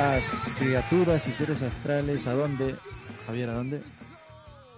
Bienvenidas, 0.00 0.54
criaturas 0.58 1.28
y 1.28 1.32
seres 1.32 1.62
astrales. 1.62 2.26
¿A 2.26 2.32
dónde? 2.32 2.74
Javier, 3.26 3.50
¿a 3.50 3.52
dónde? 3.52 3.82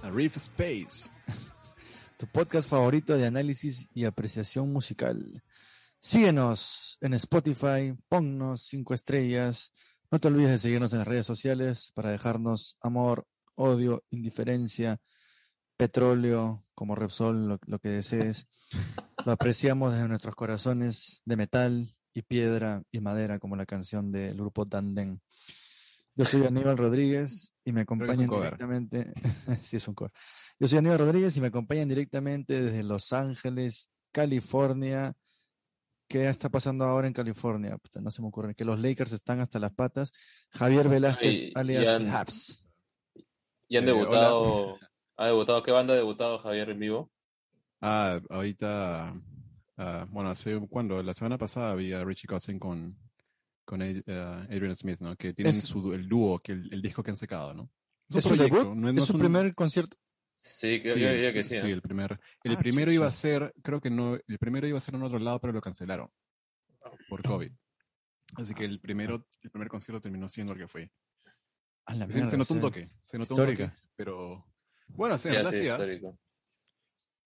A 0.02 0.10
Reef 0.10 0.36
Space. 0.36 1.08
Tu 2.18 2.26
podcast 2.26 2.68
favorito 2.68 3.16
de 3.16 3.24
análisis 3.24 3.88
y 3.94 4.04
apreciación 4.04 4.72
musical. 4.72 5.44
Síguenos 6.00 6.98
en 7.00 7.14
Spotify, 7.14 7.94
ponnos 8.08 8.62
cinco 8.62 8.94
estrellas. 8.94 9.72
No 10.10 10.18
te 10.18 10.27
olvides 10.27 10.50
de 10.50 10.58
seguirnos 10.58 10.92
en 10.92 10.98
las 10.98 11.06
redes 11.06 11.27
sociales 11.27 11.92
para 11.94 12.10
dejarnos 12.10 12.77
amor, 12.80 13.24
odio, 13.54 14.02
indiferencia, 14.10 15.00
petróleo, 15.77 16.64
como 16.74 16.96
Repsol, 16.96 17.46
lo, 17.46 17.58
lo 17.64 17.78
que 17.78 17.91
desees. 17.91 18.48
Lo 19.24 19.30
apreciamos 19.30 19.92
desde 19.92 20.08
nuestros 20.08 20.34
corazones 20.34 21.22
de 21.24 21.36
metal 21.36 21.97
y 22.14 22.22
piedra 22.22 22.82
y 22.91 23.00
madera, 23.00 23.38
como 23.38 23.56
la 23.56 23.66
canción 23.66 24.12
del 24.12 24.34
grupo 24.36 24.66
Tandem. 24.66 25.18
Yo 26.14 26.24
soy 26.27 26.44
Aníbal 26.44 26.77
Rodríguez 26.77 27.54
y 27.64 27.72
me 27.72 27.82
acompañan 27.82 28.28
directamente. 28.28 29.12
sí, 29.62 29.77
es 29.77 29.88
un 29.88 29.94
cover. 29.94 30.12
Yo 30.60 30.69
soy 30.69 30.78
Aníbal 30.78 30.98
Rodríguez 30.98 31.36
y 31.36 31.41
me 31.41 31.46
acompañan 31.48 31.88
directamente 31.88 32.60
desde 32.62 32.82
Los 32.82 33.12
Ángeles, 33.12 33.91
California. 34.12 35.14
¿Qué 36.06 36.28
está 36.28 36.50
pasando 36.50 36.84
ahora 36.84 37.06
en 37.06 37.14
California? 37.14 37.78
No 37.94 38.10
se 38.10 38.20
me 38.20 38.28
ocurre. 38.28 38.54
Que 38.54 38.66
los 38.66 38.78
Lakers 38.78 39.12
están 39.12 39.41
hasta 39.41 39.58
las 39.58 39.72
patas. 39.72 40.12
Javier 40.50 40.86
Velázquez, 40.91 41.44
Ay, 41.44 41.52
alias 41.54 41.84
ya 41.84 41.97
han- 41.97 42.10
Habs. 42.10 42.62
Y 43.69 43.78
han 43.78 43.84
Eh, 43.84 43.86
debutado. 43.86 44.78
¿Ha 45.16 45.26
debutado? 45.26 45.62
¿Qué 45.62 45.70
banda 45.70 45.94
ha 45.94 45.97
debutado 45.97 46.38
Javier 46.41 46.69
en 46.69 46.78
vivo? 46.78 47.10
Ah, 47.80 48.20
ahorita, 48.28 49.14
ah, 49.77 50.06
bueno, 50.11 50.31
hace 50.31 50.59
cuando 50.69 51.03
la 51.03 51.12
semana 51.12 51.39
pasada 51.39 51.73
había 51.73 52.05
Richie 52.05 52.27
Kotzen 52.28 52.59
con, 52.59 52.97
con 53.65 53.83
ah, 53.83 54.47
Adrian 54.51 54.77
Smith, 54.77 55.01
¿no? 55.01 55.17
Que 55.17 55.33
tienen 55.34 55.55
Es- 55.55 55.65
su, 55.65 55.92
el 55.92 56.09
dúo, 56.09 56.39
que 56.41 56.53
el, 56.53 56.73
el 56.73 56.83
disco 56.83 57.03
que 57.03 57.11
han 57.11 57.17
secado, 57.17 57.55
¿no? 57.55 57.62
un 58.11 58.19
¿Es 58.19 58.25
su 58.25 58.37
debut? 58.37 58.65
no- 58.65 58.75
no 58.75 58.91
¿Es 58.91 59.05
su 59.06 59.15
un- 59.15 59.20
primer 59.20 59.55
concierto? 59.55 59.97
Sí, 60.34 60.81
que 60.81 60.93
Sí, 60.95 61.00
yo 61.00 61.09
diría 61.12 61.28
sí, 61.31 61.34
que 61.34 61.45
sí. 61.45 61.55
sí, 61.56 61.67
¿eh? 61.67 61.70
el 61.73 61.81
primer, 61.83 62.19
el 62.43 62.53
Ah, 62.56 62.59
primero 62.59 62.91
chucha. 62.91 62.95
iba 62.97 63.06
a 63.06 63.12
ser, 63.12 63.55
creo 63.62 63.81
que 63.81 63.91
no, 63.91 64.17
el 64.27 64.39
primero 64.39 64.67
iba 64.67 64.78
a 64.78 64.81
ser 64.81 64.95
en 64.95 65.03
otro 65.03 65.19
lado, 65.19 65.41
pero 65.41 65.53
lo 65.53 65.61
cancelaron 65.61 66.11
por 67.09 67.23
COVID. 67.23 67.53
Así 68.37 68.55
que 68.55 68.65
el 68.65 68.81
primero, 68.81 69.27
el 69.43 69.50
primer 69.50 69.69
concierto 69.69 70.00
terminó 70.00 70.28
siendo 70.28 70.53
el 70.55 70.59
que 70.59 70.67
fue. 70.69 70.91
A 71.87 71.95
la 71.95 72.06
Se, 72.06 72.12
mierda, 72.15 72.31
se 72.31 72.37
notó 72.39 72.55
un 72.55 72.61
sí. 72.61 72.67
toque, 72.67 72.91
se 73.00 73.19
notó 73.19 73.34
un 73.34 73.47
toque, 73.47 73.70
pero 73.95 74.47
bueno, 74.89 75.17
sí, 75.19 75.28
Sí, 75.28 75.34
en 75.37 75.47
así, 75.47 75.56
realidad 75.56 75.62
sí, 75.65 75.69
¿ah? 75.69 75.73
histórico. 75.75 76.19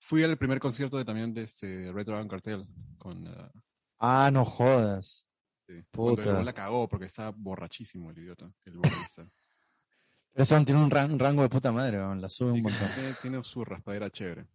Fui 0.09 0.23
al 0.23 0.39
primer 0.39 0.61
concierto 0.61 0.97
de, 0.99 1.05
también 1.05 1.35
de 1.35 1.43
este 1.43 1.91
Red 1.93 2.07
Dragon 2.07 2.29
Cartel 2.29 2.67
con 2.97 3.27
ah, 3.27 3.51
Ah, 3.99 4.31
no 4.33 4.45
jodas. 4.45 5.27
Sí. 5.67 5.83
Puta. 5.91 6.45
la 6.45 6.53
cagó 6.53 6.89
porque 6.89 7.07
estaba 7.07 7.33
borrachísimo 7.37 8.11
el 8.11 8.19
idiota, 8.19 8.53
el 8.65 8.77
vocalista. 8.77 9.29
Eso 10.35 10.65
tiene 10.65 10.81
un, 10.83 10.91
ran- 10.91 11.11
un 11.13 11.19
rango 11.19 11.43
de 11.43 11.49
puta 11.49 11.73
madre, 11.73 11.97
la 11.99 12.29
sube 12.29 12.51
un 12.53 12.57
Sí, 12.59 12.63
montón. 12.63 12.89
tiene, 12.95 13.15
tiene 13.23 13.43
su 13.45 13.65
raspadera 13.65 14.11
chévere. 14.11 14.47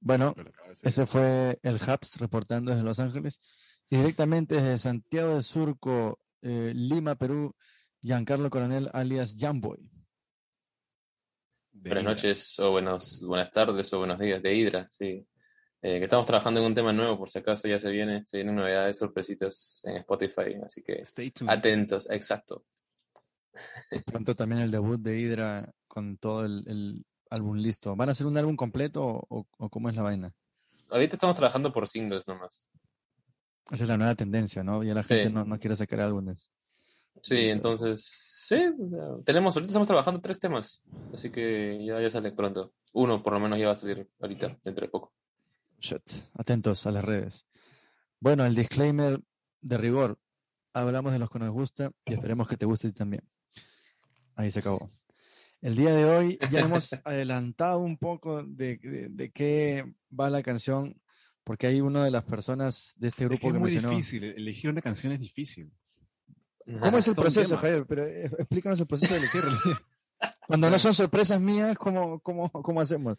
Bueno, 0.00 0.34
ese 0.82 1.06
fue 1.06 1.58
el 1.62 1.80
Habs 1.86 2.16
reportando 2.18 2.70
desde 2.70 2.84
Los 2.84 3.00
Ángeles. 3.00 3.40
Y 3.90 3.96
directamente 3.96 4.54
desde 4.54 4.78
Santiago 4.78 5.34
de 5.34 5.42
Surco, 5.42 6.20
eh, 6.42 6.72
Lima, 6.74 7.14
Perú, 7.16 7.54
Giancarlo 8.00 8.48
Coronel 8.48 8.90
alias 8.92 9.34
Jamboy. 9.38 9.90
Buenas 11.84 12.04
noches, 12.04 12.58
o 12.60 12.70
buenos, 12.70 13.22
buenas 13.22 13.50
tardes, 13.50 13.92
o 13.92 13.98
buenos 13.98 14.18
días, 14.18 14.42
de 14.42 14.54
Hydra, 14.54 14.88
sí. 14.90 15.26
Eh, 15.82 15.98
que 15.98 16.04
estamos 16.04 16.24
trabajando 16.24 16.60
en 16.60 16.66
un 16.66 16.74
tema 16.74 16.92
nuevo, 16.94 17.18
por 17.18 17.28
si 17.28 17.38
acaso 17.38 17.68
ya 17.68 17.78
se 17.78 17.90
viene, 17.90 18.24
se 18.26 18.38
vienen 18.38 18.54
novedades, 18.56 18.98
sorpresitas 18.98 19.82
en 19.84 19.96
Spotify, 19.98 20.54
así 20.64 20.82
que 20.82 21.02
Stay 21.02 21.30
tuned. 21.30 21.52
atentos, 21.52 22.08
exacto. 22.10 22.64
Pronto 24.06 24.34
también 24.34 24.62
el 24.62 24.70
debut 24.70 24.98
de 25.00 25.20
Hydra 25.20 25.72
con 25.86 26.16
todo 26.16 26.46
el, 26.46 26.64
el 26.66 27.04
álbum 27.28 27.58
listo. 27.58 27.94
¿Van 27.94 28.08
a 28.08 28.12
hacer 28.12 28.26
un 28.26 28.36
álbum 28.38 28.56
completo 28.56 29.04
o, 29.04 29.46
o 29.58 29.68
cómo 29.68 29.90
es 29.90 29.96
la 29.96 30.02
vaina? 30.02 30.32
Ahorita 30.88 31.16
estamos 31.16 31.36
trabajando 31.36 31.70
por 31.72 31.86
singles 31.86 32.26
nomás. 32.26 32.64
Esa 33.70 33.84
es 33.84 33.88
la 33.88 33.96
nueva 33.98 34.14
tendencia, 34.14 34.64
¿no? 34.64 34.82
Ya 34.82 34.94
la 34.94 35.02
Sí. 35.02 35.08
gente 35.14 35.30
no, 35.30 35.44
no 35.44 35.58
quiere 35.58 35.76
sacar 35.76 36.00
álbumes. 36.00 36.50
Sí, 37.22 37.36
Sí. 37.36 37.48
entonces, 37.48 38.33
sí, 38.46 38.56
tenemos, 39.24 39.54
ahorita 39.56 39.70
estamos 39.70 39.86
trabajando 39.88 40.20
tres 40.20 40.38
temas, 40.38 40.82
así 41.12 41.30
que 41.30 41.84
ya, 41.84 42.00
ya 42.00 42.10
sale 42.10 42.32
pronto. 42.32 42.72
Uno 42.92 43.22
por 43.22 43.32
lo 43.32 43.40
menos 43.40 43.58
ya 43.58 43.66
va 43.66 43.72
a 43.72 43.76
salir 43.76 44.08
ahorita, 44.20 44.58
dentro 44.62 44.84
de 44.86 44.90
poco. 44.90 45.12
Shit. 45.80 46.02
Atentos 46.34 46.86
a 46.86 46.92
las 46.92 47.04
redes. 47.04 47.46
Bueno, 48.20 48.44
el 48.46 48.54
disclaimer 48.54 49.20
de 49.60 49.78
rigor. 49.78 50.18
Hablamos 50.72 51.12
de 51.12 51.18
los 51.18 51.30
que 51.30 51.38
nos 51.38 51.50
gusta 51.52 51.90
y 52.06 52.14
esperemos 52.14 52.48
que 52.48 52.56
te 52.56 52.66
guste 52.66 52.88
a 52.88 52.90
ti 52.90 52.96
también. 52.96 53.22
Ahí 54.36 54.50
se 54.50 54.60
acabó. 54.60 54.90
El 55.60 55.76
día 55.76 55.94
de 55.94 56.04
hoy 56.04 56.38
ya 56.50 56.60
hemos 56.60 56.90
adelantado 57.04 57.78
un 57.80 57.96
poco 57.98 58.42
de, 58.42 58.76
de- 58.78 59.08
de 59.10 59.30
qué 59.32 59.94
va 60.18 60.30
la 60.30 60.42
canción, 60.42 61.00
porque 61.44 61.66
hay 61.66 61.80
una 61.80 62.04
de 62.04 62.10
las 62.10 62.24
personas 62.24 62.94
de 62.96 63.08
este 63.08 63.24
Es 63.24 63.28
grupo 63.28 63.40
que 63.42 63.46
es 63.48 63.52
que 63.54 63.58
muy 63.58 63.70
mencionó. 63.72 63.90
difícil, 63.90 64.24
elegir 64.24 64.70
una 64.70 64.82
canción 64.82 65.12
es 65.12 65.20
difícil. 65.20 65.72
¿Cómo 66.80 66.98
es 66.98 67.08
el 67.08 67.14
proceso. 67.14 67.56
Javier? 67.58 67.84
Pero 67.86 68.04
eh, 68.06 68.30
explícanos 68.38 68.80
el 68.80 68.86
proceso 68.86 69.12
de 69.14 69.20
elegir. 69.20 69.42
Cuando 70.46 70.70
no 70.70 70.78
son 70.78 70.94
sorpresas 70.94 71.40
mías, 71.40 71.76
¿cómo, 71.76 72.20
cómo, 72.20 72.50
cómo 72.50 72.80
hacemos? 72.80 73.16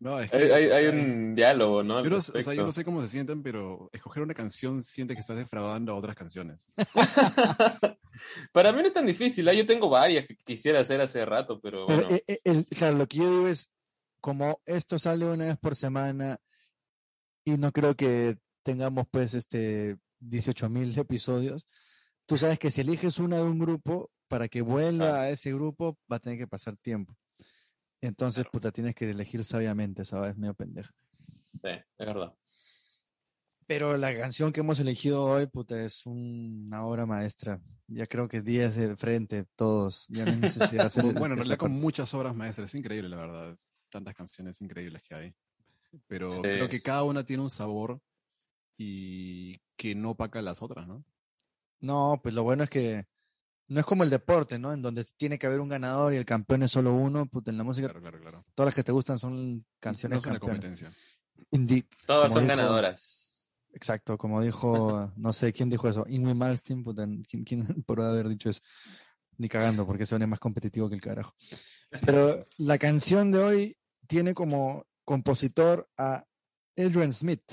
No, 0.00 0.20
es 0.20 0.32
Hay, 0.32 0.40
que- 0.40 0.54
hay, 0.54 0.64
hay 0.70 0.86
un 0.86 1.34
diálogo, 1.34 1.82
¿no? 1.82 2.02
Yo 2.04 2.10
no, 2.10 2.16
o 2.18 2.20
sea, 2.22 2.54
yo 2.54 2.64
no 2.64 2.70
sé 2.72 2.84
cómo 2.84 3.02
se 3.02 3.08
sienten, 3.08 3.42
pero 3.42 3.90
escoger 3.92 4.22
una 4.22 4.34
canción 4.34 4.80
siente 4.82 5.14
que 5.14 5.20
estás 5.20 5.36
defraudando 5.36 5.92
a 5.92 5.96
otras 5.96 6.14
canciones. 6.16 6.68
Para 8.52 8.72
mí 8.72 8.80
no 8.80 8.86
es 8.88 8.92
tan 8.92 9.06
difícil, 9.06 9.48
¿ah? 9.48 9.52
yo 9.54 9.66
tengo 9.66 9.88
varias 9.88 10.26
que 10.26 10.36
quisiera 10.36 10.80
hacer 10.80 11.00
hace 11.00 11.24
rato, 11.24 11.60
pero 11.60 11.86
Pero, 11.86 12.02
bueno. 12.02 12.14
eh, 12.16 12.24
eh, 12.26 12.40
el- 12.44 12.66
claro, 12.66 12.96
lo 12.98 13.06
que 13.06 13.18
yo 13.18 13.30
digo 13.30 13.48
es, 13.48 13.70
como 14.20 14.60
esto 14.66 14.98
sale 14.98 15.24
una 15.24 15.44
vez 15.46 15.56
por 15.58 15.76
semana 15.76 16.38
y 17.44 17.56
no 17.56 17.70
creo 17.72 17.94
que 17.94 18.36
tengamos 18.64 19.06
pues 19.10 19.34
este 19.34 19.96
18 20.20 20.68
mil 20.68 20.96
episodios, 20.98 21.66
tú 22.28 22.36
sabes 22.36 22.58
que 22.58 22.70
si 22.70 22.82
eliges 22.82 23.18
una 23.18 23.38
de 23.38 23.42
un 23.44 23.58
grupo, 23.58 24.10
para 24.28 24.48
que 24.48 24.60
vuelva 24.60 25.06
Claro. 25.06 25.18
a 25.22 25.30
ese 25.30 25.52
grupo 25.54 25.98
va 26.12 26.16
a 26.16 26.20
tener 26.20 26.38
que 26.38 26.46
pasar 26.46 26.76
tiempo. 26.76 27.16
Entonces, 28.02 28.44
puta, 28.52 28.70
tienes 28.70 28.94
que 28.94 29.08
elegir 29.10 29.42
sabiamente, 29.44 30.04
¿sabes? 30.04 30.36
Medio 30.36 30.52
pendeja. 30.54 30.92
Sí, 31.50 31.58
es 31.64 32.06
verdad. 32.06 32.34
Pero 33.66 33.96
la 33.96 34.14
canción 34.14 34.52
que 34.52 34.60
hemos 34.60 34.78
elegido 34.80 35.22
hoy, 35.24 35.46
puta, 35.46 35.82
es 35.82 36.04
una 36.06 36.84
obra 36.84 37.06
maestra. 37.06 37.60
Ya 37.86 38.06
creo 38.06 38.28
que 38.28 38.42
10 38.42 38.76
de 38.76 38.96
frente, 38.96 39.46
todos. 39.56 40.06
Ya 40.08 40.24
no 40.26 40.32
hay 40.32 40.36
necesidad 40.38 40.82
de 40.82 40.86
hacer 40.86 41.04
bueno, 41.14 41.34
en 41.34 41.38
realidad 41.38 41.56
con 41.58 41.72
muchas 41.72 42.12
obras 42.14 42.34
maestras, 42.34 42.68
es 42.68 42.74
increíble, 42.74 43.08
la 43.08 43.16
verdad. 43.16 43.58
Tantas 43.90 44.14
canciones 44.14 44.60
increíbles 44.60 45.02
que 45.02 45.14
hay. 45.14 45.34
Pero 46.06 46.30
Sí, 46.30 46.40
creo 46.42 46.68
que 46.68 46.76
sí. 46.78 46.84
cada 46.84 47.02
una 47.04 47.24
tiene 47.24 47.42
un 47.42 47.50
sabor 47.50 48.00
y 48.76 49.58
que 49.76 49.94
no 49.94 50.10
opaca 50.10 50.40
las 50.42 50.60
otras, 50.62 50.86
¿no? 50.86 51.02
No, 51.80 52.18
pues 52.22 52.34
lo 52.34 52.42
bueno 52.42 52.64
es 52.64 52.70
que 52.70 53.06
no 53.68 53.80
es 53.80 53.86
como 53.86 54.02
el 54.02 54.10
deporte, 54.10 54.58
¿no? 54.58 54.72
En 54.72 54.82
donde 54.82 55.04
tiene 55.16 55.38
que 55.38 55.46
haber 55.46 55.60
un 55.60 55.68
ganador 55.68 56.12
y 56.12 56.16
el 56.16 56.24
campeón 56.24 56.62
es 56.62 56.70
solo 56.70 56.94
uno. 56.94 57.26
Puta, 57.26 57.50
en 57.50 57.58
la 57.58 57.64
música, 57.64 57.86
Claro, 57.88 58.00
claro, 58.00 58.20
claro. 58.20 58.44
todas 58.54 58.68
las 58.68 58.74
que 58.74 58.82
te 58.84 58.92
gustan 58.92 59.18
son 59.18 59.64
canciones 59.80 60.22
No 60.24 60.38
competencia. 60.40 60.92
Indeed. 61.50 61.84
Todas 62.06 62.28
Como 62.28 62.34
son 62.34 62.44
dijo- 62.44 62.56
ganadoras. 62.56 63.24
Exacto, 63.72 64.16
como 64.16 64.40
dijo, 64.42 65.12
no 65.16 65.32
sé 65.34 65.52
quién 65.52 65.68
dijo 65.68 65.88
eso, 65.88 66.04
Ingrid 66.08 66.34
Malmsteen, 66.34 66.82
puta, 66.82 67.06
¿quién, 67.28 67.44
quién 67.44 67.66
podrá 67.86 68.08
haber 68.08 68.28
dicho 68.28 68.48
eso? 68.50 68.60
Ni 69.36 69.48
cagando, 69.48 69.86
porque 69.86 70.04
se 70.06 70.16
es 70.16 70.26
más 70.28 70.40
competitivo 70.40 70.88
que 70.88 70.94
el 70.96 71.00
carajo. 71.02 71.34
Pero 72.04 72.46
la 72.56 72.78
canción 72.78 73.30
de 73.30 73.38
hoy 73.38 73.76
tiene 74.08 74.34
como 74.34 74.84
compositor 75.04 75.88
a 75.96 76.24
Adrian 76.76 77.12
Smith. 77.12 77.44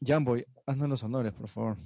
Jamboy, 0.00 0.44
haznos 0.66 0.88
los 0.88 1.02
honores, 1.04 1.32
por 1.34 1.48
favor. 1.48 1.76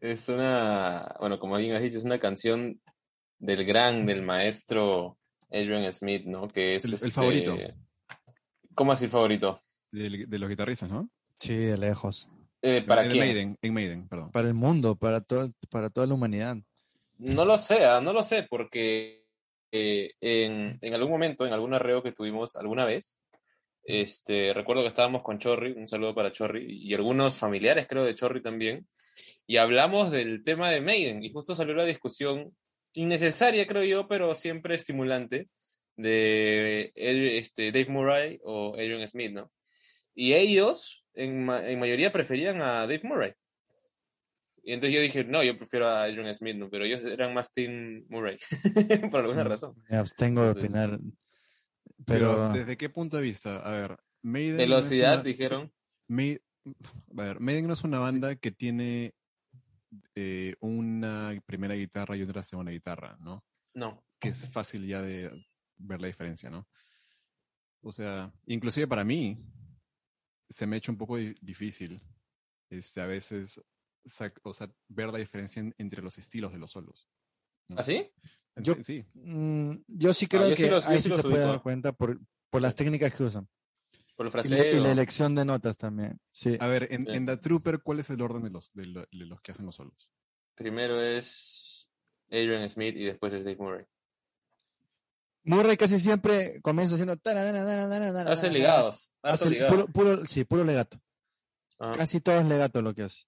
Es 0.00 0.28
una, 0.28 1.14
bueno, 1.20 1.38
como 1.38 1.56
bien 1.56 1.74
has 1.76 1.82
dicho, 1.82 1.98
es 1.98 2.04
una 2.04 2.18
canción 2.18 2.80
del 3.38 3.64
gran, 3.64 4.06
del 4.06 4.22
maestro 4.22 5.18
Adrian 5.50 5.92
Smith, 5.92 6.24
¿no? 6.24 6.48
Que 6.48 6.76
es 6.76 6.84
El- 6.84 6.90
el 6.90 6.94
este- 6.94 7.10
favorito. 7.10 7.56
¿Cómo 8.74 8.92
así 8.92 9.08
favorito? 9.08 9.60
De, 9.90 10.24
de 10.26 10.38
los 10.38 10.48
guitarristas, 10.48 10.88
¿no? 10.90 11.10
Sí, 11.38 11.54
de 11.56 11.76
lejos. 11.76 12.30
Eh, 12.62 12.82
¿Para 12.82 13.04
en 13.04 13.10
quién? 13.10 13.24
Maiden, 13.24 13.58
en 13.60 13.74
Maiden, 13.74 14.08
perdón. 14.08 14.30
Para 14.30 14.48
el 14.48 14.54
mundo, 14.54 14.94
para, 14.96 15.20
todo, 15.20 15.50
para 15.70 15.90
toda 15.90 16.06
la 16.06 16.14
humanidad. 16.14 16.56
No 17.18 17.44
lo 17.44 17.58
sé, 17.58 17.84
ah, 17.84 18.00
no 18.00 18.12
lo 18.12 18.22
sé, 18.22 18.46
porque 18.48 19.26
eh, 19.72 20.12
en, 20.20 20.78
en 20.80 20.94
algún 20.94 21.10
momento, 21.10 21.46
en 21.46 21.52
algún 21.52 21.74
arreo 21.74 22.02
que 22.02 22.12
tuvimos 22.12 22.56
alguna 22.56 22.84
vez, 22.84 23.20
este, 23.84 24.52
recuerdo 24.54 24.82
que 24.82 24.88
estábamos 24.88 25.22
con 25.22 25.38
Chorri, 25.38 25.72
un 25.72 25.86
saludo 25.88 26.14
para 26.14 26.32
Chorri, 26.32 26.66
y 26.68 26.94
algunos 26.94 27.36
familiares 27.38 27.86
creo 27.88 28.04
de 28.04 28.14
Chorri 28.14 28.42
también, 28.42 28.86
y 29.46 29.56
hablamos 29.56 30.10
del 30.10 30.42
tema 30.44 30.70
de 30.70 30.80
Maiden, 30.80 31.22
y 31.24 31.32
justo 31.32 31.54
salió 31.54 31.74
la 31.74 31.84
discusión 31.84 32.54
innecesaria, 32.94 33.66
creo 33.66 33.84
yo, 33.84 34.08
pero 34.08 34.34
siempre 34.34 34.74
estimulante, 34.74 35.48
de 35.96 36.92
este, 36.94 37.72
Dave 37.72 37.86
Murray 37.90 38.38
o 38.42 38.74
Adrian 38.74 39.06
Smith, 39.06 39.32
¿no? 39.32 39.52
Y 40.14 40.32
ellos, 40.34 41.04
en, 41.14 41.44
ma- 41.44 41.66
en 41.68 41.78
mayoría, 41.78 42.10
preferían 42.12 42.60
a 42.62 42.80
Dave 42.86 43.00
Murray. 43.04 43.32
Y 44.62 44.72
entonces 44.72 44.94
yo 44.94 45.00
dije, 45.00 45.24
no, 45.24 45.42
yo 45.42 45.56
prefiero 45.56 45.88
a 45.88 46.04
Adrian 46.04 46.32
Smith, 46.34 46.56
¿no? 46.56 46.68
pero 46.70 46.84
ellos 46.84 47.02
eran 47.04 47.32
más 47.34 47.52
Team 47.52 48.04
Murray, 48.08 48.38
por 49.10 49.20
alguna 49.20 49.44
Mm, 49.44 49.48
razón. 49.48 49.74
Me 49.88 49.96
abstengo 49.96 50.42
de 50.42 50.48
Entonces, 50.48 50.70
opinar. 50.70 51.00
Pero, 52.06 52.34
Pero, 52.34 52.48
¿desde 52.50 52.76
qué 52.76 52.88
punto 52.88 53.16
de 53.18 53.22
vista? 53.22 53.58
A 53.60 53.72
ver, 53.72 53.96
Maiden. 54.22 54.52
no 54.56 54.58
Velocidad, 54.58 55.14
una- 55.14 55.22
dijeron. 55.22 55.72
A 57.16 57.22
ver, 57.22 57.40
Maiden 57.40 57.66
no 57.66 57.72
es 57.74 57.84
una 57.84 57.98
banda 57.98 58.36
que 58.36 58.50
tiene 58.52 59.14
eh, 60.14 60.54
una 60.60 61.34
primera 61.46 61.74
guitarra 61.74 62.16
y 62.16 62.22
otra 62.22 62.42
segunda 62.42 62.72
guitarra, 62.72 63.16
¿no? 63.20 63.44
No. 63.74 64.04
Que 64.20 64.28
es 64.28 64.48
fácil 64.48 64.86
ya 64.86 65.00
de 65.02 65.30
ver 65.78 66.00
la 66.00 66.06
diferencia, 66.08 66.50
¿no? 66.50 66.68
O 67.82 67.92
sea, 67.92 68.32
inclusive 68.46 68.86
para 68.86 69.04
mí 69.04 69.38
se 70.48 70.66
me 70.66 70.76
ha 70.76 70.78
hecho 70.78 70.92
un 70.92 70.98
poco 70.98 71.16
di- 71.16 71.34
difícil 71.40 72.00
este, 72.70 73.00
a 73.00 73.06
veces 73.06 73.60
sac- 74.04 74.38
o 74.42 74.52
sea, 74.52 74.70
ver 74.88 75.08
la 75.10 75.18
diferencia 75.18 75.60
en- 75.60 75.74
entre 75.78 76.02
los 76.02 76.18
estilos 76.18 76.52
de 76.52 76.58
los 76.58 76.70
solos. 76.72 77.08
¿no? 77.68 77.76
¿Ah, 77.78 77.82
sí? 77.82 78.10
Yo- 78.56 78.74
Sí, 78.74 78.84
sí. 78.84 79.04
mm, 79.14 79.72
yo 79.88 80.12
sí 80.12 80.26
creo 80.26 80.48
yo 80.50 80.56
sí 80.56 80.62
que 80.64 80.70
los- 80.70 80.86
ahí 80.86 80.96
sí 80.98 81.04
sí 81.04 81.08
te 81.08 81.16
los 81.16 81.22
puedes 81.22 81.46
dar 81.46 81.62
cuenta 81.62 81.92
por, 81.92 82.20
por 82.50 82.60
las 82.60 82.74
técnicas 82.74 83.14
que 83.14 83.22
usan. 83.24 83.48
Por 84.20 84.26
el 84.26 84.32
Y 84.46 84.48
la, 84.50 84.56
y 84.56 84.60
fraseo. 84.60 84.82
la 84.82 84.92
elección 84.92 85.34
de 85.34 85.44
notas 85.46 85.78
también. 85.78 86.20
Sí. 86.30 86.58
A 86.60 86.66
ver, 86.66 86.88
en, 86.92 87.06
Sí. 87.06 87.12
en 87.12 87.24
The 87.24 87.38
Trooper, 87.38 87.80
¿cuál 87.82 88.00
es 88.00 88.10
el 88.10 88.20
orden 88.20 88.42
de 88.42 88.50
los, 88.50 88.70
de, 88.74 88.84
lo- 88.84 89.00
de 89.10 89.24
los 89.26 89.40
que 89.40 89.52
hacen 89.52 89.64
los 89.64 89.76
solos? 89.76 90.10
Primero 90.54 91.00
es 91.00 91.88
Adrian 92.28 92.68
Smith 92.68 92.96
y 92.98 93.04
después 93.06 93.32
es 93.32 93.44
Dave 93.44 93.56
Murray. 93.56 93.86
Murray 95.44 95.78
casi 95.78 95.98
siempre 95.98 96.60
comienza 96.60 96.96
haciendo. 96.96 97.14
Hace 98.26 98.50
ligados. 98.50 99.10
Hace 99.22 99.48
ligado. 99.48 99.70
puro, 99.70 99.86
puro- 99.86 100.26
sí, 100.26 100.44
puro 100.44 100.64
legato. 100.64 101.00
Ajá. 101.78 101.92
Casi 101.96 102.20
todo 102.20 102.38
es 102.38 102.44
legato 102.46 102.82
lo 102.82 102.94
que 102.94 103.04
hace. 103.04 103.24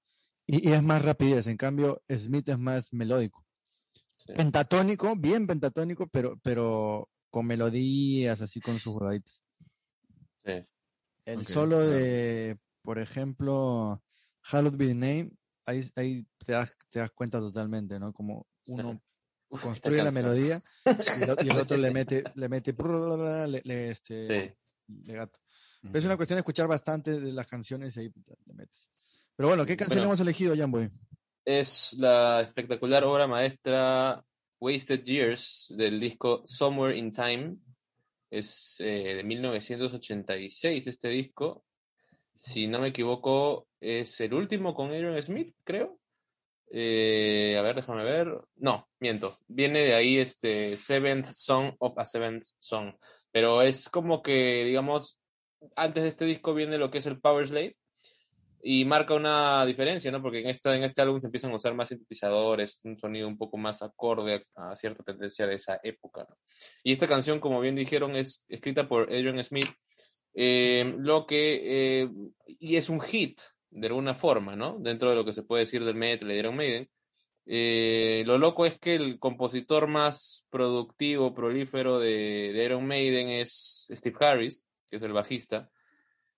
Y, 0.46 0.68
y 0.68 0.72
es 0.74 0.82
más 0.82 1.02
rapidez. 1.02 1.46
En 1.46 1.56
cambio, 1.56 2.02
Smith 2.10 2.48
es 2.50 2.58
más 2.58 2.92
melódico. 2.92 3.46
Sí. 4.18 4.34
Pentatónico, 4.34 5.16
bien 5.16 5.46
pentatónico, 5.46 6.06
pero, 6.08 6.38
pero 6.42 7.08
con 7.30 7.46
melodías, 7.46 8.42
así 8.42 8.60
con 8.60 8.74
sus 8.78 8.92
jugaditas. 8.92 9.42
Sí. 10.44 10.52
El 11.24 11.40
Ok, 11.40 11.48
solo 11.48 11.76
claro. 11.78 11.90
de, 11.90 12.58
por 12.82 12.98
ejemplo, 12.98 14.02
Hallowed 14.42 14.76
Be 14.76 14.88
the 14.88 14.94
Name, 14.94 15.30
ahí, 15.66 15.82
ahí 15.96 16.26
te, 16.44 16.52
das, 16.52 16.74
te 16.90 16.98
das 16.98 17.10
cuenta 17.12 17.38
totalmente, 17.38 17.98
¿no? 18.00 18.12
Como 18.12 18.46
uno 18.66 19.00
Uf, 19.50 19.62
construye 19.62 20.02
la 20.02 20.10
melodía 20.10 20.62
y 20.84 21.22
el, 21.22 21.36
y 21.44 21.48
el 21.48 21.58
otro 21.58 21.76
le 21.76 21.90
mete, 21.92 22.24
le 22.34 22.48
mete 22.48 22.74
le, 23.48 23.60
le- 23.64 23.90
este, 23.90 24.26
Sí. 24.26 24.92
legato. 25.04 25.38
Pero 25.82 25.98
es 25.98 26.04
una 26.04 26.16
cuestión 26.16 26.36
de 26.36 26.40
escuchar 26.40 26.66
bastante 26.68 27.20
de 27.20 27.32
las 27.32 27.46
canciones 27.46 27.96
y 27.96 28.00
ahí 28.00 28.12
le 28.46 28.54
metes. 28.54 28.90
Pero 29.36 29.48
bueno, 29.48 29.64
¿qué 29.66 29.76
canción 29.76 29.98
Bueno. 29.98 30.10
hemos 30.10 30.20
elegido, 30.20 30.54
Jamboy? 30.56 30.90
Es 31.44 31.92
la 31.94 32.40
espectacular 32.40 33.02
obra 33.04 33.26
maestra 33.26 34.24
Wasted 34.60 35.02
Years 35.02 35.72
del 35.76 35.98
disco 35.98 36.42
Somewhere 36.44 36.96
in 36.96 37.10
Time. 37.10 37.56
Es 38.32 38.76
eh, 38.80 39.16
de 39.16 39.24
1986 39.24 40.86
este 40.86 41.08
disco. 41.10 41.66
Si 42.32 42.66
no 42.66 42.78
me 42.78 42.88
equivoco, 42.88 43.68
es 43.78 44.18
el 44.22 44.32
último 44.32 44.72
con 44.72 44.90
Aaron 44.90 45.22
Smith, 45.22 45.54
creo. 45.62 46.00
Eh, 46.70 47.54
a 47.58 47.60
ver, 47.60 47.76
déjame 47.76 48.04
ver. 48.04 48.34
No, 48.56 48.88
miento. 49.00 49.36
Viene 49.48 49.80
de 49.80 49.94
ahí 49.94 50.16
este 50.16 50.78
Seventh 50.78 51.26
Song 51.26 51.74
of 51.78 51.98
a 51.98 52.06
Seventh 52.06 52.44
Song. 52.58 52.94
Pero 53.30 53.60
es 53.60 53.90
como 53.90 54.22
que, 54.22 54.64
digamos, 54.64 55.20
antes 55.76 56.02
de 56.02 56.08
este 56.08 56.24
disco 56.24 56.54
viene 56.54 56.78
lo 56.78 56.90
que 56.90 56.98
es 56.98 57.06
el 57.06 57.20
Power 57.20 57.46
Slave 57.46 57.76
y 58.64 58.84
marca 58.84 59.14
una 59.14 59.66
diferencia, 59.66 60.12
¿no? 60.12 60.22
Porque 60.22 60.38
en, 60.38 60.46
esta, 60.46 60.76
en 60.76 60.84
este 60.84 61.02
álbum 61.02 61.20
se 61.20 61.26
empiezan 61.26 61.50
a 61.50 61.56
usar 61.56 61.74
más 61.74 61.88
sintetizadores, 61.88 62.80
un 62.84 62.96
sonido 62.96 63.26
un 63.26 63.36
poco 63.36 63.56
más 63.56 63.82
acorde 63.82 64.46
a, 64.54 64.76
cierta 64.76 65.02
tendencia 65.02 65.48
de 65.48 65.56
esa 65.56 65.80
época. 65.82 66.26
Y 66.84 66.92
esta 66.92 67.08
canción, 67.08 67.40
como 67.40 67.60
bien 67.60 67.74
dijeron, 67.74 68.14
es 68.14 68.44
escrita 68.48 68.88
por 68.88 69.04
Adrian 69.12 69.42
Smith, 69.42 69.68
eh, 70.34 70.94
lo 70.96 71.26
que, 71.26 72.02
eh, 72.04 72.10
y 72.46 72.76
es 72.76 72.88
un 72.88 73.00
hit, 73.00 73.40
de 73.70 73.88
alguna 73.88 74.14
forma, 74.14 74.54
¿no? 74.54 74.78
Dentro 74.78 75.10
de 75.10 75.16
lo 75.16 75.24
que 75.24 75.32
se 75.32 75.42
puede 75.42 75.64
decir 75.64 75.84
del 75.84 75.96
metal 75.96 76.28
de 76.28 76.36
Iron 76.36 76.56
Maiden. 76.56 76.88
Eh, 77.46 78.22
lo 78.26 78.38
loco 78.38 78.64
es 78.64 78.78
que 78.78 78.94
el 78.94 79.18
compositor 79.18 79.88
más 79.88 80.46
productivo, 80.50 81.34
prolífero 81.34 81.98
de, 81.98 82.52
de 82.52 82.64
Iron 82.64 82.86
Maiden 82.86 83.28
es 83.28 83.88
Steve 83.90 84.16
Harris, 84.20 84.68
que 84.88 84.98
es 84.98 85.02
el 85.02 85.12
bajista. 85.12 85.68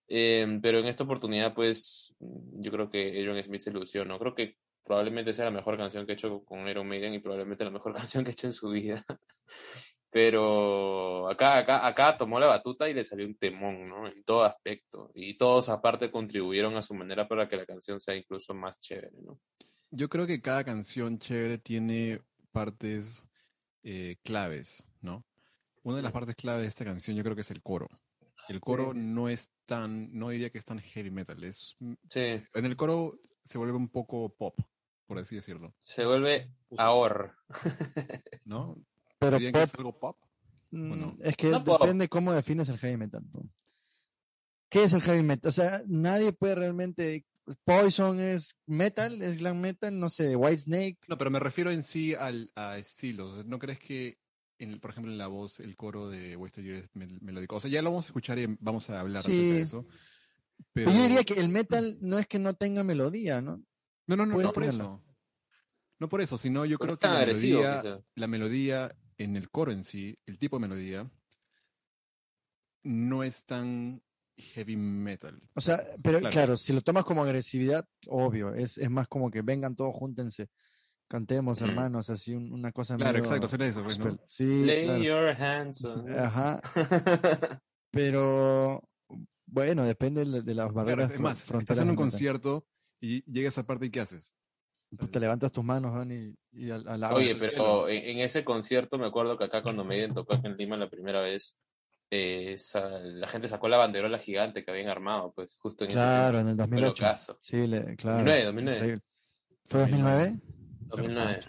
Eh, 0.08 0.58
pero 0.62 0.78
en 0.78 0.86
esta 0.86 1.04
oportunidad, 1.04 1.54
pues, 1.54 2.14
yo 2.18 2.70
creo 2.70 2.90
que 2.90 3.20
Aaron 3.20 3.42
Smith 3.42 3.60
se 3.60 3.70
lució, 3.70 4.04
¿no? 4.04 4.18
Creo 4.18 4.34
que 4.34 4.56
probablemente 4.84 5.32
sea 5.32 5.46
la 5.46 5.50
mejor 5.50 5.76
canción 5.76 6.04
que 6.04 6.12
ha 6.12 6.14
hecho 6.14 6.44
con 6.44 6.68
Iron 6.68 6.86
Maiden 6.86 7.14
y 7.14 7.18
probablemente 7.18 7.64
la 7.64 7.70
mejor 7.70 7.94
canción 7.94 8.24
que 8.24 8.30
ha 8.30 8.32
hecho 8.32 8.46
en 8.46 8.52
su 8.52 8.70
vida. 8.70 9.04
Pero 10.10 11.28
acá, 11.28 11.58
acá, 11.58 11.84
acá 11.84 12.16
tomó 12.16 12.38
la 12.38 12.46
batuta 12.46 12.88
y 12.88 12.94
le 12.94 13.02
salió 13.02 13.26
un 13.26 13.34
temón, 13.34 13.88
¿no? 13.88 14.06
En 14.06 14.22
todo 14.22 14.44
aspecto. 14.44 15.10
Y 15.12 15.36
todos 15.36 15.68
aparte 15.68 16.08
contribuyeron 16.08 16.76
a 16.76 16.82
su 16.82 16.94
manera 16.94 17.26
para 17.26 17.48
que 17.48 17.56
la 17.56 17.66
canción 17.66 17.98
sea 17.98 18.14
incluso 18.14 18.54
más 18.54 18.78
chévere, 18.78 19.10
¿no? 19.22 19.40
Yo 19.90 20.08
creo 20.08 20.26
que 20.26 20.40
cada 20.40 20.62
canción 20.62 21.18
chévere 21.18 21.58
tiene 21.58 22.20
partes 22.52 23.26
eh, 23.82 24.16
claves, 24.22 24.84
¿no? 25.00 25.24
Una 25.82 25.96
de 25.96 26.02
las 26.02 26.12
partes 26.12 26.36
claves 26.36 26.62
de 26.62 26.68
esta 26.68 26.84
canción 26.84 27.16
yo 27.16 27.24
creo 27.24 27.34
que 27.34 27.42
es 27.42 27.50
el 27.50 27.62
coro. 27.62 27.88
El 28.48 28.60
coro 28.60 28.92
no 28.94 29.28
es 29.28 29.50
tan, 29.66 30.12
no 30.16 30.28
diría 30.30 30.50
que 30.50 30.58
es 30.58 30.64
tan 30.64 30.78
heavy 30.78 31.10
metal, 31.10 31.42
es 31.44 31.76
Sí, 32.08 32.20
en 32.20 32.64
el 32.64 32.76
coro 32.76 33.18
se 33.44 33.58
vuelve 33.58 33.74
un 33.76 33.88
poco 33.88 34.34
pop, 34.36 34.58
por 35.06 35.18
así 35.18 35.36
decirlo, 35.36 35.74
se 35.82 36.04
vuelve 36.04 36.50
ahor. 36.76 37.34
¿no? 38.44 38.76
Pero 39.18 39.38
¿Dirían 39.38 39.52
que 39.52 39.58
pop, 39.60 39.68
es 39.68 39.74
algo 39.74 39.98
pop? 39.98 40.18
mm, 40.70 41.00
no? 41.00 41.16
es 41.22 41.36
que 41.36 41.48
No 41.50 41.64
pop. 41.64 41.80
depende 41.80 42.08
cómo 42.08 42.32
defines 42.32 42.68
el 42.68 42.78
heavy 42.78 42.96
metal. 42.96 43.22
¿no? 43.32 43.48
¿Qué 44.68 44.84
es 44.84 44.92
el 44.92 45.02
heavy 45.02 45.22
metal? 45.22 45.48
O 45.48 45.52
sea, 45.52 45.82
nadie 45.86 46.32
puede 46.32 46.54
realmente... 46.56 47.24
Poison 47.64 48.20
es 48.20 48.56
metal, 48.64 49.20
es 49.20 49.36
glam 49.36 49.60
metal, 49.60 49.98
no 50.00 50.08
sé, 50.08 50.34
Whitesnake. 50.34 50.96
No, 51.08 51.18
pero 51.18 51.30
me 51.30 51.38
refiero 51.38 51.70
en 51.70 51.82
sí 51.84 52.14
al, 52.14 52.50
a 52.56 52.78
estilos. 52.78 53.44
¿No 53.44 53.58
crees 53.58 53.78
que, 53.78 54.18
en, 54.58 54.78
por 54.80 54.90
ejemplo, 54.90 55.10
en 55.12 55.18
la 55.18 55.26
voz, 55.26 55.60
el 55.60 55.76
coro 55.76 56.08
de 56.08 56.36
Wasted 56.36 56.62
Years 56.62 56.84
es 56.84 56.90
mel- 56.94 57.20
melódico? 57.20 57.56
O 57.56 57.60
sea, 57.60 57.70
ya 57.70 57.82
lo 57.82 57.90
vamos 57.90 58.04
a 58.06 58.08
escuchar 58.08 58.38
y 58.38 58.46
vamos 58.60 58.88
a 58.90 59.00
hablar 59.00 59.20
acerca 59.20 59.36
Sí. 59.36 59.50
de 59.50 59.60
eso. 59.62 59.86
Pero... 60.72 60.90
Pero 60.90 60.92
yo 60.92 61.02
diría 61.02 61.24
que 61.24 61.34
el 61.34 61.48
metal 61.48 61.98
no 62.00 62.18
es 62.18 62.26
que 62.28 62.38
no 62.38 62.54
tenga 62.54 62.84
melodía, 62.84 63.40
¿no? 63.40 63.62
No, 64.06 64.16
no, 64.16 64.24
no, 64.26 64.38
no 64.40 64.52
por 64.52 64.64
eso. 64.64 65.02
No 65.98 66.08
por 66.08 66.20
eso, 66.20 66.36
sino 66.38 66.64
yo 66.64 66.78
Pero 66.78 66.96
creo 66.96 66.98
que 66.98 67.06
la 67.18 67.26
melodía, 67.26 67.80
quizá. 67.82 68.00
la 68.14 68.26
melodía 68.26 68.96
en 69.18 69.36
el 69.36 69.50
coro 69.50 69.72
en 69.72 69.84
sí, 69.84 70.18
el 70.26 70.38
tipo 70.38 70.56
de 70.58 70.68
melodía, 70.68 71.10
no 72.82 73.22
es 73.22 73.44
tan 73.44 74.02
heavy 74.36 74.76
metal. 74.76 75.40
O 75.54 75.60
sea, 75.60 75.80
pero 76.02 76.18
Claro. 76.18 76.32
claro, 76.32 76.56
si 76.56 76.72
lo 76.72 76.82
tomas 76.82 77.04
como 77.04 77.22
agresividad, 77.22 77.86
obvio, 78.08 78.52
es, 78.52 78.78
es 78.78 78.90
más 78.90 79.08
como 79.08 79.30
que 79.30 79.42
vengan 79.42 79.76
todos, 79.76 79.94
júntense, 79.94 80.48
cantemos, 81.08 81.60
hermanos, 81.60 82.10
así 82.10 82.34
un- 82.34 82.52
una 82.52 82.72
cosa 82.72 82.96
Claro, 82.96 83.12
medio 83.12 83.24
exacto, 83.24 83.48
suena 83.48 83.66
eso, 83.66 83.82
pues, 83.82 83.98
¿no? 83.98 84.18
Sí, 84.26 84.64
Lay 84.64 84.84
claro. 84.84 85.02
your 85.02 85.42
hands 85.42 85.84
on. 85.84 86.08
Ajá, 86.10 86.60
pero 87.90 88.82
bueno, 89.46 89.84
depende 89.84 90.24
de 90.24 90.42
de 90.42 90.54
las 90.54 90.66
Claro, 90.72 90.74
barreras 90.74 91.10
es 91.10 91.18
fron- 91.18 91.22
más, 91.22 91.50
estás 91.50 91.78
en 91.78 91.90
un 91.90 91.96
concierto 91.96 92.66
y 93.00 93.22
llega 93.30 93.48
esa 93.48 93.62
parte 93.64 93.86
y 93.86 93.90
¿qué 93.90 94.00
haces? 94.00 94.34
Pues 94.96 95.10
te 95.10 95.18
levantas 95.18 95.50
tus 95.50 95.64
manos, 95.64 96.06
y, 96.08 96.36
y 96.52 96.70
al- 96.70 96.86
alabas. 96.88 97.16
Oye, 97.16 97.34
pero 97.38 97.88
en, 97.88 98.04
en 98.04 98.18
ese 98.20 98.44
concierto 98.44 98.96
me 98.98 99.06
acuerdo 99.06 99.36
que 99.36 99.44
acá 99.44 99.62
cuando 99.62 99.84
Maiden 99.84 100.14
tocó 100.14 100.34
acá 100.34 100.46
en 100.48 100.56
Lima 100.56 100.76
la 100.76 100.88
primera 100.88 101.20
vez, 101.20 101.56
eh, 102.10 102.56
la 103.14 103.26
gente 103.26 103.48
sacó 103.48 103.66
la 103.68 103.76
banderola 103.76 104.18
gigante 104.18 104.64
que 104.64 104.70
habían 104.70 104.88
armado, 104.88 105.32
pues 105.34 105.56
justo 105.58 105.84
en 105.84 105.90
Claro, 105.90 106.38
en 106.38 106.46
ese 106.46 106.50
el 106.52 106.56
tiempo. 106.56 106.76
Fue 106.76 106.80
2008. 106.80 107.02
locazo. 107.04 107.38
Sí, 107.40 107.66
le- 107.66 107.96
claro. 107.96 108.18
2009, 108.18 108.44
2009. 108.44 108.76
increíble. 108.78 109.02
¿Fue 109.66 109.80
2009? 109.80 110.40
2009. 110.96 111.40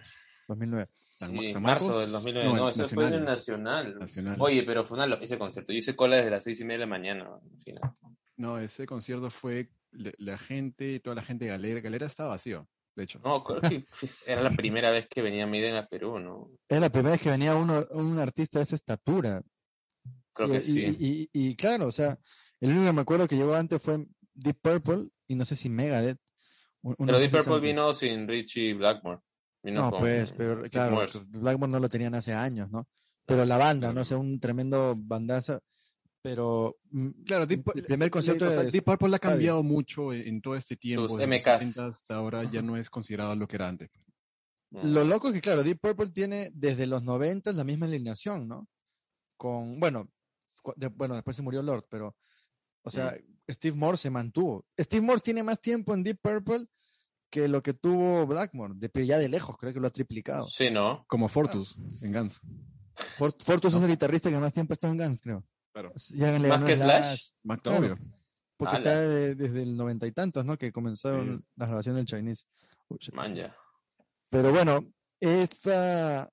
2009. 0.48 0.90
San- 1.12 1.32
Sí, 1.32 1.50
San 1.50 1.62
marzo 1.62 2.00
del 2.00 2.12
2009. 2.12 2.50
No, 2.50 2.56
No, 2.58 2.70
eso 2.70 2.88
fue 2.90 3.08
en 3.08 3.14
el 3.14 3.24
Nacional. 3.26 3.84
Nacional. 3.86 4.00
Nacional. 4.00 4.38
Oye, 4.40 4.64
pero 4.64 4.84
fue 4.84 4.98
una 4.98 5.08
lo- 5.08 5.20
ese 5.22 5.38
concierto. 5.38 5.72
Yo 5.72 5.80
hice 5.80 5.96
cola 5.96 6.18
desde 6.18 6.30
las 6.32 6.44
seis 6.44 6.60
y 6.60 6.66
media 6.66 6.80
de 6.80 6.86
la 6.86 6.88
mañana. 6.88 7.30
imagínate. 7.52 7.88
No, 8.38 8.60
ese 8.60 8.86
concierto 8.86 9.30
fue 9.30 9.70
la, 9.92 10.12
la 10.18 10.38
gente, 10.38 11.00
toda 11.00 11.16
la 11.16 11.24
gente 11.24 11.46
de 11.46 11.52
Galera. 11.52 11.80
Galera 11.80 12.06
estaba 12.08 12.30
vacío, 12.32 12.68
de 12.96 13.04
hecho. 13.06 13.22
No, 13.24 13.42
creo 13.46 13.62
que 13.62 13.86
pues, 14.00 14.24
era 14.28 14.42
la 14.44 14.50
primera 14.52 14.92
vez 14.92 15.08
que 15.08 15.22
venía 15.22 15.48
Maiden 15.48 15.76
a 15.76 15.88
Perú, 15.88 16.20
¿no? 16.20 16.50
Es 16.68 16.82
la 16.82 16.90
primera 16.92 17.12
vez 17.14 17.22
que 17.22 17.30
venía 17.32 17.56
uno, 17.56 17.86
un 17.92 18.20
artista 18.20 18.60
de 18.60 18.64
esa 18.64 18.76
estatura. 18.76 19.42
Creo 20.34 20.50
y, 20.50 20.52
que 20.52 20.58
y- 20.58 20.62
sí. 20.62 20.98
y- 21.00 21.30
y 21.32 21.56
claro, 21.56 21.88
o 21.88 21.92
sea, 21.94 22.20
el 22.60 22.72
único 22.72 22.88
que 22.88 22.94
me 22.94 23.02
acuerdo 23.02 23.26
que 23.30 23.38
llegó 23.38 23.56
antes 23.56 23.82
fue 23.82 24.06
Deep 24.34 24.58
Purple 24.62 25.08
y 25.30 25.36
no 25.36 25.46
sé 25.46 25.56
si 25.56 25.70
Megadeth. 25.70 26.18
Pero 26.84 27.18
Deep 27.20 27.32
Purple 27.32 27.54
antes. 27.56 27.62
vino 27.62 27.94
sin 27.94 28.28
Richie 28.28 28.74
Blackmore. 28.74 29.22
No, 29.74 29.90
con 29.92 30.00
pues, 30.00 30.32
pero 30.34 30.56
Steve 30.58 30.70
claro, 30.70 30.96
Morse. 30.96 31.20
Blackmore 31.28 31.72
no 31.72 31.80
lo 31.80 31.90
tenían 31.90 32.16
hace 32.16 32.34
años, 32.34 32.70
¿no? 32.72 32.88
Pero 33.26 33.44
la 33.46 33.58
banda, 33.58 33.88
Claro. 33.88 33.94
no 34.00 34.06
sé, 34.06 34.16
un 34.16 34.40
tremendo 34.40 34.96
bandaza. 34.98 35.60
pero 36.22 36.78
mm, 36.92 37.10
Claro, 37.26 37.46
Deep, 37.46 37.64
el 37.76 37.84
primer 37.84 38.10
concepto 38.10 38.48
o 38.48 38.52
sea, 38.52 38.64
Deep 38.64 38.84
Purple 38.84 39.16
ha 39.16 39.20
cambiado 39.20 39.62
mucho 39.64 40.12
en, 40.14 40.28
en 40.28 40.42
todo 40.42 40.56
este 40.56 40.76
tiempo. 40.76 41.04
Los 41.04 41.18
MKs. 41.28 41.44
70 41.44 41.86
hasta 41.88 42.16
ahora 42.16 42.44
ya 42.52 42.62
no 42.62 42.78
es 42.78 42.90
considerado 42.90 43.36
lo 43.36 43.48
que 43.48 43.56
era 43.58 43.68
antes. 43.68 43.90
Lo 44.72 45.04
loco 45.04 45.28
es 45.30 45.34
que, 45.36 45.42
claro, 45.42 45.64
Deep 45.64 45.80
Purple 45.80 46.10
tiene 46.10 46.50
desde 46.54 46.86
los 46.88 47.04
90 47.04 47.54
la 47.54 47.64
misma 47.64 47.86
alineación, 47.86 48.48
¿no? 48.48 48.68
Con, 49.38 49.80
bueno, 49.80 50.10
de- 50.76 50.88
bueno, 50.88 51.14
después 51.16 51.36
se 51.36 51.42
murió 51.44 51.62
Lord, 51.62 51.86
pero, 51.90 52.16
o 52.84 52.90
sea, 52.90 53.16
Steve 53.50 53.76
Moore 53.78 53.98
se 53.98 54.10
mantuvo. 54.10 54.66
Steve 54.80 55.06
Moore 55.06 55.22
tiene 55.22 55.44
más 55.44 55.62
tiempo 55.62 55.94
en 55.94 56.04
Deep 56.04 56.20
Purple 56.22 56.66
que 57.30 57.48
lo 57.48 57.62
que 57.62 57.74
tuvo 57.74 58.26
Blackmore, 58.28 58.74
de, 58.78 58.90
pero 58.90 59.06
ya 59.06 59.18
de 59.18 59.28
lejos, 59.30 59.58
creo 59.58 59.74
que 59.74 59.80
lo 59.80 59.88
ha 59.88 59.92
triplicado. 59.92 60.48
Sí, 60.48 60.70
¿no? 60.70 61.06
Como 61.08 61.28
Fortus 61.28 61.78
en 62.02 62.14
Guns. 62.14 62.40
Fort- 63.18 63.44
Fortus 63.44 63.74
es 63.74 63.82
el 63.82 63.88
guitarrista 63.90 64.30
que 64.30 64.38
más 64.38 64.54
tiempo 64.54 64.72
ha 64.72 64.76
estado 64.76 64.94
en 64.94 65.00
Guns, 65.00 65.20
creo. 65.22 65.44
Claro. 65.74 65.92
Ya 66.14 66.32
le 66.40 66.48
¿Más 66.48 66.64
que 66.64 66.78
Slash? 66.78 67.32
Más 67.44 67.60
Claro. 67.62 67.80
obvio. 67.80 67.98
Porque 68.58 68.78
está 68.78 69.00
de- 69.02 69.36
desde 69.36 69.64
el 69.64 69.76
noventa 69.76 70.08
y 70.08 70.14
tantos, 70.14 70.46
¿no? 70.46 70.58
Que 70.58 70.72
comenzaron 70.72 71.40
Sí. 71.40 71.46
las 71.58 71.68
grabaciones 71.68 71.98
del 72.06 72.06
Chinese. 72.06 72.46
Uy. 72.88 73.00
Man, 73.12 73.36
ya. 73.36 73.54
Pero 74.30 74.52
bueno, 74.54 74.80
esta, 75.20 76.30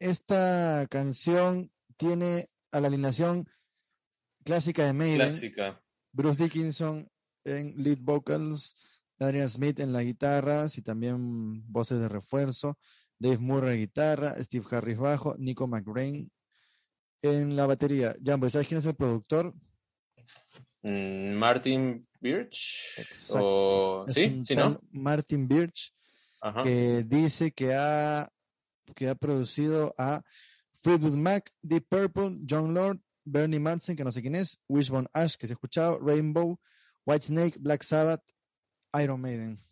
esta 0.00 0.86
canción 0.88 1.70
tiene 1.98 2.48
a 2.72 2.80
la 2.80 2.88
alineación 2.88 3.46
clásica 4.44 4.84
de 4.86 4.92
Maiden, 4.94 5.16
Clásica. 5.28 5.82
Bruce 6.12 6.42
Dickinson 6.42 7.10
en 7.44 7.74
lead 7.82 7.98
vocals, 8.00 8.74
Adrian 9.18 9.48
Smith 9.48 9.80
en 9.80 9.92
las 9.92 10.02
guitarras 10.02 10.78
y 10.78 10.82
también 10.82 11.62
voces 11.70 12.00
de 12.00 12.08
refuerzo, 12.08 12.78
Dave 13.18 13.38
Murray 13.38 13.78
guitarra, 13.78 14.34
Steve 14.42 14.66
Harris 14.70 14.98
bajo, 14.98 15.36
Nico 15.38 15.66
McRae 15.66 16.28
en 17.22 17.56
la 17.56 17.66
batería. 17.66 18.14
Jambo, 18.24 18.48
¿sabes 18.50 18.68
quién 18.68 18.78
es 18.78 18.84
el 18.84 18.94
productor? 18.94 19.54
Mm, 20.82 21.32
Martin 21.32 22.06
Birch. 22.20 22.94
Exacto. 22.98 24.02
O... 24.02 24.08
Sí, 24.08 24.42
sí, 24.44 24.54
¿no? 24.54 24.80
Martin 24.90 25.48
Birch, 25.48 25.92
Ajá. 26.40 26.62
que 26.62 27.02
dice 27.04 27.52
que 27.52 27.74
ha, 27.74 28.28
que 28.94 29.08
ha 29.08 29.14
producido 29.14 29.94
a 29.96 30.22
Fleetwood 30.82 31.16
Mac, 31.16 31.50
Deep 31.62 31.86
Purple, 31.88 32.40
John 32.48 32.74
Lord, 32.74 33.00
Bernie 33.24 33.58
Manson, 33.58 33.96
que 33.96 34.04
no 34.04 34.12
sé 34.12 34.22
quién 34.22 34.36
es, 34.36 34.60
Wishbone 34.68 35.08
Ash, 35.12 35.36
que 35.36 35.46
se 35.46 35.54
ha 35.54 35.56
escuchado, 35.56 35.98
Rainbow, 35.98 36.60
Whitesnake, 37.04 37.58
Black 37.58 37.82
Sabbath, 37.82 38.22
Iron 39.02 39.20
Maiden. 39.20 39.62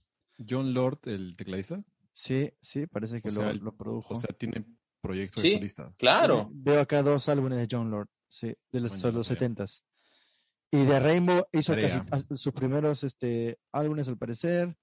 John 0.49 0.75
Lord, 0.75 0.99
el 1.05 1.37
tecladista. 1.37 1.83
Sí, 2.13 2.51
sí, 2.61 2.87
parece 2.87 3.21
que 3.21 3.29
O 3.29 3.33
lo, 3.33 3.41
sea, 3.41 3.53
lo 3.55 3.77
produjo. 3.77 4.15
O 4.15 4.17
sea, 4.17 4.29
tiene 4.37 4.65
proyectos 5.01 5.43
Sí. 5.43 5.51
de 5.51 5.57
solistas. 5.57 5.97
Claro. 5.99 6.49
Veo 6.53 6.81
acá 6.81 7.03
dos 7.03 7.29
álbumes 7.29 7.59
de 7.59 7.69
John 7.71 7.91
Lord, 7.91 8.09
sí, 8.29 8.55
de 8.73 8.81
los, 8.81 8.93
Coño, 8.93 9.13
no 9.13 9.19
los 9.19 9.27
sabía. 9.27 9.49
70s. 9.49 9.83
Y 10.71 10.85
de 10.85 10.99
Rainbow 11.01 11.45
hizo 11.53 11.75
casi 11.75 12.01
Tarea. 12.01 12.25
sus 12.37 12.53
primeros 12.53 13.05
este, 13.05 13.59
álbumes 13.73 14.09
al 14.09 14.19
parecer. 14.19 14.77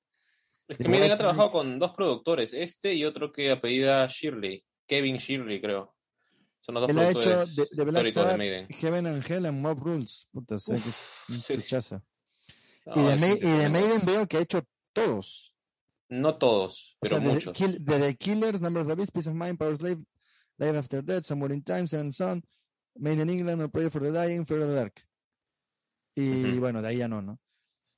Es 0.67 0.77
que 0.77 0.87
Maiden 0.87 1.11
ha 1.11 1.17
trabajado 1.17 1.51
con 1.51 1.79
dos 1.79 1.91
productores, 1.91 2.53
este 2.53 2.93
y 2.93 3.03
otro 3.03 3.31
que 3.33 3.51
apellida 3.51 4.07
Shirley, 4.07 4.63
Kevin 4.87 5.17
Shirley, 5.17 5.59
creo. 5.59 5.93
Son 6.61 6.75
los 6.75 6.83
dos 6.83 6.91
Él 6.91 6.99
ha 6.99 7.09
hecho 7.09 7.19
productores 7.19 7.55
de, 7.55 7.67
de 7.71 7.83
Black 7.83 8.07
Sabbath. 8.07 8.69
Heaven 8.69 9.07
and 9.07 9.29
Hell 9.29 9.45
and 9.47 9.59
Mob 9.61 9.79
Rules. 9.79 10.27
Puta, 10.31 10.55
o 10.55 10.59
sea 10.59 10.75
que 10.75 10.89
es 10.89 11.23
un 11.27 11.41
sí. 11.41 11.95
No, 12.85 12.93
y, 12.95 13.19
de 13.19 13.27
y 13.33 13.39
de. 13.39 13.69
Maiden 13.69 14.01
veo 14.05 14.27
que 14.27 14.37
ha 14.37 14.41
hecho 14.41 14.63
todos. 14.93 15.55
No 16.09 16.37
todos, 16.37 16.95
O 16.95 16.97
pero 17.01 17.15
sea, 17.15 17.19
desde, 17.23 17.33
muchos. 17.33 17.57
Kill- 17.57 17.77
desde 17.79 18.15
Killers, 18.17 18.59
Number 18.61 18.81
of 18.81 18.87
the 18.89 18.95
Beast, 18.95 19.13
Peace 19.13 19.29
of 19.29 19.35
Mind, 19.35 19.57
Power 19.57 19.77
Slave, 19.77 20.03
Life 20.57 20.77
After 20.77 21.03
Death, 21.03 21.23
Somewhere 21.23 21.53
in 21.55 21.63
Time, 21.63 21.87
Seven 21.87 22.11
Son, 22.11 22.43
Made 22.95 23.21
in 23.21 23.29
England, 23.29 23.61
A 23.61 23.67
Prayer 23.69 23.89
for 23.89 24.01
the 24.01 24.11
Dying, 24.11 24.45
Fear 24.45 24.61
of 24.61 24.67
the 24.67 24.75
Dark. 24.75 25.05
Y 26.15 26.29
Ujú. 26.51 26.59
bueno, 26.59 26.81
de 26.81 26.89
ahí 26.89 26.97
ya 26.97 27.07
no, 27.07 27.21
¿no? 27.21 27.39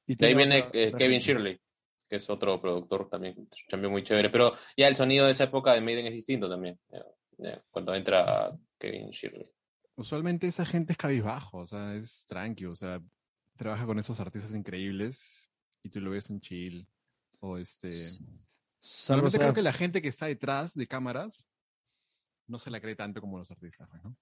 Y 0.05 0.15
De 0.15 0.27
ahí 0.27 0.35
viene 0.35 0.61
otra- 0.63 0.79
eh, 0.79 0.87
otra 0.89 0.97
Kevin 0.99 1.19
gente. 1.21 1.25
Shirley, 1.33 1.61
que 2.07 2.15
es 2.17 2.29
otro 2.29 2.61
productor 2.61 3.09
también, 3.09 3.49
también 3.67 3.91
muy 3.91 4.03
chévere. 4.03 4.29
Pero 4.29 4.53
ya 4.77 4.87
el 4.87 4.95
sonido 4.95 5.25
de 5.25 5.31
esa 5.31 5.45
época 5.45 5.73
de 5.73 5.81
Maiden 5.81 6.05
es 6.05 6.13
distinto 6.13 6.47
también. 6.47 6.79
ya, 6.91 7.03
ya, 7.39 7.63
cuando 7.71 7.95
entra 7.95 8.51
Kevin 8.77 9.09
Shirley. 9.09 9.49
Usualmente 9.95 10.45
esa 10.45 10.65
gente 10.65 10.91
es 10.91 10.97
cabizbajo, 10.97 11.59
o 11.59 11.65
sea, 11.65 11.95
es 11.95 12.25
tranqui, 12.27 12.65
o 12.65 12.75
sea, 12.75 13.01
trabaja 13.55 13.85
con 13.85 13.99
esos 13.99 14.19
artistas 14.19 14.53
increíbles 14.55 15.49
y 15.83 15.89
tú 15.89 15.99
lo 16.01 16.11
ves 16.11 16.29
un 16.29 16.39
chill. 16.39 16.87
O 17.39 17.57
este. 17.57 17.91
Salvo 18.79 19.29
sea- 19.29 19.39
creo 19.39 19.53
que 19.53 19.61
la 19.61 19.73
gente 19.73 20.01
que 20.01 20.07
está 20.09 20.27
detrás 20.27 20.73
de 20.73 20.87
cámaras 20.87 21.47
no 22.47 22.59
se 22.59 22.69
la 22.71 22.79
cree 22.81 22.95
tanto 22.95 23.21
como 23.21 23.37
los 23.37 23.51
artistas, 23.51 23.87
pues, 23.89 24.03
¿no? 24.03 24.17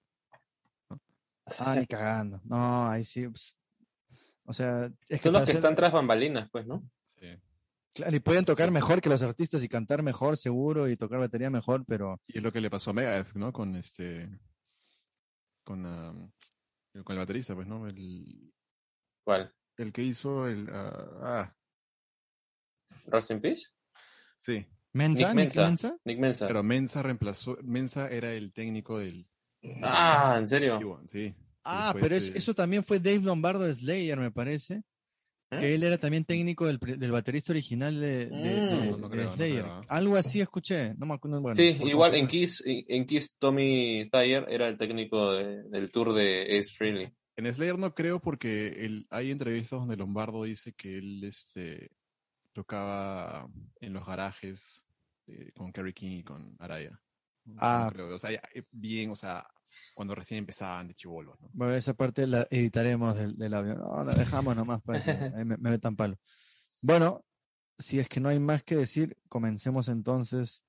Ah, 1.58 1.74
ni 1.76 1.86
cagando. 1.86 2.40
No, 2.44 2.88
ahí 2.88 3.04
sí. 3.04 3.28
pues, 3.28 3.58
O 4.44 4.52
sea, 4.52 4.86
es 5.08 5.20
que 5.20 5.28
Son 5.28 5.32
los 5.32 5.46
que 5.46 5.52
están 5.52 5.74
tras 5.74 5.92
bambalinas, 5.92 6.48
pues, 6.50 6.66
¿no? 6.66 6.88
Sí. 7.18 7.36
Claro, 7.94 8.16
y 8.16 8.20
pueden 8.20 8.44
tocar 8.44 8.70
mejor 8.70 9.00
que 9.00 9.08
los 9.08 9.22
artistas 9.22 9.62
y 9.62 9.68
cantar 9.68 10.02
mejor, 10.02 10.36
seguro, 10.36 10.88
y 10.88 10.96
tocar 10.96 11.18
batería 11.18 11.50
mejor, 11.50 11.84
pero 11.86 12.20
Y 12.26 12.38
es 12.38 12.42
lo 12.44 12.52
que 12.52 12.60
le 12.60 12.70
pasó 12.70 12.90
a 12.90 12.94
Megadeth, 12.94 13.34
¿no? 13.34 13.52
Con 13.52 13.74
este. 13.76 14.28
Con, 15.64 15.82
con 15.82 17.12
el 17.14 17.18
baterista, 17.18 17.54
pues, 17.54 17.66
¿no? 17.66 17.86
El, 17.86 18.52
¿Cuál? 19.24 19.52
el 19.78 19.92
que 19.92 20.02
hizo 20.02 20.46
el. 20.48 20.68
ah, 20.70 21.08
ah, 21.22 21.56
¿Rest 23.06 23.30
in 23.30 23.40
Peace? 23.40 23.66
sí. 24.38 24.64
Mensa, 24.94 25.32
Nick 25.32 25.46
Nick 25.46 25.56
Mensa. 25.56 25.96
Nick 26.04 26.18
Mensa. 26.18 26.46
Pero 26.46 26.62
Mensa 26.62 27.02
reemplazó. 27.02 27.56
Mensa 27.62 28.10
era 28.10 28.34
el 28.34 28.52
técnico 28.52 28.98
del. 28.98 29.26
Ah, 29.82 30.34
¿en 30.38 30.46
serio? 30.46 31.00
Sí. 31.06 31.34
Ah, 31.64 31.92
Después, 31.94 32.02
pero 32.02 32.14
es- 32.16 32.28
eh, 32.28 32.32
eso 32.36 32.52
también 32.52 32.84
fue 32.84 32.98
Dave 33.00 33.20
Lombardo 33.20 33.64
de 33.64 33.74
Slayer, 33.74 34.18
me 34.18 34.30
parece. 34.30 34.82
¿Eh? 35.50 35.58
Que 35.58 35.74
él 35.76 35.82
era 35.84 35.96
también 35.96 36.24
técnico 36.26 36.66
del, 36.66 36.78
del 36.78 37.10
baterista 37.10 37.52
original 37.52 37.98
de, 38.00 38.26
de- 38.26 38.30
Mm. 38.30 38.40
de- 38.80 38.90
No, 38.90 38.96
no 38.98 39.08
de 39.08 39.14
creo, 39.16 39.24
no 39.30 39.32
Slayer. 39.36 39.62
creo. 39.62 39.82
Algo 39.88 40.16
así 40.16 40.40
escuché. 40.42 40.94
No 40.94 41.06
me 41.06 41.14
acuerdo. 41.14 41.40
Bueno, 41.40 41.56
sí, 41.56 41.78
igual 41.86 42.14
en 42.14 42.26
Kiss, 42.26 42.62
en 42.66 43.06
Kiss 43.06 43.34
Tommy 43.38 44.08
Thayer 44.10 44.44
era 44.50 44.68
el 44.68 44.76
técnico 44.76 45.32
de- 45.32 45.62
del 45.70 45.90
tour 45.90 46.12
de 46.12 46.58
Ace 46.58 46.70
Frehley. 46.70 47.10
En 47.36 47.52
Slayer 47.52 47.78
no 47.78 47.94
creo 47.94 48.20
porque 48.20 48.84
él, 48.84 49.06
hay 49.10 49.30
entrevistas 49.30 49.78
donde 49.80 49.96
Lombardo 49.96 50.42
dice 50.44 50.72
que 50.74 50.98
él 50.98 51.24
este, 51.24 51.90
tocaba 52.52 53.48
en 53.80 53.92
los 53.92 54.06
garajes 54.06 54.84
eh, 55.26 55.50
con 55.54 55.72
Kerry 55.72 55.94
King 55.94 56.18
y 56.18 56.22
con 56.24 56.56
Araya. 56.58 57.00
No 57.44 57.54
Ah. 57.58 57.90
creo, 57.92 58.14
o 58.14 58.18
sea, 58.18 58.30
ya, 58.32 58.42
eh, 58.54 58.64
bien, 58.70 59.10
o 59.10 59.16
sea, 59.16 59.46
cuando 59.94 60.14
recién 60.14 60.38
empezaban 60.38 60.88
de 60.88 60.94
chivolos, 60.94 61.40
¿no? 61.40 61.48
Bueno, 61.54 61.74
esa 61.74 61.94
parte 61.94 62.26
la 62.26 62.46
editaremos 62.50 63.16
del, 63.16 63.36
del 63.36 63.54
audio. 63.54 63.74
No, 63.76 64.04
la 64.04 64.14
dejamos 64.14 64.54
nomás 64.54 64.82
para 64.82 65.02
que 65.02 65.12
me, 65.44 65.56
me 65.56 65.70
metan 65.70 65.96
palo. 65.96 66.18
Bueno, 66.82 67.24
si 67.78 67.98
es 67.98 68.08
que 68.08 68.20
no 68.20 68.28
hay 68.28 68.38
más 68.38 68.62
que 68.62 68.76
decir, 68.76 69.16
comencemos 69.28 69.88
entonces 69.88 70.64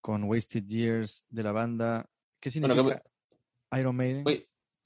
con 0.00 0.24
Wasted 0.24 0.64
Years 0.66 1.24
de 1.30 1.42
la 1.42 1.52
banda. 1.52 2.10
¿Qué 2.40 2.50
Bueno, 2.60 2.74
significa 2.74 3.02
Iron 3.78 3.96
Maiden? 3.96 4.24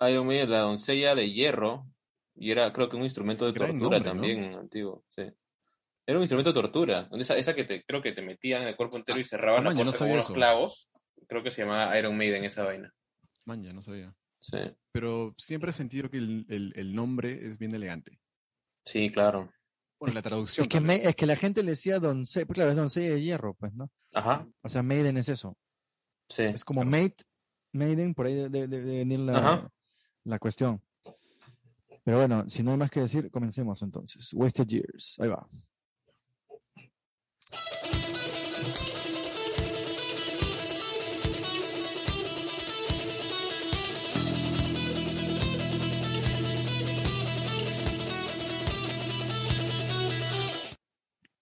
Iron 0.00 0.26
Maiden, 0.26 0.50
la 0.50 0.61
doncella 0.61 1.14
de 1.14 1.31
hierro, 1.33 1.87
y 2.35 2.50
era 2.50 2.73
creo 2.73 2.88
que 2.88 2.97
un 2.97 3.05
instrumento 3.05 3.45
de 3.47 3.52
Gran 3.52 3.71
tortura 3.78 3.99
nombre, 3.99 3.99
¿no? 4.00 4.05
también, 4.21 4.55
antiguo, 4.55 5.05
sí. 5.09 5.23
Era 6.07 6.19
un 6.19 6.23
instrumento 6.23 6.50
de 6.52 6.61
tortura, 6.62 7.09
esa, 7.19 7.37
esa 7.37 7.55
que 7.55 7.64
te, 7.64 7.83
creo 7.85 8.00
que 8.00 8.12
te 8.12 8.23
metían 8.23 8.62
en 8.62 8.69
el 8.69 8.76
cuerpo 8.76 8.97
entero 8.97 9.19
y 9.19 9.25
cerraban 9.25 9.61
Ah, 9.61 9.64
man, 9.71 9.76
yo 9.76 9.85
no 9.85 9.90
con 9.90 9.99
sabía 9.99 10.14
unos 10.14 10.26
eso. 10.26 10.35
clavos. 10.35 10.90
Creo 11.26 11.43
que 11.43 11.50
se 11.50 11.62
llamaba 11.62 11.99
Iron 11.99 12.17
Maiden 12.17 12.45
esa 12.45 12.64
vaina. 12.64 12.95
Man, 13.45 13.62
ya 13.62 13.73
no 13.75 13.83
sabía. 13.83 14.14
Sí, 14.40 14.57
Pero 14.93 15.35
siempre 15.37 15.71
he 15.71 15.73
sentido 15.75 16.09
que 16.11 16.19
el, 16.19 16.47
el- 16.49 16.73
el 16.76 16.95
nombre 16.95 17.47
es 17.49 17.59
bien 17.59 17.75
elegante. 17.75 18.21
sí 18.87 19.11
claro. 19.11 19.52
Bueno, 20.00 20.14
la 20.14 20.23
traducción. 20.23 20.62
Es 20.64 20.69
que, 20.69 20.78
vez. 20.81 21.05
es 21.05 21.17
que 21.17 21.26
la 21.26 21.35
gente 21.37 21.62
le 21.64 21.71
decía 21.71 21.99
doncella, 21.99 22.47
pues 22.47 22.55
claro, 22.55 22.71
es 22.71 22.76
doncella 22.76 23.11
de 23.14 23.21
hierro, 23.21 23.55
pues, 23.55 23.75
¿no? 23.75 23.90
Ajá, 24.14 24.47
O 24.62 24.69
sea, 24.69 24.83
Maiden 24.83 25.17
es 25.17 25.28
eso. 25.28 25.59
sí. 26.31 26.45
Es 26.45 26.64
como 26.64 26.83
claro. 26.83 26.90
mate, 27.02 27.25
Maiden, 27.73 28.14
por 28.14 28.26
ahí 28.26 28.35
debe 28.35 28.49
de, 28.49 28.69
de- 28.69 28.83
de 28.83 28.97
venir 28.99 29.19
la, 29.19 29.38
Ajá. 29.38 29.69
La 30.28 30.38
cuestión. 30.38 30.82
Pero 32.04 32.18
bueno, 32.18 32.49
si 32.49 32.62
no 32.62 32.70
hay 32.70 32.76
más 32.76 32.90
que 32.90 33.00
decir, 33.00 33.30
comencemos 33.30 33.82
entonces. 33.82 34.32
Wasted 34.35 34.66
Years, 34.66 35.16
ahí 35.18 35.28
va. 35.28 35.49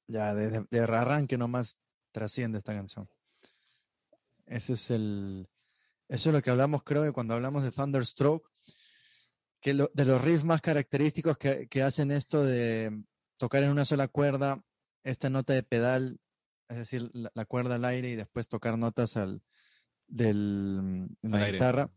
Ya, 0.08 0.34
desde 0.34 0.64
de 0.70 0.80
arranque 0.80 1.36
nomás 1.36 1.76
trasciende 2.12 2.58
esta 2.58 2.72
canción. 2.72 3.08
Ese 4.46 4.74
es 4.74 4.90
el. 4.90 5.48
Eso 6.08 6.28
es 6.30 6.34
lo 6.34 6.40
que 6.40 6.50
hablamos, 6.50 6.84
creo 6.84 7.02
que 7.02 7.12
cuando 7.12 7.34
hablamos 7.34 7.64
de 7.64 7.72
Thunderstroke, 7.72 8.48
que 9.66 9.74
lo- 9.74 9.90
de 9.94 10.04
los 10.04 10.22
riffs 10.22 10.44
más 10.44 10.60
característicos 10.60 11.38
que, 11.38 11.66
que 11.66 11.82
hacen 11.82 12.12
esto 12.12 12.44
de 12.44 13.02
tocar 13.36 13.64
en 13.64 13.70
una 13.70 13.84
sola 13.84 14.06
cuerda, 14.06 14.62
esta 15.02 15.28
nota 15.28 15.54
de 15.54 15.64
pedal, 15.64 16.20
es 16.68 16.76
decir, 16.76 17.10
la, 17.12 17.32
la 17.34 17.44
cuerda 17.46 17.74
al 17.74 17.84
aire 17.84 18.10
y 18.10 18.14
después 18.14 18.46
tocar 18.46 18.78
notas 18.78 19.16
al, 19.16 19.42
del, 20.06 21.08
en 21.20 21.30
la 21.32 21.38
Al 21.38 21.42
aire. 21.42 21.56
guitarra, 21.58 21.90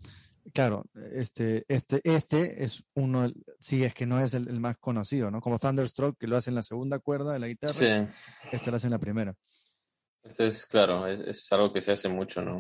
claro, 0.52 0.84
este, 1.14 1.64
este, 1.68 2.02
este 2.06 2.64
es 2.64 2.84
uno, 2.96 3.32
sí, 3.60 3.84
es 3.84 3.94
que 3.94 4.08
no 4.08 4.20
es 4.20 4.34
el, 4.34 4.48
el 4.48 4.60
más 4.60 4.78
conocido, 4.78 5.30
¿no? 5.30 5.40
Como 5.40 5.60
Thunderstroke, 5.60 6.18
que 6.18 6.26
lo 6.26 6.38
hace 6.38 6.50
en 6.50 6.56
la 6.56 6.64
segunda 6.64 6.98
cuerda 6.98 7.34
de 7.34 7.40
la 7.40 7.50
guitarra, 7.50 7.74
Sí, 7.74 7.86
este 8.52 8.72
lo 8.72 8.78
hace 8.78 8.88
en 8.88 8.92
la 8.94 9.00
primera. 9.00 9.36
Esto 10.30 10.46
es 10.46 10.66
claro, 10.66 11.08
es, 11.08 11.20
es 11.22 11.52
algo 11.52 11.74
que 11.74 11.82
se 11.82 11.92
hace 11.92 12.10
mucho, 12.10 12.42
¿no? 12.44 12.58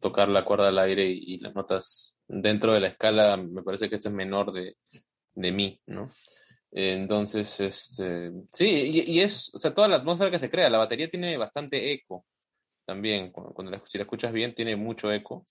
Tocar 0.00 0.28
la 0.28 0.44
cuerda 0.44 0.68
al 0.68 0.78
aire 0.78 1.06
y, 1.06 1.34
y 1.34 1.38
las 1.38 1.54
notas 1.54 2.18
dentro 2.28 2.72
de 2.74 2.80
la 2.80 2.88
escala, 2.88 3.36
me 3.36 3.62
parece 3.62 3.88
que 3.88 3.96
esto 3.96 4.08
es 4.08 4.14
menor 4.14 4.52
de, 4.52 4.76
de 5.34 5.52
mi, 5.52 5.80
¿no? 5.86 6.10
Entonces, 6.72 7.60
este, 7.60 8.30
sí, 8.52 8.66
y, 9.06 9.12
y 9.12 9.20
es, 9.20 9.52
o 9.54 9.58
sea, 9.58 9.74
toda 9.74 9.88
la 9.88 9.96
atmósfera 9.96 10.30
que 10.30 10.38
se 10.38 10.50
crea, 10.50 10.70
la 10.70 10.78
batería 10.78 11.08
tiene 11.10 11.36
bastante 11.36 11.92
eco 11.92 12.26
también, 12.86 13.32
cuando, 13.32 13.52
cuando 13.54 13.72
la- 13.72 13.82
si 13.86 13.98
la 13.98 14.04
escuchas 14.04 14.32
bien, 14.32 14.54
tiene 14.54 14.76
mucho 14.76 15.12
eco. 15.12 15.46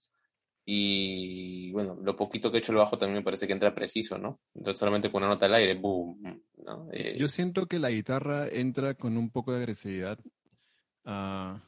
Y 0.65 1.71
bueno, 1.71 1.97
lo 2.01 2.15
poquito 2.15 2.51
que 2.51 2.57
he 2.57 2.59
hecho 2.59 2.71
el 2.71 2.77
bajo 2.77 2.97
también 2.97 3.19
me 3.19 3.23
parece 3.23 3.47
que 3.47 3.53
entra 3.53 3.73
preciso, 3.73 4.19
¿no? 4.19 4.39
Entonces 4.53 4.79
solamente 4.79 5.11
con 5.11 5.23
una 5.23 5.33
nota 5.33 5.47
al 5.47 5.55
aire, 5.55 5.73
boom, 5.75 6.43
¿no? 6.57 6.89
Eh, 6.93 7.17
Yo 7.17 7.27
siento 7.27 7.65
que 7.65 7.79
la 7.79 7.89
guitarra 7.89 8.47
entra 8.47 8.93
con 8.93 9.17
un 9.17 9.31
poco 9.31 9.51
de 9.51 9.59
agresividad. 9.59 10.19
Ah, 11.10 11.60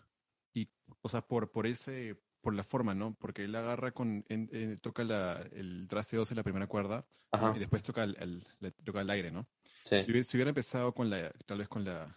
y, 0.53 0.69
o 1.01 1.09
sea, 1.09 1.21
por, 1.21 1.51
por 1.51 1.65
ese, 1.67 2.15
por 2.41 2.53
la 2.55 2.63
forma, 2.63 2.93
¿no? 2.93 3.15
Porque 3.19 3.43
él 3.45 3.55
agarra 3.55 3.91
con, 3.91 4.23
en- 4.29 4.49
en- 4.51 4.77
toca 4.79 5.03
la, 5.03 5.41
el 5.53 5.87
traste 5.87 6.17
12 6.17 6.33
en 6.33 6.37
la 6.37 6.43
primera 6.43 6.67
cuerda 6.67 7.05
ajá, 7.31 7.53
y 7.55 7.59
después 7.59 7.83
toca 7.83 8.03
el, 8.03 8.15
el- 8.19 8.47
le 8.59 8.71
toca 8.71 9.01
el 9.01 9.09
aire, 9.09 9.31
¿no? 9.31 9.47
sí. 9.83 9.99
Si, 10.01 10.11
hubiera, 10.11 10.23
si 10.23 10.37
hubiera 10.37 10.49
empezado 10.49 10.93
con 10.93 11.09
la, 11.09 11.31
tal 11.45 11.57
vez 11.59 11.67
con 11.67 11.83
la, 11.83 12.15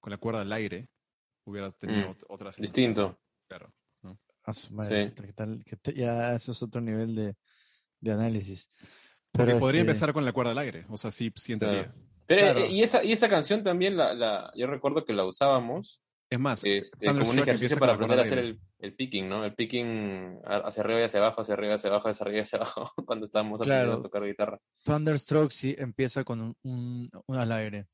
con 0.00 0.10
la 0.10 0.16
cuerda 0.18 0.40
al 0.42 0.52
aire, 0.52 0.88
hubiera 1.44 1.70
tenido 1.72 2.08
Mm, 2.08 2.10
ot- 2.12 2.24
otra 2.28 2.52
sensación, 2.52 2.62
Distinto. 2.62 3.18
Claro. 3.48 3.72
A 4.46 4.52
su 4.52 4.74
madre, 4.74 5.08
Sí. 5.16 5.22
¿qué 5.24 5.32
tal? 5.32 5.62
¿Qué 5.64 5.76
te- 5.76 5.94
ya 5.94 6.34
eso 6.34 6.52
es 6.52 6.62
otro 6.62 6.78
nivel 6.82 7.14
de, 7.14 7.34
de 8.00 8.12
análisis. 8.12 8.68
Porque 9.32 9.46
Pero 9.52 9.58
podría 9.58 9.80
este, 9.80 9.90
empezar 9.90 10.12
con 10.12 10.22
la 10.26 10.32
cuerda 10.32 10.52
al 10.52 10.58
aire, 10.58 10.84
o 10.90 10.98
sea, 10.98 11.10
sí, 11.10 11.32
sí 11.34 11.54
entraría. 11.54 11.94
Pero, 12.26 12.42
Claro. 12.52 12.58
eh, 12.60 12.70
y, 12.70 12.82
esa, 12.82 13.02
y 13.02 13.12
esa 13.12 13.26
canción 13.28 13.62
también, 13.64 13.96
la, 13.96 14.12
la, 14.12 14.52
yo 14.54 14.66
recuerdo 14.66 15.04
que 15.06 15.14
la 15.14 15.24
usábamos 15.24 16.02
Es 16.34 16.40
más, 16.40 16.60
como 16.62 16.72
un 16.74 16.80
Thunderstruck 17.00 17.38
ejercicio 17.48 17.74
empieza 17.76 17.80
para 17.80 17.92
aprender 17.94 18.18
a 18.18 18.22
hacer 18.22 18.38
el, 18.38 18.60
el 18.78 18.94
picking, 18.94 19.28
¿no? 19.28 19.44
El 19.44 19.54
picking 19.54 20.40
hacia 20.44 20.82
arriba 20.82 21.00
y 21.00 21.02
hacia 21.04 21.20
abajo, 21.20 21.40
hacia 21.42 21.54
arriba 21.54 21.72
y 21.72 21.76
hacia 21.76 21.90
abajo, 21.90 22.08
hacia 22.08 22.24
arriba 22.24 22.38
y 22.38 22.42
hacia 22.42 22.56
abajo, 22.58 22.92
cuando 23.06 23.24
estábamos 23.26 23.60
aprendiendo 23.60 23.92
Claro. 23.92 24.00
a 24.00 24.02
tocar 24.02 24.24
guitarra. 24.24 24.58
Thunderstroke 24.84 25.52
sí 25.52 25.74
empieza 25.78 26.24
con 26.24 26.40
un, 26.40 26.56
un- 26.62 27.10
un 27.26 27.36
al 27.36 27.52
aire. 27.52 27.86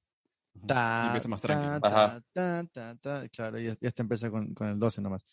Ta, 0.67 1.05
empieza 1.07 1.29
más 1.29 1.41
tranquilo. 1.41 1.81
ta, 1.81 1.89
Ajá. 1.89 2.23
ta, 2.33 2.65
ta, 2.73 2.97
ta, 2.97 3.29
Claro, 3.29 3.61
y 3.61 3.65
ya, 3.67 3.73
ya 3.81 3.89
está 3.89 4.03
empieza 4.03 4.31
con, 4.31 4.53
con 4.55 4.69
el 4.69 4.79
12 4.79 5.01
nomás. 5.01 5.25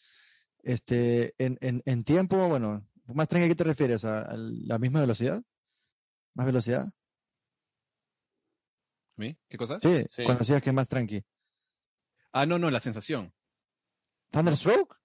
Este, 0.63 1.33
en, 1.37 1.57
en, 1.61 1.81
en 1.85 2.03
tiempo, 2.03 2.47
bueno, 2.47 2.85
más 3.07 3.27
tranqui, 3.27 3.45
¿a 3.45 3.47
qué 3.49 3.55
te 3.55 3.63
refieres? 3.63 4.05
¿A, 4.05 4.21
a 4.21 4.35
la 4.37 4.77
misma 4.79 4.99
velocidad? 5.01 5.41
¿Más 6.35 6.45
velocidad? 6.45 6.87
¿Qué 9.49 9.57
cosa? 9.57 9.79
Sí, 9.79 10.03
Sí. 10.07 10.23
cuando 10.23 10.39
decías 10.39 10.61
que 10.61 10.69
es 10.69 10.75
más 10.75 10.87
tranqui. 10.87 11.23
Ah, 12.33 12.45
no, 12.45 12.59
no, 12.59 12.69
la 12.69 12.79
sensación. 12.79 13.33
¿Thunderstroke? 14.31 14.95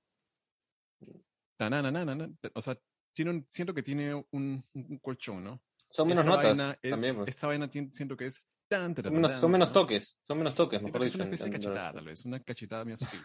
O 2.54 2.60
sea, 2.60 2.76
tiene 3.12 3.30
un- 3.30 3.46
siento 3.50 3.72
que 3.74 3.82
tiene 3.82 4.14
un, 4.32 4.64
un 4.74 4.98
colchón, 4.98 5.44
¿no? 5.44 5.62
Son 5.90 6.08
menos 6.08 6.24
Esta 6.24 6.36
notas 6.36 6.58
vaina 6.58 6.78
es- 6.82 6.90
también. 6.90 7.16
pues. 7.16 7.28
Esta 7.28 7.46
vaina 7.46 7.68
tien- 7.70 7.92
siento 7.92 8.16
que 8.16 8.26
es... 8.26 8.42
tan, 8.68 8.94
tan, 8.94 9.04
Son 9.04 9.14
menos, 9.14 9.30
tan, 9.32 9.40
son 9.40 9.50
menos 9.52 9.68
¿no? 9.68 9.72
toques, 9.74 10.16
son 10.26 10.38
menos 10.38 10.54
toques, 10.54 10.78
Sí, 10.80 10.84
mejor 10.86 10.92
pero 10.92 11.04
es 11.04 11.12
dicho. 11.12 11.22
una 11.22 11.30
especie 11.32 11.46
de 11.46 11.58
cachetada, 11.58 11.92
tal 11.92 12.04
vez, 12.06 12.24
una 12.24 12.40
cachetada 12.40 12.84
bien 12.84 12.96
sutil. 12.96 13.20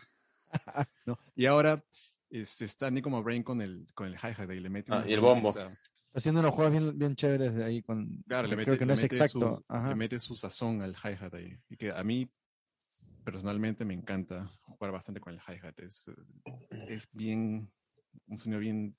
¿no? 1.06 1.18
Y 1.36 1.46
ahora 1.46 1.84
este, 2.30 2.66
está 2.66 2.92
Nico 2.92 3.10
Brain 3.24 3.44
con 3.44 3.62
el, 3.62 3.88
con 3.96 4.08
el 4.08 4.16
hi-hat 4.16 4.52
y 4.52 4.60
le 4.60 4.70
mete... 4.70 4.94
Ah, 4.94 5.04
y 5.08 5.14
el 5.14 5.20
bombo. 5.22 5.52
sea, 5.54 5.76
Haciendo 6.14 6.42
unos 6.42 6.54
juegos 6.54 6.72
bien, 6.72 6.98
bien 6.98 7.16
chéveres 7.16 7.54
de 7.56 7.64
ahí. 7.64 7.82
Con, 7.84 8.24
claro, 8.28 8.48
le 8.48 8.56
creo 8.56 8.66
mete, 8.74 8.80
que 8.80 8.86
no 8.86 8.90
le 8.90 8.94
es 8.96 9.02
mete 9.04 9.16
exacto. 9.16 9.64
Su, 9.70 9.88
le 9.90 9.96
mete 9.96 10.20
su 10.20 10.36
sazón 10.36 10.82
al 10.82 10.96
hi-hat 10.96 11.34
ahí. 11.36 11.58
Y 11.70 11.78
que 11.78 11.92
a 11.92 12.04
mí, 12.04 12.30
personalmente, 13.32 13.84
me 13.84 13.94
encanta 13.94 14.48
jugar 14.62 14.94
bastante 14.94 15.20
con 15.20 15.34
el 15.34 15.42
hi-hat. 15.46 15.78
Es, 15.80 16.06
eh, 16.08 16.86
es 16.88 17.10
bien... 17.12 17.70
Un 18.28 18.38
sonido 18.38 18.62
bien 18.62 18.96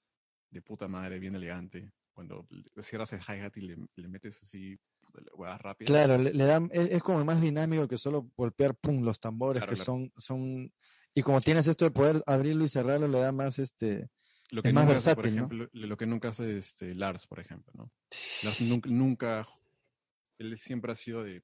de 0.50 0.60
puta 0.60 0.86
madre, 0.86 1.18
bien 1.18 1.34
elegante. 1.34 1.90
Cuando 2.12 2.46
cierras 2.82 3.10
el 3.14 3.20
hi-hat 3.20 3.56
y 3.56 3.62
le, 3.62 3.76
le 3.96 4.08
metes 4.08 4.42
así 4.42 4.78
puta, 5.00 5.22
la 5.22 5.34
hueá 5.34 5.56
rápida. 5.56 5.86
Claro, 5.86 6.18
le, 6.18 6.34
le 6.34 6.44
dan, 6.44 6.68
es, 6.72 6.90
es 6.90 7.02
como 7.02 7.24
más 7.24 7.40
dinámico 7.40 7.88
que 7.88 7.96
solo 7.96 8.30
golpear 8.36 8.76
pum, 8.76 9.02
los 9.02 9.18
tambores 9.18 9.62
Claro, 9.62 9.70
que 9.70 9.76
claro. 9.76 9.86
son, 9.86 10.12
son, 10.16 10.72
y 11.14 11.22
como 11.22 11.40
tienes 11.40 11.66
esto 11.66 11.86
de 11.86 11.90
poder 11.90 12.22
abrirlo 12.26 12.64
y 12.64 12.68
cerrarlo, 12.68 13.08
le 13.08 13.18
da 13.18 13.32
más 13.32 13.58
este, 13.58 14.10
Lo 14.50 14.62
que 14.62 14.68
Es 14.68 14.74
más 14.74 14.84
nunca 14.84 14.96
hace, 14.98 15.14
por 15.14 15.24
versátil, 15.24 15.36
¿no? 15.36 15.46
ejemplo, 15.46 15.68
lo 15.72 15.96
que 15.96 16.06
nunca 16.06 16.28
hace 16.28 16.58
este, 16.58 16.94
Lars, 16.94 17.26
por 17.26 17.40
ejemplo, 17.40 17.72
¿no? 17.74 17.90
Lars 18.44 18.60
nunca, 18.60 18.90
nunca, 18.90 19.48
él 20.38 20.58
siempre 20.58 20.92
ha 20.92 20.96
sido 20.96 21.24
de, 21.24 21.42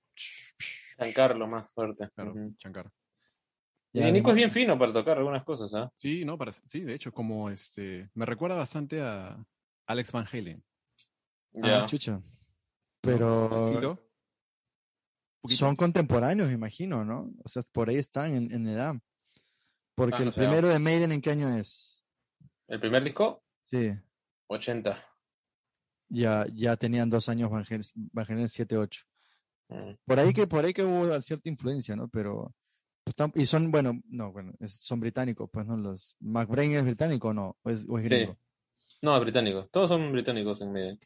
Giancarlo 0.96 1.46
más 1.46 1.68
fuerte. 1.74 2.08
claro, 2.14 2.34
chancar. 2.58 2.90
Y 3.92 4.00
Nico 4.10 4.30
ni 4.30 4.30
es 4.32 4.36
bien 4.36 4.50
fino 4.50 4.78
para 4.78 4.92
tocar 4.92 5.18
algunas 5.18 5.44
cosas, 5.44 5.72
¿ah? 5.74 5.92
Sí, 5.96 6.24
no, 6.24 6.36
para, 6.36 6.50
sí, 6.52 6.80
de 6.80 6.94
hecho, 6.94 7.12
como 7.12 7.48
este, 7.50 8.10
me 8.14 8.26
recuerda 8.26 8.56
bastante 8.56 9.00
a 9.00 9.36
Alex 9.86 10.10
Van 10.12 10.26
Halen. 10.32 10.64
ah, 11.62 11.66
Ya. 11.68 11.86
chucha. 11.86 12.12
¿no? 12.12 12.24
Pero 13.00 13.98
El 15.42 15.50
son 15.50 15.76
contemporáneos, 15.76 16.48
me 16.48 16.54
imagino, 16.54 17.04
¿no? 17.04 17.30
O 17.44 17.48
sea, 17.48 17.62
por 17.72 17.88
ahí 17.88 17.96
están 17.96 18.34
en, 18.34 18.50
en 18.52 18.66
edad. 18.66 18.94
Porque 19.94 20.16
Ah, 20.16 20.22
el 20.22 20.28
o 20.28 20.32
sea- 20.32 20.42
primero 20.44 20.68
de 20.68 20.78
Maiden, 20.80 21.12
¿en 21.12 21.20
qué 21.20 21.30
año 21.30 21.48
es? 21.56 22.04
El 22.66 22.80
primer 22.80 23.04
disco, 23.04 23.44
Sí, 23.66 23.92
80. 24.48 25.04
Ya, 26.08 26.46
ya 26.52 26.76
tenían 26.76 27.10
dos 27.10 27.28
años 27.28 27.50
Van 27.50 27.64
Halen, 27.68 27.82
Van 28.12 28.26
Halen 28.28 28.48
7, 28.48 28.76
8. 28.76 29.04
Mm. 29.68 29.90
Por 30.04 30.18
ahí 30.20 30.32
que, 30.32 30.46
por 30.46 30.64
ahí 30.64 30.72
que 30.72 30.82
hubo 30.84 31.20
cierta 31.22 31.48
influencia, 31.48 31.96
¿no? 31.96 32.08
Pero, 32.08 32.54
pues, 33.04 33.16
y 33.34 33.46
son, 33.46 33.70
bueno, 33.70 34.00
no, 34.08 34.32
bueno, 34.32 34.52
son 34.66 35.00
británicos, 35.00 35.48
pues, 35.52 35.66
¿no? 35.66 35.76
Los, 35.76 36.16
McBrain 36.20 36.72
es 36.72 36.84
británico 36.84 37.28
o 37.28 37.34
no, 37.34 37.56
o 37.62 37.70
es, 37.70 37.86
o 37.88 37.98
es 37.98 38.04
Sí. 38.04 38.08
gringo. 38.08 38.38
No, 39.02 39.16
es 39.16 39.20
británico. 39.22 39.66
Todos 39.70 39.90
son 39.90 40.10
británicos 40.12 40.60
en 40.62 40.72
medio. 40.72 40.98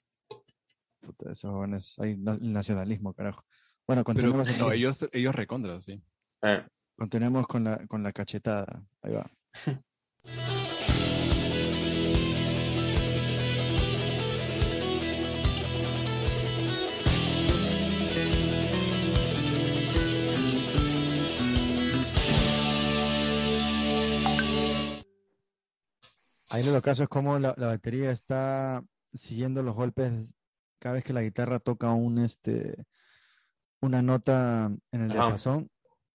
Puta, 1.00 1.32
esos 1.32 1.50
jóvenes, 1.50 1.98
hay 1.98 2.16
nacionalismo, 2.16 3.14
carajo. 3.14 3.44
Bueno, 3.86 4.02
Pero 4.02 4.04
continuemos, 4.04 4.46
no, 4.46 4.52
entonces. 4.52 4.78
ellos, 4.78 5.08
ellos 5.12 5.34
recontra, 5.34 5.80
sí. 5.80 6.00
Eh. 6.42 6.64
continuemos 6.96 7.46
con 7.46 7.64
la, 7.64 7.86
con 7.86 8.02
la 8.02 8.12
cachetada. 8.12 8.84
Ahí 9.02 9.14
va. 9.14 9.30
Ahí 26.50 26.64
lo 26.64 26.80
caso 26.82 27.02
es 27.02 27.08
como 27.08 27.38
la, 27.38 27.54
la 27.56 27.68
batería 27.68 28.10
está 28.10 28.82
siguiendo 29.12 29.62
los 29.62 29.74
golpes 29.74 30.34
cada 30.78 30.94
vez 30.94 31.04
que 31.04 31.12
la 31.12 31.22
guitarra 31.22 31.58
toca 31.58 31.92
un 31.92 32.18
este 32.18 32.86
una 33.80 34.02
nota 34.02 34.66
en 34.90 35.00
el 35.02 35.08
diapasón, 35.08 35.70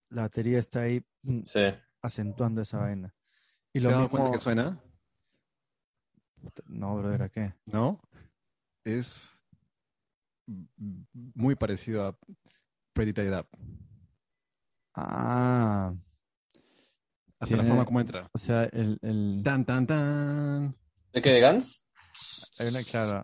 la 0.10 0.24
batería 0.24 0.60
está 0.60 0.82
ahí 0.82 1.06
mm, 1.22 1.44
Sí. 1.46 1.62
acentuando 2.02 2.62
esa 2.62 2.80
vaina. 2.80 3.14
Y 3.74 3.80
¿Te 3.80 3.84
lo 3.84 3.90
has 3.90 3.94
dado 3.96 4.04
mismo, 4.06 4.18
cuenta 4.18 4.32
que 4.38 4.44
suena? 4.44 4.84
no, 6.66 6.98
brother, 6.98 7.22
¿a 7.24 7.30
qué? 7.30 7.54
¿No? 7.66 8.02
Es 8.84 9.40
muy 10.46 11.56
parecido 11.56 12.06
a 12.06 12.18
Pretty 12.94 13.14
Tied 13.14 13.38
Up. 13.40 13.48
Ah, 14.94 15.94
Hasta 17.44 17.56
la 17.58 17.62
Tiene- 17.64 17.70
forma 17.70 17.86
como 17.86 18.00
entra. 18.02 18.30
o 18.34 18.38
sea, 18.38 18.64
el, 18.66 18.98
el 19.02 19.42
Tan, 19.44 19.66
tan, 19.66 19.86
tan. 19.88 20.76
¿De 21.12 21.22
qué, 21.22 21.32
de 21.32 21.42
Guns? 21.48 21.86
hay 22.60 22.68
una 22.68 22.84
clara. 22.84 23.24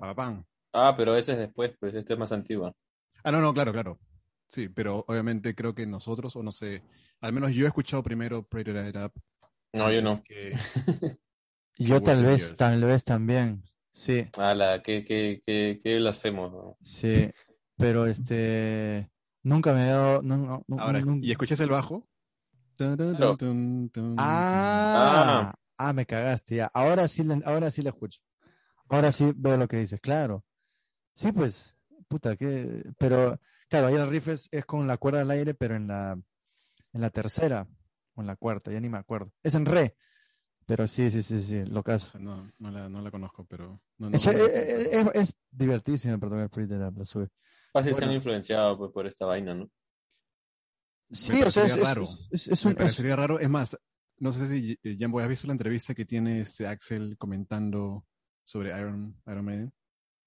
Ah, 0.74 0.96
pero 0.98 1.16
ese 1.16 1.34
es 1.34 1.38
después, 1.40 1.74
pues 1.80 1.94
este 1.96 2.14
es 2.14 2.20
más 2.20 2.32
antiguo. 2.32 2.76
Ah, 3.24 3.32
no, 3.32 3.40
no, 3.42 3.54
claro, 3.54 3.72
claro. 3.72 4.00
Sí, 4.50 4.68
pero 4.70 5.06
obviamente 5.08 5.54
creo 5.56 5.74
que 5.76 5.86
nosotros, 5.86 6.36
o 6.36 6.44
no 6.44 6.52
sé, 6.52 6.84
al 7.22 7.34
menos 7.34 7.54
yo 7.54 7.66
he 7.66 7.68
escuchado 7.68 8.02
primero 8.04 8.44
Pretty 8.44 8.72
Tied 8.72 8.96
Up. 9.04 9.14
No, 9.74 9.92
yo 9.92 10.02
no. 10.02 10.22
que- 10.24 10.56
yo 11.78 12.02
tal 12.02 12.26
vez, 12.26 12.48
Years. 12.48 12.56
tal 12.58 12.84
vez 12.84 13.04
también, 13.04 13.64
sí, 13.92 14.28
Ala, 14.38 14.82
qué, 14.84 15.06
qué, 15.06 15.42
qué, 15.46 15.80
qué 15.82 15.98
blasfemo. 15.98 16.50
¿no? 16.50 16.78
sí, 16.82 17.30
pero 17.78 18.08
este, 18.08 19.10
nunca 19.44 19.72
me 19.74 19.86
he 19.86 19.90
dado, 19.92 20.22
no, 20.24 20.36
no, 20.38 20.64
no, 20.68 20.80
Ahora, 20.80 21.02
¿y 21.22 21.32
escuchas 21.32 21.60
el 21.62 21.70
bajo? 21.70 22.09
Claro. 22.80 23.38
Ah, 24.18 25.54
ah, 25.78 25.94
me 25.94 26.06
cagaste, 26.06 26.56
ya. 26.56 26.72
Ahora 26.74 27.08
sí, 27.08 27.24
le- 27.24 27.42
ahora 27.46 27.72
sí 27.72 27.82
la 27.82 27.90
escucho. 27.90 28.22
Ahora 28.90 29.12
sí 29.12 29.32
veo 29.36 29.58
lo 29.58 29.68
que 29.68 29.78
dices, 29.78 30.00
claro. 30.02 30.44
Sí, 31.14 31.32
pues, 31.32 31.76
puta, 32.08 32.36
que, 32.36 32.84
pero, 32.98 33.40
claro, 33.70 33.88
ahí 33.88 33.96
el 33.96 34.10
riff 34.10 34.30
es, 34.30 34.48
es 34.52 34.66
con 34.66 34.88
la 34.88 34.98
cuerda 34.98 35.22
al 35.22 35.32
aire, 35.32 35.54
pero 35.54 35.76
en 35.76 35.88
la, 35.88 36.12
en 36.94 37.02
la 37.02 37.10
tercera 37.10 37.68
o 38.16 38.22
en 38.22 38.28
la 38.28 38.36
cuarta, 38.36 38.72
ya 38.72 38.80
ni 38.80 38.90
me 38.90 38.98
acuerdo. 38.98 39.32
Es 39.44 39.56
en 39.56 39.66
re, 39.66 39.96
Pero 40.66 40.88
sí, 40.88 41.10
sí, 41.12 41.22
sí, 41.24 41.40
sí, 41.42 41.66
lo 41.66 41.84
caso. 41.84 42.20
no, 42.20 42.52
no, 42.60 42.72
la, 42.72 42.88
no 42.90 43.02
la 43.02 43.12
conozco, 43.12 43.44
pero... 43.46 43.82
No, 43.98 44.10
no, 44.10 44.16
Es, 44.16 44.26
no 44.26 44.32
la 44.34 44.40
es, 44.46 44.94
es- 44.94 45.16
es 45.16 45.36
divertísimo, 45.52 46.20
perdón, 46.20 46.42
el 46.42 46.50
Free 46.50 46.68
de 46.68 46.78
la, 46.78 46.92
la 46.92 47.06
sube. 47.06 47.30
Fácil 47.74 47.96
se 47.96 48.06
han 48.06 48.12
influenciado 48.14 48.78
pues, 48.78 48.92
por 48.92 49.06
esta 49.08 49.26
vaina, 49.26 49.54
¿no? 49.54 49.70
Sí, 51.12 51.42
o 51.42 51.50
sea, 51.52 51.66
es, 51.66 51.80
raro. 51.80 52.04
es- 52.32 52.48
es 52.48 52.66
Me 52.66 52.70
un... 52.70 52.74
es- 52.74 52.78
parecería 52.78 53.16
raro. 53.16 53.40
Es 53.40 53.50
más, 53.50 53.78
no 54.18 54.32
sé 54.32 54.48
si, 54.48 54.80
eh, 54.84 54.98
Jambo, 55.00 55.20
¿has 55.20 55.28
visto 55.28 55.48
la 55.48 55.54
entrevista 55.54 55.94
que 55.96 56.06
tiene 56.06 56.42
este 56.42 56.68
Axel 56.68 57.18
comentando 57.18 58.06
sobre 58.44 58.70
Iron, 58.78 59.16
Iron 59.28 59.46
Maiden? 59.46 59.74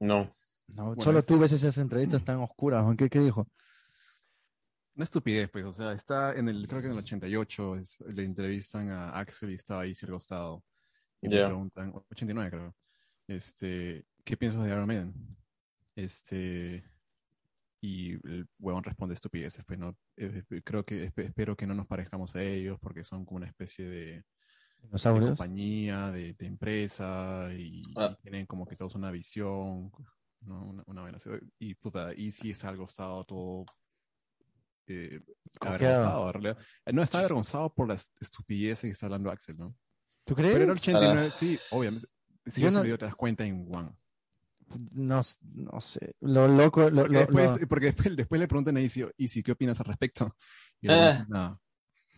no, 0.00 0.32
No. 0.68 0.86
Bueno, 0.86 1.02
solo 1.02 1.22
tú 1.22 1.38
ves 1.38 1.52
esas 1.52 1.76
entrevistas 1.78 2.24
tan 2.24 2.38
oscuras. 2.38 2.84
¿o 2.86 2.96
¿Qué, 2.96 3.08
qué 3.10 3.20
dijo? 3.20 3.46
Una 4.94 5.04
estupidez, 5.04 5.48
pues, 5.50 5.64
o 5.64 5.72
sea, 5.72 5.92
está 5.92 6.34
en 6.34 6.48
el, 6.48 6.66
creo 6.68 6.80
que 6.80 6.86
en 6.86 6.92
el 6.92 6.98
88, 6.98 7.76
es- 7.76 8.00
le 8.00 8.24
entrevistan 8.24 8.88
a 8.90 9.10
Axel 9.18 9.50
y 9.50 9.54
estaba 9.54 9.82
ahí 9.82 9.92
al 10.02 10.08
costado. 10.10 10.64
Y 11.20 11.28
le 11.28 11.36
Ya. 11.36 11.46
preguntan, 11.46 11.92
89 12.10 12.50
creo, 12.50 12.76
este, 13.28 14.04
¿qué 14.24 14.36
piensas 14.36 14.62
de 14.64 14.70
Iron 14.70 14.86
Maiden? 14.86 15.14
Este, 15.94 16.84
y 17.84 18.12
el 18.28 18.46
huevón 18.60 18.84
responde 18.84 19.14
estupideces, 19.14 19.64
pues, 19.66 19.76
no, 19.78 19.96
Eh, 20.16 20.44
creo 20.64 20.84
que, 20.84 21.10
espe- 21.12 21.24
espero 21.26 21.56
que 21.56 21.66
no 21.66 21.74
nos 21.74 21.86
parezcamos 21.88 22.34
a 22.36 22.42
ellos 22.42 22.78
porque 22.80 23.02
son 23.02 23.24
como 23.26 23.38
una 23.38 23.46
especie 23.48 23.84
de, 23.88 24.24
de 24.82 24.88
compañía, 25.36 26.10
de, 26.12 26.32
de 26.34 26.46
empresa 26.46 27.48
y, 27.52 27.82
Ah. 27.96 28.16
y 28.16 28.22
tienen 28.22 28.46
como 28.46 28.66
que 28.66 28.76
todos 28.76 28.94
una 28.94 29.10
visión, 29.10 29.90
¿no? 30.42 30.82
Una, 30.86 31.08
así. 31.10 31.28
Y 31.58 31.74
puta, 31.74 32.14
y 32.14 32.30
sí 32.30 32.50
está 32.50 32.68
algo 32.68 32.84
estado 32.84 33.24
todo 33.24 33.64
eh, 34.88 35.20
avergonzado, 35.60 36.26
en 36.28 36.32
realidad. 36.32 36.58
Eh, 36.86 36.92
No, 36.92 37.02
está 37.02 37.18
avergonzado 37.20 37.72
por 37.74 37.88
las 37.88 38.12
estupideces 38.20 38.82
que 38.82 38.90
está 38.92 39.06
hablando 39.06 39.30
Axel, 39.30 39.56
¿no? 39.56 39.76
¿Tú 40.24 40.34
crees? 40.34 40.52
Pero 40.52 40.64
en 40.64 40.70
el 40.70 40.76
89, 40.76 41.30
sí, 41.32 41.58
obviamente. 41.70 42.06
Si 42.46 42.60
Yo 42.60 42.70
no- 42.70 42.82
video 42.82 42.98
te 42.98 43.04
das 43.06 43.14
cuenta 43.16 43.44
en 43.44 43.66
One. 43.74 43.90
No, 44.92 45.20
no 45.54 45.80
sé. 45.80 46.14
Lo 46.20 46.48
loco, 46.48 46.90
lo, 46.90 47.02
Porque, 47.02 47.12
lo- 47.12 47.18
después, 47.20 47.60
lo- 47.60 47.68
porque 47.68 47.86
después, 47.86 48.16
después 48.16 48.40
le 48.40 48.48
preguntan 48.48 48.76
a 48.76 48.80
Easy, 48.80 49.42
¿qué 49.42 49.52
opinas 49.52 49.78
al 49.80 49.86
respecto? 49.86 50.34
Y 50.80 50.88
dice, 50.88 51.24
nada. 51.28 51.58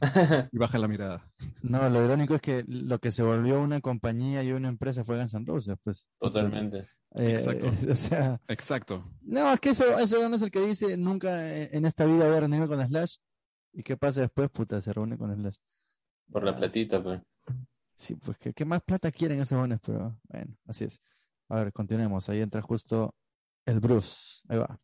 Y 0.53 0.59
baja 0.59 0.79
la 0.79 0.89
mirada. 0.89 1.31
no, 1.63 1.89
lo 1.89 2.05
irónico 2.05 2.35
es 2.35 2.41
que 2.43 2.65
lo 2.67 2.99
que 2.99 3.11
se 3.11 3.23
volvió 3.23 3.61
una 3.61 3.81
compañía 3.81 4.43
y 4.43 4.53
una 4.53 4.69
empresa 4.69 5.05
fue 5.05 5.17
Guns 5.19 5.35
N' 5.35 5.45
Roses, 5.47 5.77
pues. 5.83 6.07
Totalmente. 6.19 6.89
Eh, 7.15 7.31
Exacto. 7.31 7.69
O 7.93 7.97
sea, 7.97 8.41
Exacto. 8.49 9.05
no, 9.23 9.53
es 9.53 9.61
que 9.61 9.71
eso, 9.71 9.99
eso 9.99 10.29
no 10.29 10.37
es 10.37 10.43
el 10.43 10.51
que 10.51 10.61
dice 10.67 10.97
nunca 10.97 11.49
eh, 11.57 11.71
en 11.73 11.85
esta 11.87 12.05
vida 12.07 12.27
voy 12.27 12.37
a 12.37 12.41
reunirme 12.41 12.67
con 12.69 12.85
Slash. 12.87 13.17
¿Y 13.73 13.83
qué 13.83 13.97
pasa 13.97 14.23
después? 14.23 14.51
Puta, 14.51 14.81
se 14.81 14.93
reúne 14.93 15.17
con 15.17 15.35
Slash. 15.35 15.57
Por 16.31 16.45
la 16.45 16.57
platita, 16.57 17.03
pues. 17.03 17.21
Sí, 17.95 18.17
pues 18.17 18.37
¿qué, 18.39 18.53
qué 18.53 18.65
más 18.65 18.83
plata 18.83 19.11
quieren 19.13 19.41
esos 19.41 19.57
jóvenes? 19.57 19.79
Pero 19.85 20.19
bueno, 20.25 20.57
así 20.67 20.85
es. 20.85 21.01
A 21.55 21.59
ver, 21.59 21.73
continuemos. 21.73 22.29
Ahí 22.29 22.41
entra 22.41 22.61
justo 22.63 23.15
el 23.65 23.79
Bruce. 23.79 24.41
Ahí 24.49 24.59
va. 24.59 24.81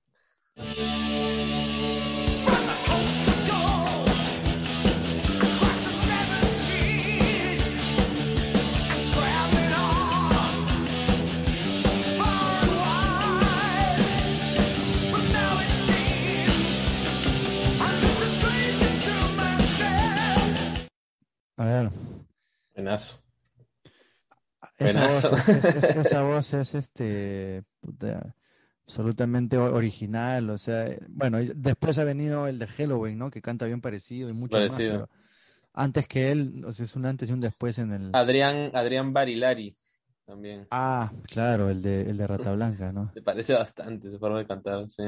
A 21.56 21.64
ver. 21.64 21.90
Buenazo. 22.76 23.19
Esa 24.81 25.07
voz 25.07 25.49
es, 25.49 25.49
es- 25.49 25.64
es- 25.64 25.97
esa 26.07 26.23
voz 26.23 26.55
es 26.55 26.75
este 26.75 27.62
puta, 27.81 28.35
absolutamente 28.87 29.57
original, 29.57 30.51
o 30.51 30.59
sea, 30.59 30.87
eh, 30.87 30.99
bueno, 31.09 31.38
después 31.55 31.99
ha 31.99 32.05
venido 32.05 32.47
el 32.49 32.59
de 32.59 32.66
Halloween, 32.66 33.19
¿no? 33.19 33.31
Que 33.31 33.40
canta 33.43 33.66
bien 33.66 33.81
parecido 33.81 34.29
y 34.29 34.33
mucho 34.33 34.59
más, 34.59 34.71
Parecido. 34.73 34.93
pero 35.07 35.11
antes 35.75 36.09
que 36.09 36.31
él, 36.33 36.64
o 36.66 36.73
sea, 36.73 36.85
es 36.85 36.97
un 36.97 37.07
antes 37.07 37.29
y 37.29 37.33
un 37.33 37.40
después 37.40 37.79
en 37.79 37.93
el 37.93 38.11
Adrián, 38.12 38.71
Adrián 38.75 39.12
Barilari 39.12 39.77
también. 40.27 40.66
Ah, 40.71 41.12
claro, 41.29 41.71
el 41.71 41.83
de 41.83 42.03
el 42.11 42.16
de 42.16 42.27
Rata 42.27 42.53
Blanca, 42.53 42.93
¿no? 42.93 43.11
Se 43.14 43.23
parece 43.23 43.55
bastante 43.55 44.11
su 44.11 44.19
forma 44.19 44.38
de 44.38 44.47
cantar, 44.47 44.88
sí. 44.90 45.05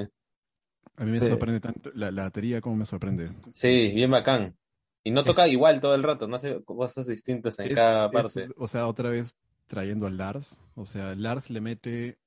A 0.96 1.04
mí 1.04 1.10
me 1.10 1.20
Sí. 1.20 1.28
sorprende 1.28 1.58
tanto, 1.60 1.90
la, 1.94 2.10
la 2.10 2.22
batería 2.24 2.60
como 2.60 2.76
me 2.76 2.84
sorprende. 2.84 3.30
Sí, 3.52 3.90
bien 3.94 4.10
bacán. 4.10 4.54
Y 5.04 5.10
no 5.10 5.24
toca 5.24 5.48
igual 5.48 5.80
todo 5.80 5.94
el 5.96 6.02
rato, 6.04 6.28
no 6.28 6.36
hace 6.36 6.62
cosas 6.62 7.06
distintas 7.08 7.58
en 7.58 7.68
Es- 7.70 7.74
cada 7.74 8.06
es- 8.06 8.12
parte. 8.12 8.48
o 8.56 8.68
sea, 8.68 8.86
otra 8.86 9.10
vez 9.10 9.34
trayendo 9.72 10.06
al 10.06 10.18
Lars. 10.18 10.60
O 10.74 10.84
sea, 10.84 11.14
Lars 11.14 11.48
le 11.48 11.62
mete 11.62 12.18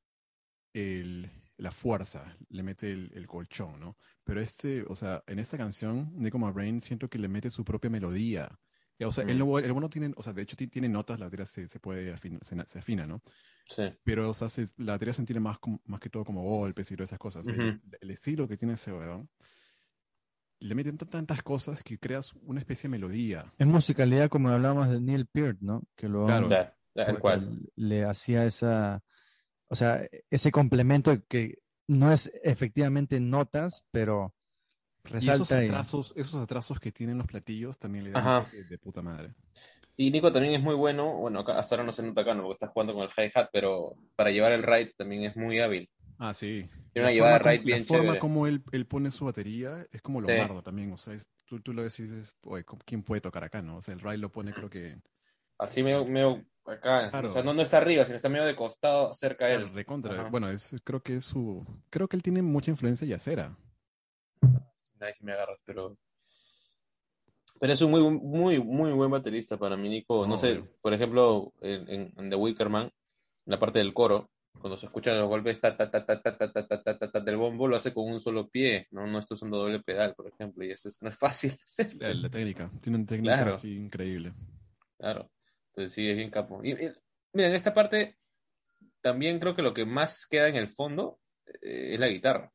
el, 0.74 1.30
la 1.58 1.70
fuerza, 1.72 2.36
le 2.50 2.64
mete 2.64 2.92
el, 2.92 3.12
el 3.14 3.28
colchón, 3.28 3.80
¿no? 3.80 3.98
Pero 4.24 4.42
este, 4.42 4.84
o 4.88 4.96
sea, 4.96 5.24
en 5.28 5.38
esta 5.38 5.56
canción, 5.60 6.12
Nico 6.16 6.40
Brain, 6.52 6.82
siento 6.82 7.08
que 7.08 7.20
le 7.20 7.28
mete 7.28 7.52
su 7.52 7.64
propia 7.64 7.92
melodía. 7.92 8.50
O 9.06 9.12
sea, 9.12 9.26
él 9.26 9.36
Mm. 9.36 9.40
no, 9.40 9.60
el 9.60 9.72
bueno 9.74 9.90
tiene, 9.92 10.12
o 10.18 10.24
sea, 10.24 10.34
de 10.34 10.42
hecho 10.42 10.56
ti- 10.56 10.68
tiene 10.68 10.90
notas, 10.90 11.20
la 11.20 11.28
batería 11.28 11.46
se, 11.46 11.68
se 11.68 11.80
puede 11.80 12.12
afinar, 12.14 12.44
se, 12.44 12.56
se 12.66 12.80
afina, 12.80 13.06
¿no? 13.06 13.22
Sí. 13.68 13.84
Pero, 14.04 14.30
o 14.32 14.34
sea, 14.34 14.50
se- 14.50 14.70
la 14.78 14.94
batería 14.94 15.14
se 15.14 15.22
entiende 15.22 15.42
más, 15.42 15.60
más 15.86 16.00
que 16.00 16.10
todo 16.10 16.26
como 16.26 16.42
golpes 16.42 16.90
y 16.92 16.96
todas 16.96 17.10
esas 17.10 17.20
cosas. 17.20 17.46
El- 17.48 17.60
Ujú. 17.60 17.80
el, 18.02 18.10
estilo 18.12 18.48
que 18.48 18.58
tiene 18.58 18.74
ese 18.74 18.92
weón, 18.92 19.30
le 20.62 20.74
meten 20.74 20.98
tan- 20.98 21.10
tantas 21.10 21.44
cosas 21.44 21.84
que 21.84 22.00
creas 22.00 22.34
una 22.42 22.60
especie 22.60 22.84
de 22.90 22.98
melodía. 22.98 23.54
Es 23.60 23.68
musicalidad 23.68 24.30
como 24.30 24.50
hablábamos 24.50 24.90
de 24.90 25.00
Neil 25.00 25.26
Peart, 25.28 25.60
¿no? 25.62 25.84
Que 25.96 26.08
lo 26.10 26.26
Claro. 26.26 26.48
Cual. 27.20 27.60
le 27.76 28.04
hacía 28.06 28.46
esa, 28.46 29.04
o 29.68 29.76
sea, 29.76 30.02
ese 30.30 30.52
complemento 30.52 31.14
que 31.28 31.60
no 31.88 32.12
es 32.12 32.32
efectivamente 32.44 33.20
notas, 33.20 33.84
pero 33.92 34.34
Y 35.04 35.10
esos 35.18 35.50
resalta 35.50 35.64
y, 35.64 35.68
atrasos, 35.68 36.14
esos 36.18 36.42
atrasos 36.42 36.80
que 36.80 36.92
tienen 36.92 37.18
los 37.18 37.28
platillos 37.28 37.78
también 37.78 38.06
le 38.06 38.12
dan 38.12 38.46
de 38.70 38.78
puta 38.80 39.02
madre. 39.02 39.34
Y 39.98 40.10
Nico 40.12 40.32
también 40.32 40.56
es 40.56 40.62
muy 40.62 40.76
bueno, 40.76 41.14
bueno, 41.18 41.40
acá- 41.40 41.58
hasta 41.60 41.76
ahora 41.76 41.86
no 41.86 41.92
se 41.92 42.04
nota 42.04 42.22
acá, 42.22 42.34
¿no? 42.34 42.44
Porque 42.44 42.54
está 42.56 42.68
jugando 42.68 42.94
con 42.94 43.04
el 43.04 43.10
hi-hat, 43.16 43.50
pero 43.54 43.96
para 44.16 44.32
llevar 44.32 44.52
el 44.52 44.64
ride 44.64 44.94
también 44.98 45.24
es 45.24 45.36
muy 45.38 45.60
hábil. 45.60 45.90
Ah, 46.18 46.34
sí. 46.34 46.66
Tiene 46.92 47.08
una 47.08 47.08
La 47.08 47.12
llevada 47.12 47.34
de 47.34 47.40
forma 47.40 47.52
ride 47.52 47.58
como- 47.60 47.66
bien 47.66 47.80
La 47.80 47.86
forma 47.86 48.20
como 48.20 48.48
él, 48.48 48.64
él 48.72 48.86
pone 48.88 49.12
su 49.12 49.26
batería 49.26 49.86
es 49.92 50.02
como 50.02 50.22
lo 50.22 50.28
Sí. 50.28 50.62
también. 50.64 50.92
O 50.94 50.98
sea, 50.98 51.14
es- 51.14 51.26
tú, 51.46 51.60
tú 51.62 51.72
lo 51.74 51.84
ves 51.84 52.00
y 52.00 52.04
dices, 52.04 52.36
oye, 52.44 52.64
¿cómo- 52.66 52.82
¿quién 52.86 53.04
puede 53.04 53.22
tocar 53.22 53.44
acá, 53.44 53.62
no? 53.62 53.78
O 53.78 53.82
sea, 53.82 53.94
el 53.94 54.00
ride 54.00 54.18
lo 54.18 54.32
pone 54.32 54.54
creo 54.54 54.70
que 54.70 54.98
Así 55.58 55.82
medio, 55.84 56.04
medio 56.06 56.44
acá. 56.68 57.10
Claro. 57.12 57.30
O 57.30 57.32
sea, 57.32 57.44
no, 57.44 57.54
no 57.54 57.62
está 57.62 57.78
arriba, 57.78 58.04
sino 58.06 58.16
está 58.16 58.30
medio 58.30 58.46
de 58.46 58.56
costado 58.56 59.14
cerca 59.14 59.48
de 59.48 59.56
él. 59.56 59.74
recontra. 59.74 60.14
Ajá. 60.22 60.30
Bueno, 60.30 60.50
es, 60.50 60.76
creo 60.84 61.02
que 61.02 61.16
es 61.16 61.24
su... 61.24 61.66
Creo 61.90 62.08
que 62.08 62.16
él 62.18 62.24
tiene 62.24 62.42
mucha 62.42 62.72
influencia 62.72 63.08
yacera. 63.08 63.56
Ahí 65.00 65.14
sí 65.14 65.24
me 65.24 65.34
agarras, 65.34 65.60
pero. 65.66 65.98
Pero 67.60 67.72
es 67.74 67.82
un 67.82 67.92
muy, 67.92 68.02
muy, 68.02 68.60
muy 68.60 68.92
buen 68.92 69.12
baterista 69.12 69.58
para 69.58 69.78
mí, 69.78 69.88
Nico. 69.90 70.26
No 70.28 70.38
sé, 70.38 70.64
por 70.82 70.94
ejemplo, 70.94 71.54
en, 71.62 71.90
en- 71.90 72.14
en 72.18 72.30
The 72.30 72.36
Wicker 72.36 72.70
Man, 72.70 72.86
en 72.86 72.92
la 73.46 73.60
parte 73.60 73.80
del 73.80 73.94
coro, 73.94 74.30
cuando 74.60 74.76
se 74.78 74.88
escuchan 74.88 75.18
los 75.20 75.28
golpes 75.30 75.60
ta, 75.62 75.76
ta, 75.78 75.90
ta, 75.90 76.06
ta, 76.06 76.22
ta, 76.22 76.38
ta, 76.38 76.52
ta, 76.52 76.64
ta, 76.64 76.84
ta, 76.84 76.98
ta, 76.98 77.12
ta, 77.12 77.20
del 77.20 77.38
bombo, 77.38 77.68
lo 77.68 77.76
hace 77.76 77.94
con 77.94 78.12
un 78.12 78.20
solo 78.20 78.50
pie, 78.50 78.88
¿no? 78.92 79.06
No 79.08 79.20
está 79.20 79.36
usando 79.36 79.58
doble 79.58 79.80
pedal, 79.82 80.16
por 80.16 80.28
ejemplo, 80.28 80.66
y 80.66 80.72
eso 80.72 80.90
es- 80.90 81.02
no 81.02 81.10
es 81.10 81.18
fácil 81.18 81.56
hacer. 81.64 81.96
La, 81.96 82.14
la 82.14 82.30
técnica. 82.30 82.70
Tiene 82.82 82.98
una 82.98 83.06
técnica 83.08 83.36
Claro. 83.36 83.54
así 83.56 83.74
increíble. 83.76 84.34
Claro. 84.98 85.30
Entonces 85.76 85.92
sí, 85.94 86.10
es 86.10 86.16
bien 86.16 86.30
capo. 86.32 86.62
Y, 86.64 86.72
y, 86.72 86.92
mira, 87.34 87.50
en 87.50 87.54
esta 87.56 87.74
parte 87.74 88.18
también 89.02 89.40
creo 89.40 89.56
que 89.56 89.62
lo 89.62 89.74
que 89.74 89.86
más 89.86 90.26
queda 90.26 90.48
en 90.48 90.56
el 90.56 90.70
fondo 90.70 91.20
eh, 91.62 91.94
es 91.96 92.00
la 92.00 92.08
guitarra. 92.08 92.52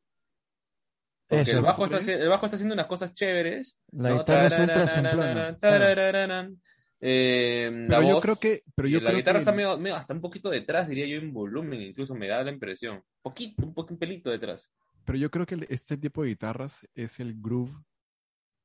Porque 1.27 1.43
Eso, 1.43 1.57
el 1.57 1.63
bajo, 1.63 1.87
¿tú 1.87 1.93
está, 1.93 1.97
crees? 2.03 2.17
haci- 2.19 2.21
el 2.23 2.29
bajo 2.29 2.45
está 2.45 2.55
haciendo 2.55 2.73
unas 2.73 2.87
cosas 2.87 3.13
chéveres. 3.13 3.77
la 3.91 4.09
¿no? 4.09 4.17
guitarra 4.19 4.47
es 4.47 4.59
ultra 4.59 4.87
simplona. 4.87 5.57
Claro. 5.59 6.57
Eh, 7.03 7.69
la 7.71 7.97
Pero 7.97 8.01
yo 8.09 8.13
voz 8.15 8.21
creo 8.23 8.35
que... 8.37 8.63
Pero 8.75 8.87
yo 8.87 8.99
la 8.99 9.05
creo 9.11 9.17
guitarra 9.19 9.37
que 9.37 9.41
está 9.43 9.51
medio, 9.51 9.77
medio- 9.77 9.95
hasta 9.95 10.13
un 10.13 10.21
poquito 10.21 10.49
detrás, 10.49 10.87
diría 10.89 11.07
yo, 11.07 11.17
en 11.17 11.31
volumen, 11.31 11.81
incluso 11.81 12.15
me 12.15 12.27
da 12.27 12.43
la 12.43 12.51
impresión. 12.51 13.03
Poquito, 13.21 13.63
un 13.65 13.73
poquito, 13.73 13.93
un 13.93 13.99
pelito 13.99 14.29
detrás. 14.29 14.71
Pero 15.05 15.17
yo 15.17 15.31
creo 15.31 15.45
que 15.45 15.65
este 15.69 15.97
tipo 15.97 16.21
de 16.23 16.29
guitarras 16.29 16.87
es 16.95 17.19
el 17.19 17.33
groove 17.41 17.71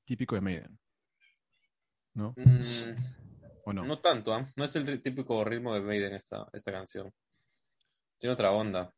típico 0.04 0.34
de 0.34 0.40
Maiden. 0.40 0.78
¿No? 2.14 2.34
Mm, 2.36 2.58
¿O 3.66 3.72
no? 3.72 3.84
no. 3.84 3.98
tanto, 3.98 4.32
¿ah? 4.32 4.50
No 4.54 4.64
es 4.64 4.74
el 4.76 5.02
típico 5.02 5.42
ritmo 5.44 5.74
de 5.74 5.80
Maiden 5.80 6.14
esta, 6.14 6.46
esta 6.52 6.70
canción. 6.70 7.12
Tiene 8.18 8.32
otra 8.34 8.52
onda. 8.52 8.92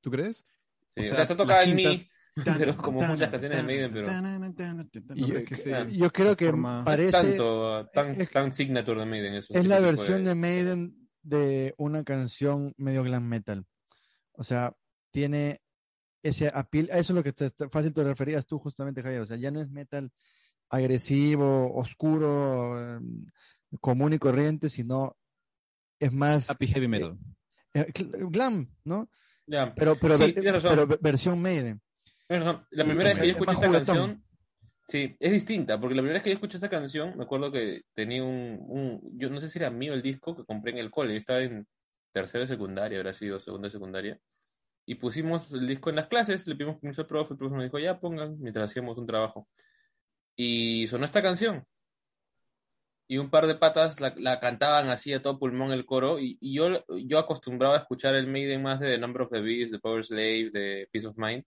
¿Tú 0.00 0.10
crees? 0.10 0.46
Sí, 0.94 1.00
O 1.00 1.02
o 1.02 1.04
sea, 1.06 1.22
está 1.22 1.36
tocada 1.36 1.64
en 1.64 1.76
quintas- 1.76 2.06
pero 2.58 2.76
como 2.76 3.00
muchas 3.00 3.30
canciones 3.30 3.58
de 3.58 3.62
Maiden, 3.64 3.92
pero 3.92 4.06
¿No 4.12 5.26
Y- 5.26 5.30
crees 5.30 5.48
que 5.48 5.56
se- 5.56 5.96
Yo 5.96 6.10
creo 6.10 6.36
que 6.36 6.46
forma- 6.46 6.80
es 6.80 6.84
parece 6.84 7.10
tanto, 7.12 7.86
tan, 7.92 8.20
es- 8.20 8.30
tan 8.30 8.52
signature 8.52 9.00
de 9.00 9.06
Maiden 9.06 9.34
eso. 9.34 9.54
es 9.54 9.66
la 9.66 9.80
versión 9.80 10.24
de 10.24 10.34
Maiden 10.34 11.08
de 11.22 11.74
una 11.78 12.04
canción 12.04 12.72
medio 12.76 13.02
glam 13.02 13.26
metal. 13.26 13.64
O 14.32 14.44
sea, 14.44 14.72
tiene 15.10 15.62
ese 16.22 16.50
apil, 16.52 16.88
eso 16.90 16.98
es 17.12 17.16
lo 17.16 17.22
que 17.22 17.32
te, 17.32 17.50
te- 17.50 17.68
fácil 17.68 17.92
te 17.92 18.02
referías 18.04 18.46
tú 18.46 18.58
justamente, 18.58 19.02
Javier. 19.02 19.20
O 19.22 19.26
sea, 19.26 19.36
ya 19.36 19.50
no 19.50 19.60
es 19.60 19.68
metal 19.70 20.10
agresivo, 20.70 21.72
oscuro, 21.74 22.96
eh, 22.96 23.00
común 23.80 24.12
y 24.14 24.18
corriente, 24.18 24.68
sino 24.68 25.16
es 26.00 26.12
más 26.12 26.50
Happy 26.50 26.66
Heavy 26.66 26.88
Metal. 26.88 27.16
eh, 27.74 27.86
cl- 27.92 28.30
glam, 28.30 28.68
¿no? 28.84 29.08
Pero, 29.76 29.96
pero, 29.96 30.16
Sí, 30.16 30.22
ver- 30.24 30.34
tienes 30.34 30.52
razón. 30.54 30.70
pero 30.70 30.86
ver- 30.86 30.98
versión 31.02 31.40
Maiden. 31.42 31.80
La 32.28 32.84
primera 32.84 33.10
vez 33.10 33.18
que 33.18 33.26
yo 33.26 33.32
es 33.32 33.36
escuché 33.38 33.52
esta 33.52 33.66
juguetón. 33.66 33.96
canción, 33.96 34.24
sí, 34.86 35.16
es 35.20 35.32
distinta, 35.32 35.78
porque 35.78 35.94
la 35.94 36.00
primera 36.02 36.14
vez 36.14 36.22
que 36.22 36.30
yo 36.30 36.34
escuché 36.34 36.56
esta 36.56 36.70
canción, 36.70 37.16
me 37.16 37.24
acuerdo 37.24 37.52
que 37.52 37.82
tenía 37.92 38.24
un, 38.24 38.58
un- 38.66 39.18
yo 39.18 39.28
no 39.30 39.40
sé 39.40 39.48
si 39.50 39.58
era 39.58 39.70
mío 39.70 39.92
el 39.92 40.02
disco 40.02 40.34
que 40.34 40.44
compré 40.44 40.72
en 40.72 40.78
el 40.78 40.90
cole, 40.90 41.12
yo 41.12 41.18
estaba 41.18 41.40
en 41.40 41.66
tercero 42.12 42.42
de 42.42 42.48
secundaria, 42.48 42.98
habrá 42.98 43.12
sido 43.12 43.38
segunda 43.40 43.66
de 43.66 43.72
secundaria, 43.72 44.18
y 44.86 44.94
pusimos 44.96 45.52
el 45.52 45.66
disco 45.66 45.90
en 45.90 45.96
las 45.96 46.08
clases, 46.08 46.46
le 46.46 46.56
pedimos 46.56 46.78
permiso 46.78 47.02
al 47.02 47.06
profe, 47.08 47.34
el 47.34 47.38
profe 47.38 47.54
nos 47.56 47.64
dijo, 47.64 47.78
ya 47.78 47.98
pongan, 48.00 48.38
mientras 48.40 48.70
hacíamos 48.70 48.96
un 48.98 49.06
trabajo. 49.06 49.48
Y 50.36 50.86
sonó 50.88 51.04
esta 51.04 51.22
canción. 51.22 51.64
Y 53.06 53.18
un 53.18 53.28
par 53.28 53.46
de 53.46 53.54
patas 53.54 54.00
la, 54.00 54.14
la 54.16 54.40
cantaban 54.40 54.88
así 54.88 55.12
a 55.12 55.20
todo 55.20 55.38
pulmón 55.38 55.72
el 55.72 55.84
coro. 55.84 56.18
Y, 56.18 56.38
y 56.40 56.54
yo, 56.54 56.84
yo 56.88 57.18
acostumbraba 57.18 57.74
a 57.74 57.80
escuchar 57.80 58.14
el 58.14 58.26
Maiden 58.26 58.62
más 58.62 58.80
de 58.80 58.92
The 58.92 58.98
Number 58.98 59.22
of 59.22 59.30
the 59.30 59.40
Beast, 59.40 59.72
de 59.72 59.78
Power 59.78 60.04
Slave, 60.04 60.50
de 60.52 60.88
Peace 60.90 61.06
of 61.06 61.18
Mind. 61.18 61.44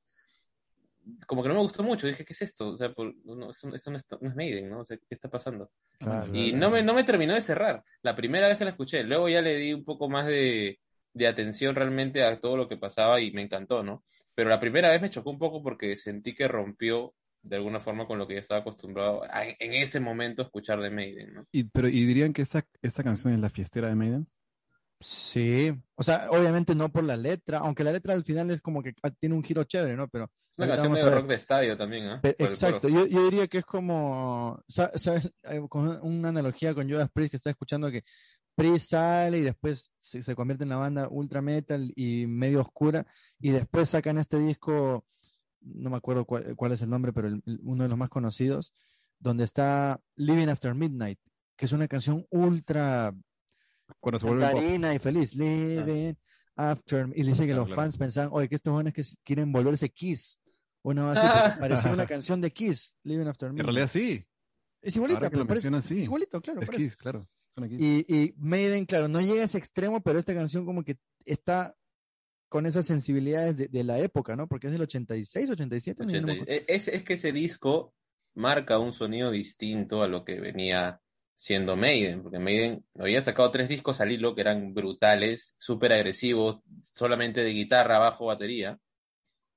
Como 1.26 1.42
que 1.42 1.48
no 1.50 1.56
me 1.56 1.62
gustó 1.62 1.84
mucho. 1.84 2.06
Dije, 2.06 2.26
¿qué 2.26 2.34
es 2.34 2.42
esto? 2.42 2.70
O 2.70 2.78
sea, 2.78 2.92
por- 2.94 3.16
no, 3.26 3.50
esto, 3.52 3.74
esto 3.74 3.90
no, 3.92 3.98
es, 3.98 4.06
no 4.22 4.30
es 4.30 4.36
Maiden, 4.36 4.70
¿no? 4.70 4.82
O 4.82 4.86
sea, 4.86 4.98
¿qué 4.98 5.06
está 5.10 5.30
pasando? 5.30 5.72
Claro, 6.00 6.30
Y 6.34 6.52
claro. 6.52 6.58
no 6.68 6.70
me, 6.76 6.84
no 6.84 6.94
me 6.94 7.04
terminó 7.04 7.34
de 7.34 7.42
cerrar. 7.42 7.84
La 8.02 8.16
primera 8.16 8.48
vez 8.50 8.58
que 8.58 8.66
la 8.66 8.72
escuché. 8.72 9.04
Luego 9.04 9.30
ya 9.30 9.42
le 9.42 9.56
di 9.56 9.74
un 9.74 9.86
poco 9.86 10.10
más 10.10 10.28
de, 10.28 10.80
de 11.14 11.28
atención 11.28 11.76
realmente 11.76 12.24
a 12.24 12.40
todo 12.40 12.58
lo 12.58 12.68
que 12.68 12.78
pasaba 12.78 13.20
y 13.22 13.32
me 13.32 13.42
encantó, 13.42 13.84
¿no? 13.84 14.04
Pero 14.36 14.50
la 14.50 14.60
primera 14.60 14.90
vez 14.90 15.02
me 15.02 15.10
chocó 15.10 15.32
un 15.32 15.40
poco 15.40 15.64
porque 15.64 15.96
sentí 15.96 16.36
que 16.36 16.48
rompió 16.48 17.16
de 17.48 17.56
alguna 17.56 17.80
forma 17.80 18.06
con 18.08 18.18
lo 18.18 18.28
que 18.28 18.36
ya 18.36 18.40
estaba 18.42 18.62
acostumbrado 18.62 19.24
a- 19.24 19.46
en 19.48 19.74
ese 19.74 20.00
momento 20.00 20.42
a 20.42 20.46
escuchar 20.46 20.80
de 20.82 20.90
Maiden, 20.90 21.34
¿no? 21.34 21.46
Y, 21.52 21.64
pero, 21.66 21.88
¿y 21.88 22.06
dirían 22.06 22.34
que 22.34 22.42
esta, 22.42 22.66
esta 22.82 23.04
canción 23.04 23.34
es 23.34 23.40
la 23.40 23.50
fiestera 23.50 23.90
de 23.90 23.96
Maiden? 23.96 24.28
Sí, 25.00 25.72
o 25.96 26.04
sea, 26.04 26.28
obviamente 26.32 26.74
no 26.74 26.90
por 26.90 27.04
la 27.04 27.16
letra, 27.16 27.60
aunque 27.60 27.84
la 27.84 27.92
letra 27.92 28.14
al 28.14 28.24
final 28.24 28.50
es 28.50 28.62
como 28.62 28.82
que 28.82 28.94
ah, 29.04 29.12
tiene 29.12 29.36
un 29.36 29.44
giro 29.44 29.64
chévere, 29.64 29.96
¿no? 29.96 30.08
Pero 30.08 30.26
Es 30.52 30.58
una 30.58 30.68
canción 30.70 30.94
de 30.94 31.16
rock 31.16 31.28
de 31.28 31.36
estadio 31.36 31.78
también, 31.78 32.06
¿ah? 32.08 32.20
El 32.24 32.36
Exacto, 32.48 32.90
yo, 32.90 33.06
yo 33.06 33.24
diría 33.26 33.48
que 33.48 33.60
es 33.60 33.66
como, 33.66 34.60
sa- 34.68 34.92
¿sabes? 34.98 35.32
Eh, 35.44 35.62
Con 35.70 36.00
una 36.02 36.30
analogía 36.30 36.74
con 36.74 36.90
Judas 36.90 37.12
Priest 37.14 37.32
que 37.32 37.38
está 37.38 37.52
escuchando 37.52 37.92
que 37.92 38.04
Priest 38.56 38.90
sale 38.90 39.38
y 39.38 39.42
después 39.42 39.92
se, 40.00 40.24
se 40.24 40.34
convierte 40.36 40.64
en 40.64 40.70
la 40.72 40.78
banda 40.78 41.08
ultra 41.12 41.44
metal 41.44 41.94
y 41.96 42.26
medio 42.26 42.62
oscura 42.62 43.06
y 43.40 43.52
después 43.52 43.88
sacan 43.90 44.18
este 44.18 44.40
disco, 44.40 45.06
no 45.76 45.90
me 45.90 45.98
acuerdo 45.98 46.26
cuál, 46.26 46.56
cuál 46.56 46.72
es 46.72 46.82
el 46.82 46.90
nombre, 46.90 47.14
pero 47.14 47.28
el- 47.28 47.42
el- 47.46 47.60
uno 47.64 47.84
de 47.84 47.90
los 47.90 47.98
más 47.98 48.10
conocidos, 48.10 48.74
donde 49.20 49.44
está 49.44 50.02
Living 50.16 50.48
After 50.48 50.74
Midnight, 50.76 51.20
que 51.56 51.66
es 51.66 51.72
una 51.72 51.88
canción 51.88 52.26
ultra 52.30 53.14
Cuando 54.00 54.20
se 54.20 54.26
vuelve 54.28 54.96
y 54.96 55.00
feliz, 55.00 55.36
Living 55.36 56.14
After, 56.56 57.08
y 57.16 57.24
dice 57.24 57.44
que 57.44 57.48
Claro, 57.48 57.62
los 57.62 57.68
claro. 57.68 57.82
fans 57.84 57.98
pensaban, 57.98 58.30
oye, 58.34 58.50
que 58.50 58.56
estos 58.56 58.72
jóvenes 58.72 58.94
que 58.94 59.04
quieren 59.24 59.52
volverse 59.52 59.90
Kiss. 59.90 60.40
Una 60.84 61.04
base 61.04 61.22
que 61.22 61.60
parecía 61.62 61.92
una 61.94 62.06
canción 62.06 62.42
de 62.42 62.52
Kiss, 62.52 62.96
Living 63.04 63.28
After 63.28 63.48
En 63.50 63.56
Midnight. 63.56 63.66
realidad 63.74 63.88
sí. 63.92 64.24
Es 64.82 64.96
igualita, 64.96 65.30
pero 65.30 65.46
parece- 65.48 65.70
sí. 65.82 66.00
es 66.00 66.04
igualito, 66.06 66.40
claro. 66.42 66.62
Es. 66.62 66.70
Kiss, 66.70 66.96
claro. 66.98 67.28
Kiss. 67.68 67.80
Y, 67.82 68.06
y 68.14 68.34
Maiden, 68.38 68.86
claro, 68.86 69.08
no 69.08 69.20
llega 69.22 69.42
a 69.42 69.46
ese 69.46 69.58
extremo, 69.58 70.02
pero 70.02 70.20
esta 70.20 70.34
canción 70.34 70.66
como 70.66 70.84
que 70.84 70.98
está 71.26 71.76
con 72.50 72.66
esas 72.66 72.86
sensibilidades 72.86 73.58
de, 73.58 73.68
de 73.68 73.84
la 73.84 74.00
época, 74.00 74.36
¿no? 74.36 74.48
Porque 74.48 74.68
es 74.68 74.74
del 74.74 74.82
86, 74.84 75.50
87, 75.52 76.06
no, 76.06 76.12
yo 76.12 76.22
no 76.22 76.28
me 76.28 76.34
80. 76.34 76.44
acuerdo. 76.44 76.54
Eh, 76.54 76.66
Es, 76.68 76.88
es 76.88 77.04
que 77.04 77.14
ese 77.14 77.32
disco 77.32 77.94
marca 78.36 78.80
un 78.80 78.94
sonido 78.94 79.32
distinto 79.32 80.02
a 80.04 80.08
lo 80.08 80.24
que 80.24 80.40
venía 80.40 81.02
siendo 81.36 81.76
Maiden, 81.76 82.24
porque 82.24 82.40
Maiden 82.40 82.86
había 82.98 83.22
sacado 83.22 83.52
tres 83.52 83.70
discos 83.70 84.02
al 84.02 84.12
hilo 84.12 84.34
que 84.34 84.42
eran 84.42 84.74
brutales, 84.74 85.56
súper 85.60 85.94
agresivos, 85.94 86.62
solamente 86.82 87.44
de 87.44 87.52
guitarra, 87.52 88.00
bajo, 88.00 88.26
batería, 88.26 88.80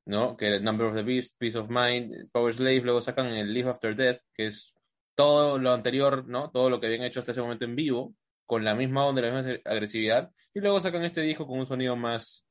¿no? 0.04 0.36
Que 0.36 0.46
era 0.48 0.60
Number 0.60 0.88
of 0.88 0.94
the 0.94 1.02
Beast, 1.02 1.34
Peace 1.38 1.56
of 1.56 1.68
Mind, 1.70 2.30
Power 2.32 2.52
Slave, 2.54 2.82
luego 2.82 3.00
sacan 3.00 3.28
el 3.28 3.52
Live 3.54 3.70
After 3.70 3.96
Death, 3.96 4.20
que 4.34 4.46
es 4.48 4.74
todo 5.14 5.58
lo 5.58 5.72
anterior, 5.72 6.26
¿no? 6.26 6.50
Todo 6.50 6.68
lo 6.68 6.80
que 6.80 6.86
habían 6.86 7.04
hecho 7.04 7.20
hasta 7.20 7.32
ese 7.32 7.40
momento 7.42 7.64
en 7.64 7.76
vivo, 7.76 8.14
con 8.46 8.64
la 8.64 8.74
misma 8.74 9.06
onda, 9.06 9.22
la 9.22 9.32
misma 9.32 9.54
agresividad, 9.64 10.30
y 10.52 10.60
luego 10.60 10.80
sacan 10.80 11.04
este 11.04 11.22
disco 11.22 11.46
con 11.46 11.58
un 11.60 11.66
sonido 11.66 11.96
más 11.96 12.46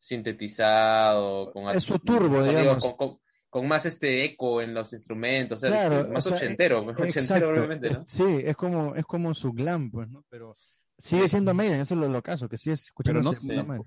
sintetizado, 0.00 1.52
con 1.52 1.68
Es 1.74 1.84
su 1.84 1.98
turbo, 1.98 2.42
digamos. 2.42 2.82
con, 2.82 2.96
con- 2.96 3.18
con 3.48 3.66
más 3.66 3.84
este 3.84 4.24
eco 4.24 4.62
en 4.62 4.72
los 4.74 4.92
instrumentos, 4.92 5.58
o 5.58 5.60
sea, 5.68 5.88
Claro, 5.88 6.08
más 6.10 6.24
o 6.24 6.28
sea, 6.30 6.36
ochentero, 6.36 6.78
eh, 6.82 6.86
más 6.86 7.00
exacto, 7.00 7.18
ochentero 7.18 7.50
obviamente, 7.50 7.90
¿no? 7.90 8.04
sí, 8.06 8.24
es 8.44 8.56
como, 8.56 8.94
es 8.94 9.04
como 9.04 9.34
su 9.34 9.52
glam, 9.52 9.90
pues, 9.90 10.08
¿no? 10.08 10.24
Pero 10.30 10.54
sigue 10.96 11.26
siendo 11.28 11.52
Maiden, 11.52 11.80
eso 11.80 11.94
es 11.94 12.00
lo, 12.00 12.08
lo 12.08 12.22
caso, 12.22 12.48
que 12.48 12.56
sigue 12.56 12.74
escuchando. 12.74 13.22
no- 13.22 13.62
no- 13.64 13.86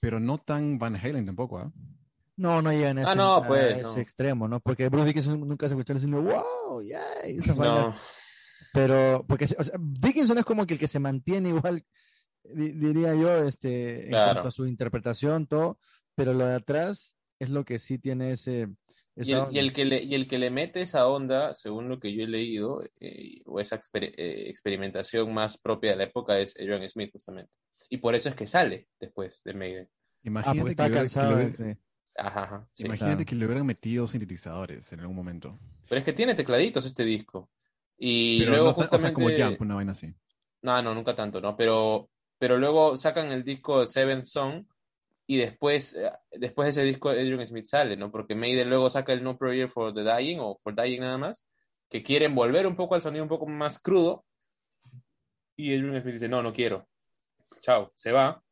Pero 0.00 0.20
no 0.20 0.38
tan 0.38 0.78
Van 0.78 0.94
Halen 0.96 1.24
tampoco, 1.24 1.58
¿ah? 1.58 1.72
No, 2.36 2.60
no 2.62 2.70
llegan 2.70 2.98
a 2.98 3.02
ese, 3.02 3.10
Ah, 3.10 3.14
no, 3.16 3.34
a 3.36 3.46
pues, 3.48 3.72
ese 3.78 3.82
no. 3.82 3.96
extremo, 3.98 4.46
¿no? 4.46 4.60
Porque 4.60 4.88
Bruce 4.90 5.06
Dickinson 5.06 5.40
nunca 5.40 5.66
se 5.68 5.74
escuchó 5.74 5.94
diciendo, 5.94 6.20
wow, 6.22 6.82
yay, 6.82 7.36
esas 7.38 7.56
vainas. 7.56 7.86
No, 7.86 7.94
Pero, 8.74 9.24
porque, 9.26 9.44
o 9.58 9.64
sea, 9.64 9.74
Dickinson 9.80 10.36
es 10.38 10.44
como 10.44 10.66
que 10.66 10.74
el 10.74 10.80
que 10.80 10.86
se 10.86 10.98
mantiene 11.00 11.48
igual, 11.48 11.84
diría 12.54 13.14
yo, 13.14 13.36
este, 13.44 14.04
en 14.04 14.08
Claro. 14.10 14.32
cuanto 14.32 14.48
a 14.48 14.52
su 14.52 14.66
interpretación, 14.66 15.46
todo, 15.46 15.78
pero 16.14 16.32
lo 16.34 16.46
de 16.46 16.54
atrás 16.56 17.16
es 17.38 17.50
lo 17.50 17.64
que 17.64 17.78
sí 17.78 17.98
tiene 17.98 18.32
ese... 18.32 18.68
y 19.16 19.32
el, 19.32 19.38
onda. 19.38 19.50
y 19.52 19.58
el 19.58 19.72
que 19.72 19.84
le, 19.84 20.02
y 20.02 20.14
el 20.14 20.26
que 20.28 20.38
le 20.38 20.50
mete 20.50 20.82
esa 20.82 21.06
onda, 21.06 21.54
según 21.54 21.88
lo 21.88 22.00
que 22.00 22.12
yo 22.14 22.24
he 22.24 22.28
leído, 22.28 22.82
eh, 23.00 23.42
o 23.46 23.60
esa 23.60 23.78
exper- 23.80 24.14
eh, 24.16 24.48
experimentación 24.48 25.32
más 25.32 25.58
propia 25.58 25.90
de 25.92 25.96
la 25.98 26.04
época 26.04 26.38
es 26.38 26.54
Adrian 26.58 26.88
Smith, 26.88 27.10
justamente. 27.12 27.52
Y 27.90 27.98
por 27.98 28.14
eso 28.14 28.28
es 28.28 28.34
que 28.34 28.46
sale 28.46 28.88
después 29.00 29.42
de 29.44 29.54
Maiden. 29.54 29.88
Ah, 29.90 30.20
Imagínate, 30.24 30.68
está 30.70 30.84
que, 30.88 30.92
que 30.92 30.98
le 30.98 31.06
de... 31.06 31.34
hubiera- 31.34 31.64
de- 31.64 31.78
Ajá, 32.20 32.42
ajá, 32.42 32.68
sí. 32.72 32.84
imagínate 32.84 33.14
claro. 33.14 33.26
que 33.28 33.34
le 33.36 33.46
hubieran 33.46 33.64
metido 33.66 34.06
sintetizadores 34.08 34.92
en 34.92 34.98
algún 35.00 35.14
momento. 35.14 35.56
Pero 35.88 36.00
es 36.00 36.04
que 36.04 36.12
tiene 36.12 36.34
tecladitos 36.34 36.84
este 36.84 37.04
disco. 37.04 37.48
Y 37.96 38.40
Pero 38.40 38.50
luego 38.50 38.66
no 38.66 38.74
ta- 38.88 38.96
o 38.96 38.98
sea, 38.98 39.12
como 39.14 39.26
justamente... 39.28 39.44
Jump, 39.56 39.60
una 39.62 39.74
vaina 39.76 39.92
así. 39.92 40.12
No, 40.62 40.82
no, 40.82 40.94
nunca 40.96 41.14
tanto, 41.14 41.40
¿no? 41.40 41.56
Pero, 41.56 42.10
pero 42.38 42.58
luego 42.58 42.96
sacan 42.96 43.32
el 43.32 43.44
disco 43.44 43.86
Seventh 43.86 44.24
Song 44.24 44.64
y 45.26 45.36
después, 45.36 45.94
eh, 45.94 46.10
después 46.32 46.66
de 46.66 46.70
ese 46.70 46.82
disco 46.82 47.10
Adrian 47.10 47.46
Smith 47.46 47.66
sale, 47.66 47.96
¿no? 47.96 48.10
Porque 48.10 48.34
Maiden 48.34 48.70
luego 48.70 48.88
saca 48.88 49.12
el 49.12 49.22
No 49.22 49.36
Prayer 49.36 49.68
for 49.68 49.92
the 49.92 50.02
Dying 50.02 50.38
o 50.40 50.58
For 50.62 50.74
Dying 50.74 51.00
nada 51.00 51.18
más, 51.18 51.44
que 51.90 52.02
quieren 52.02 52.34
volver 52.34 52.66
un 52.66 52.76
poco 52.76 52.94
al 52.94 53.02
sonido 53.02 53.22
un 53.24 53.28
poco 53.28 53.46
más 53.46 53.78
crudo 53.78 54.24
y 55.56 55.74
Adrian 55.74 56.00
Smith 56.00 56.14
dice, 56.14 56.28
no, 56.28 56.42
no 56.42 56.52
quiero. 56.52 56.88
Chao, 57.60 57.92
se 57.94 58.12
va 58.12 58.42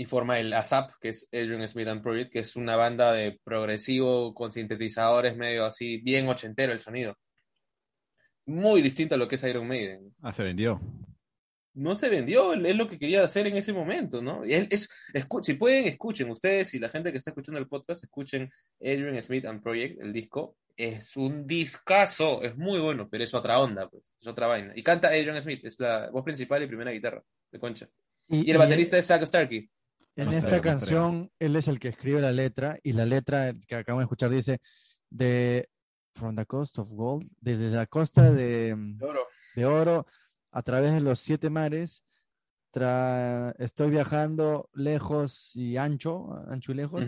y 0.00 0.06
forma 0.06 0.38
el 0.38 0.50
ASAP, 0.54 0.92
que 0.98 1.10
es 1.10 1.28
Adrian 1.30 1.68
Smith 1.68 1.88
and 1.88 2.02
Project, 2.02 2.32
que 2.32 2.38
es 2.38 2.56
una 2.56 2.74
banda 2.74 3.12
de 3.12 3.38
progresivo 3.44 4.32
con 4.32 4.50
sintetizadores 4.50 5.36
medio 5.36 5.66
así, 5.66 5.98
bien 5.98 6.26
ochentero 6.26 6.72
el 6.72 6.80
sonido. 6.80 7.18
Muy 8.46 8.80
distinto 8.80 9.16
a 9.16 9.18
lo 9.18 9.28
que 9.28 9.34
es 9.34 9.44
Iron 9.44 9.68
Maiden 9.68 10.14
Ah, 10.22 10.32
se 10.32 10.42
vendió. 10.42 10.80
No 11.74 11.94
se 11.94 12.08
vendió, 12.08 12.52
es 12.54 12.76
lo 12.76 12.88
que 12.88 12.98
quería 12.98 13.22
hacer 13.24 13.46
en 13.46 13.56
ese 13.56 13.72
momento, 13.72 14.20
¿no? 14.22 14.44
Y 14.44 14.54
es, 14.54 14.66
es- 14.70 14.88
escu- 15.14 15.42
si 15.42 15.54
pueden, 15.54 15.86
escuchen 15.86 16.28
ustedes 16.30 16.74
y 16.74 16.78
la 16.78 16.88
gente 16.88 17.12
que 17.12 17.18
está 17.18 17.30
escuchando 17.30 17.58
el 17.58 17.68
podcast, 17.68 18.02
escuchen 18.04 18.50
Adrian 18.80 19.20
Smith 19.22 19.44
and 19.46 19.62
Project, 19.62 20.00
el 20.00 20.12
disco. 20.12 20.56
Es 20.76 21.16
un 21.16 21.46
discazo, 21.46 22.42
es 22.42 22.56
muy 22.56 22.80
bueno, 22.80 23.08
pero 23.10 23.22
es 23.24 23.34
otra 23.34 23.60
onda, 23.60 23.88
pues, 23.88 24.02
es 24.20 24.26
otra 24.26 24.46
vaina. 24.46 24.72
Y 24.74 24.82
canta 24.82 25.08
Adrian 25.08 25.40
Smith, 25.42 25.64
es 25.64 25.78
la 25.78 26.08
voz 26.10 26.24
principal 26.24 26.62
y 26.62 26.66
primera 26.66 26.90
guitarra 26.90 27.22
de 27.52 27.58
Concha. 27.58 27.88
Y 28.28 28.50
el 28.50 28.56
baterista 28.58 28.96
es 28.96 29.06
Zack 29.06 29.24
Starkey. 29.24 29.68
En 30.16 30.26
No 30.26 30.32
esta 30.32 30.60
canción, 30.60 31.30
él 31.38 31.54
es 31.56 31.68
el 31.68 31.78
que 31.78 31.88
escribe 31.88 32.20
la 32.20 32.32
letra, 32.32 32.78
y 32.82 32.92
la 32.94 33.04
letra 33.04 33.54
que 33.66 33.74
acabamos 33.74 34.02
de 34.02 34.04
escuchar 34.06 34.30
dice, 34.30 34.58
de 35.10 35.68
From 36.14 36.34
the 36.36 36.46
Coast 36.46 36.78
of 36.78 36.88
Gold, 36.90 37.28
desde 37.40 37.70
la 37.70 37.86
costa 37.86 38.30
de, 38.30 38.74
Oro. 39.00 39.26
de 39.54 39.66
Oro, 39.66 40.06
a 40.50 40.62
través 40.62 40.92
de 40.92 41.00
los 41.00 41.20
siete 41.20 41.50
mares, 41.50 42.04
tra- 42.72 43.54
estoy 43.58 43.90
viajando 43.90 44.68
lejos 44.72 45.54
y 45.54 45.76
ancho, 45.76 46.32
ancho 46.48 46.72
y 46.72 46.76
lejos, 46.76 47.04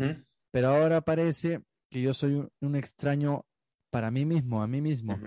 pero 0.50 0.68
ahora 0.68 1.00
parece 1.00 1.62
que 1.90 2.02
yo 2.02 2.14
soy 2.14 2.34
un, 2.34 2.50
un 2.60 2.76
extraño 2.76 3.44
para 3.90 4.10
mí 4.10 4.24
mismo, 4.24 4.62
a 4.62 4.66
mí 4.66 4.80
mismo, 4.80 5.18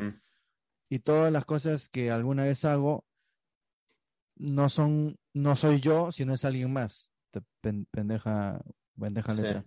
y 0.89 0.99
todas 0.99 1.32
las 1.32 1.45
cosas 1.45 1.89
que 1.89 2.12
alguna 2.12 2.43
vez 2.43 2.63
hago 2.65 3.06
no 4.38 4.69
son, 4.69 5.17
no 5.34 5.56
soy 5.56 5.80
yo, 5.80 6.12
sino 6.12 6.34
es 6.34 6.45
alguien 6.45 6.71
más. 6.73 7.10
Pendeja, 7.91 8.62
pendeja 8.99 9.34
Sí. 9.36 9.41
letra. 9.41 9.65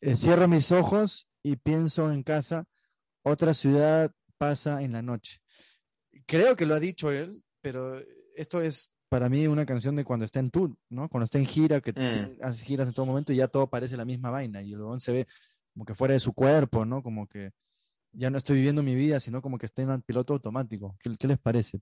Eh, 0.00 0.16
cierro 0.16 0.46
mis 0.48 0.70
ojos 0.70 1.26
y 1.42 1.56
pienso 1.56 2.12
en 2.12 2.22
casa, 2.22 2.66
otra 3.22 3.52
ciudad 3.54 4.12
pasa 4.36 4.82
en 4.82 4.92
la 4.92 5.02
noche. 5.02 5.40
Creo 6.26 6.56
que 6.56 6.66
lo 6.66 6.74
ha 6.74 6.80
dicho 6.80 7.10
él, 7.10 7.44
pero 7.60 8.00
esto 8.34 8.60
es 8.60 8.90
para 9.08 9.28
mí 9.28 9.46
una 9.46 9.64
canción 9.66 9.96
de 9.96 10.04
cuando 10.04 10.24
está 10.24 10.38
en 10.40 10.50
tour, 10.50 10.76
¿no? 10.90 11.08
Cuando 11.08 11.24
está 11.24 11.38
en 11.38 11.46
gira, 11.46 11.80
que 11.80 11.92
tiene- 11.92 12.36
hace 12.42 12.64
giras 12.64 12.88
en 12.88 12.94
todo 12.94 13.06
momento 13.06 13.32
y 13.32 13.36
ya 13.36 13.48
todo 13.48 13.68
parece 13.70 13.96
la 13.96 14.04
misma 14.04 14.30
vaina 14.30 14.62
y 14.62 14.72
el 14.72 14.80
huevón 14.80 15.00
se 15.00 15.12
ve 15.12 15.26
como 15.72 15.84
que 15.86 15.94
fuera 15.94 16.14
de 16.14 16.20
su 16.20 16.32
cuerpo, 16.34 16.84
¿no? 16.84 17.02
Como 17.02 17.26
que 17.26 17.52
ya 18.12 18.30
no 18.30 18.38
estoy 18.38 18.56
viviendo 18.56 18.82
mi 18.82 18.94
vida, 18.94 19.20
sino 19.20 19.40
como 19.42 19.58
que 19.58 19.66
está 19.66 19.82
en 19.82 20.02
piloto 20.02 20.34
automático. 20.34 20.96
¿Qué, 21.00 21.16
qué 21.18 21.26
les 21.26 21.38
parece? 21.38 21.80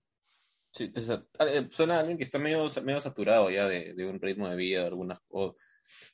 Sí, 0.70 0.88
te 0.90 1.00
sa- 1.00 1.24
eh, 1.40 1.68
suena 1.70 1.96
a 1.96 2.00
alguien 2.00 2.18
que 2.18 2.24
está 2.24 2.38
medio, 2.38 2.68
medio 2.84 3.00
saturado 3.00 3.50
ya 3.50 3.66
de, 3.66 3.94
de 3.94 4.06
un 4.06 4.20
ritmo 4.20 4.48
de 4.48 4.56
vida, 4.56 4.80
de 4.80 4.86
algunas, 4.88 5.18
o, 5.28 5.56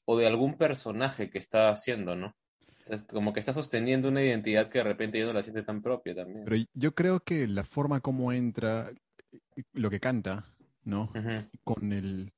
o 0.04 0.16
de 0.18 0.26
algún 0.26 0.56
personaje 0.56 1.30
que 1.30 1.38
está 1.38 1.70
haciendo, 1.70 2.14
¿no? 2.14 2.28
O 2.28 2.86
sea, 2.86 2.96
es 2.96 3.02
como 3.04 3.32
que 3.32 3.40
está 3.40 3.52
sosteniendo 3.52 4.08
una 4.08 4.22
identidad 4.22 4.68
que 4.68 4.78
de 4.78 4.84
repente 4.84 5.18
ya 5.18 5.26
no 5.26 5.32
la 5.32 5.42
siente 5.42 5.62
tan 5.62 5.82
propia 5.82 6.14
también. 6.14 6.44
Pero 6.44 6.64
yo 6.74 6.94
creo 6.94 7.20
que 7.20 7.46
la 7.48 7.64
forma 7.64 8.00
como 8.00 8.32
entra, 8.32 8.92
lo 9.74 9.90
que 9.90 10.00
canta, 10.00 10.44
¿no? 10.84 11.12
Con 11.64 11.92
el, 11.92 12.32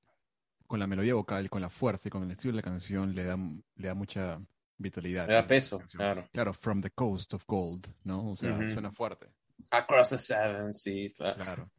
con 0.66 0.80
la 0.80 0.87
melodía 0.87 1.14
vocal, 1.14 1.48
con 1.50 1.61
la 1.62 1.70
fuerza 1.70 2.09
y 2.09 2.11
con 2.11 2.22
el 2.24 2.30
estilo 2.30 2.52
de 2.52 2.57
la 2.57 2.62
canción 2.62 3.14
le 3.14 3.24
da, 3.24 3.37
le 3.76 3.88
da 3.88 3.94
mucha 3.94 4.40
vitalidad. 4.78 5.26
Le 5.28 5.35
da 5.35 5.46
peso, 5.46 5.80
claro. 5.92 6.28
Claro, 6.33 6.52
From 6.52 6.80
the 6.80 6.90
Coast 6.90 7.35
of 7.35 7.44
Gold, 7.46 7.87
¿no? 8.04 8.30
O 8.30 8.37
sea, 8.37 8.57
suena 8.72 8.90
fuerte. 8.92 9.28
Across 9.70 10.09
the 10.11 10.18
Seven 10.18 10.72
Seas. 10.74 11.14
claro. 11.14 11.70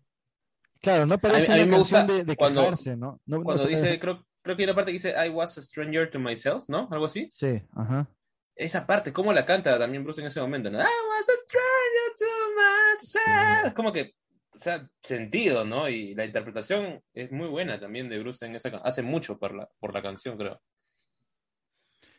Claro. 0.82 1.06
No 1.08 1.18
parece 1.18 1.52
a 1.52 1.56
mí 1.56 1.62
una 1.62 1.72
me 1.72 1.78
canción 1.78 2.02
gusta 2.06 2.14
de, 2.14 2.24
de 2.24 2.36
cuando- 2.36 2.62
quejarse, 2.62 2.96
¿no? 2.96 3.20
Cuando 3.44 3.66
dice, 3.66 4.00
creo, 4.00 4.26
creo 4.42 4.56
que 4.56 4.64
hay 4.64 4.68
una 4.70 4.76
parte 4.76 4.92
que 4.92 4.98
dice 4.98 5.14
I 5.26 5.30
was 5.30 5.58
a 5.58 5.62
stranger 5.62 6.10
to 6.12 6.20
myself, 6.20 6.70
¿no? 6.70 6.88
Algo 6.92 7.06
así. 7.06 7.28
Sí, 7.32 7.62
ajá. 7.74 8.08
Esa 8.56 8.86
parte, 8.88 9.12
¿cómo 9.12 9.34
la 9.34 9.46
canta 9.46 9.78
también 9.78 10.04
Bruce 10.04 10.22
en 10.22 10.28
ese 10.28 10.40
momento? 10.40 10.70
¿no? 10.72 10.78
I 10.80 10.82
was 10.84 11.28
a 11.28 11.34
stranger 11.44 12.16
to 12.18 12.26
myself. 12.56 13.66
Es 13.68 13.74
como 13.74 13.92
que, 13.92 14.16
o 14.56 14.58
sea, 14.58 14.90
sentido, 15.02 15.66
¿no? 15.66 15.90
Y 15.90 16.16
la 16.16 16.26
interpretación 16.26 17.04
es 17.14 17.32
muy 17.32 17.48
buena 17.48 17.80
también 17.80 18.10
de 18.10 18.20
Bruce 18.20 18.46
en 18.46 18.56
esa 18.56 18.72
canción. 18.72 18.88
Hace 18.88 19.02
mucho 19.02 19.38
por 19.38 19.54
la, 19.54 19.70
por 19.80 19.94
la 19.94 20.02
canción, 20.02 20.38
creo. 20.38 20.62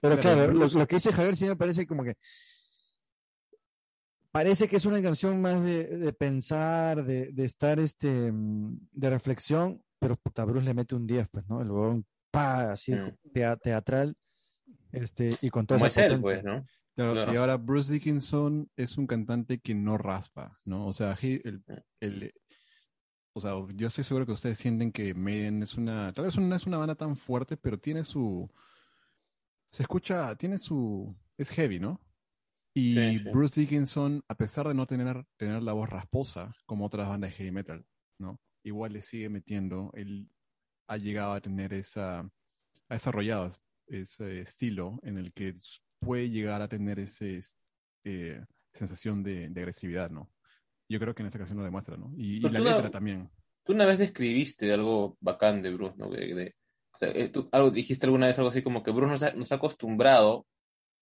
Pero 0.01 0.19
Claro, 0.19 0.53
lo, 0.53 0.87
que 0.87 0.97
dice 0.97 1.13
Javier 1.13 1.37
sí 1.37 1.47
me 1.47 1.57
parece 1.57 1.87
como 1.87 2.05
que 2.05 2.15
parece 4.31 4.69
que 4.69 4.77
es 4.77 4.85
una 4.85 5.01
canción 5.03 5.41
más 5.41 5.65
de, 5.65 5.87
de 5.97 6.13
pensar, 6.13 7.03
de, 7.05 7.33
de 7.33 7.45
estar 7.45 7.81
este 7.81 8.31
de 8.31 9.11
reflexión, 9.11 9.83
pero 9.99 10.17
puta, 10.17 10.45
Bruce 10.45 10.67
le 10.67 10.75
mete 10.75 10.95
un 10.95 11.07
10, 11.07 11.29
pues, 11.31 11.49
¿no? 11.49 11.63
El 11.63 11.71
huevón, 11.71 12.07
pa, 12.31 12.73
así 12.73 12.93
Mm. 12.95 13.17
tea- 13.33 13.57
teatral, 13.57 14.15
este, 14.93 15.31
y 15.41 15.49
con 15.49 15.67
toda 15.67 15.79
Como 15.79 15.87
esa 15.87 16.05
es 16.05 16.13
él, 16.13 16.21
pues, 16.21 16.45
¿no? 16.45 16.67
Claro. 16.97 17.33
Y 17.33 17.37
ahora 17.37 17.57
Bruce 17.57 17.93
Dickinson 17.93 18.71
es 18.77 18.97
un 18.97 19.07
cantante 19.07 19.61
que 19.61 19.75
no 19.75 19.99
raspa, 19.99 20.61
¿no? 20.65 20.87
O 20.87 20.93
sea, 20.93 21.17
el, 21.23 21.63
el- 22.01 22.33
o 23.35 23.41
sea, 23.41 23.53
yo 23.75 23.89
estoy 23.89 24.03
seguro 24.05 24.25
que 24.25 24.33
ustedes 24.33 24.59
sienten 24.59 24.93
que 24.93 25.13
Maiden 25.15 25.63
es 25.63 25.75
una, 25.75 26.13
tal 26.15 26.25
vez 26.25 26.39
no 26.39 26.55
es 26.55 26.67
una 26.67 26.79
banda 26.79 26.95
tan 26.95 27.17
fuerte, 27.17 27.57
pero 27.59 27.79
tiene 27.79 28.03
su, 28.03 28.51
se 29.69 29.83
escucha, 29.83 30.35
tiene 30.37 30.59
su, 30.59 31.15
es 31.37 31.51
heavy, 31.51 31.79
¿no? 31.81 32.01
Y 32.75 32.93
Sí, 32.93 33.19
sí. 33.19 33.31
Bruce 33.31 33.61
Dickinson, 33.61 34.23
a 34.29 34.35
pesar 34.37 34.69
de 34.69 34.75
no 34.75 34.87
tener, 34.87 35.25
tener 35.37 35.63
la 35.63 35.73
voz 35.73 35.89
rasposa, 35.91 36.55
como 36.67 36.87
otras 36.87 37.09
bandas 37.09 37.31
de 37.31 37.37
heavy 37.37 37.51
metal, 37.53 37.87
¿no? 38.19 38.41
Igual 38.65 38.93
le 38.95 39.03
sigue 39.03 39.29
metiendo, 39.29 39.91
él 39.95 40.31
ha 40.89 40.97
llegado 40.99 41.33
a 41.35 41.41
tener 41.41 41.73
esa, 41.75 42.21
ha 42.21 42.31
desarrollado 42.95 43.51
ese 43.89 44.41
estilo 44.41 44.99
en 45.03 45.19
el 45.19 45.33
que 45.33 45.55
puede 46.01 46.31
llegar 46.31 46.63
a 46.63 46.69
tener 46.69 46.99
ese 46.99 47.41
eh, 48.05 48.45
sensación 48.73 49.23
de, 49.23 49.49
de 49.49 49.61
agresividad, 49.61 50.11
¿no? 50.11 50.31
Yo 50.89 51.01
creo 51.01 51.15
que 51.15 51.23
en 51.23 51.27
esta 51.27 51.39
canción 51.39 51.59
lo 51.59 51.65
demuestra, 51.65 51.97
¿no? 51.97 52.13
Y, 52.17 52.47
y 52.47 52.51
la 52.51 52.61
letra 52.61 52.91
también. 52.91 53.31
Tú 53.65 53.73
una 53.73 53.87
vez 53.87 53.99
describiste 53.99 54.73
algo 54.73 55.17
bacán 55.21 55.63
de 55.63 55.71
Bruce, 55.75 55.97
¿no? 55.99 56.09
De, 56.11 56.35
de- 56.35 56.55
o 56.93 56.99
sea, 56.99 57.11
eh, 57.11 57.29
tú 57.29 57.49
algo, 57.53 57.71
dijiste 57.71 58.07
alguna 58.07 58.27
vez 58.29 58.39
algo 58.39 58.51
así 58.51 58.63
como 58.63 58.83
que 58.83 58.91
Bruce 58.91 59.11
nos 59.13 59.23
ha, 59.23 59.33
nos 59.35 59.53
ha 59.53 59.57
acostumbrado 59.57 60.47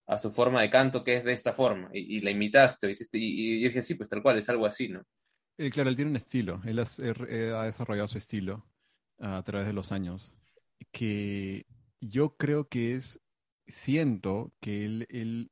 a 0.07 0.19
su 0.19 0.31
forma 0.33 0.63
de 0.63 0.71
canto 0.71 1.05
que 1.05 1.17
es 1.17 1.25
de 1.25 1.33
esta 1.35 1.53
forma 1.55 1.91
y, 1.95 2.19
y 2.19 2.21
la 2.23 2.31
imitaste, 2.33 2.87
o 2.89 2.91
hiciste, 2.91 3.19
y, 3.19 3.59
y 3.59 3.63
yo 3.63 3.69
dije, 3.69 3.83
sí, 3.83 3.95
pues 3.97 4.09
tal 4.11 4.23
cual, 4.23 4.39
es 4.39 4.49
algo 4.51 4.67
así, 4.67 4.89
¿no? 4.89 5.03
Eh, 5.57 5.71
claro, 5.71 5.89
él 5.91 5.97
tiene 5.97 6.11
un 6.11 6.17
estilo, 6.17 6.61
él 6.65 6.79
has- 6.81 6.99
eh, 6.99 7.53
ha 7.55 7.63
desarrollado 7.65 8.09
su 8.09 8.19
estilo 8.19 8.67
a 9.19 9.43
través 9.45 9.67
de 9.67 9.73
los 9.73 9.93
años, 9.93 10.35
que 10.93 11.67
yo 12.01 12.37
creo 12.37 12.69
que 12.69 12.95
es, 12.95 13.21
siento 13.67 14.53
que 14.61 14.85
él, 14.85 15.07
él 15.11 15.51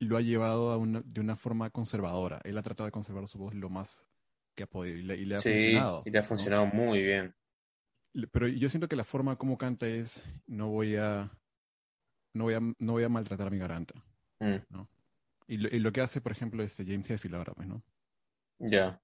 lo 0.00 0.16
ha 0.16 0.20
llevado 0.20 0.70
a 0.70 0.76
una, 0.76 1.02
de 1.04 1.20
una 1.20 1.36
forma 1.36 1.70
conservadora, 1.70 2.40
él 2.44 2.56
ha 2.58 2.62
tratado 2.62 2.86
de 2.86 2.92
conservar 2.92 3.26
su 3.26 3.38
voz 3.38 3.54
lo 3.54 3.68
más 3.68 4.04
que 4.54 4.64
ha 4.64 4.66
podido 4.66 4.96
y 4.98 5.02
le, 5.02 5.16
y 5.16 5.24
le 5.24 5.36
ha 5.36 5.42
Sí, 5.42 5.50
funcionado. 5.50 6.02
y 6.06 6.10
le 6.10 6.18
ha 6.18 6.22
¿no? 6.22 6.28
funcionado 6.28 6.66
muy 6.66 7.02
bien. 7.02 7.34
Pero 8.32 8.48
yo 8.48 8.68
siento 8.68 8.88
que 8.88 8.96
la 8.96 9.04
forma 9.04 9.36
como 9.36 9.56
canta 9.58 9.86
es, 9.86 10.24
no 10.46 10.68
voy 10.68 10.96
a, 10.96 11.30
no 12.34 12.44
voy 12.44 12.54
a, 12.54 12.60
no 12.60 12.92
voy 12.92 13.04
a 13.04 13.08
maltratar 13.08 13.46
a 13.46 13.50
mi 13.50 13.58
garganta. 13.58 13.94
Mm, 14.40 14.56
Y 15.46 15.56
lo, 15.58 15.68
y 15.68 15.78
lo 15.78 15.92
que 15.92 16.00
hace, 16.00 16.20
por 16.20 16.32
ejemplo, 16.32 16.62
este 16.62 16.84
James 16.84 17.08
Hetfield 17.08 17.36
ahora, 17.36 17.54
pues, 17.54 17.68
¿no? 17.68 17.82
ya. 18.58 19.00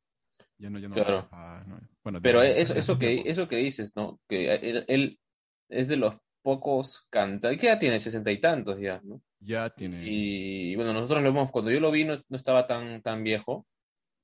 Ya 0.59 0.71
no, 0.71 0.79
ya 0.79 0.89
no 0.89 0.95
Claro. 0.95 1.29
¿no? 1.67 1.77
Bueno, 2.03 2.21
Pero 2.23 2.41
de- 2.41 2.61
eso, 2.61 2.75
de 2.75 2.81
eso, 2.81 2.99
que, 2.99 3.23
eso 3.27 3.49
que 3.49 3.57
dices, 3.57 3.95
¿no? 3.97 4.21
Que 4.29 4.55
él, 4.55 4.85
él 4.89 5.21
es 5.69 5.89
de 5.89 5.97
los 5.97 6.17
pocos 6.45 7.07
cantantes, 7.09 7.59
¿qué 7.59 7.69
edad 7.69 7.81
tiene? 7.81 7.99
Sesenta 7.99 8.31
y 8.31 8.39
tantos 8.39 8.79
ya, 8.79 9.01
¿no? 9.03 9.23
Ya 9.41 9.71
tiene... 9.71 10.03
Y 10.05 10.77
bueno, 10.77 10.93
nosotros 10.93 11.23
lo 11.23 11.33
vemos, 11.33 11.51
cuando 11.51 11.71
yo 11.71 11.81
lo 11.81 11.91
vi 11.91 12.05
no, 12.05 12.23
no 12.29 12.37
estaba 12.37 12.67
tan, 12.67 13.01
tan 13.01 13.25
viejo, 13.25 13.67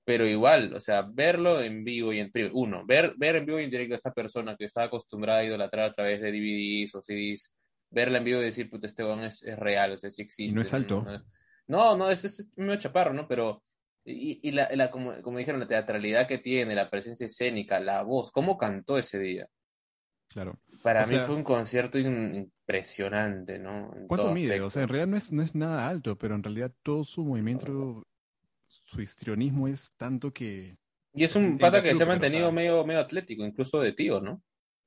pero 0.04 0.26
igual, 0.26 0.74
o 0.74 0.80
sea, 0.80 1.00
verlo 1.02 1.62
en 1.62 1.82
vivo 1.82 2.12
y 2.12 2.20
en 2.20 2.30
uno, 2.52 2.84
ver, 2.84 3.14
ver 3.16 3.36
en 3.36 3.46
vivo 3.46 3.58
y 3.58 3.64
en 3.64 3.70
directo 3.70 3.94
a 3.94 3.96
esta 3.96 4.12
persona 4.12 4.54
que 4.56 4.66
estaba 4.66 4.86
acostumbrada 4.88 5.38
a 5.40 5.44
idolatrar 5.44 5.90
a 5.90 5.94
través 5.94 6.20
de 6.20 6.30
DVDs 6.30 6.94
o 6.94 7.00
CDs, 7.02 7.52
verla 7.90 8.18
en 8.18 8.24
vivo 8.24 8.40
y 8.40 8.44
decir, 8.44 8.68
puta, 8.68 8.86
este 8.86 9.02
es, 9.24 9.42
es 9.42 9.58
real, 9.58 9.92
o 9.92 9.96
sea, 9.98 10.10
sí 10.10 10.20
existe. 10.20 10.52
Y 10.52 10.54
no 10.54 10.60
es 10.60 10.74
alto. 10.74 11.06
No, 11.68 11.96
no, 11.96 12.10
es, 12.10 12.24
es 12.26 12.46
medio 12.56 12.76
chaparro, 12.76 13.14
¿no? 13.14 13.26
Pero, 13.28 13.62
y, 14.04 14.40
y 14.46 14.50
la, 14.52 14.68
la- 14.74 14.90
como, 14.90 15.22
como 15.22 15.38
dijeron, 15.38 15.60
la 15.60 15.68
teatralidad 15.68 16.26
que 16.26 16.38
tiene, 16.38 16.74
la 16.74 16.90
presencia 16.90 17.24
escénica, 17.26 17.80
la 17.80 18.02
voz, 18.02 18.30
cómo 18.30 18.58
cantó 18.58 18.98
ese 18.98 19.18
día. 19.18 19.46
Claro. 20.28 20.58
Para 20.82 21.04
O 21.04 21.06
mí 21.08 21.14
sea- 21.16 21.26
fue 21.26 21.34
un 21.36 21.44
concierto 21.44 21.98
impresionante, 21.98 23.58
¿no? 23.58 23.92
En 23.94 24.06
¿Cuánto 24.06 24.24
todo 24.26 24.34
mide? 24.34 24.48
aspecto. 24.54 24.66
O 24.66 24.70
sea, 24.70 24.82
en 24.82 24.88
realidad 24.88 25.06
no 25.08 25.16
es, 25.16 25.32
no 25.32 25.42
es 25.42 25.54
nada 25.54 25.88
alto, 25.88 26.16
pero 26.16 26.34
en 26.34 26.42
realidad 26.42 26.72
todo 26.82 27.04
su 27.04 27.24
movimiento, 27.24 28.06
su 28.66 29.00
histrionismo 29.00 29.68
es 29.68 29.92
tanto 29.96 30.32
que 30.32 30.76
Y 31.12 31.24
es 31.24 31.34
un 31.36 31.58
pata 31.58 31.82
que 31.82 31.94
se 31.94 32.02
ha 32.02 32.06
mantenido 32.06 32.46
sea. 32.46 32.52
medio, 32.52 32.84
medio 32.86 33.00
atlético, 33.00 33.44
incluso 33.44 33.78
de 33.80 33.92
tío, 33.92 34.20
¿no? 34.20 34.42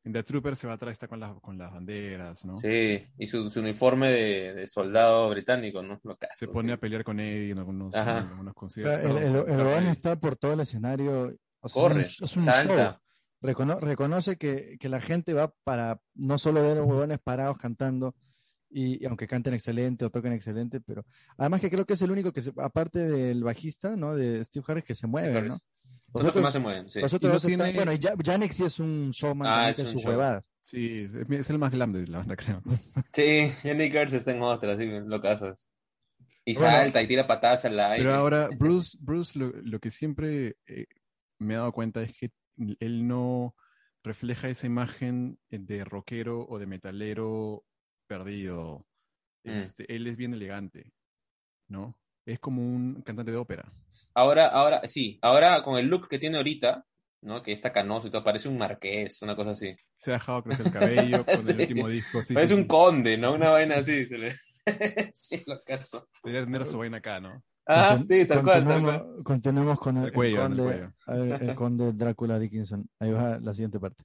en 0.05 0.11
The 0.11 0.21
Trooper 0.23 0.57
se 0.57 0.67
va 0.67 0.73
atrás, 0.73 0.91
está 0.91 1.07
con 1.07 1.17
las, 1.21 1.33
con 1.39 1.57
las 1.57 1.71
banderas, 1.71 2.43
¿no? 2.43 2.59
Sí, 2.59 3.05
y 3.17 3.25
su, 3.25 3.49
su 3.49 3.61
uniforme 3.61 4.09
de, 4.09 4.53
de 4.53 4.67
soldado 4.67 5.29
británico, 5.29 5.81
¿no? 5.81 5.97
Lo 6.03 6.17
caso, 6.17 6.33
Se 6.35 6.49
pone 6.49 6.67
sí. 6.67 6.73
a 6.73 6.77
pelear 6.77 7.05
con 7.05 7.21
Eddie 7.21 7.51
en 7.51 7.59
algunos, 7.59 7.95
en 7.95 8.01
algunos 8.01 8.51
O 8.51 8.53
conciertos. 8.53 8.95
sea, 9.01 9.09
el, 9.09 9.17
el, 9.17 9.35
el 9.47 9.59
Eddie. 9.61 9.91
está 9.91 10.19
por 10.19 10.35
todo 10.35 10.51
el 10.55 10.59
escenario. 10.59 11.33
o 11.61 11.69
sea, 11.69 11.81
Corre, 11.81 12.01
es 12.01 12.19
un, 12.19 12.25
es 12.25 12.35
un 12.35 12.43
show. 12.43 12.95
Recono- 13.43 13.79
reconoce 13.79 14.37
que, 14.37 14.77
que 14.79 14.89
la 14.89 15.01
gente 15.01 15.33
va 15.33 15.53
para 15.63 15.99
no 16.15 16.37
solo 16.37 16.61
ver 16.63 16.79
huevones 16.81 17.19
parados 17.19 17.57
cantando, 17.57 18.15
y, 18.69 19.03
y 19.03 19.05
aunque 19.05 19.27
canten 19.27 19.53
excelente 19.53 20.05
o 20.05 20.09
toquen 20.09 20.33
excelente, 20.33 20.81
pero 20.81 21.05
además 21.37 21.61
que 21.61 21.69
creo 21.69 21.85
que 21.85 21.93
es 21.93 22.01
el 22.01 22.09
único 22.11 22.31
que, 22.31 22.41
se- 22.41 22.53
aparte 22.57 22.99
del 22.99 23.43
bajista, 23.43 23.95
¿no? 23.95 24.15
De 24.15 24.43
Steve 24.45 24.65
Harris, 24.67 24.83
que 24.85 24.95
se 24.95 25.05
mueve, 25.07 25.37
Harris. 25.37 25.49
¿no? 25.51 25.59
Los 26.21 26.31
que 26.31 26.39
más 26.41 26.53
se 26.53 26.59
mueven, 26.59 26.89
sí. 26.89 26.99
los 27.01 27.11
Y 27.11 27.15
otros 27.15 27.29
no 27.29 27.33
dos 27.33 27.43
están- 27.45 27.57
tiene- 27.65 27.73
bueno, 27.75 27.91
y 27.91 27.99
Ja- 27.99 28.13
Yannick 28.23 28.51
sí 28.51 28.63
es 28.63 28.79
un 28.79 29.09
showman 29.11 29.47
Ah, 29.47 29.69
es 29.69 29.79
un 29.79 29.87
sus 29.87 30.01
show. 30.01 30.11
huevadas. 30.11 30.51
Sí, 30.61 31.07
es, 31.29 31.49
el 31.49 31.59
más 31.59 31.71
grande 31.71 32.01
de 32.01 32.07
la 32.07 32.19
banda, 32.19 32.35
creo. 32.37 32.61
Sí, 33.11 33.49
Jenny 33.61 33.91
Kurtz 33.91 34.13
está 34.13 34.31
en 34.31 34.41
otra, 34.41 34.77
sí, 34.77 34.85
lo 35.05 35.21
casos. 35.21 35.67
Y 36.45 36.53
Bueno. 36.55 36.69
salta 36.71 37.01
y 37.01 37.07
tira 37.07 37.25
patadas 37.27 37.65
al 37.65 37.79
aire. 37.79 38.03
Pero 38.03 38.15
ahora, 38.15 38.47
Bruce, 38.59 38.97
Bruce 39.01 39.37
lo, 39.37 39.51
lo 39.51 39.79
que 39.79 39.89
siempre 39.91 40.55
eh, 40.67 40.85
me 41.39 41.53
he 41.55 41.57
dado 41.57 41.71
cuenta 41.71 42.01
es 42.01 42.13
que 42.13 42.31
él 42.79 43.07
no 43.07 43.55
refleja 44.03 44.49
esa 44.49 44.67
imagen 44.67 45.39
de 45.49 45.83
rockero 45.85 46.45
o 46.47 46.59
de 46.59 46.67
metalero 46.67 47.65
perdido. 48.07 48.85
Mm. 49.43 49.49
Este, 49.51 49.95
Él 49.95 50.07
es 50.07 50.17
bien 50.17 50.33
elegante, 50.33 50.93
¿no? 51.67 51.97
Es 52.25 52.39
como 52.39 52.61
un 52.61 53.01
cantante 53.01 53.31
de 53.31 53.37
ópera. 53.37 53.71
Ahora, 54.13 54.47
ahora, 54.47 54.87
sí, 54.87 55.19
ahora 55.21 55.63
con 55.63 55.77
el 55.77 55.87
look 55.87 56.07
que 56.07 56.19
tiene 56.19 56.37
ahorita, 56.37 56.85
¿no? 57.21 57.41
Que 57.41 57.51
está 57.51 57.71
canoso 57.71 58.07
y 58.07 58.11
todo, 58.11 58.23
parece 58.23 58.47
un 58.49 58.57
marqués, 58.57 59.21
una 59.21 59.35
cosa 59.35 59.51
así. 59.51 59.75
Se 59.97 60.11
ha 60.11 60.15
dejado 60.15 60.43
crecer 60.43 60.67
el 60.67 60.73
cabello 60.73 61.25
con 61.25 61.49
el 61.49 61.59
último 61.61 61.89
disco. 61.89 62.21
Sí, 62.21 62.33
parece 62.33 62.55
sí, 62.55 62.61
un 62.61 62.67
conde, 62.67 63.17
¿no? 63.17 63.33
Una 63.33 63.49
vaina 63.49 63.77
así, 63.77 64.05
se 64.05 64.17
le... 64.17 64.35
sí, 65.15 65.43
lo 65.45 65.61
caso. 65.63 66.09
Debería 66.23 66.45
tener 66.45 66.65
su 66.65 66.77
vaina 66.77 66.97
acá, 66.97 67.19
¿no? 67.19 67.43
Ah, 67.65 67.95
Continu- 67.97 68.07
sí, 68.21 68.25
tal 68.27 68.43
cual, 68.43 68.53
tal 68.53 68.63
continuemos- 68.63 69.01
cual. 69.03 69.23
Continuemos 69.23 69.79
con 69.79 69.97
el, 69.97 70.05
El 70.05 70.13
cuello, 70.13 70.35
el 70.35 70.41
conde, 70.47 70.63
cuello. 70.63 70.93
a 71.07 71.15
ver, 71.15 71.43
el 71.43 71.55
conde 71.55 71.93
Drácula 71.93 72.39
Dickinson. 72.39 72.85
Ahí 72.99 73.11
va 73.11 73.39
la 73.39 73.53
siguiente 73.53 73.79
parte. 73.79 74.03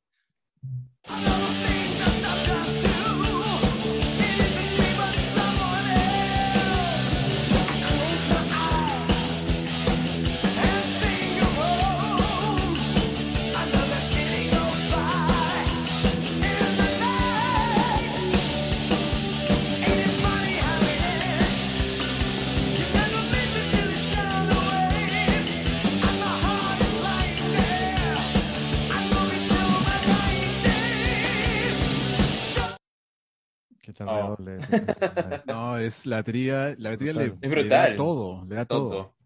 Personaje. 34.07 34.59
No, 35.47 35.79
es 35.79 36.07
la 36.07 36.17
batería, 36.17 36.75
la 36.79 36.91
batería 36.91 37.13
le, 37.13 37.29
le 37.63 37.69
da 37.69 37.97
todo, 37.97 38.45
le 38.45 38.55
da 38.57 38.65
todo. 38.67 38.91
Todo. 38.91 39.17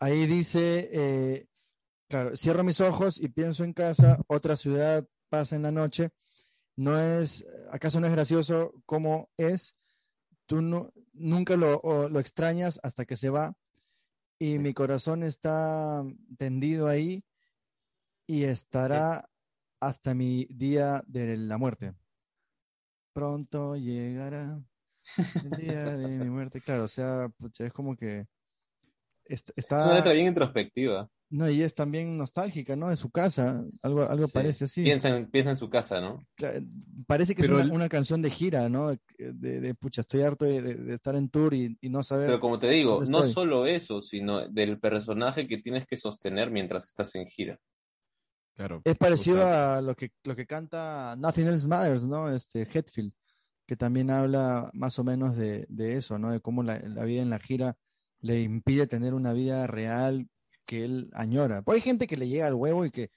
Ahí 0.00 0.26
dice, 0.26 0.88
eh, 0.92 1.46
claro, 2.08 2.36
cierro 2.36 2.62
mis 2.64 2.80
ojos 2.80 3.20
y 3.20 3.28
pienso 3.28 3.64
en 3.64 3.72
casa, 3.72 4.18
otra 4.26 4.56
ciudad 4.56 5.06
pasa 5.28 5.56
en 5.56 5.62
la 5.62 5.72
noche. 5.72 6.10
No 6.76 6.98
es, 6.98 7.44
¿acaso 7.70 8.00
no 8.00 8.06
es 8.06 8.12
gracioso 8.12 8.72
cómo 8.86 9.30
es? 9.36 9.76
Tú 10.46 10.60
no- 10.60 10.92
nunca 11.12 11.56
lo, 11.56 11.78
o- 11.78 12.08
lo 12.08 12.20
extrañas 12.20 12.80
hasta 12.82 13.04
que 13.04 13.16
se 13.16 13.30
va 13.30 13.54
y 14.38 14.58
mi 14.58 14.74
corazón 14.74 15.22
está 15.22 16.02
tendido 16.36 16.88
ahí 16.88 17.24
y 18.26 18.44
estará 18.44 19.28
hasta 19.80 20.14
mi 20.14 20.46
día 20.50 21.02
de 21.06 21.36
la 21.36 21.56
muerte. 21.58 21.94
Pronto 23.14 23.76
llegará 23.76 24.60
el 25.44 25.50
día 25.52 25.84
de 25.96 26.18
mi 26.18 26.28
muerte. 26.28 26.60
Claro, 26.60 26.84
o 26.84 26.88
sea, 26.88 27.28
pucha, 27.38 27.64
es 27.64 27.72
como 27.72 27.96
que 27.96 28.26
est- 29.24 29.50
Es 29.50 29.54
está... 29.56 29.84
una 29.84 29.94
letra 29.94 30.12
bien 30.12 30.26
introspectiva. 30.26 31.08
No, 31.30 31.48
y 31.48 31.62
es 31.62 31.74
también 31.74 32.18
nostálgica, 32.18 32.76
¿no? 32.76 32.88
De 32.90 32.96
su 32.96 33.10
casa. 33.10 33.64
Algo, 33.82 34.02
algo 34.02 34.26
Sí. 34.26 34.32
parece 34.34 34.64
así. 34.66 34.82
Piensa 34.84 35.08
en, 35.16 35.30
piensa 35.30 35.50
en 35.50 35.56
su 35.56 35.68
casa, 35.70 36.00
¿no? 36.00 36.26
Parece 37.06 37.34
que 37.34 37.42
Pero 37.42 37.54
es 37.58 37.64
una, 37.64 37.72
el- 37.72 37.76
una 37.76 37.88
canción 37.88 38.20
de 38.20 38.30
gira, 38.30 38.68
¿no? 38.68 38.90
De, 38.90 38.98
de- 39.18 39.60
de, 39.60 39.74
pucha, 39.74 40.00
estoy 40.02 40.22
harto 40.22 40.44
de, 40.44 40.60
de- 40.60 40.74
de 40.74 40.94
estar 40.94 41.14
en 41.16 41.28
tour 41.30 41.54
y, 41.54 41.76
y 41.80 41.88
no 41.88 42.02
saber. 42.02 42.26
Pero 42.26 42.40
como 42.40 42.58
te 42.58 42.68
digo, 42.68 42.96
¿Dónde 42.96 43.10
no 43.10 43.22
solo 43.22 43.66
eso, 43.66 44.02
sino 44.02 44.48
del 44.48 44.78
personaje 44.80 45.46
que 45.46 45.56
tienes 45.58 45.86
que 45.86 45.96
sostener 45.96 46.50
mientras 46.50 46.86
estás 46.86 47.14
en 47.14 47.26
gira. 47.26 47.58
Claro. 48.54 48.82
Es 48.84 48.96
parecido 48.96 49.44
a 49.46 49.80
lo 49.80 49.96
que, 49.96 50.12
lo 50.22 50.36
que 50.36 50.46
canta 50.46 51.16
Nothing 51.18 51.48
Else 51.48 51.66
Matters, 51.66 52.04
¿no? 52.04 52.28
Este 52.28 52.62
Hetfield, 52.62 53.12
que 53.66 53.76
también 53.76 54.10
habla 54.10 54.70
más 54.74 54.98
o 54.98 55.04
menos 55.04 55.36
de, 55.36 55.66
de 55.68 55.94
eso, 55.94 56.18
¿no? 56.18 56.30
De 56.30 56.40
cómo 56.40 56.62
la, 56.62 56.78
la 56.80 57.04
vida 57.04 57.22
en 57.22 57.30
la 57.30 57.40
gira 57.40 57.76
le 58.20 58.40
impide 58.40 58.86
tener 58.86 59.12
una 59.12 59.32
vida 59.32 59.66
real 59.66 60.28
que 60.66 60.84
él 60.84 61.10
añora. 61.14 61.62
Pues 61.62 61.76
hay 61.76 61.82
gente 61.82 62.06
que 62.06 62.16
le 62.16 62.28
llega 62.28 62.46
al 62.46 62.54
huevo 62.54 62.84
y 62.84 62.90
que 62.90 63.10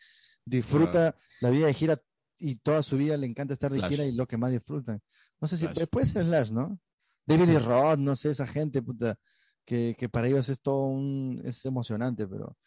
disfruta 0.44 1.16
la 1.40 1.50
vida 1.50 1.68
de 1.68 1.74
gira 1.74 1.98
y 2.40 2.58
toda 2.58 2.82
su 2.84 2.98
vida 2.98 3.16
le 3.18 3.28
encanta 3.28 3.54
estar 3.54 3.72
de 3.72 3.80
Slash. 3.80 3.90
gira 3.90 4.06
y 4.06 4.14
lo 4.14 4.28
que 4.28 4.38
más 4.38 4.52
disfrutan. 4.52 5.02
No 5.40 5.48
sé 5.48 5.58
si 5.58 5.66
Slash. 5.68 5.88
puede 5.88 6.06
ser 6.08 6.24
Slash, 6.24 6.52
¿no? 6.52 6.80
David 7.26 7.46
Lee 7.46 7.58
Roth, 7.60 8.00
no 8.00 8.16
sé, 8.16 8.32
esa 8.32 8.48
gente, 8.48 8.82
puta, 8.82 9.18
que, 9.66 9.96
que 9.98 10.10
para 10.10 10.28
ellos 10.28 10.50
es 10.50 10.62
todo 10.62 10.88
un, 10.88 11.42
es 11.44 11.64
emocionante, 11.66 12.28
pero 12.28 12.58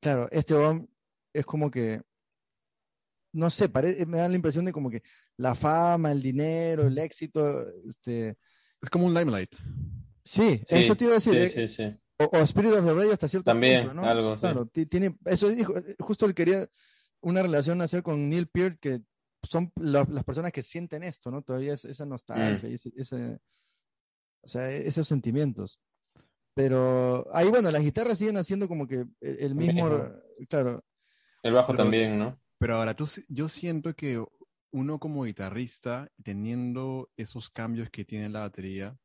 claro, 0.00 0.28
este 0.30 0.54
hombre 0.54 0.88
es 1.32 1.44
como 1.46 1.70
que, 1.70 2.02
no 3.32 3.50
sé, 3.50 3.68
pare- 3.68 4.04
me 4.06 4.18
da 4.18 4.28
la 4.28 4.34
impresión 4.36 4.64
de 4.64 4.72
como 4.72 4.90
que 4.90 5.02
la 5.36 5.54
fama, 5.54 6.10
el 6.12 6.22
dinero, 6.22 6.86
el 6.86 6.98
éxito, 6.98 7.60
este, 7.88 8.36
es 8.80 8.90
como 8.90 9.06
un 9.06 9.14
limelight. 9.14 9.54
sí, 10.24 10.62
Sí, 10.66 10.76
eso 10.76 10.96
te 10.96 11.04
iba 11.04 11.12
a 11.12 11.16
decir, 11.16 11.34
sí, 11.34 11.38
eh, 11.40 11.50
sí, 11.50 11.68
sí. 11.68 12.00
o, 12.18 12.24
o 12.24 12.38
Spirit 12.42 12.72
of 12.72 12.84
the 12.84 12.94
Radio 12.94 13.12
hasta 13.12 13.28
cierto 13.28 13.50
También, 13.50 13.80
punto, 13.86 13.94
¿no? 13.94 14.02
algo, 14.08 14.36
sí. 14.36 14.40
Claro, 14.42 14.66
ti- 14.66 14.86
tiene, 14.86 15.16
eso 15.26 15.48
dijo, 15.48 15.74
justo 16.00 16.26
él 16.26 16.34
quería 16.34 16.68
una 17.20 17.42
relación 17.42 17.80
hacer 17.82 18.02
con 18.02 18.28
Neil 18.28 18.48
Peart, 18.48 18.78
que 18.80 19.00
son 19.42 19.72
la- 19.76 20.06
las 20.10 20.24
personas 20.24 20.52
que 20.52 20.62
sienten 20.62 21.02
esto, 21.02 21.30
¿no? 21.30 21.42
Todavía 21.42 21.74
es, 21.74 21.84
esa 21.84 22.04
Mm. 22.06 22.08
nostalgia, 22.08 22.68
y 22.68 22.74
ese, 22.74 22.92
ese- 22.96 23.38
o 24.42 24.48
sea, 24.48 24.70
esos 24.72 25.06
sentimientos. 25.06 25.80
Pero 26.54 27.26
ahí, 27.32 27.48
bueno, 27.48 27.70
las 27.70 27.82
guitarras 27.82 28.18
siguen 28.18 28.36
haciendo 28.36 28.66
como 28.66 28.86
que 28.88 29.04
el, 29.20 29.38
el 29.40 29.54
mismo, 29.54 29.88
Mismo. 29.88 30.10
claro, 30.48 30.82
El 31.42 31.52
bajo 31.54 31.72
Pero- 31.72 31.84
también, 31.84 32.18
¿no? 32.18 32.38
Pero 32.58 32.76
ahora, 32.76 32.94
tú, 32.94 33.08
yo 33.28 33.48
siento 33.48 33.94
que 33.94 34.22
uno 34.72 34.98
como 34.98 35.24
guitarrista, 35.24 36.10
teniendo 36.22 37.10
esos 37.16 37.50
cambios 37.50 37.88
que 37.90 38.04
tiene 38.04 38.28
la 38.28 38.40
batería, 38.40 38.96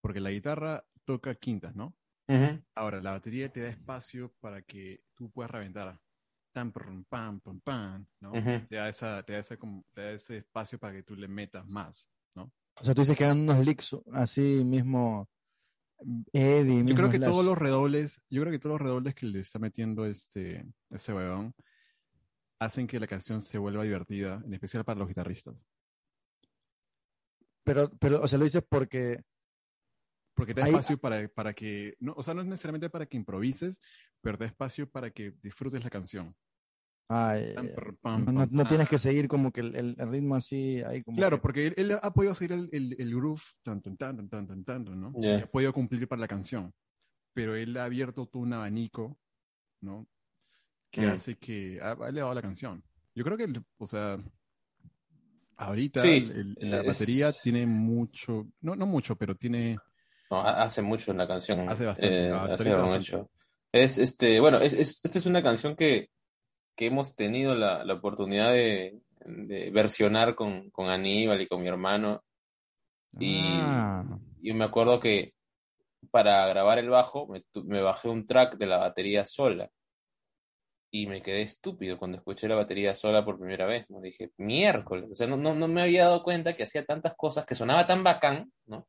porque 0.00 0.20
la 0.20 0.30
guitarra 0.30 0.84
toca 1.04 1.34
quintas, 1.34 1.76
¿no? 1.76 1.94
Ujú. 2.28 2.62
Ahora, 2.74 3.00
la 3.02 3.10
batería 3.12 3.52
te 3.52 3.60
da 3.60 3.68
espacio 3.68 4.32
para 4.40 4.62
que 4.62 5.02
tú 5.14 5.30
puedas 5.30 5.50
reventar. 5.50 6.00
Tan, 6.54 6.72
prum, 6.72 7.04
pam, 7.04 7.40
pam, 7.40 7.60
pam, 7.60 8.06
¿no? 8.20 8.32
Ujú. 8.32 8.66
te, 8.68 8.76
da 8.76 8.88
esa, 8.88 9.22
te, 9.22 9.34
da 9.34 9.38
ese, 9.40 9.58
como- 9.58 9.84
te 9.92 10.00
da 10.02 10.10
ese 10.12 10.38
espacio 10.38 10.78
para 10.78 10.94
que 10.94 11.02
tú 11.02 11.14
le 11.14 11.28
metas 11.28 11.66
más, 11.66 12.08
¿no? 12.34 12.50
o 12.80 12.84
sea, 12.84 12.94
tú 12.94 13.02
dices 13.02 13.16
que 13.16 13.24
dan 13.24 13.40
unos 13.40 13.64
licks 13.64 13.94
así 14.14 14.64
mismo, 14.64 15.28
Eddie, 16.32 16.84
Yo 16.84 16.94
creo 16.94 17.10
que 17.10 17.18
Slash. 17.18 17.30
todos 17.30 17.44
los 17.44 17.56
redobles, 17.58 18.20
yo 18.28 18.40
creo 18.42 18.50
que 18.52 18.58
todos 18.58 18.74
los 18.74 18.80
redobles 18.82 19.14
que 19.14 19.26
le 19.26 19.40
está 19.40 19.58
metiendo 19.58 20.04
este, 20.06 20.66
ese 20.90 21.12
weón 21.14 21.54
hacen 22.64 22.86
que 22.86 23.00
la 23.00 23.06
canción 23.06 23.42
se 23.42 23.58
vuelva 23.58 23.82
divertida, 23.84 24.42
en 24.44 24.54
especial 24.54 24.84
para 24.84 24.98
los 25.00 25.08
guitarristas. 25.08 25.66
Pero, 27.64 27.88
pero, 28.00 28.20
o 28.22 28.28
sea, 28.28 28.38
lo 28.38 28.44
dices 28.44 28.64
porque, 28.68 29.22
Porque 30.34 30.54
te 30.54 30.60
da 30.60 30.66
Ahí- 30.66 30.72
espacio 30.72 30.98
para, 30.98 31.28
para 31.28 31.52
que, 31.52 31.94
no, 32.00 32.14
o 32.16 32.22
sea, 32.22 32.32
no 32.34 32.40
es 32.40 32.46
necesariamente 32.46 32.88
para 32.90 33.06
que 33.06 33.16
improvises, 33.18 33.80
pero 34.22 34.38
te 34.38 34.44
da 34.44 34.48
espacio 34.48 34.88
para 34.90 35.10
que 35.10 35.32
disfrutes 35.42 35.82
la 35.84 35.90
canción. 35.90 36.34
ay, 37.10 37.52
Pam, 37.54 37.68
pam, 38.00 38.24
pam, 38.24 38.34
no, 38.34 38.46
no- 38.50 38.64
tienes 38.66 38.86
pam. 38.86 38.90
que 38.90 38.98
seguir 38.98 39.28
como 39.28 39.52
que 39.52 39.60
el, 39.60 39.76
el- 39.76 39.96
el 39.98 40.08
ritmo 40.10 40.34
así, 40.34 40.80
ahí 40.82 41.02
como 41.04 41.18
Claro, 41.18 41.36
que- 41.36 41.42
porque 41.42 41.66
él, 41.66 41.74
él 41.76 41.98
ha 42.02 42.10
podido 42.14 42.34
seguir 42.34 42.52
el, 42.52 42.68
el, 42.72 42.96
el 42.98 43.14
groove, 43.14 43.42
tan, 43.62 43.82
tan, 43.82 43.96
tan, 43.98 44.16
tan, 44.16 44.30
tan, 44.30 44.46
tan, 44.64 44.64
tan, 44.64 45.00
¿no? 45.00 45.12
Ya. 45.16 45.38
Y 45.38 45.40
ha 45.42 45.46
podido 45.50 45.72
cumplir 45.74 46.08
para 46.08 46.20
la 46.20 46.28
canción. 46.28 46.72
Pero 47.34 47.54
él 47.54 47.76
ha 47.76 47.84
abierto 47.84 48.26
todo 48.26 48.42
un 48.42 48.54
abanico, 48.54 49.18
¿no? 49.82 50.06
Que 50.92 51.00
Mm. 51.00 51.10
hace 51.10 51.36
que 51.36 51.80
ha, 51.82 51.96
ha 52.00 52.08
elevado 52.08 52.34
la 52.34 52.42
canción. 52.42 52.84
Yo 53.14 53.24
creo 53.24 53.36
que, 53.36 53.48
o 53.78 53.86
sea, 53.86 54.18
ahorita 55.56 56.02
Sí, 56.02 56.08
el- 56.08 56.56
el- 56.60 56.70
la 56.70 56.80
es- 56.80 56.86
batería 56.86 57.32
tiene 57.32 57.66
mucho, 57.66 58.46
no, 58.60 58.76
no 58.76 58.86
mucho, 58.86 59.16
pero 59.16 59.34
tiene, 59.34 59.78
No, 60.30 60.40
ha- 60.40 60.62
hace 60.62 60.80
mucho 60.82 61.10
en 61.12 61.18
la 61.18 61.26
canción. 61.28 61.68
Hace 61.68 61.84
bastante, 61.86 62.28
eh, 62.28 62.32
hace 62.32 62.76
mucho. 62.76 63.30
Es 63.72 63.98
este, 63.98 64.38
bueno, 64.40 64.58
es, 64.58 64.72
es- 64.74 65.00
esta 65.02 65.18
es 65.18 65.26
una 65.26 65.42
canción 65.42 65.74
que, 65.76 66.08
que 66.76 66.86
hemos 66.86 67.14
tenido 67.14 67.54
la, 67.54 67.84
la 67.84 67.94
oportunidad 67.94 68.52
de, 68.52 69.00
de 69.24 69.70
versionar 69.70 70.34
con, 70.34 70.70
con 70.70 70.88
Aníbal 70.88 71.40
y 71.40 71.48
con 71.48 71.60
mi 71.62 71.68
hermano. 71.68 72.22
Y 73.18 73.50
Ah, 73.60 74.04
yo 74.42 74.54
me 74.54 74.64
acuerdo 74.64 75.00
que 75.00 75.34
para 76.10 76.46
grabar 76.48 76.78
el 76.78 76.88
bajo 76.90 77.28
me 77.64 77.80
bajé 77.82 78.08
un 78.08 78.26
track 78.26 78.56
de 78.56 78.66
la 78.66 78.78
batería 78.78 79.24
sola. 79.24 79.70
Y 80.94 81.06
me 81.06 81.22
quedé 81.22 81.40
estúpido 81.40 81.98
cuando 81.98 82.18
escuché 82.18 82.46
la 82.48 82.54
batería 82.54 82.92
sola 82.94 83.24
por 83.24 83.38
primera 83.38 83.64
vez. 83.64 83.86
¿no? 83.88 84.00
Dije, 84.00 84.30
miércoles. 84.36 85.10
O 85.10 85.14
sea, 85.14 85.26
no, 85.26 85.38
no, 85.38 85.54
no 85.54 85.66
me 85.66 85.80
había 85.82 86.04
dado 86.04 86.22
cuenta 86.22 86.54
que 86.54 86.64
hacía 86.64 86.84
tantas 86.84 87.14
cosas, 87.16 87.46
que 87.46 87.54
sonaba 87.54 87.86
tan 87.86 88.04
bacán, 88.04 88.52
¿no? 88.66 88.86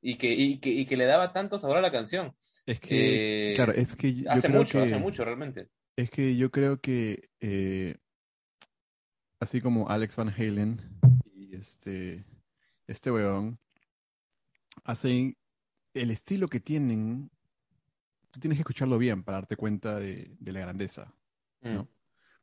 Y 0.00 0.16
que, 0.16 0.32
y 0.32 0.58
que, 0.60 0.70
y 0.70 0.86
que 0.86 0.96
le 0.96 1.04
daba 1.04 1.32
tanto 1.32 1.58
sabor 1.58 1.76
a 1.76 1.82
la 1.82 1.92
canción. 1.92 2.34
es 2.64 2.80
que, 2.80 3.50
Eh, 3.50 3.54
claro, 3.54 3.72
es 3.72 3.94
que 3.96 4.14
yo 4.14 4.30
hace 4.30 4.48
creo 4.48 4.60
mucho, 4.60 4.78
que- 4.78 4.84
hace 4.86 4.96
mucho 4.98 5.24
realmente. 5.26 5.68
Es 5.94 6.10
que 6.10 6.36
yo 6.36 6.50
creo 6.50 6.80
que 6.80 7.28
eh, 7.40 7.96
así 9.40 9.60
como 9.60 9.90
Alex 9.90 10.16
Van 10.16 10.30
Halen 10.30 10.80
y 11.34 11.54
este, 11.54 12.24
este 12.86 13.10
weón 13.10 13.58
hacen 14.84 15.36
el 15.94 16.10
estilo 16.10 16.48
que 16.48 16.60
tienen, 16.60 17.30
tú 18.30 18.40
tienes 18.40 18.56
que 18.56 18.62
escucharlo 18.62 18.96
bien 18.96 19.22
para 19.22 19.36
darte 19.38 19.56
cuenta 19.56 20.00
de, 20.00 20.34
de 20.40 20.52
la 20.52 20.60
grandeza, 20.60 21.14
Mm. 21.62 21.74
¿no? 21.74 21.88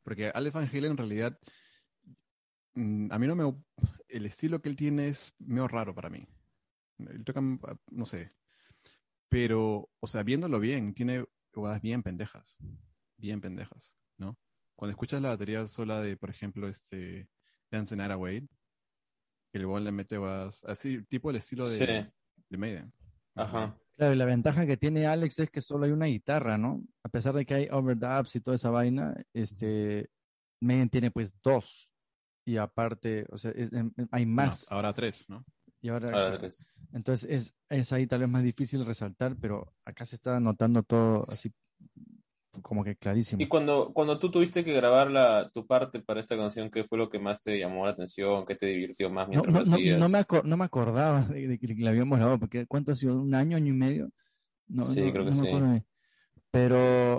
Porque 0.02 0.30
Alex 0.32 0.54
Van 0.54 0.68
Halen 0.68 0.92
en 0.92 0.96
realidad, 0.96 1.38
mm, 2.74 3.12
a 3.12 3.18
mí 3.18 3.26
no 3.26 3.36
me... 3.36 3.54
El 4.08 4.26
estilo 4.26 4.60
que 4.60 4.68
él 4.68 4.76
tiene 4.76 5.08
es 5.08 5.32
medio 5.38 5.68
raro 5.68 5.94
para 5.94 6.10
mí. 6.10 6.26
Él 6.98 7.24
toca, 7.24 7.40
no 7.40 8.04
sé, 8.04 8.32
pero, 9.28 9.88
o 10.00 10.06
sea, 10.06 10.22
viéndolo 10.22 10.60
bien, 10.60 10.92
tiene 10.92 11.24
jugadas 11.52 11.80
bien 11.80 12.02
pendejas 12.02 12.58
bien 13.20 13.40
pendejas, 13.40 13.94
¿no? 14.16 14.38
Cuando 14.74 14.92
escuchas 14.92 15.20
la 15.20 15.28
batería 15.28 15.66
sola 15.66 16.00
de, 16.00 16.16
por 16.16 16.30
ejemplo, 16.30 16.68
este 16.68 17.28
Dance 17.70 17.94
Night 17.94 18.10
Away, 18.12 18.48
el 19.52 19.66
bol 19.66 19.84
le 19.84 19.92
mete 19.92 20.16
vas 20.16 20.64
así, 20.64 21.02
tipo 21.04 21.30
el 21.30 21.36
estilo 21.36 21.68
de, 21.68 21.78
Sí, 21.78 22.12
de 22.48 22.58
Maiden. 22.58 22.92
ajá. 23.34 23.78
Claro, 24.00 24.14
y 24.14 24.16
la 24.16 24.24
ventaja 24.24 24.66
que 24.66 24.76
tiene 24.78 25.06
Alex 25.06 25.38
es 25.40 25.50
que 25.50 25.60
solo 25.60 25.84
hay 25.84 25.92
una 25.92 26.06
guitarra, 26.06 26.56
¿no? 26.56 26.82
A 27.04 27.10
pesar 27.10 27.34
de 27.34 27.44
que 27.44 27.52
hay 27.54 27.68
overdubs 27.70 28.34
y 28.34 28.40
toda 28.40 28.54
esa 28.56 28.70
vaina, 28.70 29.14
este, 29.34 30.10
Maiden 30.62 30.88
tiene 30.88 31.10
pues 31.10 31.34
dos. 31.42 31.90
Y 32.46 32.56
aparte, 32.56 33.26
o 33.30 33.36
sea, 33.36 33.50
es- 33.50 33.70
em- 33.72 33.92
hay 34.10 34.24
No, 34.24 34.32
más. 34.36 34.72
ahora 34.72 34.94
tres, 34.94 35.28
¿no? 35.28 35.44
y 35.82 35.88
ahora, 35.88 36.08
Ahora 36.08 36.38
tres. 36.38 36.66
entonces 36.92 37.30
es, 37.30 37.54
es 37.70 37.92
ahí 37.92 38.06
tal 38.06 38.20
vez 38.20 38.28
más 38.28 38.42
difícil 38.42 38.84
resaltar, 38.84 39.36
pero 39.40 39.74
acá 39.84 40.04
se 40.06 40.16
está 40.16 40.38
notando 40.40 40.82
todo 40.82 41.24
así 41.28 41.52
como 42.62 42.84
que 42.84 42.96
clarísimo. 42.96 43.42
Y 43.42 43.48
cuando, 43.48 43.92
cuando 43.92 44.18
tú 44.18 44.30
tuviste 44.30 44.64
que 44.64 44.72
grabar 44.74 45.10
la, 45.10 45.50
tu 45.52 45.66
parte 45.66 46.00
para 46.00 46.20
esta 46.20 46.36
canción, 46.36 46.70
¿qué 46.70 46.84
fue 46.84 46.98
lo 46.98 47.08
que 47.08 47.18
más 47.18 47.40
te 47.40 47.58
llamó 47.58 47.84
la 47.86 47.92
atención? 47.92 48.44
¿Qué 48.46 48.54
te 48.56 48.66
divirtió 48.66 49.08
más 49.10 49.28
No, 49.28 49.42
mientras 49.42 49.54
no, 49.54 49.60
no, 49.70 49.76
hacías? 49.76 49.98
no 50.00 50.08
me 50.08 50.26
no 50.44 50.56
me 50.56 50.64
acordaba 50.64 51.22
de, 51.22 51.46
de 51.46 51.58
que 51.58 51.74
la 51.78 51.90
habíamos 51.90 52.18
grabado, 52.18 52.38
porque 52.40 52.66
¿cuánto 52.66 52.92
ha 52.92 52.96
sido? 52.96 53.20
¿Un 53.20 53.34
año, 53.34 53.56
año 53.56 53.68
y 53.68 53.76
medio? 53.76 54.10
No, 54.66 54.84
Sí, 54.86 55.00
no- 55.00 55.12
creo 55.12 55.24
que 55.24 55.30
no 55.30 55.36
me 55.42 55.78
sí. 55.78 55.84
Pero, 56.50 57.18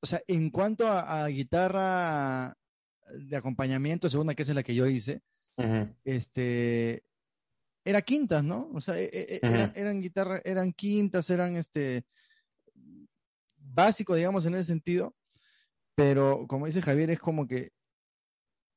o 0.00 0.06
sea, 0.06 0.20
en 0.26 0.50
cuanto 0.50 0.86
a, 0.86 1.24
a 1.24 1.28
guitarra 1.28 2.56
de 3.14 3.36
acompañamiento, 3.36 4.08
segunda 4.08 4.34
que 4.34 4.42
es 4.42 4.54
la 4.54 4.62
que 4.62 4.74
yo 4.74 4.86
hice, 4.86 5.20
este, 6.04 7.04
era 7.84 8.02
quintas, 8.02 8.42
¿no? 8.42 8.70
O 8.72 8.80
sea, 8.80 8.98
e- 8.98 9.10
e- 9.12 9.40
e- 9.42 9.72
eran 9.74 10.00
guitarras, 10.00 10.40
eran 10.44 10.72
quintas, 10.72 11.28
eran 11.30 11.56
este 11.56 12.04
básico, 13.72 14.14
digamos, 14.14 14.44
en 14.46 14.54
ese 14.54 14.64
sentido. 14.64 15.14
Pero 15.94 16.46
como 16.48 16.66
dice 16.66 16.80
Javier, 16.82 17.10
es 17.10 17.18
como 17.18 17.46
que, 17.46 17.70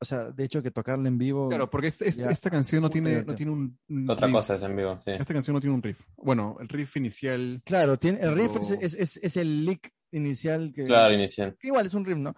o 0.01 0.05
sea, 0.05 0.31
de 0.31 0.43
hecho 0.43 0.61
que 0.61 0.71
tocarla 0.71 1.07
en 1.07 1.17
vivo. 1.17 1.47
Claro, 1.47 1.69
porque 1.69 1.87
es- 1.87 2.01
es- 2.01 2.17
Ya. 2.17 2.29
esta 2.29 2.49
canción 2.49 2.81
no 2.81 2.89
tiene, 2.89 3.23
no 3.23 3.33
tiene 3.35 3.51
un, 3.53 3.79
un 3.87 4.09
Otra 4.09 4.27
riff. 4.27 4.35
cosa 4.35 4.55
es 4.55 4.61
en 4.63 4.75
vivo, 4.75 4.99
sí. 4.99 5.11
Esta 5.11 5.33
canción 5.33 5.53
no 5.53 5.61
tiene 5.61 5.75
un 5.75 5.81
riff. 5.81 5.99
Bueno, 6.17 6.57
el 6.59 6.67
riff 6.67 6.97
inicial. 6.97 7.61
Claro, 7.63 7.97
tiene, 7.97 8.19
el 8.19 8.35
riff 8.35 8.55
es, 8.57 8.67
Pero- 8.69 8.81
es, 8.81 8.93
es- 8.95 9.17
es 9.17 9.37
el 9.37 9.65
lick 9.65 9.91
inicial 10.11 10.73
que, 10.75 10.85
Claro, 10.85 11.13
inicial. 11.13 11.55
que 11.59 11.67
igual 11.67 11.85
es 11.85 11.93
un 11.93 12.05
riff, 12.05 12.17
¿no? 12.17 12.35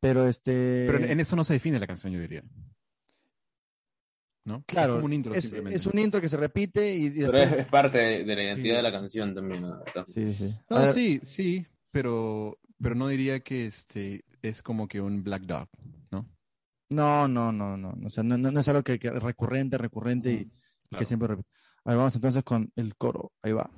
Pero 0.00 0.26
este. 0.28 0.84
Pero 0.86 0.98
en, 0.98 1.10
en 1.10 1.20
eso 1.20 1.34
no 1.36 1.44
se 1.44 1.54
define 1.54 1.78
la 1.80 1.86
canción, 1.86 2.12
yo 2.12 2.20
diría. 2.20 2.42
¿No? 4.44 4.64
claro, 4.66 4.92
Es 4.94 4.96
como 4.96 5.04
un 5.06 5.12
intro 5.12 5.34
es, 5.34 5.44
simplemente. 5.44 5.76
es 5.76 5.86
un 5.86 5.98
intro 5.98 6.20
que 6.20 6.28
se 6.28 6.36
repite 6.36 6.94
y, 6.96 7.06
y 7.06 7.10
Pero 7.10 7.32
después- 7.38 7.52
es, 7.52 7.58
es 7.58 7.66
parte 7.66 7.98
de, 7.98 8.34
la 8.36 8.42
identidad 8.42 8.56
Sí. 8.74 8.76
de 8.76 8.82
la 8.82 8.92
canción 8.92 9.34
también. 9.34 9.62
¿no? 9.62 9.82
Sí, 10.06 10.32
sí. 10.34 10.54
No, 10.70 10.92
sí, 10.92 11.20
sí, 11.22 11.66
pero, 11.90 12.58
pero 12.80 12.94
no 12.94 13.08
diría 13.08 13.40
que 13.40 13.66
este 13.66 14.24
es 14.42 14.62
como 14.62 14.88
que 14.88 15.00
un 15.00 15.22
Black 15.22 15.42
Dog, 15.42 15.68
¿no? 16.10 16.28
No, 16.90 17.28
no, 17.28 17.52
no, 17.52 17.76
no. 17.76 17.94
O 18.04 18.10
sea, 18.10 18.22
no, 18.24 18.36
no, 18.36 18.50
no 18.50 18.60
es 18.60 18.68
algo 18.68 18.82
que, 18.82 18.98
que 18.98 19.10
recurrente, 19.10 19.78
recurrente 19.78 20.32
y 20.32 20.96
que 20.96 21.04
siempre 21.04 21.28
repite. 21.28 21.48
A 21.84 21.90
ver, 21.90 21.98
vamos 21.98 22.14
entonces 22.14 22.42
con 22.42 22.72
el 22.76 22.96
coro. 22.96 23.32
Ahí 23.42 23.52
va. 23.52 23.70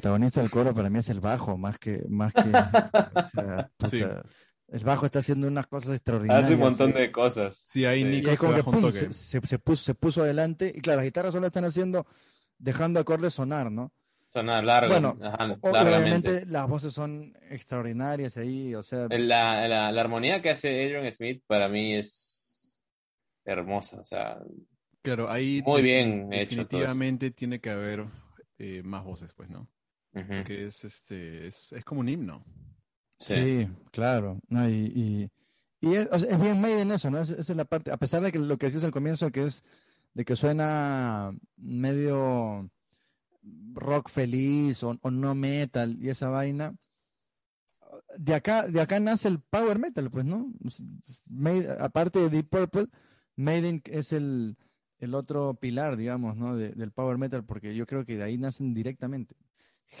Protagonista 0.00 0.40
del 0.40 0.50
coro 0.50 0.74
para 0.74 0.90
mí 0.90 0.98
es 0.98 1.08
el 1.08 1.20
bajo, 1.20 1.56
más 1.56 1.78
que, 1.78 2.02
más 2.08 2.32
que, 2.32 2.40
o 2.40 2.52
sea, 2.52 3.70
puta, 3.76 3.88
Sí. 3.90 4.02
el 4.68 4.84
bajo 4.84 5.06
está 5.06 5.18
haciendo 5.20 5.46
unas 5.48 5.66
cosas 5.66 5.92
extraordinarias. 5.94 6.46
Hace 6.46 6.54
un 6.54 6.60
montón 6.60 6.92
¿sí? 6.92 6.98
de 6.98 7.12
cosas. 7.12 7.56
Sí, 7.68 7.84
ahí 7.84 8.04
Nico 8.04 8.34
se 8.36 8.62
pum, 8.62 8.92
se, 8.92 9.12
se- 9.12 9.40
se 9.46 9.58
puso, 9.58 9.84
se 9.84 9.94
puso 9.94 10.22
adelante. 10.22 10.72
Y 10.74 10.80
claro, 10.80 10.98
las 10.98 11.04
guitarras 11.04 11.32
solo 11.34 11.46
están 11.46 11.64
haciendo, 11.64 12.06
dejando 12.58 13.00
acordes 13.00 13.34
sonar, 13.34 13.70
¿no? 13.70 13.92
Suena 14.28 14.62
largo. 14.62 14.90
Bueno, 14.92 15.18
ajá, 15.22 15.56
O- 15.60 15.70
largamente. 15.72 16.28
Obviamente 16.30 16.46
las 16.46 16.68
voces 16.68 16.92
son 16.94 17.32
extraordinarias 17.50 18.36
ahí, 18.36 18.74
o 18.76 18.82
sea, 18.82 19.08
La, 19.10 19.66
la, 19.66 19.90
la 19.90 20.00
armonía 20.00 20.40
que 20.40 20.50
hace 20.50 20.68
Adrian 20.84 21.10
Smith 21.10 21.42
para 21.48 21.68
mí 21.68 21.94
es 21.94 22.80
hermosa. 23.44 24.00
O 24.00 24.04
sea, 24.04 24.38
Claro, 25.02 25.30
ahí 25.30 25.62
Muy 25.66 25.80
bien 25.82 26.30
hecho 26.32 26.56
definitivamente 26.62 27.30
tiene 27.30 27.58
que 27.58 27.70
haber 27.70 28.04
eh, 28.58 28.82
más 28.84 29.02
voces, 29.02 29.32
pues, 29.32 29.48
¿no? 29.48 29.66
Que 30.44 30.64
es 30.66 30.84
este, 30.84 31.46
es, 31.46 31.68
es 31.72 31.84
como 31.84 32.00
un 32.00 32.08
himno. 32.08 32.44
sí. 33.18 33.34
Sí, 33.34 33.68
claro. 33.92 34.40
No, 34.48 34.68
y, 34.68 34.74
y, 34.94 35.30
y 35.80 35.94
es, 35.94 36.08
o 36.10 36.18
sea, 36.18 36.30
es 36.34 36.40
bien 36.42 36.60
made 36.60 36.80
en 36.82 36.90
eso, 36.92 37.10
¿no? 37.10 37.18
Es- 37.20 37.30
Esa 37.30 37.52
es 37.52 37.56
la 37.56 37.64
parte, 37.64 37.92
a 37.92 37.96
pesar 37.96 38.22
de 38.22 38.32
que 38.32 38.38
lo 38.38 38.58
que 38.58 38.66
decías 38.66 38.84
al 38.84 38.90
comienzo, 38.90 39.30
que 39.30 39.44
es 39.44 39.64
de 40.14 40.24
que 40.24 40.34
suena 40.36 41.32
medio 41.56 42.68
rock 43.74 44.08
feliz 44.10 44.82
o, 44.82 44.98
o 45.00 45.10
no 45.10 45.34
metal 45.34 45.96
y 46.00 46.08
esa 46.10 46.28
vaina, 46.28 46.74
de 48.18 48.34
acá, 48.34 48.66
de 48.68 48.80
acá 48.80 49.00
nace 49.00 49.28
el 49.28 49.40
power 49.40 49.78
metal, 49.78 50.10
pues, 50.10 50.24
¿no? 50.24 50.52
Made- 51.28 51.76
aparte 51.80 52.18
de 52.18 52.28
Deep 52.30 52.48
Purple, 52.48 52.86
Maiden 53.36 53.82
es 53.86 54.12
el, 54.12 54.56
el 54.98 55.14
otro 55.14 55.54
pilar, 55.54 55.96
digamos, 55.96 56.36
¿no? 56.36 56.56
De- 56.56 56.70
del 56.72 56.92
power 56.92 57.18
metal, 57.18 57.44
porque 57.44 57.74
yo 57.74 57.86
creo 57.86 58.04
que 58.04 58.16
de 58.16 58.24
ahí 58.24 58.36
nacen 58.38 58.74
directamente. 58.74 59.36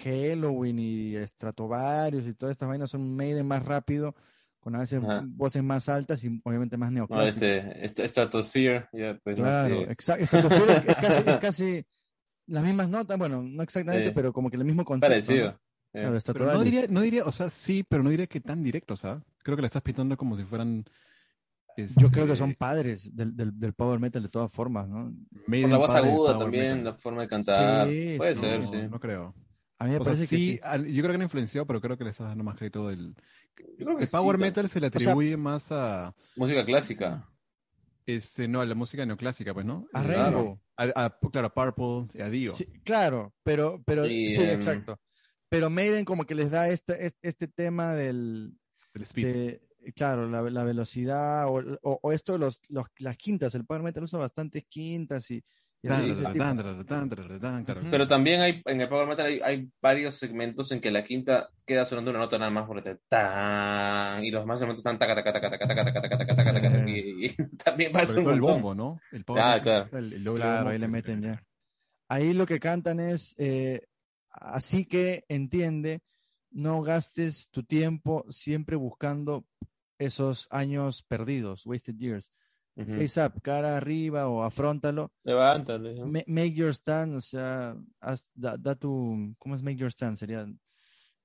Halloween 0.02 0.78
y 0.78 1.14
Stratovarius 1.26 2.26
y 2.26 2.34
todas 2.34 2.52
estas 2.52 2.68
vainas 2.68 2.90
son 2.90 3.14
Maiden 3.16 3.46
más 3.46 3.64
rápido, 3.64 4.14
con 4.60 4.74
a 4.76 4.78
veces 4.80 5.02
Ajá. 5.02 5.22
voces 5.26 5.62
más 5.62 5.88
altas 5.88 6.22
y 6.24 6.40
obviamente 6.44 6.76
más 6.76 6.90
No, 6.90 6.96
neoclásicas. 7.00 7.42
este, 7.42 7.84
este 7.84 8.08
Stratosphere, 8.08 8.88
ya, 8.92 9.18
pues, 9.22 9.36
no, 9.38 9.42
Claro, 9.44 9.78
sí. 9.78 9.84
exacto. 9.90 10.26
Stratosphere 10.26 10.72
es, 10.76 10.88
es 10.88 10.96
casi, 10.96 11.30
es 11.30 11.36
casi 11.38 11.84
las 12.46 12.64
mismas 12.64 12.88
notas, 12.88 13.18
bueno, 13.18 13.42
no 13.42 13.62
exactamente, 13.62 14.08
Sí. 14.08 14.12
pero 14.14 14.32
como 14.32 14.50
que 14.50 14.56
el 14.56 14.64
mismo 14.64 14.84
concepto. 14.84 15.08
¿no? 15.08 15.26
parecido. 15.26 15.60
Pero 15.92 16.52
no 16.52 16.60
diría, 16.62 16.84
no 16.88 17.00
diría, 17.00 17.24
o 17.24 17.32
sea, 17.32 17.50
sí, 17.50 17.82
pero 17.88 18.02
no 18.04 18.10
diría 18.10 18.26
que 18.28 18.40
tan 18.40 18.62
directo, 18.62 18.94
¿sabes? 18.94 19.24
Creo 19.42 19.56
que 19.56 19.62
la 19.62 19.66
estás 19.66 19.82
pintando 19.82 20.16
como 20.16 20.36
si 20.36 20.44
fueran. 20.44 20.84
Yo 21.76 22.10
creo 22.10 22.26
que 22.26 22.32
este, 22.32 22.36
son 22.44 22.54
padres 22.54 23.14
del, 23.16 23.34
del, 23.34 23.58
del 23.58 23.72
power 23.72 23.98
metal 23.98 24.22
de 24.22 24.28
todas 24.28 24.52
formas, 24.52 24.86
¿no? 24.88 25.12
Maiden 25.46 25.70
Por 25.70 25.78
la 25.80 25.86
voz 25.86 25.94
aguda 25.96 26.38
también, 26.38 26.78
metal. 26.78 26.84
la 26.84 26.94
forma 26.94 27.22
de 27.22 27.28
cantar. 27.28 27.88
Sí, 27.88 28.14
Puede 28.18 28.34
sí. 28.34 28.40
ser, 28.40 28.60
No, 28.60 28.66
sí. 28.66 28.76
no 28.90 29.00
creo. 29.00 29.34
A 29.80 29.84
mí 29.86 29.90
me 29.90 29.96
O 29.96 30.04
sea, 30.04 30.12
parece 30.12 30.28
que 30.28 30.40
sí, 30.40 30.60
yo 30.92 31.02
creo 31.02 31.08
que 31.08 31.14
han 31.16 31.22
influenciado, 31.22 31.66
pero 31.66 31.80
creo 31.80 31.96
que 31.98 32.04
le 32.04 32.10
estás 32.10 32.28
dando 32.28 32.44
más 32.44 32.56
crédito 32.56 32.86
del. 32.88 33.14
Yo 33.78 33.84
creo 33.86 33.96
que 33.96 34.04
El 34.04 34.10
power 34.10 34.36
sí, 34.36 34.40
metal 34.42 34.68
se 34.68 34.78
le 34.80 34.90
sea- 34.90 35.00
atribuye 35.00 35.36
más 35.36 35.72
a. 35.72 36.14
Música 36.36 36.64
clásica. 36.64 37.26
Este, 38.06 38.46
no, 38.48 38.60
a 38.60 38.66
la 38.66 38.74
música 38.74 39.04
neoclásica, 39.06 39.52
pues, 39.54 39.64
¿no? 39.66 39.86
A 39.92 40.02
Eh, 40.02 40.06
Rainbow. 40.06 40.60
A, 40.76 40.84
a- 41.06 41.18
claro, 41.32 41.46
a 41.48 41.54
Purple, 41.54 42.22
a 42.22 42.28
Dio. 42.28 42.52
Sí, 42.52 42.66
claro, 42.84 43.34
pero, 43.42 43.82
pero 43.84 44.06
Y, 44.06 44.30
sí, 44.30 44.42
em, 44.42 44.50
exacto. 44.50 44.98
Pero 45.48 45.68
Maiden 45.70 46.04
como 46.04 46.24
que 46.24 46.34
les 46.34 46.50
da 46.50 46.68
este, 46.68 47.06
este, 47.06 47.28
este 47.28 47.48
tema 47.48 47.94
del, 47.94 48.56
El 48.94 49.02
speed. 49.02 49.26
de, 49.26 49.62
claro, 49.96 50.28
la, 50.28 50.42
la 50.42 50.64
velocidad 50.64 51.46
o, 51.48 51.60
o, 51.82 51.98
o 52.02 52.12
esto 52.12 52.32
de 52.34 52.38
los, 52.38 52.60
los, 52.68 52.86
las 52.98 53.16
quintas, 53.16 53.54
el 53.54 53.64
power 53.66 53.82
metal 53.82 54.02
usa 54.04 54.18
bastantes 54.18 54.64
quintas 54.68 55.30
y, 55.30 55.42
Pero 57.90 58.06
también 58.06 58.40
hay, 58.40 58.62
en 58.66 58.80
el 58.80 58.88
power 58.88 59.08
metal 59.08 59.26
hay, 59.26 59.40
hay 59.42 59.70
varios 59.80 60.16
segmentos 60.16 60.70
en 60.72 60.80
que 60.80 60.90
la 60.90 61.04
quinta 61.04 61.50
queda 61.64 61.84
sonando 61.84 62.10
una 62.10 62.20
nota 62.20 62.38
nada 62.38 62.50
más 62.50 62.66
porque 62.66 62.82
te 62.82 63.00
tan 63.08 64.22
y 64.24 64.30
los 64.30 64.42
demás 64.42 64.58
segmentos 64.58 64.80
están 64.80 64.98
taca 64.98 65.14
taca 65.14 65.32
taca 65.32 65.50
taca 65.50 65.66
taca 65.66 65.84
taca 65.84 66.00
taca 66.02 66.18
taca 66.18 66.36
taca 66.36 66.60
taca 66.60 66.90
y, 66.90 67.26
y 67.26 67.36
también 67.64 67.92
pasa 67.92 68.06
Sobre 68.08 68.18
un 68.18 68.24
todo 68.24 68.34
el 68.34 68.40
bombo, 68.40 68.74
¿no? 68.74 69.00
El 69.12 69.24
power 69.24 69.42
Ah, 69.42 69.60
claro. 69.62 69.86
el- 69.92 70.12
el 70.12 70.24
doble 70.24 70.40
Claro, 70.40 70.56
bombo, 70.56 70.70
ahí 70.70 70.78
le 70.78 70.88
meten 70.88 71.22
ya. 71.22 71.42
Ahí 72.08 72.32
lo 72.34 72.44
que 72.46 72.60
cantan 72.60 73.00
es, 73.00 73.34
eh, 73.38 73.82
así 74.30 74.84
que 74.84 75.24
entiende, 75.28 76.00
no 76.50 76.82
gastes 76.82 77.48
tu 77.50 77.62
tiempo 77.62 78.24
siempre 78.28 78.76
buscando 78.76 79.46
esos 79.98 80.48
años 80.50 81.02
perdidos, 81.04 81.64
wasted 81.66 81.96
years. 81.96 82.30
Face 82.76 83.20
up, 83.22 83.40
cara 83.42 83.76
arriba 83.76 84.28
o 84.28 84.42
afrontalo. 84.42 85.12
Levántale. 85.24 85.94
¿no? 85.94 86.06
Ma- 86.06 86.22
make 86.26 86.52
your 86.54 86.70
stand, 86.74 87.14
o 87.16 87.20
sea, 87.20 87.76
haz- 88.00 88.30
da, 88.34 88.56
da 88.56 88.74
tu, 88.74 89.34
¿cómo 89.38 89.54
es 89.54 89.62
make 89.62 89.76
your 89.76 89.90
stand? 89.90 90.16
Sería, 90.16 90.46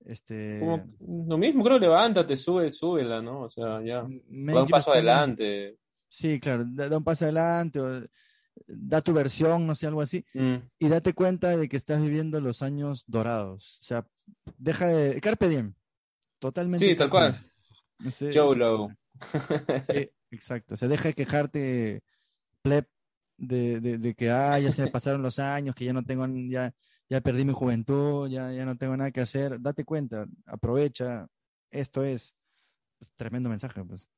este, 0.06 0.60
Como 0.60 0.86
lo 1.28 1.38
mismo, 1.38 1.64
creo, 1.64 1.80
levántate, 1.80 2.36
sube, 2.36 2.70
súbela, 2.72 3.22
¿no? 3.22 3.42
O 3.44 3.50
sea, 3.50 3.82
ya. 3.84 4.04
make 4.28 4.54
Da 4.58 4.64
un 4.64 4.70
paso 4.70 4.92
stand. 4.92 5.08
adelante. 5.08 5.78
Sí, 6.08 6.40
claro, 6.40 6.66
da, 6.68 6.90
da 6.90 6.98
un 6.98 7.04
paso 7.04 7.26
adelante, 7.26 7.80
o, 7.80 7.90
da 8.68 9.02
tu 9.02 9.14
versión, 9.14 9.66
no 9.66 9.76
sé, 9.76 9.88
algo 9.88 10.02
así, 10.02 10.26
Mm. 10.34 10.56
y 10.80 10.88
date 10.90 11.14
cuenta 11.14 11.56
de 11.58 11.68
que 11.70 11.78
estás 11.78 12.02
viviendo 12.02 12.40
los 12.42 12.62
años 12.62 13.04
dorados. 13.08 13.80
O 13.82 13.84
sea, 13.84 14.06
deja 14.58 14.88
de, 14.88 15.20
carpe 15.22 15.48
diem, 15.48 15.74
totalmente. 16.40 16.86
Sí, 16.88 16.96
tal 16.96 17.10
cual. 17.10 17.32
diem. 18.00 18.10
Ese- 18.10 18.34
YOLO. 18.34 18.90
Sí, 19.86 20.10
exacto. 20.36 20.76
O 20.76 20.78
sea, 20.78 20.88
deja 20.88 21.10
de 21.10 21.14
quejarte, 21.14 22.04
pleb, 22.62 22.88
de, 23.38 23.80
de, 23.82 23.98
de 23.98 24.14
que 24.16 24.30
ah, 24.30 24.60
ya 24.60 24.72
se 24.72 24.82
me 24.84 24.92
pasaron 24.92 25.22
los 25.22 25.40
años, 25.40 25.76
que 25.76 25.86
ya 25.86 25.94
no 25.94 26.04
tengo, 26.04 26.26
ya, 26.50 26.74
ya 27.10 27.22
perdí 27.22 27.44
mi 27.46 27.54
juventud, 27.54 28.30
ya, 28.30 28.52
ya 28.54 28.66
no 28.66 28.78
tengo 28.78 28.96
nada 28.96 29.12
que 29.12 29.22
hacer. 29.22 29.60
Date 29.60 29.84
cuenta, 29.86 30.26
aprovecha, 30.46 31.28
esto 31.72 32.04
es. 32.04 32.36
Pues, 32.98 33.12
tremendo 33.16 33.50
mensaje, 33.50 33.84
pues. 33.84 34.10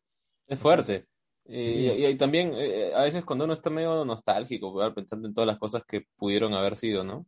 Es 0.47 0.59
fuerte. 0.59 1.05
Y, 1.45 1.57
Sí. 1.57 1.63
y- 1.97 2.05
y 2.05 2.15
también, 2.15 2.51
eh, 2.55 2.91
a 2.93 3.03
veces 3.03 3.23
cuando 3.23 3.45
uno 3.45 3.53
está 3.53 3.69
medio 3.69 4.03
nostálgico, 4.05 4.73
¿verdad? 4.73 4.93
pensando 4.93 5.27
en 5.27 5.33
todas 5.33 5.47
las 5.47 5.57
cosas 5.57 5.83
que 5.87 6.05
pudieron 6.17 6.53
haber 6.53 6.75
sido, 6.75 7.03
¿no? 7.03 7.25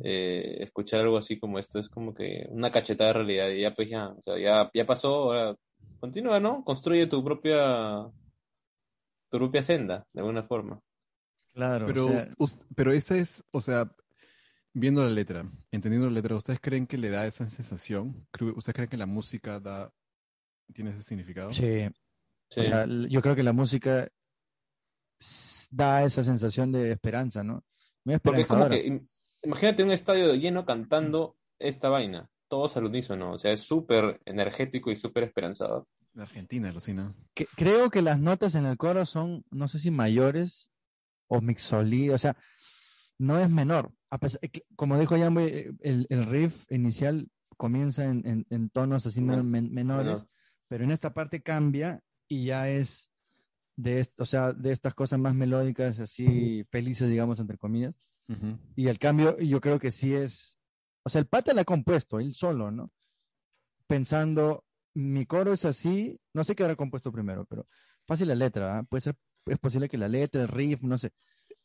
Eh, 0.00 0.58
escuchar 0.60 1.00
algo 1.00 1.16
así 1.16 1.38
como 1.38 1.58
esto 1.58 1.78
es 1.78 1.88
como 1.88 2.12
que 2.14 2.46
una 2.50 2.70
cachetada 2.70 3.08
de 3.08 3.14
realidad. 3.14 3.48
Y 3.50 3.62
ya, 3.62 3.74
pues 3.74 3.88
ya, 3.88 4.08
o 4.08 4.22
sea, 4.22 4.38
ya, 4.38 4.70
ya 4.74 4.84
pasó, 4.84 5.32
ahora 5.32 5.56
continúa, 6.00 6.40
¿no? 6.40 6.64
Construye 6.64 7.06
tu 7.06 7.22
propia, 7.24 8.10
tu 9.30 9.38
propia 9.38 9.62
senda, 9.62 10.06
de 10.12 10.20
alguna 10.20 10.42
forma. 10.42 10.80
Claro, 11.52 11.86
Pero, 11.86 12.06
o 12.38 12.46
sea, 12.46 12.60
pero 12.74 12.92
esa 12.92 13.16
es, 13.16 13.44
o 13.52 13.60
sea, 13.60 13.94
viendo 14.72 15.02
la 15.04 15.10
letra, 15.10 15.48
entendiendo 15.70 16.08
la 16.08 16.14
letra, 16.14 16.34
¿ustedes 16.36 16.58
creen 16.60 16.86
que 16.86 16.98
le 16.98 17.10
da 17.10 17.26
esa 17.26 17.48
sensación? 17.48 18.26
Creo- 18.32 18.54
¿Ustedes 18.56 18.74
creen 18.74 18.88
que 18.90 18.96
la 18.96 19.06
música 19.06 19.60
da, 19.60 19.92
tiene 20.72 20.90
ese 20.90 21.02
significado? 21.02 21.50
sí, 21.50 21.88
Sí. 22.50 22.60
O 22.60 22.62
sea, 22.64 22.86
yo 23.08 23.20
creo 23.20 23.34
que 23.34 23.42
la 23.42 23.52
música 23.52 24.06
da 25.70 26.04
esa 26.04 26.22
sensación 26.22 26.70
de 26.72 26.92
esperanza, 26.92 27.42
¿no? 27.42 27.64
Muy 28.04 28.18
Porque 28.18 28.42
es 28.42 28.46
como 28.48 28.68
que, 28.68 28.86
im- 28.86 29.08
imagínate 29.42 29.82
un 29.82 29.90
estadio 29.90 30.34
lleno 30.34 30.64
cantando 30.64 31.36
esta 31.58 31.88
vaina, 31.88 32.30
todos 32.48 32.76
al 32.76 32.84
unísono, 32.84 33.32
o 33.32 33.38
sea, 33.38 33.52
es 33.52 33.60
súper 33.60 34.20
energético 34.24 34.90
y 34.90 34.96
súper 34.96 35.24
esperanzador. 35.24 35.86
De 36.12 36.22
Argentina, 36.22 36.70
Lucina. 36.72 37.14
Que- 37.34 37.46
creo 37.56 37.90
que 37.90 38.02
las 38.02 38.20
notas 38.20 38.54
en 38.54 38.66
el 38.66 38.76
coro 38.76 39.04
son, 39.06 39.44
no 39.50 39.66
sé 39.68 39.78
si 39.78 39.90
mayores 39.90 40.70
o 41.26 41.40
mixolidas, 41.40 42.14
o 42.14 42.18
sea, 42.18 42.36
no 43.18 43.38
es 43.38 43.48
menor. 43.50 43.92
A 44.10 44.18
pesar- 44.18 44.40
eh, 44.42 44.50
como 44.76 44.98
dijo 44.98 45.16
Jambo, 45.18 45.40
eh, 45.40 45.72
el, 45.80 46.06
el 46.10 46.24
riff 46.26 46.70
inicial 46.70 47.28
comienza 47.56 48.04
en, 48.04 48.26
en- 48.26 48.46
en 48.50 48.68
tonos 48.70 49.06
así 49.06 49.20
men- 49.20 49.72
menores, 49.72 50.06
Menor. 50.06 50.28
pero 50.68 50.84
en 50.84 50.90
esta 50.90 51.14
parte 51.14 51.42
cambia 51.42 52.00
y 52.28 52.46
ya 52.46 52.68
es 52.68 53.10
de, 53.76 54.00
est- 54.00 54.20
o 54.20 54.26
sea, 54.26 54.52
de 54.52 54.70
estas 54.72 54.94
cosas 54.94 55.18
más 55.18 55.34
melódicas, 55.34 55.98
así 55.98 56.64
felices, 56.70 57.08
digamos, 57.10 57.40
entre 57.40 57.58
comillas. 57.58 58.08
Ujú. 58.28 58.56
Y 58.76 58.86
el 58.88 58.98
cambio, 58.98 59.36
yo 59.38 59.60
creo 59.60 59.78
que 59.80 59.90
sí 59.90 60.14
es, 60.14 60.58
o 61.04 61.08
sea, 61.08 61.20
el 61.20 61.26
pata 61.26 61.52
la 61.52 61.62
ha 61.62 61.64
compuesto, 61.64 62.18
él 62.18 62.32
solo, 62.32 62.70
¿no? 62.70 62.90
Pensando, 63.86 64.64
mi 64.94 65.26
coro 65.26 65.52
es 65.52 65.64
así, 65.64 66.18
no 66.32 66.44
sé 66.44 66.54
qué 66.54 66.62
habrá 66.62 66.76
compuesto 66.76 67.12
primero, 67.12 67.44
pero 67.44 67.66
fácil 68.06 68.28
la 68.28 68.34
letra, 68.34 68.78
¿ah? 68.78 68.82
Puede 68.84 69.02
ser, 69.02 69.16
es 69.46 69.58
posible 69.58 69.88
que 69.88 69.98
la 69.98 70.08
letra, 70.08 70.42
el 70.42 70.48
riff, 70.48 70.82
no 70.82 70.96
sé. 70.96 71.10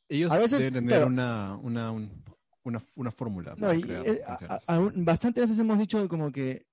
Ellos 0.10 0.32
A 0.32 0.38
veces, 0.38 0.60
deben 0.60 0.74
tener 0.86 0.90
claro. 0.90 1.08
una, 1.08 1.56
una, 1.58 1.92
un- 1.92 2.24
una, 2.64 2.84
una 2.98 3.12
fórmula 3.12 3.56
No, 3.58 3.74
y, 3.74 3.84
eh, 3.90 4.22
a- 4.28 4.80
bastantes 4.96 5.44
veces 5.46 5.60
hemos 5.60 5.78
dicho 5.80 6.08
como 6.10 6.32
que, 6.32 6.66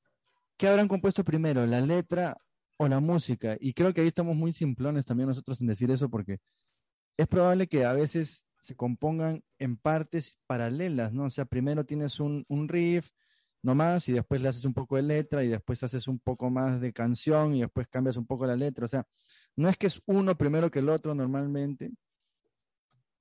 ¿qué 0.59 0.67
habrán 0.69 0.89
compuesto 0.89 1.23
primero, 1.23 1.65
la 1.67 1.81
letra 1.81 2.37
o 2.79 2.89
la 2.89 2.99
música? 2.99 3.57
Y 3.61 3.73
creo 3.73 3.95
que 3.95 4.01
ahí 4.01 4.09
estamos 4.09 4.35
muy 4.35 4.53
simplones 4.53 5.07
también 5.07 5.29
nosotros 5.29 5.61
en 5.61 5.69
decir 5.69 5.91
eso 5.91 6.09
porque 6.11 6.39
es 7.17 7.29
probable 7.29 7.69
que 7.69 7.85
a 7.85 7.93
veces 7.93 8.46
se 8.67 8.75
compongan 8.77 9.43
en 9.59 9.77
partes 9.77 10.39
paralelas, 10.47 11.13
¿no? 11.13 11.25
O 11.25 11.31
sea, 11.31 11.45
primero 11.45 11.85
tienes 11.85 12.19
un, 12.21 12.45
un 12.49 12.69
riff 12.69 13.11
nomás 13.63 14.09
y 14.09 14.13
después 14.13 14.41
le 14.43 14.49
haces 14.49 14.65
un 14.65 14.75
poco 14.75 14.97
de 14.97 15.03
letra 15.03 15.45
y 15.45 15.49
después 15.49 15.83
haces 15.83 16.09
un 16.09 16.19
poco 16.19 16.51
más 16.51 16.81
de 16.81 16.93
canción 16.93 17.55
y 17.55 17.61
después 17.61 17.87
cambias 17.89 18.17
un 18.17 18.27
poco 18.27 18.45
la 18.47 18.57
letra. 18.57 18.85
O 18.85 18.89
sea, 18.89 19.07
no 19.57 19.69
es 19.69 19.77
que 19.77 19.87
es 19.87 20.03
uno 20.07 20.37
primero 20.37 20.71
que 20.71 20.81
el 20.81 20.89
otro 20.89 21.15
normalmente. 21.15 21.93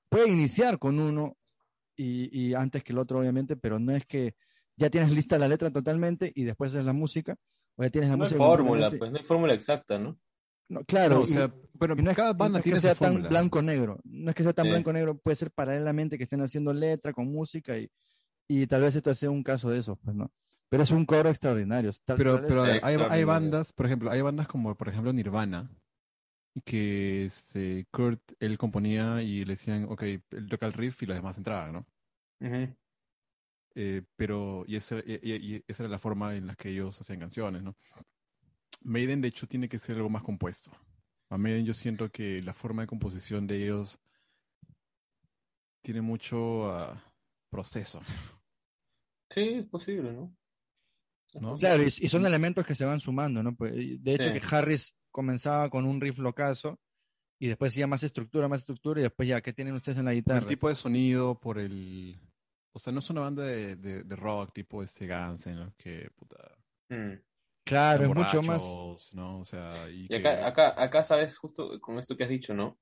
Puede 0.09 0.29
iniciar 0.29 0.79
con 0.79 0.99
uno 0.99 1.37
y, 1.95 2.29
y 2.47 2.53
antes 2.53 2.83
que 2.83 2.93
el 2.93 2.99
otro, 2.99 3.19
obviamente, 3.19 3.55
pero 3.55 3.79
no 3.79 3.91
es 3.91 4.05
que 4.05 4.35
ya 4.77 4.89
tienes 4.89 5.11
lista 5.13 5.37
la 5.37 5.47
letra 5.47 5.71
totalmente 5.71 6.31
y 6.35 6.43
después 6.43 6.73
es 6.73 6.83
la 6.85 6.93
música, 6.93 7.35
o 7.75 7.83
ya 7.83 7.89
tienes 7.89 8.09
la 8.09 8.17
No 8.17 8.23
hay 8.23 8.29
música. 8.29 8.37
fórmula, 8.37 8.63
completamente- 8.67 8.97
pues, 8.99 9.11
no 9.11 9.17
hay 9.19 9.23
fórmula 9.23 9.53
exacta, 9.53 9.99
¿no? 9.99 10.19
No, 10.67 10.83
claro, 10.83 11.15
No, 11.15 11.21
o 11.21 11.25
y- 11.25 11.27
sea, 11.27 11.53
pero 11.79 11.95
y 11.97 12.01
no 12.01 12.09
es, 12.11 12.15
cada 12.17 12.31
y 12.31 12.33
no 12.33 12.37
banda 12.39 12.57
es 12.59 12.63
que 12.63 12.69
tiene 12.69 12.79
sea 12.79 12.95
su 12.95 13.03
tan 13.03 13.21
blanco-negro, 13.29 13.99
no 14.03 14.29
es 14.29 14.35
que 14.35 14.43
sea 14.43 14.53
tan 14.53 14.65
Sí. 14.65 14.71
blanco-negro, 14.71 15.17
puede 15.17 15.35
ser 15.35 15.51
paralelamente 15.51 16.17
que 16.17 16.23
estén 16.23 16.41
haciendo 16.41 16.73
letra 16.73 17.13
con 17.13 17.25
música 17.31 17.77
y, 17.77 17.89
y 18.47 18.65
tal 18.67 18.81
vez 18.81 18.95
esto 18.95 19.13
sea 19.13 19.29
un 19.29 19.43
caso 19.43 19.69
de 19.69 19.79
eso, 19.79 19.95
pues 19.97 20.15
no. 20.15 20.31
Pero 20.69 20.81
es 20.83 20.89
un 20.91 21.05
coro 21.05 21.29
extraordinario. 21.29 21.91
tal- 22.03 22.17
Pero, 22.17 22.35
tal 22.37 22.45
pero 22.47 22.63
hay, 22.63 22.95
hay 23.09 23.23
bandas, 23.23 23.71
por 23.73 23.85
ejemplo, 23.85 24.09
hay 24.09 24.21
bandas 24.21 24.47
como, 24.47 24.75
por 24.75 24.89
ejemplo, 24.89 25.13
Nirvana, 25.13 25.69
que 26.63 27.25
este, 27.25 27.85
Kurt, 27.91 28.21
él 28.39 28.57
componía 28.57 29.21
y 29.21 29.45
le 29.45 29.53
decían, 29.53 29.85
ok, 29.89 30.01
él 30.03 30.47
toca 30.49 30.65
el 30.65 30.73
riff 30.73 31.03
y 31.03 31.05
los 31.05 31.15
demás 31.17 31.37
entraban, 31.37 31.73
¿no? 31.73 31.85
Eh, 33.77 34.03
pero, 34.15 34.63
y 34.67 34.77
esa, 34.77 34.99
y- 34.99 35.19
y- 35.21 35.55
y 35.57 35.63
esa 35.67 35.83
era 35.83 35.89
la 35.89 35.99
forma 35.99 36.35
en 36.35 36.47
la 36.47 36.55
que 36.55 36.69
ellos 36.69 36.99
hacían 36.99 37.19
canciones, 37.19 37.61
¿no? 37.61 37.75
Maiden, 38.85 39.21
de 39.21 39.27
hecho, 39.29 39.47
tiene 39.47 39.67
que 39.67 39.79
ser 39.79 39.97
algo 39.97 40.09
más 40.09 40.23
compuesto. 40.23 40.71
A 41.29 41.37
Maiden 41.37 41.65
yo 41.65 41.73
siento 41.73 42.09
que 42.09 42.41
la 42.43 42.53
forma 42.53 42.83
de 42.83 42.87
composición 42.87 43.47
de 43.47 43.63
ellos 43.63 43.99
tiene 45.81 46.01
mucho 46.01 46.69
ah, 46.71 47.01
proceso, 47.49 48.01
Sí, 49.29 49.41
es 49.41 49.65
posible, 49.65 50.13
¿no? 50.13 50.35
Es 51.33 51.41
¿no? 51.41 51.51
posible. 51.53 51.59
Claro, 51.59 51.83
y, 51.83 51.87
y 51.87 52.09
son 52.09 52.25
elementos 52.25 52.65
que 52.65 52.75
se 52.75 52.85
van 52.85 52.99
sumando, 52.99 53.41
¿no? 53.43 53.55
Pues, 53.55 53.73
de 54.03 54.13
hecho 54.13 54.29
Sí. 54.31 54.33
que 54.39 54.55
Harris 54.55 54.95
comenzaba 55.11 55.69
con 55.69 55.85
un 55.85 55.99
riff 55.99 56.19
locazo 56.19 56.79
y 57.39 57.47
después 57.47 57.73
ya 57.73 57.87
más 57.87 58.03
estructura, 58.03 58.47
más 58.47 58.61
estructura 58.61 58.99
y 58.99 59.03
después 59.03 59.27
ya, 59.27 59.41
¿qué 59.41 59.51
tienen 59.51 59.73
ustedes 59.75 59.97
en 59.97 60.05
la 60.05 60.11
Por 60.11 60.15
guitarra? 60.15 60.39
el 60.41 60.45
tipo 60.47 60.69
de 60.69 60.75
sonido, 60.75 61.39
por 61.39 61.57
el... 61.59 62.19
O 62.71 62.79
sea, 62.79 62.93
no 62.93 62.99
es 62.99 63.09
una 63.09 63.21
banda 63.21 63.43
de, 63.43 63.75
de, 63.77 64.03
de 64.03 64.15
rock 64.15 64.53
tipo 64.53 64.83
este 64.83 65.07
Guns 65.07 65.47
en 65.47 65.59
los 65.59 65.73
que, 65.75 66.09
puta, 66.15 66.37
Mm. 66.89 67.13
Claro, 67.65 68.03
es 68.03 68.15
mucho 68.15 68.41
más... 68.43 68.77
¿no? 69.13 69.39
O 69.39 69.45
sea, 69.45 69.71
y, 69.89 70.05
Y 70.05 70.21
que- 70.21 70.27
acá, 70.27 71.03
sabes, 71.03 71.37
justo 71.37 71.79
con 71.81 71.99
esto 71.99 72.15
que 72.15 72.23
has 72.23 72.29
dicho, 72.29 72.53
¿no? 72.53 72.77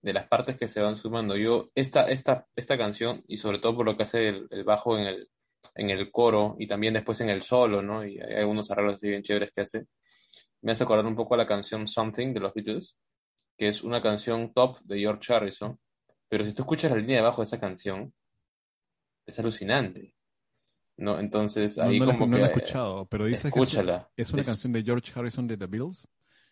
De 0.00 0.12
las 0.12 0.28
partes 0.28 0.56
que 0.56 0.68
se 0.68 0.80
van 0.80 0.96
sumando. 0.96 1.36
Yo, 1.36 1.70
esta, 1.74 2.08
esta, 2.08 2.46
esta 2.54 2.78
canción, 2.78 3.24
y 3.26 3.36
sobre 3.36 3.58
todo 3.58 3.76
por 3.76 3.84
lo 3.84 3.96
que 3.96 4.04
hace 4.04 4.28
el, 4.28 4.46
el 4.50 4.62
bajo 4.64 4.96
en 4.96 5.06
el, 5.06 5.28
en 5.74 5.90
el 5.90 6.10
coro 6.12 6.54
y 6.58 6.68
también 6.68 6.94
después 6.94 7.20
en 7.20 7.30
el 7.30 7.42
solo, 7.42 7.82
¿no? 7.82 8.06
Y 8.06 8.20
hay 8.20 8.36
algunos 8.36 8.70
arreglos 8.70 8.94
así 8.94 9.08
bien 9.08 9.22
chéveres 9.22 9.50
que 9.52 9.62
hace. 9.62 9.86
Me 10.62 10.72
hace 10.72 10.84
acordar 10.84 11.06
un 11.06 11.16
poco 11.16 11.34
a 11.34 11.38
la 11.38 11.46
canción 11.46 11.88
Something 11.88 12.32
de 12.32 12.40
los 12.40 12.54
Beatles, 12.54 12.96
que 13.56 13.68
es 13.68 13.82
una 13.82 14.00
canción 14.00 14.52
top 14.54 14.78
de 14.84 15.00
George 15.00 15.32
Harrison. 15.32 15.78
Pero 16.28 16.44
si 16.44 16.52
tú 16.52 16.62
escuchas 16.62 16.92
la 16.92 16.96
línea 16.98 17.16
de 17.16 17.22
abajo 17.22 17.42
de 17.42 17.46
esa 17.46 17.58
canción, 17.58 18.12
es 19.26 19.38
alucinante. 19.38 20.14
¿No? 20.98 21.18
Entonces, 21.20 21.78
ahí 21.78 21.98
no 22.00 22.06
como 22.12 22.26
no 22.26 22.36
que. 22.36 22.42
la 22.42 22.48
he 22.48 22.50
escuchado, 22.50 23.06
pero 23.06 23.24
dice 23.24 23.50
que 23.50 23.60
es, 23.60 23.74
una 24.32 24.40
Es- 24.42 24.46
canción 24.46 24.72
de 24.72 24.82
George 24.82 25.12
Harrison 25.14 25.46
de 25.46 25.56
The 25.56 25.66
Beatles. 25.66 26.06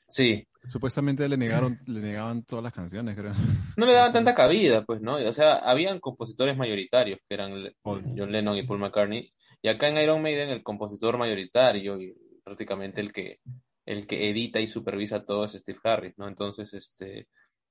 Sí, 0.09 0.47
Supuestamente 0.63 1.29
le 1.29 1.37
negaron, 1.37 1.81
le 1.87 2.01
negaban 2.01 2.45
todas 2.45 2.63
las 2.63 2.73
canciones, 2.73 3.17
creo. 3.17 3.35
no 3.77 3.87
le 3.87 3.93
daban 3.93 4.13
tanta 4.13 4.35
cabida, 4.37 4.85
pues, 4.85 5.01
¿no? 5.01 5.17
O 5.17 5.33
sea, 5.33 5.57
habían 5.57 5.99
compositores 6.01 6.57
mayoritarios, 6.57 7.19
que 7.29 7.35
eran 7.35 7.53
Paul. 7.83 8.05
John 8.17 8.31
Lennon 8.33 8.57
y 8.57 8.63
Paul 8.65 8.79
McCartney, 8.79 9.33
y 9.63 9.69
acá 9.69 9.89
en 9.89 9.97
Iron 9.99 10.23
Maiden 10.23 10.51
el 10.51 10.63
compositor 10.63 11.19
mayoritario 11.19 12.01
y 12.01 12.15
prácticamente 12.45 13.01
el 13.01 13.13
que, 13.13 13.41
el 13.85 14.07
que 14.07 14.31
edita 14.31 14.61
y 14.61 14.67
supervisa 14.69 15.25
todo 15.25 15.45
es 15.45 15.53
Steve 15.53 15.79
Harris, 15.83 16.15
¿no? 16.19 16.29
Entonces, 16.29 16.73
este, 16.75 17.27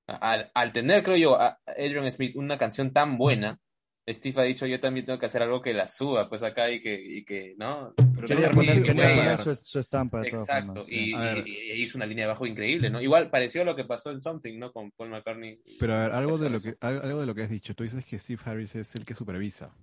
al, 0.07 0.51
al 0.53 0.71
tener, 0.73 1.03
creo 1.03 1.15
yo, 1.17 1.39
a 1.39 1.57
Adrian 1.65 2.11
Smith 2.11 2.35
una 2.35 2.57
canción 2.57 2.91
tan 2.91 3.17
buena, 3.17 3.59
Steve 4.07 4.39
ha 4.41 4.43
dicho, 4.43 4.67
yo 4.67 4.79
también 4.79 5.05
tengo 5.05 5.17
que 5.17 5.25
hacer 5.25 5.41
algo 5.41 5.61
que 5.63 5.73
la 5.73 5.87
suba, 5.87 6.29
pues 6.29 6.43
acá 6.43 6.69
y 6.69 6.79
que, 6.81 6.93
y 6.93 7.25
que 7.25 7.55
¿no? 7.57 7.93
Pero 8.15 8.27
Quería 8.27 8.51
poner, 8.51 9.37
su, 9.39 9.55
su 9.55 9.79
estampa 9.79 10.21
de 10.21 10.29
todas 10.29 10.47
Exacto, 10.47 10.67
formas. 10.73 10.89
y, 10.91 10.95
sí. 10.95 11.13
Y- 11.45 11.71
y 11.71 11.81
hizo 11.81 11.97
una 11.97 12.05
línea 12.05 12.25
de 12.25 12.29
bajo 12.29 12.45
increíble, 12.45 12.89
¿no? 12.91 13.01
Igual 13.01 13.31
pareció 13.31 13.63
a 13.63 13.65
lo 13.65 13.75
que 13.75 13.83
pasó 13.85 14.11
en 14.11 14.21
Something, 14.21 14.59
¿no? 14.59 14.71
Con 14.71 14.91
Paul 14.91 15.09
McCartney. 15.09 15.59
Pero 15.79 15.95
a 15.95 16.03
ver, 16.03 16.11
algo 16.11 16.37
de 16.37 16.49
lo 16.51 16.59
que, 16.59 16.75
al- 16.81 17.01
algo 17.03 17.21
de 17.21 17.25
lo 17.25 17.33
que 17.33 17.41
has 17.43 17.49
dicho. 17.49 17.73
Tú 17.73 17.83
dices 17.83 18.05
que 18.05 18.19
Steve 18.19 18.41
Harris 18.45 18.75
es 18.75 18.93
el 18.95 19.05
que 19.05 19.15
supervisa. 19.15 19.75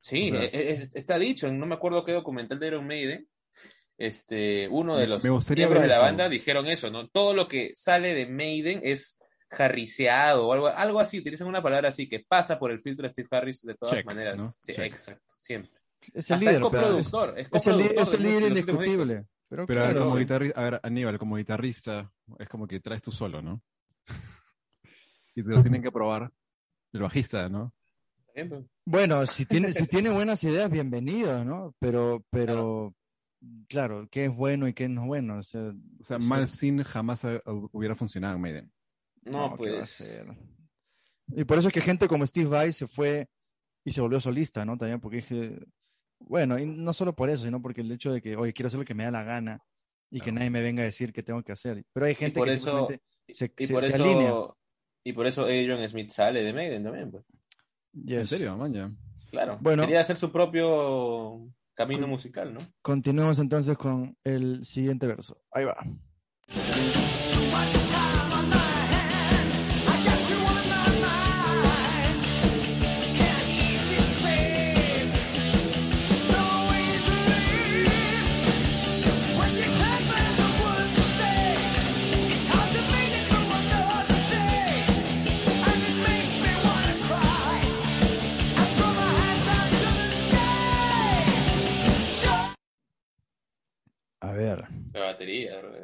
Sí, 0.00 0.30
O 0.30 0.34
sea- 0.36 0.44
e- 0.44 0.50
e- 0.74 0.88
está 0.94 1.18
dicho, 1.18 1.50
no 1.52 1.66
me 1.66 1.74
acuerdo 1.74 2.04
qué 2.04 2.12
documental 2.12 2.58
de 2.60 2.66
Iron 2.68 2.86
Maiden. 2.86 3.26
Este, 3.98 4.66
uno 4.70 4.96
de 4.96 5.06
los 5.06 5.22
miembros 5.22 5.82
de 5.82 5.88
la 5.88 5.98
banda 5.98 6.28
dijeron 6.30 6.66
eso, 6.68 6.90
¿no? 6.90 7.08
Todo 7.08 7.34
lo 7.34 7.48
que 7.48 7.72
sale 7.74 8.14
de 8.14 8.24
Maiden 8.26 8.80
es 8.82 9.18
harriseado 9.58 10.46
o 10.46 10.52
algo, 10.52 10.68
algo 10.68 11.00
así, 11.00 11.18
utilizan 11.18 11.46
una 11.48 11.62
palabra 11.62 11.88
así 11.88 12.08
que 12.08 12.20
pasa 12.20 12.58
por 12.58 12.70
el 12.70 12.80
filtro 12.80 13.02
de 13.04 13.10
Steve 13.10 13.28
Harris 13.30 13.62
de 13.62 13.74
todas 13.74 13.96
Check, 13.96 14.06
maneras. 14.06 14.38
¿no? 14.38 14.50
Sí, 14.50 14.72
Check. 14.72 14.92
exacto, 14.92 15.34
siempre. 15.36 15.72
Es 16.14 16.30
el 16.30 16.34
Hasta 16.34 16.36
líder, 16.38 16.52
es 16.52 16.56
es, 16.56 16.62
coproductor, 16.62 17.38
es 17.38 17.46
es 17.46 17.50
coproductor 17.64 18.02
es 18.02 18.14
el 18.14 18.22
de 18.22 18.28
líder 18.28 18.42
indiscutible. 18.48 19.26
Pero, 19.48 19.66
Pero 19.66 19.80
a 19.80 19.84
ver, 19.84 19.92
claro, 19.92 20.06
como 20.06 20.16
sí. 20.16 20.22
guitarrista, 20.22 20.60
a 20.60 20.64
ver, 20.70 20.80
Aníbal, 20.84 21.18
como 21.18 21.36
guitarrista, 21.36 22.12
es 22.38 22.48
como 22.48 22.66
que 22.68 22.78
traes 22.80 23.02
tú 23.02 23.10
solo, 23.10 23.42
¿no? 23.42 23.60
y 25.34 25.42
te 25.42 25.48
lo 25.50 25.60
tienen 25.62 25.82
que 25.82 25.90
probar 25.90 26.30
el 26.92 27.00
bajista, 27.02 27.48
¿no? 27.48 27.74
Bueno, 28.86 29.26
si 29.26 29.44
tiene, 29.46 29.72
si 29.72 29.86
tiene 29.88 30.10
buenas 30.10 30.42
ideas, 30.44 30.70
bienvenido, 30.70 31.44
¿no? 31.44 31.74
Pero, 31.78 32.24
pero, 32.30 32.94
claro, 33.68 34.08
qué 34.10 34.26
es 34.26 34.34
bueno 34.34 34.68
y 34.68 34.72
qué 34.72 34.88
no 34.88 35.02
es 35.02 35.06
bueno. 35.08 35.38
O 35.38 35.42
sea, 35.42 35.62
O 35.70 36.04
sea, 36.04 36.16
eso- 36.18 36.28
Malmsteen 36.28 36.82
jamás 36.84 37.26
hubiera 37.72 37.94
funcionado 37.96 38.36
en 38.36 38.40
Maiden. 38.40 38.72
No, 39.22 39.56
¿qué 39.56 39.70
va 39.70 39.76
a 39.76 39.78
pues. 39.78 39.90
ser? 39.90 40.26
Y 41.28 41.44
por 41.44 41.58
eso 41.58 41.68
es 41.68 41.74
que 41.74 41.80
gente 41.80 42.08
como 42.08 42.26
Steve 42.26 42.48
Vai 42.48 42.72
se 42.72 42.86
fue 42.88 43.28
y 43.84 43.92
se 43.92 44.00
volvió 44.00 44.20
solista, 44.20 44.64
¿no? 44.64 44.76
También 44.76 45.00
porque 45.00 45.18
dije, 45.18 45.58
bueno, 46.18 46.58
y 46.58 46.66
no 46.66 46.92
solo 46.92 47.14
por 47.14 47.30
eso, 47.30 47.44
sino 47.44 47.62
porque 47.62 47.80
el 47.82 47.92
hecho 47.92 48.12
de 48.12 48.20
que, 48.20 48.36
oye, 48.36 48.52
quiero 48.52 48.66
hacer 48.68 48.80
lo 48.80 48.84
que 48.86 48.94
me 48.94 49.04
da 49.04 49.10
la 49.10 49.22
gana 49.22 49.62
y 50.10 50.20
que 50.20 50.32
nadie 50.32 50.50
me 50.50 50.60
venga 50.62 50.82
a 50.82 50.86
decir 50.86 51.12
qué 51.12 51.22
tengo 51.22 51.42
que 51.42 51.52
hacer. 51.52 51.84
Pero 51.92 52.06
hay 52.06 52.14
gente 52.14 52.38
por 52.40 52.48
que 52.48 52.54
eso- 52.54 52.70
simplemente 52.88 53.04
se, 53.28 53.52
Y 53.56 53.66
se- 53.66 53.72
por 53.72 53.82
se 53.82 53.88
eso. 53.90 54.04
alinea. 54.04 54.34
Y 55.04 55.12
por 55.12 55.26
eso 55.26 55.44
Adrian 55.44 55.88
Smith 55.88 56.10
sale 56.10 56.42
de 56.42 56.52
Maiden 56.52 56.82
también, 56.82 57.10
pues. 57.10 57.24
¿En 58.06 58.26
serio, 58.26 58.56
maña? 58.56 58.92
Claro. 59.30 59.58
Bueno. 59.60 59.82
Quería 59.84 60.00
hacer 60.00 60.16
su 60.16 60.30
propio 60.32 61.48
camino 61.74 62.02
Con- 62.02 62.10
musical, 62.10 62.52
¿no? 62.52 62.60
Continuemos 62.82 63.38
entonces 63.38 63.76
con 63.78 64.16
el 64.24 64.64
siguiente 64.64 65.06
verso. 65.06 65.40
Ahí 65.52 65.64
va. 65.64 65.76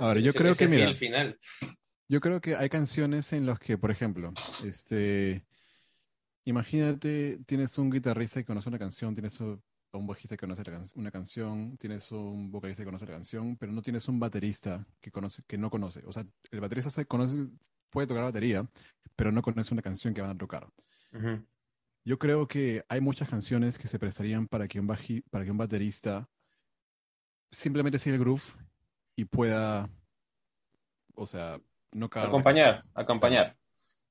Ahora, 0.01 0.21
yo 0.21 0.31
Ese- 0.31 0.39
creo 0.39 0.53
ese 0.53 0.65
que, 0.65 0.69
mira, 0.71 0.95
final. 0.95 1.39
Yo 2.09 2.21
creo 2.21 2.41
que 2.41 2.55
hay 2.57 2.69
canciones 2.69 3.33
en 3.33 3.47
las 3.47 3.59
que, 3.59 3.77
por 3.79 3.91
ejemplo, 3.91 4.33
este, 4.65 5.45
imagínate, 6.45 7.39
tienes 7.47 7.77
un 7.79 7.91
guitarrista 7.91 8.41
que 8.41 8.47
conoce 8.47 8.69
una 8.69 8.79
canción, 8.79 9.15
tienes 9.15 9.41
un 9.41 10.07
bajista 10.07 10.37
que 10.37 10.41
conoce 10.47 10.63
una 10.95 11.11
canción, 11.11 11.77
tienes 11.79 12.13
un 12.13 12.51
vocalista 12.51 12.83
que 12.83 12.87
conoce 12.87 13.07
la 13.07 13.13
canción, 13.13 13.57
pero 13.57 13.73
no 13.73 13.83
tienes 13.83 14.07
un 14.09 14.21
baterista 14.21 14.87
que 15.01 15.11
conoce, 15.11 15.43
que 15.47 15.59
no 15.59 15.71
conoce. 15.71 16.03
O 16.07 16.13
sea, 16.13 16.25
el 16.51 16.61
baterista 16.61 16.91
se 16.91 17.07
conoce, 17.07 17.35
puede 17.91 18.07
tocar 18.07 18.25
batería, 18.25 18.69
pero 19.17 19.33
no 19.33 19.43
conoce 19.43 19.73
una 19.75 19.83
canción 19.83 20.13
que 20.15 20.21
van 20.21 20.31
a 20.31 20.39
tocar. 20.39 20.69
Ujú. 21.13 21.45
Yo 22.05 22.19
creo 22.19 22.47
que 22.47 22.85
hay 22.89 23.01
muchas 23.01 23.29
canciones 23.29 23.79
que 23.79 23.89
se 23.89 23.99
prestarían 23.99 24.47
para 24.47 24.69
que 24.69 24.79
un 24.79 24.87
baji- 24.87 25.25
para 25.31 25.45
que 25.45 25.51
un 25.51 25.57
baterista 25.59 26.29
simplemente 27.51 27.99
siga 27.99 28.15
el 28.17 28.21
groove 28.21 28.43
y 29.17 29.25
pueda, 29.25 29.89
o 31.15 31.27
sea, 31.27 31.59
no 31.93 32.07
Acompañar, 32.07 32.75
canción. 32.77 32.93
acompañar. 32.95 33.57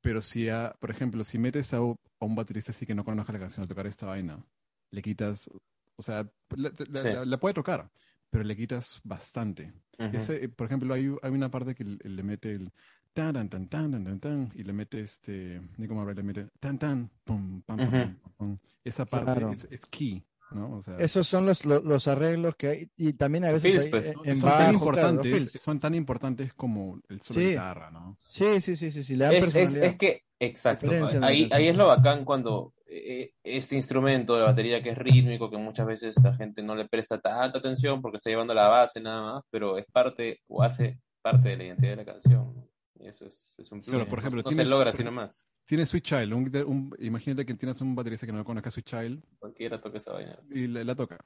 Pero 0.02 0.22
si, 0.22 0.50
a- 0.50 0.76
por 0.80 0.92
ejemplo, 0.92 1.24
si 1.24 1.38
metes 1.38 1.74
a, 1.74 1.78
a 1.78 1.82
un 2.20 2.36
baterista 2.36 2.72
así 2.72 2.86
que 2.86 2.96
no 2.96 3.04
conozca 3.04 3.32
la 3.34 3.40
canción 3.40 3.64
a 3.64 3.68
tocar 3.68 3.88
esta 3.88 4.08
vaina, 4.08 4.44
le 4.92 5.02
quitas, 5.02 5.50
o 5.96 6.02
sea, 6.02 6.28
la, 6.56 6.72
la- 6.90 7.02
Sí. 7.02 7.08
la- 7.10 7.26
la 7.26 7.38
puede 7.40 7.54
tocar, 7.54 7.90
pero 8.30 8.44
le 8.44 8.56
quitas 8.56 9.00
bastante. 9.04 9.74
Ujú. 10.00 10.10
Ese, 10.18 10.44
eh, 10.44 10.50
por 10.50 10.68
ejemplo, 10.68 10.94
hay, 10.94 11.16
hay 11.22 11.32
una 11.32 11.50
parte 11.50 11.74
que 11.76 11.84
le, 11.86 11.98
le 12.04 12.24
mete 12.24 12.52
el 12.54 12.72
tan 13.14 13.34
tan 13.34 13.48
tan 13.50 13.70
tan 13.70 13.92
tan 13.92 14.04
tan 14.04 14.20
tan 14.20 14.52
y 14.56 14.64
le 14.64 14.74
mete 14.74 15.00
este 15.00 15.62
Nico 15.78 15.96
Marray 15.96 16.16
le 16.16 16.24
mete 16.24 16.48
tan 16.60 16.78
tan 16.78 17.10
pum 17.24 17.62
pam 17.62 17.78
pam, 17.78 17.88
Ujú. 17.88 17.92
pam, 18.20 18.34
pam. 18.38 18.58
esa 18.84 19.06
parte 19.06 19.26
Claro. 19.32 19.52
es, 19.52 19.66
es 19.72 19.86
key, 19.86 20.22
¿no? 20.52 20.78
O 20.78 20.82
sea, 20.82 20.98
Esos 20.98 21.28
son 21.28 21.46
los, 21.46 21.66
los, 21.66 21.84
los 21.84 22.08
arreglos 22.08 22.56
que 22.56 22.68
hay. 22.68 22.90
Y 22.98 23.14
también 23.14 23.46
a 23.46 23.52
veces 23.52 23.72
Feels, 23.72 23.86
hay, 23.86 23.92
pues, 23.92 24.06
eh, 24.08 24.14
son, 24.14 24.28
en 24.30 24.38
son 24.38 24.50
tan 24.50 24.60
bajo, 24.60 24.74
importantes, 24.74 25.32
feels. 25.32 25.52
son 25.52 25.80
tan 25.80 25.96
importantes 25.96 26.54
como 26.54 27.02
el 27.10 27.22
solo 27.22 27.40
Sí. 27.40 27.46
de 27.46 27.52
guitarra, 27.52 27.92
¿no? 27.92 28.18
Sí, 28.28 28.62
sí, 28.62 28.76
sí, 28.76 28.92
sí, 28.92 29.04
sí, 29.04 29.16
le 29.16 29.26
Es, 29.26 29.32
es, 29.48 29.52
personalidad. 29.54 29.84
es 29.86 29.98
que, 29.98 30.22
exacto, 30.40 30.88
ahí, 31.24 31.50
ahí 31.52 31.68
es 31.68 31.76
lo 31.76 31.88
bacán 31.88 32.24
cuando 32.26 32.74
eh, 32.88 33.32
este 33.44 33.76
instrumento, 33.76 34.38
la 34.40 34.46
batería 34.46 34.82
que 34.82 34.92
es 34.92 34.98
rítmico, 34.98 35.50
que 35.50 35.58
muchas 35.58 35.88
veces 35.88 36.16
la 36.24 36.34
gente 36.36 36.62
no 36.64 36.76
le 36.76 36.88
presta 36.88 37.20
tanta 37.20 37.58
atención 37.60 38.02
porque 38.02 38.18
está 38.18 38.30
llevando 38.30 38.54
la 38.54 38.68
base 38.68 39.02
nada 39.02 39.34
más, 39.34 39.44
pero 39.50 39.78
es 39.78 39.86
parte 39.92 40.40
o 40.48 40.62
hace 40.64 41.00
parte 41.22 41.50
de 41.50 41.58
la 41.58 41.64
identidad 41.66 41.90
de 41.92 41.96
la 41.98 42.06
canción. 42.06 42.70
Y 42.98 43.08
eso 43.08 43.26
es, 43.26 43.56
es 43.58 43.72
un 43.72 43.80
plus. 43.82 43.90
Por 44.06 44.14
No- 44.14 44.20
ejemplo, 44.20 44.42
no, 44.46 44.52
se 44.52 44.64
logra 44.64 44.86
por 44.86 44.88
así 44.94 45.04
nomás. 45.04 45.42
Tienes 45.66 45.90
Sweet 45.90 46.04
Child, 46.04 46.34
un 46.68 46.96
imagínate 47.00 47.46
que 47.46 47.54
tienes 47.56 47.82
un 47.82 47.96
baterista 47.96 48.28
que 48.28 48.34
no 48.38 48.46
conozca 48.46 48.70
Sweet 48.70 48.86
Child 48.86 49.24
Cualquiera 49.40 49.82
toca 49.82 49.98
esa 49.98 50.14
vaina. 50.14 50.38
y 50.52 50.68
la, 50.68 50.84
la 50.84 50.96
toca. 50.96 51.18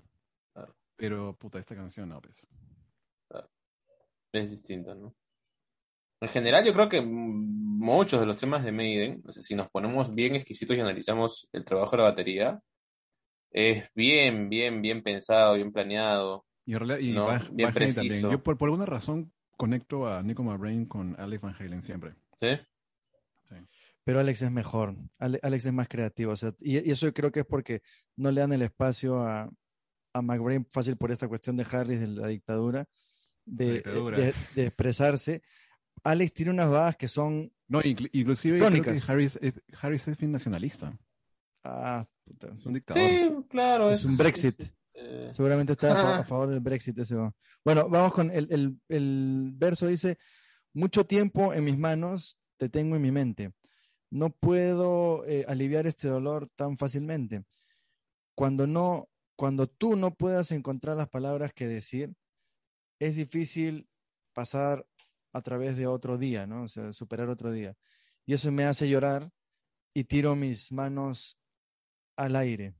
Claro. 0.54 0.76
Pero, 0.96 1.36
puta, 1.38 1.60
esta 1.60 1.76
canción 1.76 2.10
no, 2.10 2.22
pues. 2.22 2.48
Es 4.32 4.52
distinto, 4.52 4.94
¿no? 4.94 5.16
En 6.22 6.30
general, 6.30 6.64
yo 6.64 6.74
creo 6.74 6.88
que 6.90 7.02
muchos 7.02 8.20
de 8.20 8.26
los 8.28 8.38
temas 8.38 8.64
de 8.64 8.72
Maiden, 8.72 9.24
o 9.26 9.32
sea, 9.32 9.42
si 9.42 9.56
nos 9.56 9.70
ponemos 9.70 10.14
bien 10.14 10.36
exquisitos 10.36 10.76
y 10.78 10.80
analizamos 10.80 11.48
el 11.54 11.66
trabajo 11.66 11.92
de 11.92 11.98
la 12.04 12.10
batería, 12.10 12.62
es 13.52 13.90
bien, 13.96 14.48
bien, 14.50 14.82
bien 14.82 15.02
pensado, 15.02 15.56
bien 15.56 15.72
planeado. 15.72 16.46
Y, 16.66 16.74
en 16.74 16.80
realidad- 16.80 17.00
y 17.00 17.14
No, 17.14 17.26
Van, 17.26 17.40
bien 17.56 17.68
Van 17.70 17.76
Halen 17.78 17.96
también. 17.96 18.08
preciso. 18.12 18.32
Yo 18.32 18.44
por, 18.44 18.58
por 18.58 18.68
alguna 18.70 18.86
razón 18.86 19.34
conecto 19.58 20.08
a 20.08 20.22
Nico 20.22 20.44
McBrain 20.44 20.86
con 20.86 21.20
Alex 21.20 21.42
Van 21.42 21.56
Halen 21.58 21.82
siempre. 21.82 22.14
¿Sí? 22.40 22.50
Sí. 23.46 23.56
Pero 24.10 24.20
Alex 24.22 24.42
es 24.42 24.52
mejor. 24.52 24.96
Ale- 25.20 25.40
Alex 25.44 25.66
es 25.66 25.74
más 25.74 25.88
creativo. 25.88 26.32
O 26.32 26.36
sea, 26.38 26.54
y, 26.60 26.78
y 26.88 26.92
eso 26.92 27.06
yo 27.06 27.14
creo 27.14 27.32
que 27.32 27.42
es 27.42 27.46
porque 27.46 27.82
no 28.18 28.32
le 28.32 28.42
dan 28.42 28.52
el 28.54 28.62
espacio 28.64 29.20
a, 29.20 29.50
a 30.14 30.22
McBrain 30.22 30.66
fácil 30.72 30.98
por 30.98 31.12
esta 31.12 31.28
cuestión 31.28 31.56
de 31.58 31.66
Harris, 31.72 32.00
de 32.00 32.08
la 32.08 32.28
dictadura, 32.28 32.86
de, 33.46 33.66
La 33.68 33.74
dictadura. 33.74 34.18
de- 34.18 34.34
de 34.56 34.66
expresarse. 34.66 35.42
Alex 36.04 36.34
tiene 36.34 36.52
unas 36.52 36.70
bajas 36.70 36.96
que 36.98 37.08
son. 37.08 37.52
No, 37.68 37.82
inclu- 37.82 38.10
inclusive 38.14 38.58
creo 38.58 38.82
que. 38.84 39.00
Harris 39.08 39.38
es, 39.42 39.54
Harris 39.82 40.08
es 40.08 40.18
bien 40.18 40.32
nacionalista. 40.32 40.92
Ah, 41.64 42.08
puta, 42.26 42.48
Es 42.58 42.66
un 42.66 42.74
dictador. 42.74 43.02
Sí, 43.04 43.32
claro. 43.50 43.92
es 43.92 44.06
un 44.06 44.18
Brexit. 44.18 44.62
eh, 44.94 45.28
Seguramente 45.32 45.74
está 45.74 45.92
a, 45.92 46.20
a 46.20 46.24
favor 46.24 46.50
del 46.50 46.62
Brexit 46.62 46.98
ese. 47.00 47.16
Bueno, 47.64 47.90
vamos 47.90 48.14
con 48.14 48.32
el, 48.32 48.48
el- 48.52 48.80
el 48.88 49.52
verso 49.56 49.86
dice, 49.88 50.18
mucho 50.74 51.06
tiempo 51.06 51.54
en 51.54 51.64
mis 51.66 51.78
manos 51.78 52.40
te 52.58 52.70
tengo 52.70 52.96
en 52.96 53.02
mi 53.02 53.12
mente. 53.12 53.52
No 54.12 54.32
puedo 54.32 55.26
eh, 55.26 55.46
aliviar 55.48 55.88
este 55.88 56.08
dolor 56.08 56.50
tan 56.56 56.78
fácilmente. 56.78 57.44
Cuando 58.36 58.68
no, 58.68 59.10
cuando 59.36 59.68
tú 59.68 59.96
no 59.96 60.16
puedas 60.16 60.52
encontrar 60.52 60.98
las 60.98 61.10
palabras 61.10 61.54
que 61.54 61.68
decir, 61.68 62.14
es 63.00 63.16
difícil 63.16 63.88
pasar 64.34 64.86
a 65.34 65.42
través 65.42 65.76
de 65.76 65.88
otro 65.88 66.18
día, 66.18 66.48
¿no? 66.48 66.64
O 66.64 66.68
sea, 66.68 66.92
superar 66.94 67.30
otro 67.30 67.52
día. 67.52 67.76
Y 68.26 68.34
eso 68.34 68.52
me 68.52 68.66
hace 68.66 68.90
llorar 68.90 69.32
y 69.94 70.04
tiro 70.04 70.36
mis 70.36 70.72
manos 70.72 71.40
al 72.18 72.36
aire. 72.36 72.76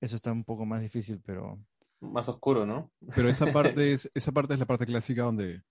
Eso 0.00 0.16
está 0.16 0.32
un 0.32 0.44
poco 0.44 0.66
más 0.66 0.82
difícil, 0.82 1.20
pero 1.24 1.58
más 2.00 2.28
oscuro, 2.28 2.66
¿no? 2.66 2.92
Pero 3.14 3.28
esa 3.28 3.46
parte 3.52 3.92
es, 3.92 4.10
esa 4.14 4.32
parte 4.32 4.54
es 4.54 4.60
la 4.60 4.66
parte 4.66 4.86
clásica 4.86 5.22
donde 5.22 5.62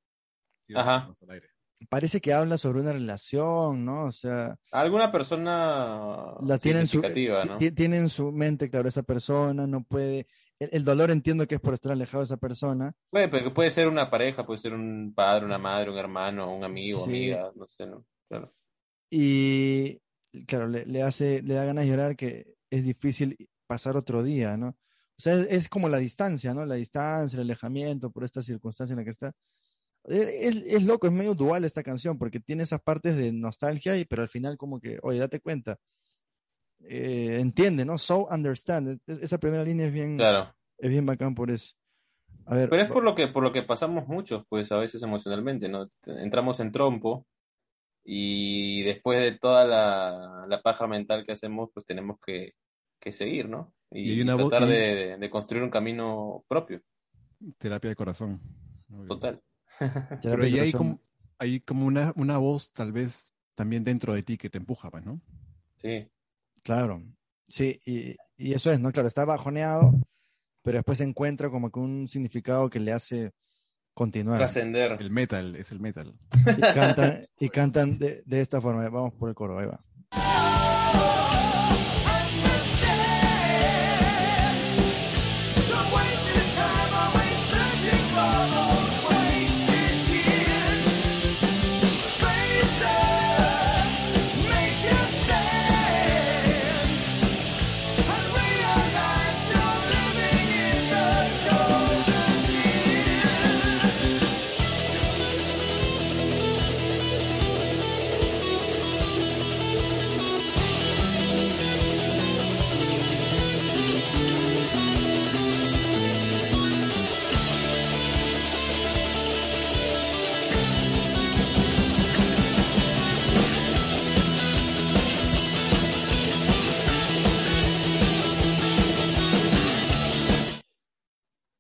tiras 0.66 0.88
Ajá. 0.88 1.00
manos 1.02 1.22
al 1.24 1.32
aire. 1.32 1.50
Parece 1.86 2.22
que 2.22 2.34
habla 2.34 2.58
sobre 2.58 2.82
una 2.82 2.92
relación, 2.94 3.86
¿no? 3.86 4.06
O 4.06 4.12
sea, 4.12 4.56
Alguna 4.72 5.12
persona 5.12 6.34
la 6.42 6.58
tiene 6.60 6.82
en 6.82 6.88
su, 6.88 7.00
significativa, 7.00 7.46
¿no? 7.46 7.58
ti- 7.58 7.72
tiene 7.72 7.98
en 7.98 8.10
su 8.10 8.32
mente, 8.32 8.70
claro, 8.70 8.88
esa 8.90 9.04
persona 9.04 9.66
no 9.68 9.84
puede. 9.84 10.28
El, 10.60 10.70
el 10.72 10.84
dolor 10.86 11.12
entiendo 11.12 11.48
que 11.48 11.56
es 11.56 11.62
por 11.62 11.74
estar 11.74 11.92
alejado 11.92 12.20
de 12.20 12.26
esa 12.26 12.38
persona. 12.38 12.94
Puede, 13.10 13.28
pero 13.30 13.54
puede 13.54 13.72
ser 13.72 13.88
una 13.88 14.10
pareja, 14.10 14.46
puede 14.46 14.60
ser 14.60 14.74
un 14.74 15.14
padre, 15.16 15.46
una 15.46 15.58
madre, 15.58 15.92
un 15.92 15.98
hermano, 15.98 16.54
un 16.56 16.64
amigo, 16.64 17.00
Sí. 17.06 17.32
amiga, 17.32 17.52
no 17.56 17.68
sé, 17.68 17.86
¿no? 17.88 18.06
Claro. 18.30 18.54
Y 19.10 20.02
claro, 20.48 20.68
le, 20.68 20.86
le 20.86 21.02
hace, 21.04 21.42
le 21.44 21.54
da 21.54 21.66
ganas 21.66 21.86
de 21.86 21.90
llorar 21.90 22.16
que 22.16 22.56
es 22.70 22.84
difícil 22.84 23.50
pasar 23.68 23.96
otro 23.98 24.24
día, 24.24 24.58
¿no? 24.58 24.70
O 24.70 25.22
sea, 25.22 25.34
es, 25.36 25.48
es 25.50 25.70
como 25.70 25.88
la 25.90 25.98
distancia, 25.98 26.54
¿no? 26.54 26.66
La 26.66 26.76
distancia, 26.76 27.38
el 27.38 27.44
alejamiento 27.44 28.12
por 28.12 28.24
esta 28.24 28.44
circunstancia 28.44 28.94
en 28.94 28.98
la 29.00 29.04
que 29.06 29.12
está. 29.12 29.32
E- 30.08 30.48
Es, 30.48 30.56
es 30.58 30.84
loco, 30.84 31.08
es 31.08 31.14
medio 31.14 31.34
dual 31.36 31.66
esta 31.66 31.84
canción, 31.84 32.18
porque 32.18 32.40
tiene 32.40 32.64
esas 32.64 32.82
partes 32.82 33.16
de 33.18 33.32
nostalgia, 33.32 33.98
y, 33.98 34.06
pero 34.06 34.22
al 34.22 34.30
final 34.30 34.58
como 34.58 34.80
que, 34.80 35.00
oye, 35.02 35.20
date 35.20 35.40
cuenta. 35.40 35.78
Eh, 36.88 37.40
entiende, 37.40 37.86
¿no? 37.86 37.98
So 37.98 38.28
understand. 38.30 38.90
Es- 38.90 39.00
es- 39.08 39.24
esa 39.24 39.38
primera 39.40 39.64
línea 39.64 39.88
es 39.88 39.94
bien, 39.94 40.18
Claro. 40.18 40.54
es 40.78 40.90
bien 40.90 41.06
bacán 41.06 41.34
por 41.34 41.50
eso. 41.52 41.74
A 42.48 42.56
ver, 42.56 42.70
Pero 42.70 42.84
es 42.84 42.92
por 42.92 43.04
lo 43.04 43.16
que, 43.16 43.28
por 43.28 43.42
lo 43.44 43.52
que 43.52 43.64
pasamos 43.64 44.08
muchos, 44.08 44.44
pues 44.48 44.72
a 44.72 44.78
veces 44.78 45.02
emocionalmente, 45.02 45.68
¿no? 45.68 45.90
Entramos 46.06 46.60
en 46.60 46.72
trompo 46.72 47.26
y 48.04 48.84
después 48.84 49.20
de 49.20 49.40
toda 49.40 49.66
la, 49.66 50.46
la 50.48 50.62
paja 50.62 50.86
mental 50.86 51.26
que 51.26 51.32
hacemos, 51.32 51.70
pues 51.74 51.86
tenemos 51.88 52.20
que, 52.24 52.52
que 53.00 53.12
seguir, 53.12 53.50
¿no? 53.50 53.74
Y, 53.90 54.22
Y 54.22 54.26
tratar 54.26 54.64
y- 54.64 54.68
de, 54.68 55.18
de 55.18 55.30
construir 55.32 55.64
un 55.64 55.72
camino 55.72 56.44
propio, 56.48 56.82
Terapia 57.58 57.90
de 57.90 57.96
corazón. 57.96 58.40
total. 59.08 59.42
Pero 60.22 60.44
ahí 60.44 60.60
hay 60.60 60.72
como, 60.72 61.00
hay 61.38 61.60
como 61.62 61.86
una, 61.86 62.14
una 62.16 62.38
voz 62.38 62.72
tal 62.72 62.92
vez 62.92 63.34
también 63.56 63.84
dentro 63.84 64.14
de 64.14 64.24
ti 64.24 64.38
que 64.38 64.50
te 64.50 64.58
empuja, 64.58 64.90
pues, 64.92 65.06
¿no? 65.06 65.22
Sí, 65.82 66.08
Claro, 66.64 67.04
sí, 67.48 67.80
y, 67.86 68.16
y 68.38 68.54
eso 68.54 68.72
es, 68.72 68.80
¿no? 68.80 68.92
Claro, 68.92 69.08
está 69.08 69.24
bajoneado, 69.24 69.94
pero 70.64 70.80
después 70.80 71.00
encuentra 71.00 71.52
como 71.52 71.70
que 71.72 71.80
un 71.80 72.08
significado 72.08 72.72
que 72.72 72.80
le 72.80 72.92
hace 72.92 73.34
continuar. 73.94 74.40
trascender. 74.40 74.98
El 75.00 75.12
metal, 75.12 75.56
es 75.56 75.72
el 75.72 75.80
metal. 75.80 76.12
Y 76.58 76.62
cantan, 76.62 77.26
y 77.40 77.50
cantan 77.50 78.00
de, 78.00 78.24
de 78.26 78.42
esta 78.42 78.60
forma. 78.62 78.90
Vamos 78.90 79.14
por 79.14 79.30
el 79.30 79.36
coro, 79.36 79.60
ahí 79.60 79.68
va. 79.68 80.65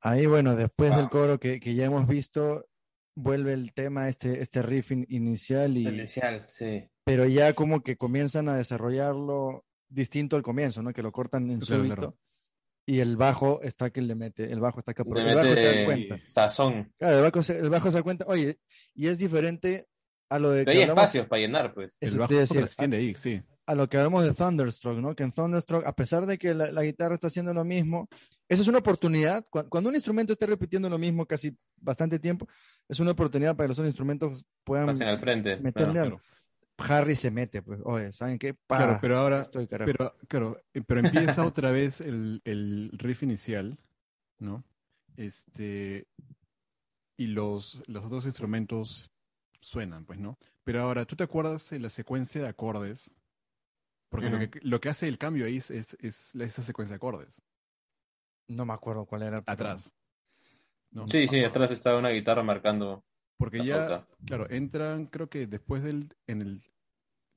Ahí, 0.05 0.25
bueno, 0.27 0.55
después 0.55 0.95
del 0.95 1.09
coro 1.09 1.39
que, 1.39 1.59
que 1.59 1.73
ya 1.73 1.85
hemos 1.85 2.07
visto, 2.07 2.67
vuelve 3.15 3.53
el 3.53 3.73
tema, 3.73 4.07
este, 4.07 4.41
este 4.41 4.61
riff 4.61 4.91
in- 4.91 5.05
inicial, 5.09 5.75
y, 5.77 5.87
Inicial, 5.87 6.45
sí. 6.47 6.87
pero 7.03 7.25
ya 7.25 7.53
como 7.53 7.81
que 7.81 7.97
comienzan 7.97 8.47
a 8.49 8.55
desarrollarlo 8.55 9.65
distinto 9.89 10.35
al 10.35 10.43
comienzo, 10.43 10.83
¿no? 10.83 10.93
Que 10.93 11.01
lo 11.01 11.11
cortan 11.11 11.49
en 11.49 11.59
Claro, 11.59 11.81
súbito. 11.83 11.95
claro. 11.95 12.17
Y 12.87 12.99
el 12.99 13.17
bajo 13.17 13.61
está 13.63 13.89
que 13.89 14.01
le 14.03 14.13
mete, 14.13 14.51
el 14.51 14.59
bajo 14.59 14.77
está 14.77 14.91
acá, 14.91 15.03
porque 15.03 15.27
el 15.27 15.35
bajo 15.35 15.55
se 15.55 15.75
da 15.79 15.85
cuenta. 15.85 16.17
sazón. 16.17 16.93
Claro, 16.99 17.17
el 17.17 17.23
bajo, 17.23 17.41
se, 17.41 17.57
el 17.57 17.69
bajo 17.71 17.89
se 17.89 17.97
da 17.97 18.03
cuenta, 18.03 18.25
oye, 18.27 18.59
y 18.93 19.07
es 19.07 19.17
diferente 19.17 19.87
a 20.29 20.37
lo 20.37 20.51
de 20.51 20.65
Pero 20.65 20.71
que 20.71 20.77
hay 20.77 20.83
hablamos, 20.83 21.03
espacios 21.05 21.25
para 21.27 21.39
llenar, 21.39 21.73
pues. 21.73 21.97
El 21.99 22.17
bajo 22.19 22.33
decir, 22.35 22.63
ahí, 22.93 23.15
sí. 23.15 23.41
A 23.67 23.75
lo 23.75 23.89
que 23.89 23.97
hablamos 23.97 24.23
de 24.23 24.33
Thunderstruck, 24.33 24.97
¿no? 24.99 25.15
Que 25.15 25.23
en 25.23 25.31
Thunderstruck, 25.31 25.85
a 25.87 25.93
pesar 25.95 26.25
de 26.25 26.37
que 26.37 26.53
la, 26.53 26.71
la 26.71 26.83
guitarra 26.83 27.15
está 27.15 27.27
haciendo 27.27 27.53
lo 27.53 27.63
mismo, 27.65 28.07
esa 28.47 28.61
es 28.61 28.67
una 28.67 28.77
oportunidad. 28.79 29.43
Cu- 29.49 29.67
Cuando 29.69 29.89
un 29.89 29.95
instrumento 29.95 30.33
está 30.33 30.45
repitiendo 30.45 30.89
lo 30.89 30.97
mismo 30.97 31.25
casi 31.25 31.55
bastante 31.77 32.19
tiempo, 32.19 32.47
es 32.87 32.99
una 32.99 33.11
oportunidad 33.11 33.55
para 33.55 33.65
que 33.65 33.69
los 33.69 33.79
otros 33.79 33.89
instrumentos 33.89 34.45
puedan. 34.63 34.85
Pasen 34.87 35.07
al 35.07 35.17
frente. 35.19 35.57
meterle 35.57 35.93
claro. 35.93 36.05
algo. 36.07 36.21
Harry 36.77 37.15
se 37.15 37.31
mete, 37.31 37.61
pues, 37.61 37.79
oye, 37.85 38.11
¿saben 38.11 38.37
qué? 38.37 38.53
Pa, 38.53 38.77
Claro, 38.77 38.97
pero 39.01 39.17
ahora, 39.17 39.41
estoy, 39.41 39.65
pero, 39.65 40.13
claro, 40.27 40.61
eh, 40.73 40.81
pero 40.85 40.99
empieza 40.99 41.45
otra 41.45 41.71
vez 41.71 42.01
el, 42.01 42.41
el 42.43 42.91
riff 42.93 43.23
inicial, 43.23 43.79
¿no? 44.39 44.63
Este, 45.15 46.05
y 47.17 47.27
los, 47.27 47.81
los 47.87 48.03
otros 48.05 48.25
instrumentos 48.25 49.09
suenan, 49.61 50.05
pues, 50.05 50.19
¿no? 50.19 50.37
Pero 50.65 50.81
ahora, 50.81 51.05
¿tú 51.05 51.15
te 51.15 51.23
acuerdas 51.23 51.69
de 51.69 51.79
la 51.79 51.89
secuencia 51.89 52.41
de 52.41 52.49
acordes? 52.49 53.09
Porque 54.15 54.29
lo, 54.29 54.39
que, 54.39 54.59
lo 54.63 54.79
que 54.79 54.89
hace 54.89 55.07
el 55.07 55.17
cambio 55.17 55.45
ahí 55.45 55.57
es, 55.57 55.71
es, 55.71 55.97
esa 56.35 56.61
secuencia 56.61 56.93
de 56.93 56.97
acordes, 56.97 57.41
No 58.47 58.65
me 58.65 58.73
acuerdo 58.73 59.05
cuál 59.05 59.23
era. 59.23 59.43
atrás. 59.45 59.93
¿no? 60.91 61.07
Sí, 61.09 61.27
sí, 61.27 61.43
atrás 61.43 61.71
está 61.71 61.97
una 61.97 62.09
guitarra 62.09 62.41
marcando 62.43 63.03
Porque 63.37 63.57
la 63.57 63.65
ya, 63.65 63.87
pauta. 63.87 64.07
claro, 64.25 64.49
entran, 64.49 65.07
creo 65.07 65.29
que 65.29 65.45
después 65.47 65.83
del, 65.83 66.07
en 66.27 66.41
el, 66.41 66.61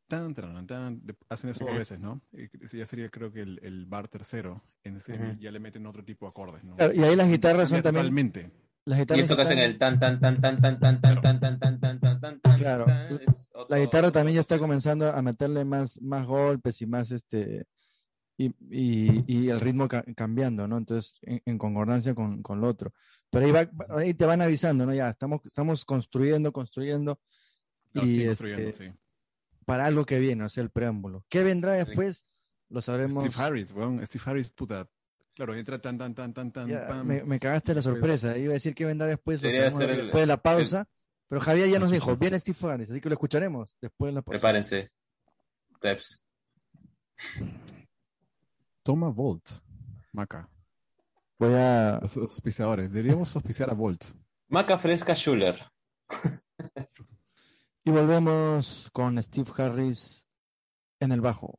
tan, 0.09 0.33
tan, 0.35 0.67
tan, 0.67 1.03
hacen 1.29 1.51
eso 1.51 1.61
dos 1.61 1.71
Ujú. 1.71 1.79
veces, 1.79 1.99
¿no? 1.99 2.21
Eh, 2.33 2.49
Ya 2.73 2.87
sería, 2.87 3.09
creo 3.11 3.33
que 3.33 3.41
el, 3.43 3.59
el 3.63 3.87
bar 3.87 4.09
tercero, 4.09 4.63
en 4.85 4.97
ese 4.97 5.37
ya 5.41 5.51
le 5.51 5.59
meten 5.61 5.87
otro 5.87 6.05
tipo 6.05 6.27
de 6.27 6.31
acordes, 6.31 6.63
¿no? 6.65 6.77
Y 6.95 7.03
ahí 7.03 7.17
las 7.17 7.29
guitarras 7.29 7.69
son 7.69 7.83
también. 7.83 8.05
Totalmente. 8.05 8.51
Las 8.85 9.01
Y 9.01 9.21
esto 9.21 9.37
que 9.37 9.43
hacen 9.43 9.59
el 9.59 9.77
tan 9.77 9.99
tan 9.99 10.21
tan 10.21 10.41
tan 10.41 10.61
tan 10.61 10.81
tan 10.81 11.01
tan 11.01 11.21
tan 11.21 11.41
tan 11.41 11.59
tan 11.59 11.81
tan 11.81 12.01
tan 12.01 12.21
tan 12.21 12.41
tan 12.41 12.59
Claro. 12.59 12.87
tan, 12.87 13.13
es 13.13 13.48
La 13.69 13.79
guitarra 13.79 14.11
también 14.11 14.35
ya 14.37 14.41
está 14.41 14.59
comenzando 14.59 15.11
a 15.11 15.21
meterle 15.23 15.65
más, 15.65 16.01
más 16.01 16.27
golpes 16.27 16.81
y 16.83 16.87
más 16.87 17.11
este 17.11 17.67
y, 18.37 18.47
y- 18.71 19.25
y 19.27 19.49
el 19.51 19.61
ritmo 19.61 19.89
ca- 19.89 20.05
cambiando, 20.17 20.67
¿no? 20.69 20.77
Entonces, 20.79 21.15
en, 21.23 21.43
en 21.45 21.59
concordancia 21.59 22.15
con, 22.15 22.41
con 22.43 22.61
lo 22.61 22.69
otro. 22.69 22.93
Pero 23.31 23.47
ahí, 23.47 23.53
va, 23.53 23.69
ahí 23.97 24.15
te 24.15 24.27
van 24.27 24.41
avisando, 24.43 24.87
¿no? 24.87 24.95
Ya 24.95 25.09
estamos, 25.11 25.41
estamos 25.45 25.85
construyendo, 25.85 26.53
construyendo 26.53 27.21
Claro, 27.93 28.07
y 28.09 28.15
sí, 28.15 28.21
este, 28.23 28.29
construyendo, 28.29 28.73
sí. 28.73 28.85
para 29.65 29.87
algo 29.87 30.07
que 30.07 30.19
viene, 30.19 30.45
o 30.45 30.49
sea, 30.49 30.63
el 30.63 30.71
preámbulo. 30.71 31.25
¿Qué 31.29 31.43
vendrá 31.43 31.73
después? 31.73 32.25
Lo 32.71 32.81
sabremos. 32.81 33.25
Steve 33.25 33.45
Harris, 33.45 33.73
weón, 33.73 34.07
Steve 34.07 34.25
Harris, 34.27 34.51
puta. 34.51 34.89
Claro, 35.35 35.55
entra 35.55 35.81
tan, 35.81 35.97
tan, 35.99 36.15
tan, 36.15 36.33
tan, 36.33 36.53
tan, 36.53 36.69
Ya, 36.69 37.03
me, 37.05 37.23
me 37.25 37.39
cagaste 37.41 37.75
la 37.75 37.83
sorpresa. 37.83 38.37
Iba 38.39 38.51
a 38.51 38.55
decir 38.55 38.75
que 38.75 38.85
vendrá 38.85 39.07
después, 39.07 39.41
después 39.41 39.79
de 40.13 40.27
la 40.27 40.37
pausa. 40.43 40.89
Pero 41.29 41.41
Javier 41.41 41.69
ya 41.69 41.79
nos 41.79 41.91
dijo, 41.91 42.17
viene 42.17 42.39
Steve 42.41 42.59
Harris, 42.63 42.91
así 42.91 43.01
que 43.01 43.09
lo 43.09 43.15
escucharemos 43.15 43.77
después 43.81 44.09
de 44.09 44.15
la 44.15 44.23
pausa. 44.23 44.39
Prepárense. 44.39 44.91
Peps. 45.81 46.23
Toma 48.83 49.11
Volt, 49.11 49.51
Maca. 50.13 50.49
Voy 51.39 51.55
a, 51.55 51.99
Los 52.01 52.17
auspiciadores. 52.17 52.91
Deberíamos 52.93 53.35
auspiciar 53.37 53.71
a 53.71 53.75
Volt. 53.75 54.05
Maca 54.49 54.79
fresca 54.79 55.15
Schuller. 55.15 55.61
Y 57.85 57.91
volvemos 57.91 58.91
con 58.93 59.23
Steve 59.23 59.51
Harris 59.57 60.27
en 61.01 61.13
el 61.13 61.21
bajo 61.21 61.59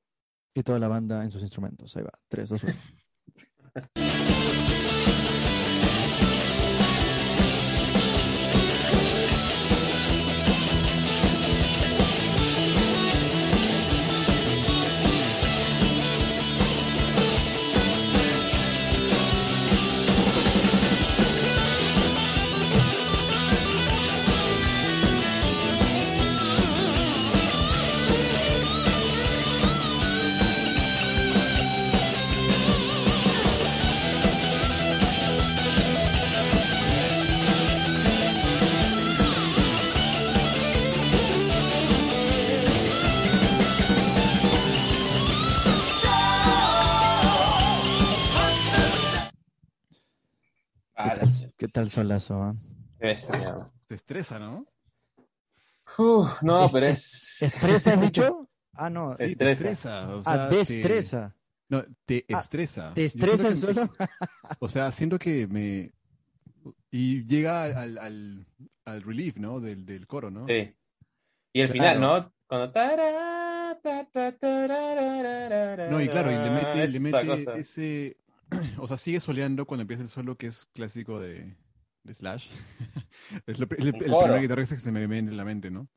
y 0.53 0.63
toda 0.63 0.77
la 0.77 0.87
banda 0.87 1.23
en 1.23 1.31
sus 1.31 1.41
instrumentos. 1.41 1.95
Ahí 1.95 2.03
va, 2.03 2.11
3, 2.27 2.49
2, 2.49 2.63
1. 2.63 2.75
Ah, 51.01 51.13
¿Qué 51.13 51.19
tal, 51.21 51.53
qué 51.55 51.67
tal 51.69 51.89
solazo? 51.89 52.43
ah? 52.43 52.55
Te 53.87 53.95
estresa, 53.95 54.37
¿no? 54.37 54.65
Uf, 55.97 56.43
no, 56.43 56.65
Es- 56.65 56.71
pero 56.73 56.85
es. 56.87 57.41
¿Estresa 57.41 57.93
has 57.93 58.01
dicho? 58.01 58.45
Ah, 58.73 58.89
no. 58.89 59.15
Sí, 59.17 59.35
te 59.35 59.51
Estresa. 59.51 60.13
o 60.15 60.21
Ah, 60.25 60.49
sea, 60.49 60.65
te-. 60.65 61.03
No, 61.69 61.83
te 62.05 62.25
Ah, 62.31 62.39
estresa. 62.39 62.93
¿Te 62.93 63.05
estresa 63.05 63.47
el 63.47 63.55
solo? 63.55 63.89
O 64.59 64.67
sea, 64.67 64.91
siento 64.91 65.17
que 65.19 65.47
me... 65.47 65.91
Y 66.91 67.25
llega 67.25 67.63
al, 67.63 67.97
al, 67.97 68.45
al 68.85 69.01
relief, 69.03 69.37
¿no? 69.37 69.59
Del, 69.61 69.85
del 69.85 70.05
coro, 70.05 70.29
¿no? 70.31 70.47
Sí. 70.47 70.75
Y 71.53 71.61
el 71.61 71.69
Claro. 71.69 71.73
final, 71.73 71.99
¿no? 72.01 72.31
Cuando. 72.47 72.71
tará, 72.71 73.79
No, 75.89 76.01
y 76.01 76.07
claro, 76.09 76.31
y 76.31 76.35
le 76.37 76.49
mete, 76.51 76.87
le 76.89 76.99
mete 76.99 77.59
ese... 77.59 78.17
O 78.79 78.87
sea, 78.87 78.97
sigue 78.97 79.19
soleando 79.19 79.65
cuando 79.65 79.81
empieza 79.83 80.03
el 80.03 80.09
solo 80.09 80.37
que 80.37 80.47
es 80.47 80.65
clásico 80.73 81.19
de, 81.19 81.55
de 82.03 82.13
Slash. 82.13 82.47
es 83.45 83.59
lo- 83.59 83.67
el, 83.77 83.87
el 83.87 83.93
Un 84.13 84.23
primer 84.23 84.41
guitarrista 84.41 84.75
que 84.75 84.81
se 84.81 84.91
me 84.91 85.05
viene 85.07 85.31
en 85.31 85.37
la 85.37 85.45
mente, 85.45 85.69
¿no? 85.71 85.87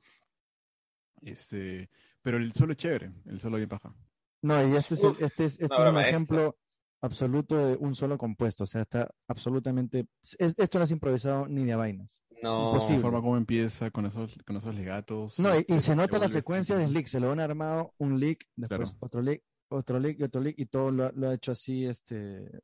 Este... 1.23 1.89
Pero 2.23 2.37
el 2.37 2.53
solo 2.53 2.73
es 2.73 2.79
chévere, 2.79 3.13
el 3.27 3.41
solo 3.41 3.57
bien 3.57 3.69
paja. 3.69 3.95
No, 4.43 4.61
y 4.67 4.75
este 4.77 4.95
es, 4.95 5.03
el- 5.05 5.11
Uf, 5.11 5.23
este 5.23 5.45
es, 5.45 5.61
este 5.61 5.75
es 5.75 5.89
un 5.89 5.99
ejemplo 5.99 6.57
absoluto 7.01 7.57
de 7.57 7.77
un 7.77 7.97
solo 7.97 8.17
compuesto. 8.17 8.63
O 8.63 8.67
sea, 8.67 8.83
está 8.83 9.11
absolutamente. 9.29 10.07
es- 10.39 10.55
esto 10.57 10.79
no 10.79 10.85
es 10.85 10.91
improvisado 10.93 11.49
ni 11.49 11.65
de 11.65 11.75
vainas. 11.75 12.23
No. 12.43 12.59
La 12.59 12.67
Imposible. 12.75 13.03
forma 13.03 13.21
como 13.21 13.37
empieza 13.37 13.91
con 13.91 14.07
esos, 14.07 14.37
con 14.47 14.57
esos 14.57 14.73
legatos. 14.75 15.39
No, 15.41 15.51
y, 15.59 15.65
y 15.69 15.81
se 15.81 15.97
nota 15.97 16.19
la 16.19 16.29
secuencia 16.29 16.77
de 16.77 16.87
lick. 16.89 17.07
Se 17.09 17.19
lo 17.19 17.33
han 17.33 17.41
armado 17.41 17.93
un 17.99 18.21
lick, 18.21 18.47
después 18.55 18.91
Claro. 18.91 18.97
otro 19.01 19.21
lick, 19.23 19.43
otro 19.73 19.99
lick 19.99 20.21
y 20.21 20.23
otro 20.25 20.41
lick, 20.41 20.59
y 20.59 20.67
todo 20.67 20.91
lo, 20.91 21.05
ha- 21.07 21.13
lo 21.15 21.29
ha 21.29 21.35
hecho 21.35 21.53
así, 21.53 21.85
este 21.87 22.61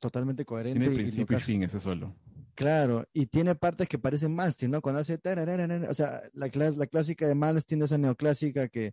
totalmente 0.00 0.44
coherente. 0.44 0.78
Tiene 0.80 0.94
principio 0.94 1.36
y 1.36 1.40
fin 1.40 1.62
ese 1.62 1.80
solo. 1.80 2.14
Claro, 2.54 3.06
y 3.12 3.26
tiene 3.26 3.54
partes 3.54 3.88
que 3.88 3.98
parecen 3.98 4.34
Malmsteen, 4.34 4.70
¿no? 4.70 4.80
Cuando 4.80 5.00
hace 5.00 5.14
o 5.14 5.94
sea, 5.94 6.20
la, 6.34 6.48
clas- 6.48 6.76
la 6.76 6.86
clásica 6.86 7.26
de 7.26 7.34
Malmsteen, 7.34 7.82
esa 7.82 7.98
neoclásica 7.98 8.68
que 8.68 8.92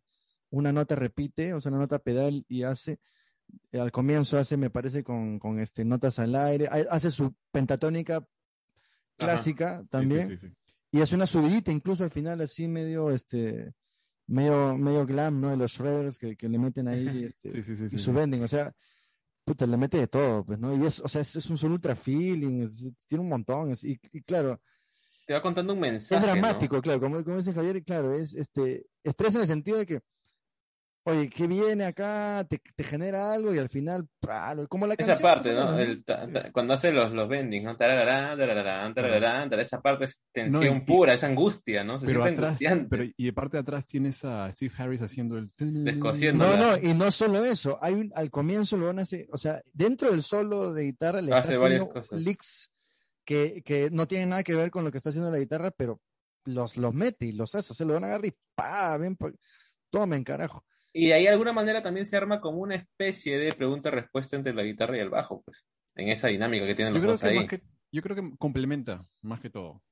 una 0.50 0.72
nota 0.74 0.96
repite, 0.96 1.54
o 1.54 1.62
sea, 1.62 1.70
una 1.72 1.80
nota 1.82 2.00
pedal 2.00 2.44
y 2.48 2.64
hace, 2.64 3.00
eh, 3.72 3.80
al 3.80 3.92
comienzo 3.92 4.38
hace, 4.40 4.58
me 4.58 4.70
parece, 4.70 5.04
con, 5.04 5.38
con 5.40 5.60
este, 5.60 5.86
notas 5.86 6.18
al 6.20 6.36
aire, 6.36 6.68
ha- 6.68 6.94
hace 6.94 7.12
su 7.12 7.36
pentatónica 7.52 8.26
clásica 9.18 9.78
Sí, 9.78 9.84
sí, 9.84 9.90
también, 9.90 10.28
sí, 10.28 10.38
sí. 10.38 10.54
y 10.92 11.02
hace 11.02 11.16
una 11.16 11.28
subidita 11.28 11.72
incluso 11.72 12.04
al 12.04 12.10
final, 12.12 12.42
así 12.42 12.68
medio, 12.68 13.12
este, 13.12 13.74
medio, 14.28 14.78
medio 14.78 15.06
glam, 15.06 15.40
¿no? 15.42 15.50
De 15.50 15.58
los 15.58 15.72
shredders 15.72 16.18
que, 16.18 16.36
que 16.36 16.48
le 16.50 16.58
meten 16.60 16.88
ahí, 16.88 17.24
este, 17.26 17.50
Sí, 17.52 17.64
sí, 17.64 17.76
sí, 17.76 17.86
y 17.86 17.90
sí, 17.90 17.98
su 17.98 18.12
sí. 18.12 18.12
bending, 18.12 18.44
o 18.44 18.48
sea, 18.48 18.72
puta, 19.44 19.66
le 19.66 19.78
mete 19.78 19.98
de 19.98 20.08
todo, 20.08 20.46
pues, 20.46 20.60
¿no? 20.60 20.76
Y 20.76 20.86
es, 20.86 21.00
o 21.02 21.08
sea, 21.08 21.22
es, 21.22 21.36
es 21.36 21.50
un 21.50 21.58
solo 21.58 21.76
ultra 21.76 21.96
feeling, 21.96 22.62
es- 22.64 22.92
tiene 23.08 23.24
un 23.24 23.30
montón, 23.30 23.72
es- 23.72 23.84
y, 23.84 24.00
y 24.14 24.22
claro, 24.22 24.62
Te 25.26 25.34
va 25.34 25.42
contando 25.42 25.74
un 25.74 25.80
es 25.80 25.82
mensaje. 25.82 26.26
¿no? 26.26 26.32
dramático, 26.32 26.82
claro, 26.82 27.00
como, 27.00 27.24
como 27.24 27.38
dice 27.38 27.54
Javier, 27.54 27.84
claro, 27.84 28.14
es 28.14 28.34
este, 28.34 28.86
estrés 29.04 29.36
en 29.36 29.42
el 29.42 29.48
sentido 29.48 29.78
de 29.78 29.86
que 29.86 30.00
oye, 31.04 31.30
¿qué 31.30 31.48
viene 31.48 31.86
acá? 31.86 32.46
Te, 32.50 32.62
te 32.76 32.84
genera 32.84 33.34
algo 33.34 33.54
y 33.54 33.58
al 33.58 33.70
final, 33.70 34.08
¡pra! 34.20 34.56
como 34.70 34.86
la 34.88 34.94
Esa 34.98 35.18
parte, 35.20 35.54
¿no? 35.54 35.78
El 35.80 36.04
ta- 36.04 36.28
ta- 36.32 36.52
cuando 36.52 36.74
hace 36.74 36.92
los, 36.92 37.12
los 37.12 37.28
bendings, 37.28 37.66
¿no? 37.66 37.76
Tarararán, 37.76 38.38
tarararán, 38.38 38.94
tarararán, 38.94 39.50
tararán, 39.50 39.60
esa 39.60 39.82
parte 39.82 40.06
es 40.06 40.24
tensión 40.32 40.64
No, 40.64 40.76
y- 40.78 40.80
pura, 40.82 41.14
es 41.14 41.24
angustia, 41.24 41.84
¿no? 41.84 41.98
Se 42.00 42.06
Pero 42.06 42.22
siente 42.24 42.34
atrás, 42.40 42.50
angustiante. 42.50 42.88
pero, 42.90 43.04
y 43.18 43.26
de 43.26 43.34
parte 43.34 43.58
de 43.58 43.62
atrás 43.62 43.86
tienes 43.86 44.24
a 44.26 44.52
Steve 44.52 44.74
Harris 44.78 45.02
haciendo 45.02 45.38
el... 45.38 45.52
Descosiendo. 45.58 46.46
No, 46.46 46.58
no, 46.58 46.78
y 46.78 46.94
no 46.94 47.10
solo 47.12 47.44
eso, 47.46 47.78
hay 47.82 47.94
un, 47.96 48.12
al 48.16 48.30
comienzo 48.30 48.78
lo 48.78 48.88
van 48.88 49.00
a 49.00 49.04
hacer, 49.04 49.26
o 49.32 49.38
sea, 49.38 49.62
dentro 49.74 50.12
del 50.12 50.22
solo 50.22 50.74
de 50.74 50.84
guitarra 50.84 51.22
le 51.22 51.34
Hace 51.34 51.54
está 51.54 51.64
varias 51.64 51.82
haciendo 51.82 52.02
cosas. 52.02 52.20
licks 52.22 52.72
que, 53.26 53.62
que 53.64 53.90
no 53.92 54.08
tienen 54.08 54.30
nada 54.30 54.44
que 54.44 54.56
ver 54.56 54.72
con 54.72 54.84
lo 54.84 54.92
que 54.92 54.98
está 54.98 55.10
haciendo 55.10 55.32
la 55.32 55.38
guitarra, 55.40 55.72
pero 55.72 56.00
los, 56.46 56.78
los 56.78 56.94
mete 56.94 57.26
y 57.28 57.32
los 57.34 57.54
hace, 57.56 57.74
se 57.74 57.86
lo 57.86 57.94
van 57.94 58.04
a 58.04 58.08
agarrar 58.08 58.26
y 58.26 58.34
pa, 58.56 58.98
ven, 58.98 59.16
tomen 59.90 60.24
carajo. 60.24 60.64
Y 60.94 61.08
de 61.08 61.14
ahí 61.14 61.24
de 61.24 61.30
alguna 61.30 61.54
manera 61.54 61.82
también 61.82 62.06
se 62.06 62.18
arma 62.18 62.42
como 62.42 62.60
una 62.60 62.76
especie 62.76 63.38
de 63.38 63.52
pregunta-respuesta 63.54 64.36
entre 64.36 64.54
la 64.54 64.64
guitarra 64.64 64.98
y 64.98 65.00
el 65.00 65.10
bajo, 65.10 65.42
pues, 65.44 65.66
en 65.96 66.10
esa 66.10 66.28
dinámica 66.28 66.66
que 66.68 66.76
tienen 66.76 66.94
los 66.94 67.04
dos 67.04 67.24
ahí. 67.24 67.48
que, 67.48 67.62
yo 67.92 68.02
creo 68.02 68.16
que 68.16 68.38
complementa 68.38 69.06
más 69.22 69.40
que 69.40 69.50
todo. 69.50 69.84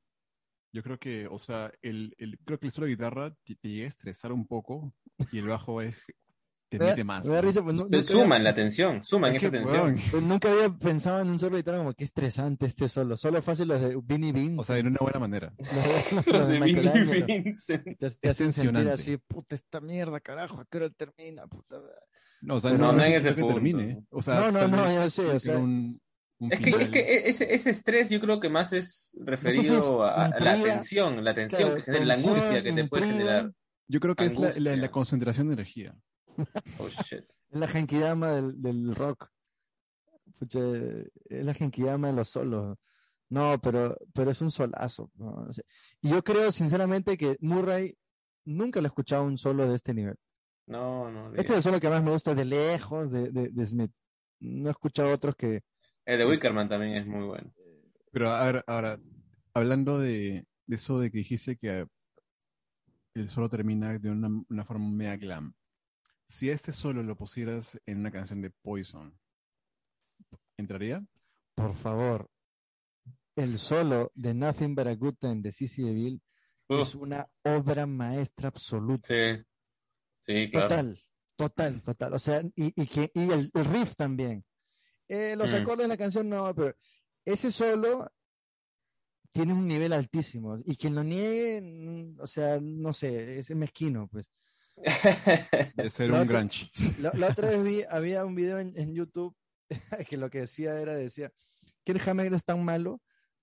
Yo 0.71 0.83
creo 0.83 0.99
que, 0.99 1.27
o 1.27 1.39
sea, 1.39 1.71
el, 1.81 2.13
el, 2.17 2.37
creo 2.45 2.59
que 2.59 2.67
el 2.67 2.71
solo 2.71 2.85
de 2.85 2.91
guitarra 2.91 3.35
te, 3.43 3.55
te 3.55 3.69
llega 3.69 3.85
a 3.85 3.89
estresar 3.89 4.31
un 4.31 4.45
poco 4.45 4.93
y 5.31 5.39
el 5.39 5.47
bajo 5.47 5.81
es 5.81 6.05
pues, 6.77 8.07
Suman 8.07 8.31
había- 8.33 8.39
la 8.43 8.53
tensión, 8.53 9.03
suman 9.03 9.35
Es 9.35 9.43
esa 9.43 9.63
weón, 9.63 9.95
pues, 10.11 10.23
nunca 10.23 10.51
había 10.51 10.69
pensado 10.69 11.21
en 11.21 11.29
un 11.29 11.39
solo 11.39 11.57
guitarra 11.57 11.79
como 11.79 11.93
que 11.93 12.03
estresante 12.03 12.67
este 12.67 12.87
solo, 12.87 13.17
solo 13.17 13.41
fácil 13.41 13.69
los 13.69 13.81
de 13.81 13.99
Vinnie 14.03 14.31
Beans. 14.31 14.59
O 14.59 14.63
sea, 14.63 14.77
en 14.77 14.87
una 14.87 14.97
buena 15.01 15.19
manera. 15.19 15.53
los 16.27 16.47
de, 16.47 16.59
los 16.59 16.73
de 16.93 17.05
de. 17.05 17.21
Vincent. 17.43 17.97
Te, 18.19 18.29
hacen 18.29 18.53
sentir 18.53 18.87
así, 18.89 19.17
puta, 19.17 19.55
esta 19.55 19.81
mierda, 19.81 20.19
carajo, 20.19 20.61
¿a 20.61 20.65
qué 20.69 20.77
hora 20.77 20.89
termina? 20.89 21.47
Puta? 21.47 21.77
No, 22.41 22.55
o 22.55 22.59
sea, 22.59 22.71
no, 22.71 22.77
no, 22.77 22.93
no, 22.93 23.03
en 23.03 23.13
ese 23.13 23.33
punto. 23.33 23.53
termine. 23.55 24.03
O 24.11 24.21
sea, 24.21 24.39
No, 24.39 24.51
no, 24.51 24.67
no, 24.67 24.83
ya 24.85 25.09
sé, 25.09 25.25
o 25.25 25.39
sea, 25.39 25.57
un, 25.57 25.99
un 26.39 26.53
Es 26.53 26.59
que, 26.61 26.69
es 26.69 26.89
que 26.89 27.29
ese, 27.29 27.53
ese 27.53 27.69
estrés 27.71 28.09
yo 28.09 28.21
creo 28.21 28.39
que 28.39 28.47
más 28.47 28.71
es 28.71 29.17
referido 29.19 29.77
es 29.79 29.91
a, 29.91 30.25
a 30.25 30.39
la 30.39 30.63
tensión, 30.63 31.23
la 31.23 31.33
tensión 31.33 31.61
claro, 31.69 31.75
que 31.75 31.81
genera, 31.81 32.05
la 32.05 32.13
angustia 32.13 32.63
que 32.63 32.71
te 32.73 32.87
puede 32.87 33.07
generar. 33.07 33.51
Yo 33.89 33.99
creo 33.99 34.15
que 34.15 34.25
es 34.25 34.35
la, 34.35 34.39
la- 34.41 34.47
angustia. 34.51 34.75
la 34.77 34.91
concentración 34.91 35.47
de 35.47 35.53
energía. 35.55 35.95
Oh, 36.77 36.89
shit. 36.89 37.25
Es 37.49 37.59
la 37.59 37.67
genkidama 37.67 38.31
del, 38.31 38.61
del 38.61 38.95
rock. 38.95 39.29
Pucha, 40.37 40.59
es 40.59 41.43
la 41.43 41.53
genkidama 41.53 42.07
de 42.07 42.13
los 42.13 42.29
solos. 42.29 42.77
No, 43.29 43.59
pero, 43.61 43.97
pero 44.13 44.31
es 44.31 44.41
un 44.41 44.51
solazo. 44.51 45.11
y 46.01 46.09
yo 46.09 46.23
creo 46.23 46.51
sinceramente 46.51 47.17
que 47.17 47.37
Murray 47.41 47.95
nunca 48.45 48.81
le 48.81 48.87
he 48.87 48.89
escuchado 48.89 49.23
un 49.23 49.37
solo 49.37 49.67
de 49.67 49.75
este 49.75 49.93
nivel. 49.93 50.15
No, 50.65 51.11
no. 51.11 51.29
Este 51.33 51.51
es 51.53 51.57
el 51.57 51.63
solo 51.63 51.79
que 51.79 51.89
más 51.89 52.03
me 52.03 52.11
gusta 52.11 52.33
de 52.33 52.45
lejos 52.45 53.11
de, 53.11 53.31
de, 53.31 53.49
de 53.49 53.65
Smith. 53.65 53.91
No 54.39 54.69
he 54.69 54.71
escuchado 54.71 55.11
otros 55.11 55.35
que... 55.35 55.61
El 56.05 56.17
de 56.17 56.25
Wickerman 56.25 56.69
también 56.69 56.95
es 56.95 57.05
muy 57.05 57.25
bueno. 57.25 57.53
Pero 58.11 58.33
a 58.33 58.45
ver, 58.45 58.63
ahora, 58.65 58.99
hablando 59.53 59.99
de, 59.99 60.47
de 60.65 60.75
eso 60.75 60.99
de 60.99 61.11
que 61.11 61.19
dijiste 61.19 61.57
que 61.57 61.85
el 63.13 63.27
solo 63.27 63.49
termina 63.49 63.97
de 63.99 64.09
una, 64.09 64.29
una 64.49 64.65
forma 64.65 64.89
mega 64.89 65.17
glam. 65.17 65.53
Si 66.29 66.49
este 66.49 66.71
solo 66.71 67.01
lo 67.01 67.15
pusieras 67.17 67.81
en 67.87 67.99
una 67.99 68.11
canción 68.11 68.39
de 68.41 68.51
Poison, 68.51 69.17
¿entraría? 70.57 71.03
Por 71.55 71.73
favor, 71.73 72.29
el 73.35 73.57
solo 73.57 74.11
de 74.13 74.35
Nothing 74.35 74.75
But 74.75 74.87
a 74.87 74.95
Good 74.95 75.15
Time 75.15 75.41
de 75.41 75.51
DeVille 75.51 76.21
es 76.69 76.93
una 76.93 77.27
obra 77.43 77.87
maestra 77.87 78.49
absoluta. 78.49 79.07
sí. 79.07 79.43
Sí, 80.21 80.51
claro. 80.51 80.67
Total, 80.67 80.99
total, 81.37 81.81
total. 81.81 82.13
O 82.13 82.19
sea, 82.19 82.41
y, 82.55 82.79
y 82.79 82.85
que, 82.87 83.09
y 83.13 83.31
el, 83.31 83.49
el 83.53 83.65
riff 83.65 83.95
también. 83.95 84.45
Eh, 85.07 85.35
los 85.35 85.51
Mm. 85.51 85.55
acordes 85.55 85.83
de 85.85 85.87
la 85.87 85.97
canción 85.97 86.29
no, 86.29 86.53
pero 86.53 86.75
ese 87.25 87.51
solo 87.51 88.11
tiene 89.31 89.53
un 89.53 89.65
nivel 89.65 89.93
altísimo. 89.93 90.57
Y 90.65 90.75
quien 90.75 90.93
lo 90.93 91.03
niegue, 91.03 91.61
mm, 91.61 92.19
o 92.19 92.27
sea, 92.27 92.59
no 92.61 92.91
sé, 92.93 93.39
es 93.39 93.49
mezquino, 93.55 94.07
pues. 94.09 94.29
De 95.75 95.89
ser 95.89 96.09
La 96.09 96.21
un 96.21 96.27
grunge. 96.27 96.69
La, 96.99 97.11
la 97.13 97.27
otra 97.27 97.49
vez 97.49 97.63
vi, 97.63 97.83
había 97.89 98.25
un 98.25 98.35
video 98.35 98.59
en, 98.59 98.73
en 98.77 98.93
YouTube 98.93 99.35
que 100.09 100.17
lo 100.17 100.29
que 100.29 100.39
decía 100.41 100.79
era, 100.79 100.95
decía, 100.95 101.31
Kirk 101.83 102.07
Hammett 102.07 102.33
es 102.33 102.43
tan 102.45 102.63
malo 102.63 103.01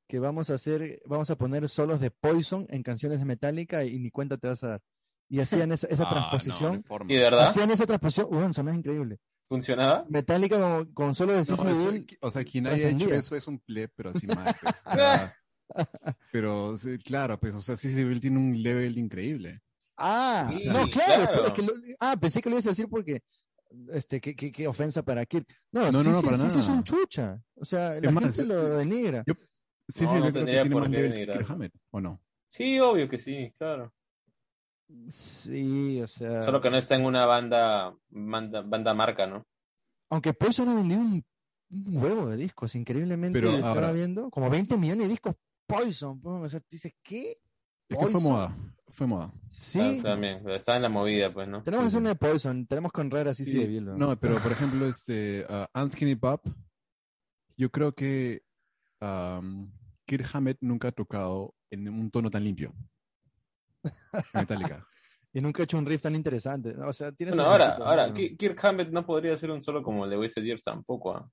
que 0.08 0.18
vamos 0.18 0.50
a 0.50 0.54
hacer, 0.54 1.00
vamos 1.06 1.30
a 1.30 1.36
poner 1.36 1.68
solos 1.68 2.00
de 2.00 2.10
Poison 2.10 2.66
en 2.70 2.82
canciones 2.82 3.18
de 3.18 3.24
Metallica 3.24 3.84
y, 3.84 3.98
ni 3.98 4.10
cuenta 4.10 4.36
te 4.38 4.48
vas 4.48 4.62
a 4.64 4.68
dar. 4.68 4.80
Y 5.28 5.40
hacían 5.40 5.72
esa, 5.72 5.88
esa 5.88 6.04
Ah, 6.06 6.06
no, 6.06 6.10
transposición. 6.12 6.76
de 6.76 6.82
forma. 6.84 7.12
¿Y 7.12 7.16
de 7.16 7.22
verdad? 7.22 7.44
Hacían 7.44 7.70
esa 7.70 7.86
transposición, 7.86 8.28
bueno, 8.30 8.52
sonaba 8.52 8.76
increíble. 8.76 9.18
¿Funcionaba? 9.48 10.04
Metallica 10.08 10.58
con, 10.60 10.92
con 10.92 11.14
solo 11.14 11.32
de 11.32 11.38
No, 11.38 11.42
eso- 11.42 11.94
o 12.20 12.30
sea, 12.30 12.44
quien 12.44 12.66
haya 12.66 12.88
hecho 12.88 13.12
eso 13.12 13.36
es 13.36 13.46
un 13.46 13.58
pleb, 13.60 13.90
pero 13.94 14.10
así 14.10 14.26
mal. 14.26 14.54
pues, 14.60 14.74
o 14.86 14.94
sea, 14.94 15.36
pero 16.32 16.76
sí, 16.78 16.98
claro, 16.98 17.38
pues, 17.38 17.54
o 17.54 17.60
sea, 17.60 17.76
sí, 17.76 17.88
Bill 18.04 18.20
tiene 18.20 18.38
un 18.38 18.60
level 18.62 18.98
increíble. 18.98 19.60
Ah, 19.96 20.50
Sí, 20.56 20.66
no, 20.66 20.72
claro. 20.88 20.90
claro. 20.90 21.26
pero 21.32 21.46
es 21.46 21.52
que 21.54 21.62
lo- 21.62 21.72
ah, 22.00 22.16
pensé 22.20 22.42
que 22.42 22.48
lo 22.50 22.54
ibas 22.56 22.66
a 22.66 22.70
decir 22.70 22.86
porque, 22.88 23.20
este, 23.92 24.20
qué, 24.20 24.34
qué, 24.36 24.52
qué 24.52 24.66
ofensa 24.68 25.02
para 25.02 25.24
Kirk. 25.26 25.46
No, 25.72 25.90
No, 25.90 26.00
sí, 26.02 26.08
no, 26.08 26.12
no, 26.12 26.20
sí, 26.20 26.24
para 26.24 26.36
sí, 26.36 26.50
sí, 26.50 26.58
es 26.60 26.66
nada. 26.66 26.78
un 26.78 26.84
chucha. 26.84 27.42
O 27.56 27.64
sea, 27.64 28.00
la 28.00 28.10
más, 28.10 28.24
gente 28.24 28.42
yo- 28.42 28.48
lo 28.48 28.68
denigra. 28.78 29.24
yo- 29.26 29.34
Sí, 29.88 30.02
No, 30.04 30.10
sí, 30.10 30.14
no 30.14 30.14
yo 30.16 30.20
creo 30.20 30.32
que 30.32 30.38
tendría 30.40 30.60
tiene 30.62 30.74
por 30.74 30.82
más 30.82 30.90
qué 30.90 31.02
level 31.08 31.38
que 31.46 31.52
Hammett, 31.52 31.72
¿o 31.92 32.00
no? 32.00 32.20
Sí, 32.48 32.80
obvio 32.80 33.08
que 33.08 33.18
sí, 33.18 33.52
claro. 33.56 33.92
Sí, 35.08 36.00
o 36.00 36.06
sea. 36.06 36.42
Solo 36.42 36.60
que 36.60 36.70
no 36.70 36.76
está 36.76 36.94
en 36.96 37.04
una 37.04 37.26
banda, 37.26 37.94
banda, 38.08 38.62
banda 38.62 38.94
marca, 38.94 39.26
¿no? 39.26 39.44
Aunque 40.10 40.32
Poison 40.34 40.68
ha 40.68 40.74
vendido 40.74 41.00
un, 41.00 41.24
un 41.70 41.96
huevo 41.96 42.26
de 42.28 42.36
discos, 42.36 42.74
increíblemente 42.76 43.38
Pero 43.38 43.52
estaba 43.52 43.74
ahora- 43.74 43.92
viendo, 43.92 44.30
como 44.30 44.48
20 44.50 44.76
millones 44.76 45.04
de 45.04 45.10
discos 45.10 45.34
Poison. 45.66 46.20
O 46.24 46.48
sea, 46.48 46.60
tú 46.60 46.66
dices, 46.70 46.92
¿qué? 47.02 47.38
Es 47.88 47.96
que 47.98 48.06
fue 48.06 48.20
moda, 48.20 48.56
fue 48.96 49.06
moda. 49.06 49.32
Sí. 49.50 49.78
Ah, 49.80 50.02
también, 50.02 50.40
pero 50.42 50.56
está 50.56 50.74
en 50.76 50.82
la 50.82 50.88
movida, 50.88 51.32
pues, 51.32 51.46
¿no? 51.46 51.62
Tenemos 51.62 51.84
que 51.84 51.90
Sí, 51.90 51.96
hacer 51.96 52.00
una 52.00 52.08
de 52.10 52.16
Poison, 52.16 52.66
tenemos 52.66 52.90
que 52.92 53.00
honrar 53.02 53.28
así 53.28 53.44
sí, 53.44 53.50
Sí, 53.52 53.58
de 53.58 53.66
Bill, 53.66 53.84
¿no? 53.84 53.96
No, 53.96 54.18
pero 54.18 54.36
por 54.36 54.50
ejemplo, 54.52 54.86
este, 54.86 55.44
uh, 55.48 55.66
Unskinny 55.80 56.14
Pop, 56.16 56.46
yo 57.56 57.70
creo 57.70 57.94
que 57.94 58.42
um, 59.00 59.70
Kirk 60.06 60.28
Hammett 60.32 60.58
nunca 60.60 60.88
ha 60.88 60.92
tocado 60.92 61.54
en 61.70 61.88
un 61.88 62.10
tono 62.10 62.30
tan 62.30 62.42
limpio. 62.44 62.74
Metallica. 64.34 64.84
Y 65.32 65.40
nunca 65.42 65.60
he 65.60 65.64
hecho 65.64 65.76
un 65.76 65.84
riff 65.84 66.00
tan 66.00 66.14
interesante. 66.14 66.72
¿no? 66.72 66.88
O 66.88 66.92
sea, 66.94 67.12
tiene 67.12 67.32
Bueno, 67.32 67.46
ahora, 67.46 67.74
ahora, 67.74 68.14
Kirk 68.14 68.58
Hammett 68.64 68.88
no 68.88 69.04
podría 69.04 69.34
hacer 69.34 69.50
un 69.50 69.60
solo 69.60 69.82
como 69.82 70.04
el 70.04 70.10
de 70.10 70.16
Wasted 70.16 70.42
Years 70.42 70.62
tampoco, 70.62 71.14
¿ah? 71.14 71.30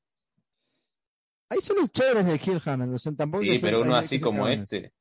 Hay 1.50 1.62
solos 1.62 1.90
chéveres 1.90 2.26
de 2.26 2.38
Kirk 2.38 2.68
Hammett, 2.68 2.90
o 2.90 3.00
sea, 3.00 3.14
tampoco 3.14 3.46
Sí, 3.46 3.52
ser- 3.52 3.62
pero 3.62 3.82
uno 3.82 3.96
así 3.96 4.18
ser 4.18 4.22
como 4.22 4.40
cabrones. 4.40 4.64
este. 4.64 4.92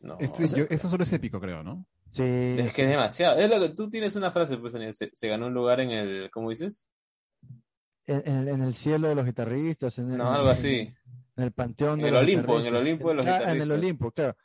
No. 0.00 0.16
Este, 0.20 0.44
o 0.44 0.46
sea- 0.46 0.58
yo- 0.58 0.64
este 0.70 0.88
solo 0.88 1.02
es 1.04 1.12
épico, 1.12 1.40
creo, 1.40 1.62
¿no? 1.62 1.86
Sí. 2.10 2.22
Es 2.22 2.72
que 2.72 2.84
es 2.84 2.88
demasiado. 2.90 3.36
Es 3.38 3.50
lo 3.50 3.60
que 3.60 3.70
tú 3.70 3.90
tienes 3.90 4.14
una 4.16 4.30
frase, 4.30 4.56
pues, 4.56 4.72
Daniel, 4.72 4.94
se, 4.94 5.10
se 5.12 5.28
ganó 5.28 5.46
un 5.46 5.54
lugar 5.54 5.80
en 5.80 5.90
el, 5.90 6.30
¿cómo 6.30 6.50
dices? 6.50 6.88
En, 8.06 8.22
en- 8.26 8.48
en 8.48 8.62
el 8.62 8.74
cielo 8.74 9.08
de 9.08 9.14
los 9.14 9.24
guitarristas. 9.26 9.98
En, 9.98 10.08
No, 10.08 10.14
en- 10.14 10.20
algo 10.34 10.46
en- 10.46 10.52
así. 10.52 10.94
En 11.36 11.44
el 11.44 11.52
panteón 11.52 11.94
En 12.00 12.02
de 12.02 12.08
el 12.08 12.14
los 12.14 12.22
Olimpo, 12.22 12.60
en 12.60 12.66
el. 12.66 12.74
Olimpo 12.76 13.08
de 13.10 13.14
los 13.16 13.24
Claro, 13.26 13.44
En 13.44 13.48
el 13.50 13.54
guitarristas. 13.56 13.78
Olimpo, 13.78 14.10
claro. 14.12 14.36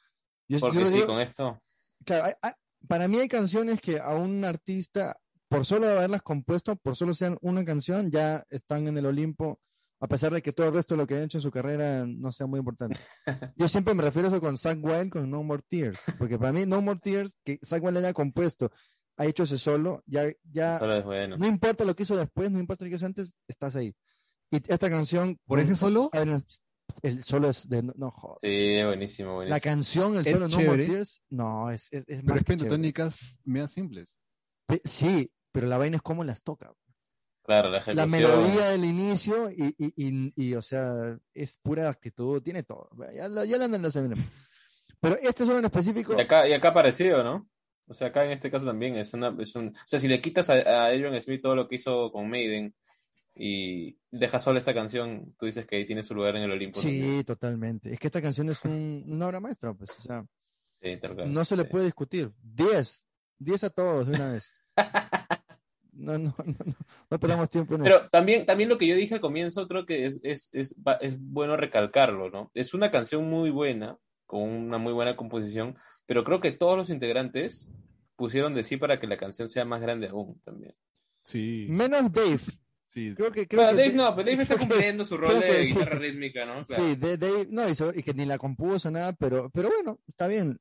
Yo, 0.50 0.60
Porque 0.60 0.80
yo 0.80 0.88
sí, 0.88 0.94
digo- 0.96 1.08
con 1.08 1.22
esto. 1.22 1.62
claro, 2.06 2.26
hay- 2.26 2.34
hay- 2.42 2.54
para 2.88 3.08
mí 3.08 3.18
hay 3.20 3.28
canciones 3.30 3.80
que 3.80 4.00
a 4.00 4.14
un 4.16 4.44
artista, 4.44 5.16
por 5.48 5.66
solo 5.66 5.88
haberlas 5.88 6.22
compuesto, 6.22 6.76
por 6.76 6.96
solo 6.96 7.14
sean 7.14 7.38
una 7.42 7.64
canción, 7.64 8.12
ya 8.12 8.44
están 8.50 8.88
en 8.88 8.98
el 8.98 9.06
Olimpo, 9.06 9.60
a 10.04 10.08
pesar 10.08 10.34
de 10.34 10.42
que 10.42 10.52
todo 10.52 10.68
el 10.68 10.74
resto 10.74 10.96
de 10.96 10.98
lo 10.98 11.08
que 11.08 11.16
han 11.16 11.24
hecho 11.24 11.38
en 11.38 11.42
su 11.42 11.50
carrera 11.50 12.06
no 12.06 12.30
sea 12.34 12.46
muy 12.46 12.60
importante. 12.60 13.00
Yo 13.56 13.70
siempre 13.70 13.94
me 13.94 14.04
refiero 14.04 14.28
a 14.28 14.32
eso 14.32 14.42
con 14.42 14.58
Zack 14.58 14.84
Wild, 14.84 15.10
con 15.10 15.30
No 15.30 15.44
More 15.44 15.64
Tears, 15.70 15.98
porque 16.20 16.38
para 16.38 16.52
mí 16.52 16.66
No 16.66 16.82
More 16.82 17.00
Tears, 17.02 17.38
que 17.46 17.58
Zack 17.66 17.82
Wild 17.82 18.00
haya 18.00 18.12
compuesto, 18.12 18.70
ha 19.16 19.26
hecho 19.26 19.44
ese 19.44 19.58
solo, 19.58 20.04
ya, 20.06 20.30
ya 20.52 20.78
Solo 20.78 20.98
es 20.98 21.06
bueno. 21.06 21.38
no 21.38 21.48
importa 21.48 21.86
lo 21.86 21.96
que 21.96 22.04
hizo 22.04 22.18
después, 22.18 22.52
no 22.52 22.60
importa 22.60 22.84
lo 22.84 22.90
que 22.90 22.98
hizo 22.98 23.06
antes, 23.06 23.38
estás 23.48 23.78
ahí. 23.78 23.96
Y 24.52 24.58
esta 24.68 24.90
canción. 24.90 25.40
¿Por 25.46 25.62
ese 25.62 25.76
solo? 25.76 26.10
El 27.02 27.24
solo 27.24 27.50
es 27.50 27.70
de. 27.70 27.82
No, 27.82 28.12
joder. 28.12 28.38
Sí, 28.42 28.76
es 28.80 28.86
buenísimo, 28.86 29.30
La 29.30 29.36
buenísimo. 29.36 29.62
canción, 29.62 30.18
el 30.18 30.26
solo 30.26 30.48
No 30.50 30.60
More. 30.60 30.86
Tears, 30.86 31.22
no, 31.30 31.72
es, 31.72 31.88
es, 31.92 32.02
es 32.02 32.06
Pero 32.08 32.24
más 32.24 32.38
es 32.38 32.44
pentatónicas 32.44 33.38
medio 33.46 33.70
simples. 33.70 34.20
Sí, 34.84 35.32
pero 35.54 35.68
la 35.68 35.78
vaina 35.78 35.96
es 35.96 36.02
cómo 36.04 36.26
las 36.26 36.44
toca. 36.44 36.74
Claro, 37.44 37.70
la 37.70 37.84
La 37.94 38.06
melodía 38.06 38.70
del 38.70 38.86
inicio 38.86 39.52
y, 39.52 39.76
y, 39.78 39.94
y, 40.08 40.34
y, 40.36 40.54
o 40.56 40.62
sea, 40.62 41.18
es 41.34 41.58
pura 41.58 41.90
actitud, 41.90 42.42
tiene 42.42 42.64
todo. 42.64 42.90
Ya, 43.14 43.28
la- 43.28 43.44
ya 43.46 43.58
la 43.58 43.66
andan 43.66 43.84
Pero 45.02 45.18
este 45.22 45.46
solo 45.46 45.60
en 45.60 45.66
específico, 45.66 46.16
Y 46.18 46.22
acá, 46.22 46.48
y 46.48 46.54
acá 46.54 46.74
parecido, 46.74 47.22
¿no? 47.22 47.50
O 47.88 47.94
sea, 47.94 48.08
acá 48.08 48.24
en 48.24 48.32
este 48.32 48.50
caso 48.50 48.66
también 48.66 48.96
es 48.96 49.14
una, 49.14 49.36
es 49.40 49.54
un, 49.56 49.68
o 49.68 49.72
sea, 49.86 50.00
si 50.00 50.08
le 50.08 50.22
quitas 50.22 50.50
a, 50.50 50.54
a 50.54 50.86
Adrian 50.86 51.20
Smith 51.20 51.42
todo 51.42 51.54
lo 51.56 51.68
que 51.68 51.76
hizo 51.76 52.14
con 52.14 52.30
Maiden 52.30 52.74
y 53.36 53.98
dejas 54.10 54.42
solo 54.42 54.58
esta 54.58 54.74
canción, 54.74 55.36
tú 55.38 55.46
dices 55.46 55.66
que 55.66 55.76
ahí 55.76 55.86
tiene 55.86 56.02
su 56.04 56.16
lugar 56.16 56.38
en 56.38 56.44
el 56.44 56.52
Olimpo. 56.52 56.80
sí, 56.80 57.24
totalmente. 57.26 57.92
Es 57.92 58.00
que 58.00 58.08
esta 58.08 58.22
canción 58.22 58.48
es 58.50 58.64
un- 58.64 59.04
una 59.08 59.28
obra 59.28 59.42
maestra, 59.42 59.74
pues, 59.74 59.90
o 59.98 60.02
sea, 60.02 60.26
Sí, 60.82 61.00
no 61.28 61.44
se 61.46 61.56
le 61.58 61.66
puede 61.66 61.86
discutir. 61.86 62.32
10, 62.42 63.06
10 63.38 63.64
a 63.66 63.70
todos 63.70 64.08
de 64.08 64.14
una 64.16 64.32
vez. 64.34 64.54
no, 65.98 66.18
no, 66.18 66.36
no, 66.46 66.56
no 67.10 67.20
perdamos 67.20 67.50
tiempo. 67.50 67.76
En 67.76 67.84
Pero 67.84 68.10
también, 68.10 68.46
también 68.46 68.70
lo 68.70 68.78
que 68.78 68.88
yo 68.88 68.96
dije 68.96 69.16
al 69.16 69.22
comienzo 69.22 69.68
creo 69.68 69.86
que 69.86 70.06
es, 70.06 70.20
es, 70.24 70.50
es, 70.54 70.76
es 71.02 71.16
bueno 71.20 71.56
recalcarlo, 71.58 72.30
¿no? 72.30 72.52
Es 72.54 72.74
una 72.74 72.92
canción 72.92 73.30
muy 73.30 73.50
buena, 73.50 73.98
con 74.26 74.42
una 74.42 74.78
muy 74.78 74.94
buena 74.94 75.16
composición, 75.16 75.78
pero 76.06 76.24
creo 76.24 76.40
que 76.40 76.52
todos 76.52 76.78
los 76.78 76.90
integrantes 76.90 77.70
pusieron 78.16 78.54
de 78.54 78.64
sí 78.64 78.78
para 78.78 79.00
que 79.00 79.08
la 79.08 79.18
canción 79.18 79.50
sea 79.50 79.66
más 79.66 79.82
grande 79.82 80.08
aún 80.08 80.40
también. 80.44 80.76
Sí. 81.22 81.68
Menos 81.70 82.12
Dave. 82.12 82.40
Sí. 82.86 83.14
Creo 83.16 83.32
que, 83.32 83.48
creo 83.48 83.64
bueno, 83.64 83.78
que 83.78 83.84
Dave 83.84 83.96
no, 83.96 84.16
pero 84.16 84.30
Dave 84.30 84.44
está 84.44 84.58
cumpliendo 84.60 85.06
su 85.06 85.18
rol 85.18 85.40
de 85.40 85.66
guitarra 85.66 85.98
rítmica, 85.98 86.46
¿no? 86.46 86.60
O 86.60 86.64
sí, 86.64 86.96
Dave, 86.96 87.48
no, 87.50 87.68
y, 87.68 87.74
y, 88.00 88.04
que 88.04 88.14
ni 88.14 88.26
la 88.26 88.38
compuso 88.38 88.92
nada, 88.92 89.14
pero, 89.14 89.50
pero 89.50 89.70
bueno, 89.70 90.00
está 90.08 90.28
bien. 90.28 90.60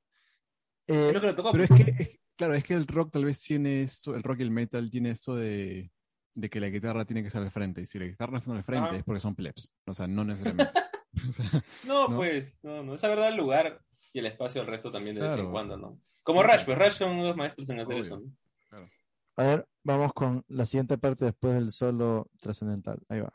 Eh, 0.86 1.10
pero, 1.12 1.20
que 1.20 1.42
pero 1.52 1.64
es 1.64 1.70
que 1.70 2.21
Claro, 2.36 2.54
es 2.54 2.64
que 2.64 2.74
el 2.74 2.86
rock 2.86 3.12
tal 3.12 3.24
vez 3.24 3.40
tiene 3.40 3.82
esto, 3.82 4.14
el 4.14 4.22
rock 4.22 4.40
y 4.40 4.42
el 4.42 4.50
metal 4.50 4.90
tiene 4.90 5.10
esto 5.10 5.36
de, 5.36 5.90
de 6.34 6.50
que 6.50 6.60
la 6.60 6.68
guitarra 6.68 7.04
tiene 7.04 7.22
que 7.22 7.28
estar 7.28 7.42
al 7.42 7.50
frente. 7.50 7.82
Y 7.82 7.86
si 7.86 7.98
la 7.98 8.06
guitarra 8.06 8.32
no 8.32 8.38
está 8.38 8.52
al 8.52 8.64
frente 8.64 8.90
ah. 8.92 8.96
es 8.96 9.04
porque 9.04 9.20
son 9.20 9.34
plebs. 9.34 9.72
O 9.86 9.94
sea, 9.94 10.06
no 10.06 10.24
necesariamente. 10.24 10.72
no, 11.86 12.06
pues, 12.14 12.58
no, 12.62 12.82
no. 12.82 12.94
Es 12.94 13.02
la 13.02 13.08
verdad 13.10 13.28
el 13.28 13.36
lugar 13.36 13.80
y 14.12 14.18
el 14.18 14.26
espacio 14.26 14.60
al 14.60 14.66
resto 14.66 14.90
también 14.90 15.16
de 15.16 15.22
vez 15.22 15.32
en 15.34 15.50
cuando, 15.50 15.76
¿no? 15.76 15.98
Como 16.22 16.42
Rush, 16.42 16.64
pues 16.64 16.78
Rush 16.78 16.92
son 16.92 17.22
los 17.22 17.36
maestros 17.36 17.68
en 17.70 17.80
hacer 17.80 17.94
Obvio. 17.94 18.04
eso. 18.04 18.22
A 19.36 19.42
ver, 19.44 19.66
vamos 19.82 20.12
con 20.12 20.44
la 20.48 20.66
siguiente 20.66 20.98
parte 20.98 21.24
después 21.24 21.54
del 21.54 21.72
solo 21.72 22.28
trascendental. 22.40 22.98
Ahí 23.08 23.20
va. 23.20 23.32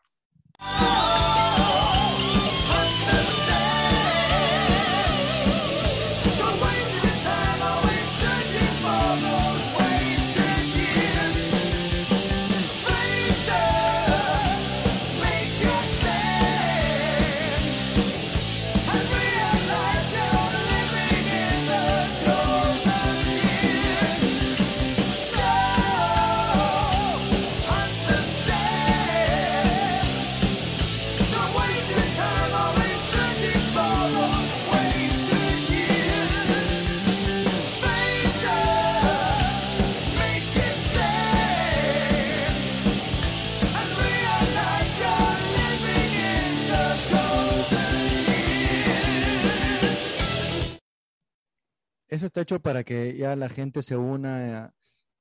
eso 52.18 52.26
está 52.26 52.42
hecho 52.42 52.60
para 52.60 52.84
que 52.84 53.16
ya 53.18 53.36
la 53.36 53.50
gente 53.50 53.82
se 53.82 53.96
una. 53.96 54.66
Eh, 54.66 54.70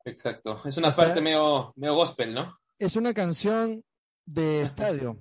Exacto. 0.05 0.61
Es 0.65 0.77
una 0.77 0.93
parte 0.93 1.21
medio, 1.21 1.73
gospel, 1.77 2.35
¿no? 2.35 2.59
Es 2.79 2.97
una 2.97 3.15
canción 3.15 3.85
de 4.25 4.63
estadio, 4.63 5.19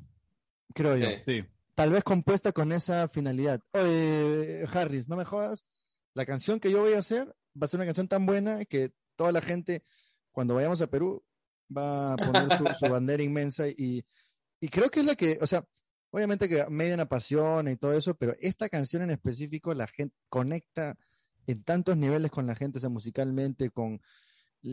creo 0.74 0.96
yo. 0.96 1.08
Sí. 1.20 1.42
sí. 1.42 1.46
Tal 1.76 1.92
vez 1.92 2.04
compuesta 2.04 2.52
con 2.52 2.72
esa 2.72 3.08
finalidad. 3.10 3.60
Oye, 3.74 4.66
Harris, 4.74 5.10
no 5.10 5.18
me 5.18 5.26
jodas. 5.26 5.66
La 6.14 6.26
canción 6.26 6.60
que 6.60 6.72
yo 6.72 6.82
voy 6.82 6.94
a 6.94 7.00
hacer 7.00 7.28
va 7.28 7.66
a 7.66 7.68
ser 7.68 7.80
una 7.80 7.86
canción 7.86 8.08
tan 8.08 8.26
buena 8.26 8.64
que 8.66 8.92
toda 9.18 9.32
la 9.32 9.42
gente, 9.42 9.84
cuando 10.32 10.56
vayamos 10.56 10.82
a 10.82 10.88
Perú, 10.88 11.24
va 11.76 12.14
a 12.14 12.18
poner 12.18 12.76
su, 12.76 12.86
bandera 12.90 13.24
inmensa 13.24 13.68
y, 13.68 14.06
y 14.62 14.70
creo 14.70 14.90
que 14.90 15.02
es 15.02 15.06
la 15.06 15.16
que, 15.16 15.38
o 15.42 15.48
sea, 15.48 15.66
obviamente 16.12 16.48
que 16.48 16.66
Median 16.70 17.06
pasión 17.08 17.68
y 17.68 17.76
todo 17.76 17.94
eso, 17.94 18.16
pero 18.16 18.36
esta 18.40 18.70
canción 18.70 19.02
en 19.02 19.12
específico 19.12 19.74
la 19.74 19.88
gente 19.88 20.16
conecta 20.30 20.98
en 21.48 21.64
tantos 21.64 21.98
niveles 21.98 22.32
con 22.32 22.48
la 22.48 22.56
gente, 22.56 22.78
o 22.78 22.82
sea, 22.82 22.90
musicalmente, 22.90 23.70
con 23.70 24.02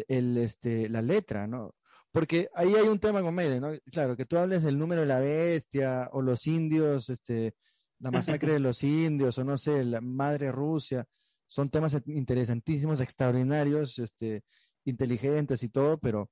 el, 0.08 0.36
este, 0.38 0.88
la 0.88 1.02
letra, 1.02 1.46
¿no? 1.46 1.74
Porque 2.10 2.48
ahí 2.54 2.74
hay 2.74 2.88
un 2.88 2.98
tema 2.98 3.22
con 3.22 3.34
Maiden, 3.34 3.60
¿no? 3.60 3.70
Claro, 3.90 4.16
que 4.16 4.26
tú 4.26 4.36
hables 4.36 4.62
del 4.62 4.78
número 4.78 5.00
de 5.00 5.06
la 5.06 5.20
bestia 5.20 6.08
o 6.12 6.20
los 6.20 6.46
indios, 6.46 7.08
este, 7.08 7.54
la 8.00 8.10
masacre 8.10 8.52
de 8.52 8.60
los 8.60 8.82
indios 8.82 9.38
o 9.38 9.44
no 9.44 9.56
sé, 9.56 9.84
la 9.84 10.00
madre 10.00 10.52
Rusia, 10.52 11.06
son 11.46 11.70
temas 11.70 11.96
interesantísimos, 12.06 13.00
extraordinarios, 13.00 13.98
este, 13.98 14.42
inteligentes 14.84 15.62
y 15.62 15.68
todo, 15.68 15.98
pero... 15.98 16.30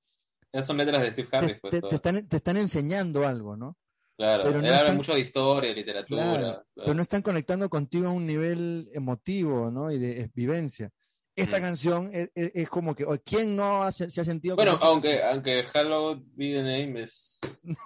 Ya 0.53 0.63
son 0.63 0.77
letras 0.77 1.03
de 1.03 1.13
Steve 1.13 1.29
Harris. 1.33 1.59
Pues, 1.61 1.83
te, 1.83 1.95
están, 1.95 2.29
te 2.29 2.37
están 2.37 2.57
enseñando 2.57 3.27
algo, 3.27 3.57
¿no? 3.57 3.77
Claro, 4.21 4.43
pero 4.45 4.61
no 4.61 4.67
están... 4.67 4.81
habla 4.81 4.93
mucho 4.93 5.15
de 5.15 5.21
historia, 5.21 5.73
literatura. 5.73 6.23
Claro, 6.23 6.41
claro. 6.41 6.65
Pero 6.75 6.95
no 6.95 7.01
están 7.01 7.23
conectando 7.23 7.71
contigo 7.71 8.09
a 8.09 8.13
un 8.13 8.27
nivel 8.27 8.91
emotivo, 8.93 9.71
¿no? 9.71 9.91
Y 9.91 9.99
de 9.99 10.31
vivencia. 10.35 10.91
Esta 11.35 11.59
mm. 11.59 11.63
canción 11.63 12.11
es, 12.13 12.31
es, 12.35 12.53
es, 12.55 12.69
como 12.69 12.95
que, 12.95 13.07
¿quién 13.25 13.57
no 13.57 13.83
ha, 13.83 13.91
se 13.91 14.05
ha 14.05 14.25
sentido? 14.27 14.57
Bueno, 14.57 14.79
aunque, 14.83 15.23
aunque 15.23 15.65
Hello 15.73 16.21
Be 16.35 16.53
the 16.53 16.63
Name 16.63 17.05
es... 17.05 17.39
No, 17.63 17.77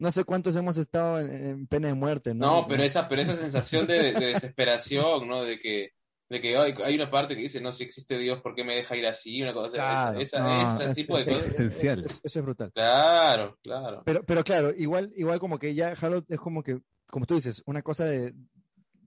no 0.00 0.10
sé 0.10 0.24
cuántos 0.24 0.56
hemos 0.56 0.76
estado 0.76 1.20
en, 1.20 1.32
en, 1.32 1.66
pena 1.68 1.86
de 1.86 1.94
muerte, 1.94 2.34
¿no? 2.34 2.46
No, 2.46 2.66
pero 2.66 2.82
esa, 2.82 3.08
pero 3.08 3.22
esa 3.22 3.36
sensación 3.36 3.86
de, 3.86 4.12
de 4.12 4.26
desesperación, 4.26 5.28
¿no? 5.28 5.44
De 5.44 5.60
que 5.60 5.92
de 6.28 6.40
que 6.40 6.56
hay, 6.56 6.74
hay 6.82 6.94
una 6.96 7.10
parte 7.10 7.36
que 7.36 7.42
dice, 7.42 7.60
no, 7.60 7.72
si 7.72 7.84
existe 7.84 8.18
Dios, 8.18 8.40
¿por 8.42 8.54
qué 8.54 8.64
me 8.64 8.74
deja 8.74 8.96
ir 8.96 9.06
así? 9.06 9.42
Una 9.42 9.54
cosa, 9.54 9.74
claro, 9.74 10.20
ese 10.20 10.94
tipo 10.94 11.16
de 11.16 11.22
es, 11.22 11.28
cosas. 11.28 11.46
Existencial. 11.46 12.04
Eso, 12.04 12.20
eso 12.22 12.38
es 12.38 12.44
brutal. 12.44 12.72
Claro, 12.72 13.58
claro. 13.62 14.02
Pero, 14.04 14.24
pero 14.24 14.42
claro, 14.42 14.72
igual, 14.76 15.12
igual 15.16 15.38
como 15.38 15.58
que 15.58 15.74
ya 15.74 15.92
Harold 15.92 16.24
es 16.28 16.40
como 16.40 16.62
que, 16.62 16.80
como 17.06 17.26
tú 17.26 17.36
dices, 17.36 17.62
una 17.66 17.82
cosa 17.82 18.06
de 18.06 18.34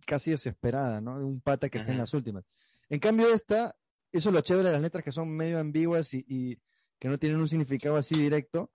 casi 0.05 0.31
desesperada, 0.31 1.01
¿no? 1.01 1.15
Un 1.15 1.41
pata 1.41 1.69
que 1.69 1.77
Ajá. 1.77 1.83
está 1.83 1.91
en 1.91 1.99
las 1.99 2.13
últimas. 2.13 2.45
En 2.89 2.99
cambio, 2.99 3.33
esta, 3.33 3.75
eso 4.11 4.29
es 4.29 4.35
lo 4.35 4.41
chévere 4.41 4.69
de 4.69 4.73
las 4.73 4.81
letras 4.81 5.03
que 5.03 5.11
son 5.11 5.29
medio 5.29 5.59
ambiguas 5.59 6.13
y, 6.13 6.59
que 6.99 7.07
no 7.07 7.17
tienen 7.17 7.39
un 7.39 7.47
significado 7.47 7.95
así 7.95 8.15
directo, 8.15 8.71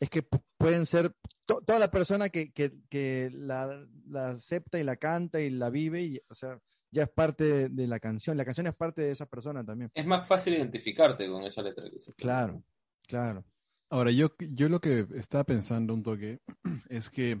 es 0.00 0.08
que 0.08 0.22
pueden 0.56 0.86
ser 0.86 1.14
toda 1.44 1.78
la 1.78 1.90
persona 1.90 2.28
que, 2.28 2.52
que, 2.52 3.30
la, 3.32 3.86
la, 4.06 4.30
acepta 4.30 4.78
y 4.78 4.84
la 4.84 4.96
canta 4.96 5.40
y 5.40 5.50
la 5.50 5.68
vive, 5.68 6.02
y, 6.02 6.20
o 6.28 6.34
sea, 6.34 6.58
ya 6.90 7.04
es 7.04 7.10
parte 7.10 7.68
de 7.68 7.86
la 7.86 8.00
canción. 8.00 8.36
La 8.36 8.44
canción 8.44 8.66
es 8.66 8.74
parte 8.74 9.02
de 9.02 9.10
esa 9.10 9.26
persona 9.26 9.64
también. 9.64 9.90
Es 9.94 10.06
más 10.06 10.26
fácil 10.26 10.54
identificarte 10.54 11.28
con 11.28 11.44
esa 11.44 11.62
letra 11.62 11.90
que 11.90 12.00
se 12.00 12.12
Claro, 12.14 12.62
claro. 13.06 13.44
Ahora, 13.88 14.10
yo, 14.10 14.34
yo 14.38 14.68
lo 14.68 14.80
que 14.80 15.06
estaba 15.14 15.44
pensando 15.44 15.94
un 15.94 16.02
toque 16.02 16.40
es 16.88 17.10
que, 17.10 17.40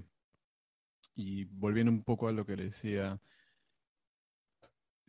y 1.14 1.44
volviendo 1.44 1.90
un 1.90 2.02
poco 2.02 2.28
a 2.28 2.32
lo 2.32 2.44
que 2.46 2.56
le 2.56 2.64
decía, 2.64 3.20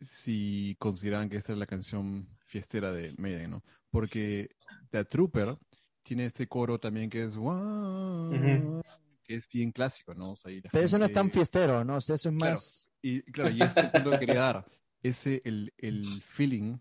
si 0.00 0.76
consideran 0.78 1.28
que 1.28 1.36
esta 1.36 1.52
es 1.52 1.58
la 1.58 1.66
canción 1.66 2.28
fiestera 2.46 2.92
de 2.92 3.14
Maiden, 3.18 3.50
¿no? 3.50 3.64
Porque 3.90 4.48
The 4.90 5.04
Trooper 5.04 5.56
tiene 6.02 6.24
este 6.24 6.46
coro 6.46 6.78
también 6.78 7.10
que 7.10 7.24
es... 7.24 7.36
Uh 7.36 8.80
que 9.28 9.34
es 9.34 9.48
bien 9.48 9.70
clásico, 9.72 10.14
¿no? 10.14 10.32
O 10.32 10.36
sea, 10.36 10.50
Pero 10.50 10.70
gente... 10.70 10.86
eso 10.86 10.98
no 10.98 11.04
es 11.04 11.12
tan 11.12 11.30
fiestero, 11.30 11.84
¿no? 11.84 11.96
O 11.96 12.00
sea, 12.00 12.16
eso 12.16 12.30
es 12.30 12.34
más... 12.34 12.90
Claro, 13.02 13.16
y 13.16 13.22
claro, 13.30 13.50
y 13.50 13.62
ese 13.62 13.84
punto 13.84 14.10
que 14.10 14.18
quería 14.20 14.40
dar, 14.40 14.64
ese, 15.02 15.42
el, 15.44 15.74
el 15.76 16.04
feeling 16.22 16.78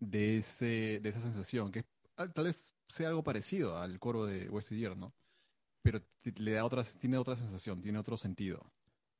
de, 0.00 0.38
ese, 0.38 1.00
de 1.02 1.08
esa 1.10 1.20
sensación, 1.20 1.70
que 1.70 1.84
tal 2.14 2.46
vez 2.46 2.74
sea 2.88 3.08
algo 3.08 3.22
parecido 3.22 3.76
al 3.76 3.98
coro 3.98 4.24
de 4.24 4.48
West 4.48 4.70
Year, 4.70 4.96
¿no? 4.96 5.14
Pero 5.82 6.00
le 6.36 6.52
da 6.52 6.64
otra, 6.64 6.82
tiene 6.84 7.18
otra 7.18 7.36
sensación, 7.36 7.82
tiene 7.82 7.98
otro 7.98 8.16
sentido. 8.16 8.72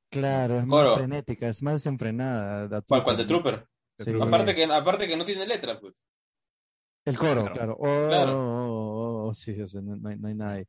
Claro, 0.09 0.59
es 0.59 0.67
más 0.67 0.95
frenética, 0.95 1.49
es 1.49 1.63
más 1.63 1.75
desenfrenada. 1.75 2.81
¿Cuál, 2.83 3.17
de 3.17 3.27
Trooper? 3.27 3.69
Sí, 3.99 4.11
aparte, 4.19 4.55
que, 4.55 4.65
aparte 4.65 5.07
que 5.07 5.17
no 5.19 5.27
tiene 5.27 5.47
letra, 5.47 5.79
pues. 5.79 5.95
El 7.05 7.19
coro, 7.19 7.45
claro. 7.53 7.53
claro. 7.53 7.77
Oh, 7.79 8.09
claro. 8.09 8.33
Oh, 8.33 9.29
oh, 9.29 9.35
sí, 9.35 9.61
o 9.61 9.69
sea, 9.69 9.83
no, 9.83 9.97
no, 9.97 10.09
hay, 10.09 10.17
no, 10.17 10.29
hay, 10.29 10.35
nadie. 10.35 10.69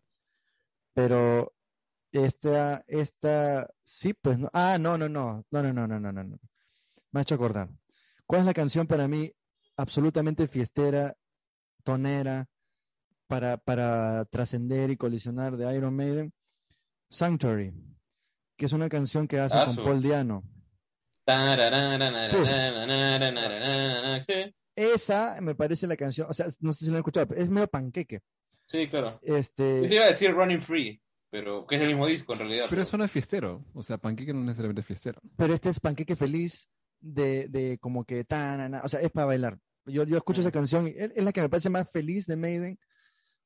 Pero 0.93 1.53
esta, 2.23 2.83
esta, 2.87 3.69
sí, 3.83 4.13
pues 4.13 4.39
no. 4.39 4.49
Ah, 4.53 4.77
no, 4.79 4.97
no, 4.97 5.09
no, 5.09 5.45
no, 5.51 5.63
no, 5.63 5.73
no, 5.73 5.87
no, 5.87 5.99
no, 5.99 6.11
no, 6.11 6.23
no. 6.23 6.39
Me 7.11 7.19
ha 7.19 7.23
hecho 7.23 7.35
acordar. 7.35 7.69
¿Cuál 8.25 8.41
es 8.41 8.47
la 8.47 8.53
canción 8.53 8.87
para 8.87 9.07
mí 9.07 9.31
absolutamente 9.77 10.47
fiestera, 10.47 11.15
tonera, 11.83 12.47
para, 13.27 13.57
para 13.57 14.25
trascender 14.25 14.89
y 14.89 14.97
colisionar 14.97 15.57
de 15.57 15.75
Iron 15.75 15.95
Maiden? 15.95 16.33
Sanctuary, 17.09 17.73
que 18.57 18.65
es 18.65 18.73
una 18.73 18.89
canción 18.89 19.27
que 19.27 19.39
hace 19.39 19.57
con 19.63 19.85
Paul 19.85 20.01
Diano. 20.01 20.43
Esa 24.75 25.41
me 25.41 25.55
parece 25.55 25.87
la 25.87 25.95
canción, 25.95 26.27
o 26.29 26.33
sea, 26.33 26.47
no 26.59 26.73
sé 26.73 26.85
si 26.85 26.91
la 26.91 26.97
han 26.97 26.99
escuchado, 26.99 27.27
pero 27.27 27.41
es 27.41 27.49
medio 27.49 27.67
panqueque. 27.67 28.21
Sí, 28.65 28.87
claro. 28.89 29.19
Este... 29.21 29.83
Yo 29.83 29.89
te 29.89 29.95
iba 29.95 30.05
a 30.05 30.09
decir 30.09 30.31
Running 30.33 30.61
Free 30.61 31.01
pero 31.35 31.65
que 31.67 31.75
es 31.75 31.81
el 31.81 31.87
mismo 31.89 32.07
disco 32.07 32.33
en 32.33 32.39
realidad. 32.39 32.65
Pero 32.69 32.81
eso 32.81 32.97
no 32.97 33.03
es 33.03 33.11
fiestero. 33.11 33.65
O 33.73 33.83
sea, 33.83 33.97
panqueque 33.97 34.33
no 34.33 34.39
es 34.39 34.45
necesariamente 34.45 34.83
fiestero. 34.83 35.19
pero 35.35 35.53
este 35.53 35.69
es 35.69 35.79
Panqueque 35.81 36.15
Feliz 36.15 36.69
de, 37.01 37.47
de 37.49 37.77
como 37.79 38.05
que 38.05 38.23
tan, 38.23 38.73
o 38.75 38.87
sea, 38.87 39.01
es 39.01 39.11
para 39.11 39.27
bailar. 39.27 39.59
Yo, 39.85 40.03
yo 40.05 40.17
escucho 40.17 40.39
esa 40.41 40.49
Mm. 40.49 40.53
canción, 40.53 40.87
y 40.87 40.91
es, 40.91 41.11
es 41.15 41.23
la 41.23 41.31
que 41.33 41.41
me 41.41 41.49
parece 41.49 41.69
más 41.69 41.89
feliz 41.91 42.25
de 42.25 42.35
Maiden, 42.37 42.79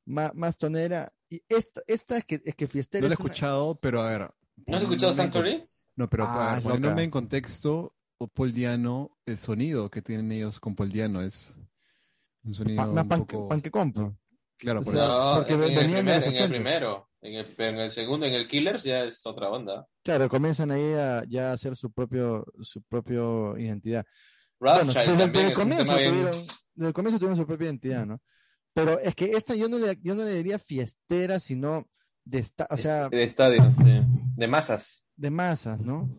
más, 0.05 0.33
más 0.35 0.57
tonera. 0.57 1.11
Y 1.29 1.41
esta, 1.49 1.81
esta 1.87 2.17
es 2.17 2.25
que, 2.25 2.41
es 2.45 2.55
que 2.55 2.67
fiestera. 2.67 3.01
No 3.01 3.07
lo 3.09 3.13
he 3.13 3.17
una- 3.19 3.25
escuchado, 3.25 3.75
pero 3.79 4.01
a 4.01 4.09
ver. 4.09 4.31
¿No 4.67 4.75
has 4.75 4.81
escuchado 4.83 5.13
Sanctuary? 5.13 5.67
No, 5.95 6.09
pero 6.09 6.25
Ah, 6.27 6.53
ver, 6.55 6.63
poniéndome 6.63 7.03
en 7.03 7.11
contexto, 7.11 7.95
o 8.19 8.27
Paul 8.27 8.53
Diano, 8.53 9.17
el 9.25 9.37
sonido 9.37 9.89
que 9.89 10.01
tienen 10.01 10.31
ellos 10.31 10.59
con 10.59 10.75
Paul 10.75 10.91
Diano 10.91 11.21
es 11.21 11.57
un 12.43 12.53
sonido 12.53 12.77
pa- 12.77 12.87
más 12.87 13.03
un 13.03 13.09
pan, 13.09 13.25
poco... 13.25 13.47
pan 13.49 13.61
que 13.61 13.71
compro. 13.71 14.17
Claro, 14.57 14.79
o 14.81 14.83
por 14.83 14.93
sea, 14.93 15.03
eso. 15.03 15.11
No, 15.29 15.35
porque 15.37 15.53
en, 15.53 15.63
en 15.63 15.69
el 15.69 15.75
venían 15.75 15.91
de 15.91 15.95
primer- 15.97 16.15
los 16.15 16.23
en 16.25 16.29
el 16.31 16.35
80. 16.35 16.49
primero. 16.55 17.08
En 17.21 17.33
el, 17.33 17.45
pero 17.57 17.69
en 17.71 17.79
el 17.79 17.91
segundo, 17.91 18.25
en 18.25 18.33
el 18.33 18.47
Killers, 18.47 18.83
ya 18.83 19.03
es 19.03 19.25
otra 19.25 19.49
onda. 19.49 19.85
Claro, 20.03 20.29
comienzan 20.29 20.71
ahí 20.71 20.93
a 20.93 21.23
ya 21.27 21.49
a 21.49 21.53
hacer 21.53 21.75
su 21.75 21.91
propio, 21.91 22.45
su 22.61 22.81
propio 22.83 23.57
identidad. 23.57 24.05
Bueno, 24.59 24.93
desde, 24.93 25.03
el- 25.23 25.31
desde 25.31 25.53
comienzo 25.53 25.95
bien- 25.97 26.11
tuvieron, 26.13 26.31
desde 26.75 26.87
el 26.87 26.93
comienzo 26.93 27.19
tuvieron 27.19 27.37
su 27.37 27.45
propia 27.45 27.65
identidad, 27.65 28.05
¿no? 28.05 28.21
Pero 28.73 28.99
es 28.99 29.15
que 29.15 29.25
esta 29.31 29.55
yo 29.55 29.67
no 29.67 29.77
le, 29.77 29.97
yo 30.01 30.15
no 30.15 30.23
le 30.23 30.33
diría 30.35 30.59
fiestera, 30.59 31.39
sino 31.39 31.89
de 32.23 32.39
esta, 32.39 32.67
o 32.69 32.77
sea, 32.77 33.09
de 33.09 33.23
estadio, 33.23 33.73
sí. 33.83 34.01
De 34.35 34.47
masas. 34.47 35.03
de 35.17 35.29
masas, 35.29 35.83
¿no? 35.85 36.09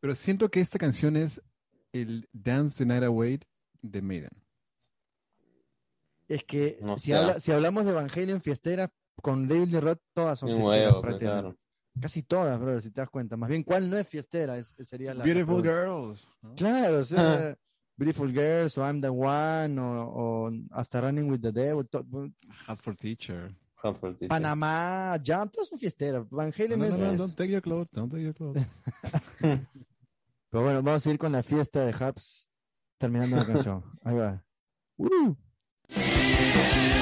Pero 0.00 0.14
siento 0.14 0.50
que 0.50 0.60
esta 0.60 0.78
canción 0.78 1.16
es 1.16 1.40
el 1.92 2.28
Dance 2.32 2.78
the 2.78 2.86
Night 2.86 3.04
Away 3.04 3.40
de 3.80 4.02
Maiden. 4.02 4.30
Es 6.28 6.44
que 6.44 6.78
No 6.80 6.96
si, 6.96 7.12
habla- 7.12 7.40
si 7.40 7.50
hablamos 7.52 7.84
de 7.84 7.90
Evangelion 7.92 8.40
fiestera, 8.40 8.90
con 9.22 9.46
David 9.48 9.68
Lee 9.68 9.80
Roth 9.80 10.00
todas 10.14 10.38
son 10.38 10.48
fiesteras 10.50 10.68
huevo, 10.92 11.00
prácticamente. 11.02 11.42
claro. 11.42 11.56
Casi 12.00 12.22
todas, 12.22 12.58
brother, 12.60 12.82
si 12.82 12.90
te 12.90 13.00
das 13.00 13.10
cuenta. 13.10 13.36
Más 13.36 13.48
bien, 13.50 13.62
¿cuál 13.64 13.90
no 13.90 13.96
es 13.98 14.06
fiestera? 14.08 14.56
Es, 14.56 14.74
sería 14.78 15.12
la, 15.12 15.24
Beautiful. 15.24 15.62
Girls. 15.62 16.26
¿no? 16.40 16.54
Claro, 16.54 17.00
o 17.00 17.04
sea, 17.04 17.34
Ajá. 17.34 17.56
Beautiful 17.96 18.32
Girls 18.32 18.78
o 18.78 18.82
I'm 18.86 19.00
the 19.00 19.08
One 19.08 19.78
o, 19.78 20.02
o 20.46 20.50
hasta 20.70 21.00
Running 21.00 21.28
with 21.30 21.40
the 21.40 21.52
Devil. 21.52 21.86
for 22.78 22.96
Teacher. 22.96 23.54
Comfort. 23.74 24.18
Panamá, 24.28 25.18
Jump, 25.24 25.52
todos 25.52 25.68
son 25.68 25.78
fiesteras. 25.78 26.28
Van 26.30 26.48
No, 26.50 26.54
Halen 26.64 26.78
no, 26.78 26.84
es- 26.84 26.98
no, 26.98 27.06
no, 27.06 27.12
es- 27.12 27.18
don't 27.18 27.34
take 27.34 27.50
your 27.50 27.62
clothes, 27.62 27.90
don't 27.92 28.10
take 28.10 28.22
your 28.22 28.34
clothes. 28.34 28.62
Pero 30.50 30.62
bueno, 30.64 30.82
vamos 30.82 31.06
a 31.06 31.10
ir 31.10 31.18
con 31.18 31.32
la 31.32 31.42
fiesta 31.42 31.84
de 31.84 31.92
Hubs 31.94 32.48
terminando 32.98 33.36
la 33.36 33.44
canción. 33.46 33.82
Ahí 34.04 34.16
va. 34.16 34.44
¡Uh! 34.96 35.34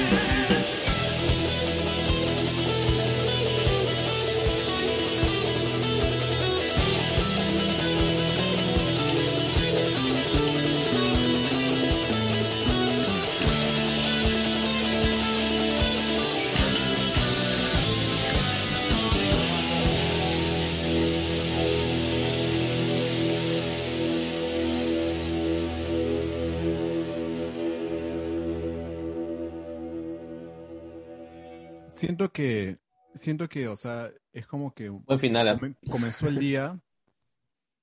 Siento 31.99 32.31
que, 32.31 32.77
siento 33.15 33.49
que, 33.49 33.67
o 33.67 33.75
sea, 33.75 34.09
es 34.31 34.47
como 34.47 34.73
que 34.73 34.89
Buen 34.89 35.19
final. 35.19 35.47
¿eh? 35.49 35.53
come- 35.59 35.75
comenzó 35.91 36.27
el 36.27 36.39
día 36.39 36.79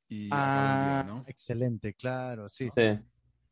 y 0.08 0.28
Ah, 0.32 1.02
día, 1.04 1.12
¿no? 1.14 1.24
excelente, 1.26 1.94
claro, 1.94 2.48
sí. 2.48 2.68
Sí. 2.74 2.98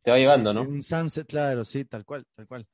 Te 0.03 0.11
va 0.11 0.19
llevando, 0.19 0.51
Sí, 0.53 0.57
¿no? 0.57 0.63
Un 0.63 0.83
sunset, 0.83 1.27
claro, 1.27 1.65
sí, 1.65 1.85
tal 1.85 2.05
cual, 2.05 2.27
tal 2.35 2.47
cual. 2.47 2.67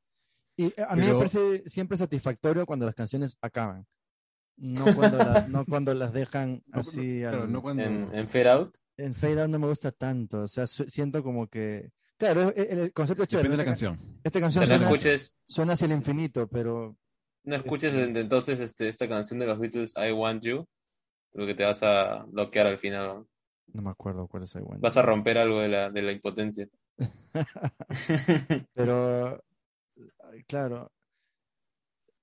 Y 0.56 0.66
eh, 0.66 0.74
a 0.88 0.94
mí 0.94 1.00
me 1.02 1.06
Pero- 1.08 1.18
parece 1.18 1.68
siempre 1.68 1.96
satisfactorio 1.96 2.66
cuando 2.66 2.86
las 2.86 2.94
canciones 2.94 3.36
acaban. 3.40 3.86
No 4.56 4.84
cuando, 4.96 5.18
las, 5.18 5.48
no 5.48 5.64
cuando 5.64 5.94
las 5.94 6.12
dejan 6.12 6.62
No, 6.66 6.80
así 6.80 7.20
claro, 7.20 7.42
al- 7.42 7.52
no 7.52 7.62
cuando... 7.62 7.82
En, 7.82 8.08
en 8.14 8.28
Fade 8.28 8.50
Out. 8.50 8.76
en 8.98 9.14
fade 9.14 9.40
out 9.40 9.48
no 9.50 9.58
me 9.58 9.66
gusta 9.68 9.90
tanto. 9.90 10.42
O 10.42 10.48
sea, 10.48 10.66
siento 10.66 11.22
como 11.22 11.48
que. 11.48 11.90
Claro, 12.18 12.52
el, 12.54 12.78
el 12.80 12.92
concepto 12.92 13.22
es 13.22 13.28
chévere. 13.30 13.48
Depende 13.48 13.62
de 13.62 13.64
la 13.64 13.70
canción. 13.70 14.20
Esta 14.22 14.40
canción 14.40 14.62
No 14.62 14.66
suena, 14.68 14.84
escuches, 14.84 15.34
suena 15.46 15.72
hacia 15.72 15.86
el 15.86 15.92
infinito, 15.92 16.46
pero 16.48 16.98
no 17.50 17.56
escuches 17.56 17.94
Este- 17.94 18.20
entonces 18.20 18.60
este, 18.60 18.88
esta 18.88 19.08
canción 19.08 19.38
de 19.40 19.46
los 19.46 19.58
Beatles, 19.58 19.94
I 19.96 20.12
Want 20.12 20.42
You. 20.44 20.66
Creo 21.32 21.46
que 21.46 21.54
te 21.54 21.64
vas 21.64 21.82
a 21.82 22.24
bloquear 22.28 22.66
al 22.66 22.78
final. 22.78 23.06
¿no? 23.06 23.28
no 23.72 23.82
me 23.82 23.90
acuerdo 23.90 24.26
cuál 24.26 24.42
es 24.44 24.54
el 24.56 24.62
bueno. 24.62 24.80
Vas 24.80 24.96
a 24.96 25.02
romper 25.02 25.38
algo 25.38 25.60
de 25.60 25.68
la, 25.68 25.90
de 25.90 26.02
la 26.02 26.12
impotencia. 26.12 26.66
Pero, 28.74 29.42
claro, 30.46 30.90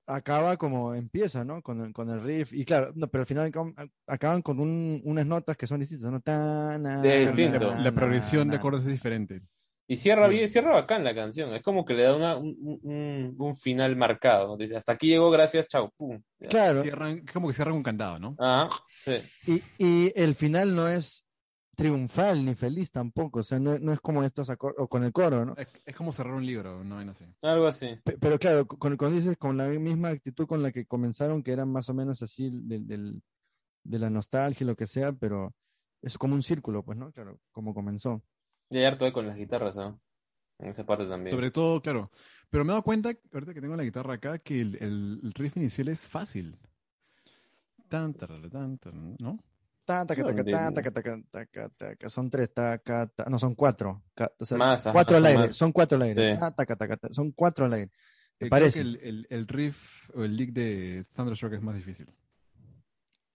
acaba 0.07 0.57
como 0.57 0.93
empieza, 0.93 1.43
¿no? 1.45 1.61
Con 1.61 1.81
el, 1.81 1.93
con 1.93 2.09
el 2.09 2.21
riff. 2.21 2.53
Y 2.53 2.65
claro, 2.65 2.91
no, 2.95 3.07
pero 3.07 3.21
al 3.21 3.27
final 3.27 3.51
acab- 3.51 3.91
acaban 4.07 4.41
con 4.41 4.59
un- 4.59 5.01
unas 5.05 5.25
notas 5.25 5.55
que 5.57 5.67
son 5.67 5.79
distintas, 5.79 6.11
¿no? 6.11 6.21
Tan, 6.21 6.83
na, 6.83 7.03
Es 7.05 7.33
distinto. 7.35 7.73
na, 7.75 7.81
La 7.81 7.91
progresión 7.91 8.47
na, 8.47 8.53
de 8.53 8.59
acordes 8.59 8.81
es 8.85 8.91
diferente. 8.91 9.41
Y 9.89 9.95
cierra 9.97 10.27
Sí. 10.27 10.35
bien, 10.35 10.49
cierra 10.49 10.73
bacán 10.73 11.03
la 11.03 11.15
canción. 11.15 11.53
Es 11.55 11.64
como 11.64 11.85
que 11.85 11.93
le 11.93 12.03
da 12.03 12.15
una, 12.15 12.35
un, 12.35 12.80
un- 12.84 13.35
un 13.38 13.55
final 13.55 13.95
marcado. 13.95 14.57
hasta 14.76 14.91
aquí 14.91 15.07
llegó, 15.07 15.30
gracias, 15.31 15.68
chao. 15.68 15.93
Pum. 15.95 16.22
Ya. 16.39 16.47
Claro, 16.49 16.81
Cierran, 16.84 17.23
es 17.26 17.31
como 17.34 17.47
que 17.47 17.53
cierran 17.53 17.76
un 17.76 17.84
candado, 17.84 18.19
¿no? 18.19 18.35
Ajá, 18.38 18.69
sí. 19.05 19.22
y, 19.47 19.64
y 19.84 20.14
el 20.15 20.35
final 20.35 20.76
no 20.76 20.88
es 20.88 21.23
triunfal 21.76 22.43
ni 22.43 22.55
feliz 22.55 22.91
tampoco, 22.91 23.39
o 23.39 23.43
sea, 23.43 23.59
no, 23.59 23.77
no 23.77 23.93
es 23.93 24.01
como 24.01 24.23
estos 24.23 24.49
o 24.49 24.88
con 24.88 25.03
el 25.03 25.11
coro, 25.11 25.45
¿no? 25.45 25.55
Es, 25.57 25.68
es 25.85 25.95
como 25.95 26.11
cerrar 26.11 26.34
un 26.34 26.43
libro, 26.45 26.84
no 26.84 26.95
vaina 26.95 27.11
así. 27.11 27.26
Algo 27.43 27.68
así. 27.68 27.88
Pe- 28.03 28.18
Pero 28.18 28.39
claro, 28.39 28.68
con, 28.68 28.97
con 28.97 29.14
dices 29.14 29.38
con 29.38 29.57
la 29.57 29.68
misma 29.68 30.09
actitud 30.09 30.47
con 30.47 30.64
la 30.64 30.72
que 30.72 30.85
comenzaron, 30.88 31.43
que 31.43 31.51
era 31.51 31.65
más 31.65 31.88
o 31.89 31.93
menos 31.93 32.22
así 32.23 32.49
del, 32.64 32.88
del- 32.88 33.22
de 33.84 33.99
la 33.99 34.09
nostalgia 34.09 34.64
y 34.64 34.68
lo 34.68 34.76
que 34.76 34.88
sea, 34.88 35.14
pero 35.14 35.53
es 36.01 36.18
como 36.18 36.34
un 36.34 36.41
círculo, 36.43 36.84
pues, 36.84 36.97
¿no? 36.97 37.11
Claro, 37.11 37.39
como 37.51 37.73
comenzó. 37.76 38.22
Y 38.69 38.77
hay 38.77 38.85
harto 38.85 39.11
con 39.14 39.27
las 39.27 39.38
guitarras, 39.38 39.76
¿no? 39.76 39.99
En 40.60 40.69
esa 40.69 40.85
parte 40.85 41.06
también. 41.06 41.35
Sobre 41.35 41.52
todo, 41.52 41.81
claro. 41.81 42.11
Pero 42.49 42.65
me 42.65 42.72
he 42.72 42.73
dado 42.73 42.84
cuenta, 42.84 43.14
ahorita 43.34 43.53
que 43.53 43.61
tengo 43.61 43.76
la 43.76 43.84
guitarra 43.84 44.15
acá, 44.15 44.39
que 44.39 44.60
el, 44.61 44.76
el- 44.81 45.19
el 45.23 45.34
riff 45.34 45.56
inicial 45.57 45.88
es 45.89 46.06
fácil. 46.06 46.57
Tan, 47.88 48.14
tarara, 48.14 48.49
tan, 48.49 48.77
tan, 48.77 49.15
¿no? 49.19 49.39
Ta, 49.85 50.06
taca, 50.06 50.26
taca, 50.26 50.44
taca, 50.44 50.91
taca, 50.91 51.22
taca, 51.31 51.69
taca, 51.69 52.10
son 52.10 52.30
tres, 52.30 52.53
taca, 52.53 53.07
ta- 53.07 53.26
no, 53.30 53.39
son 53.39 53.56
cuatro. 53.56 54.03
o 54.39 54.45
sea, 54.45 54.57
Más, 54.57 54.81
ajá, 54.85 54.91
cuatro 54.94 55.15
al 55.15 55.23
son 55.23 55.31
aire, 55.31 55.44
más. 55.48 55.56
son 55.56 55.72
cuatro 55.72 55.95
al 55.95 56.02
aire. 56.02 56.34
Sí. 56.34 56.39
Ta, 56.39 56.52
taca, 56.52 56.76
taca, 56.76 56.98
ta- 56.98 57.14
son 57.14 57.31
cuatro 57.31 57.64
al 57.65 57.73
aire. 57.73 57.91
Me 58.39 58.48
Eh, 58.48 58.49
creo 58.49 58.49
parece. 58.49 58.80
que 58.81 58.88
el, 58.89 58.95
el- 59.02 59.27
el 59.30 59.48
riff 59.48 60.10
o 60.14 60.23
el 60.23 60.35
lick 60.35 60.52
de 60.52 61.06
Thunderstroke 61.15 61.53
es 61.56 61.61
más 61.61 61.76
difícil. 61.76 62.14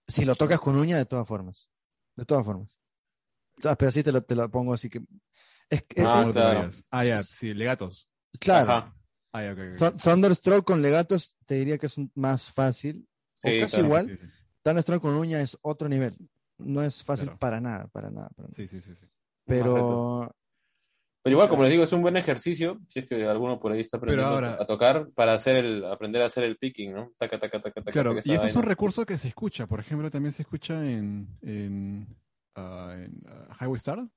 Si 0.07 0.25
lo 0.25 0.35
tocas 0.35 0.59
con 0.59 0.77
uña, 0.77 0.97
de 0.97 1.05
todas 1.05 1.27
formas. 1.27 1.69
De 2.15 2.25
todas 2.25 2.45
formas. 2.45 2.79
Sea, 3.63 3.75
pero 3.75 3.89
así 3.89 4.03
te 4.03 4.11
lo, 4.11 4.21
te 4.21 4.35
lo 4.35 4.49
pongo 4.51 4.73
así 4.73 4.89
que. 4.89 4.99
Es, 5.69 5.79
Ah, 5.81 5.85
es- 5.89 6.03
¿Cómo 6.05 6.25
lo 6.27 6.33
claro. 6.33 6.49
tocarías? 6.59 6.85
Ah, 6.91 7.05
ya, 7.05 7.17
sí, 7.23 7.53
legatos. 7.53 8.09
claro. 8.39 8.71
Ajá. 8.71 8.95
Ah, 9.33 9.41
ya, 9.43 9.91
Thunderstroke 10.03 10.63
con 10.65 10.81
legatos 10.83 11.35
te 11.47 11.55
diría 11.55 11.77
que 11.79 11.87
es 11.87 11.97
un- 11.97 12.11
más 12.13 12.51
fácil. 12.51 13.07
Sí, 13.41 13.57
o 13.57 13.61
casi 13.61 13.71
claro. 13.77 13.85
igual. 13.87 14.09
Sí, 14.09 14.17
sí, 14.17 14.27
Thunderstroke 14.61 15.01
con 15.01 15.15
uña 15.15 15.41
es 15.41 15.57
otro 15.63 15.89
nivel. 15.89 16.15
No 16.59 16.83
es 16.83 17.03
fácil 17.03 17.25
Claro. 17.25 17.39
para 17.39 17.59
nada, 17.59 17.87
para 17.87 18.11
nada. 18.11 18.29
para 18.35 18.47
nada. 18.49 18.55
sí, 18.55 18.67
sí, 18.67 18.79
sí, 18.81 18.93
sí. 18.95 19.05
Pero 19.45 20.31
Pero 21.23 21.33
igual, 21.35 21.49
como 21.49 21.63
les 21.63 21.71
digo, 21.71 21.83
es 21.83 21.91
un 21.93 22.01
buen 22.01 22.15
ejercicio. 22.17 22.79
Si 22.89 22.99
es 22.99 23.07
que 23.07 23.25
alguno 23.25 23.59
por 23.59 23.71
ahí 23.71 23.79
está 23.79 23.97
aprendiendo 23.97 24.27
ahora- 24.33 24.57
a 24.59 24.65
tocar 24.67 25.09
para 25.15 25.33
hacer 25.33 25.55
el, 25.55 25.83
aprender 25.85 26.21
a 26.21 26.25
hacer 26.25 26.43
el 26.43 26.57
picking, 26.57 26.93
¿no? 26.93 27.11
Taca, 27.17 27.39
taca, 27.39 27.59
taca, 27.61 27.81
taca, 27.81 27.91
Claro, 27.91 28.13
taca, 28.15 28.21
y 28.29 28.33
ese 28.35 28.47
es 28.47 28.55
un 28.55 28.63
recurso 28.63 29.05
que 29.05 29.17
se 29.17 29.29
escucha. 29.29 29.65
Por 29.65 29.79
ejemplo, 29.79 30.09
también 30.11 30.31
se 30.33 30.41
escucha 30.43 30.85
en, 30.85 31.27
en, 31.41 32.07
ah, 32.55 32.93
en, 32.97 33.21
ah, 33.27 33.57
Highway 33.61 33.77
Star. 33.77 34.07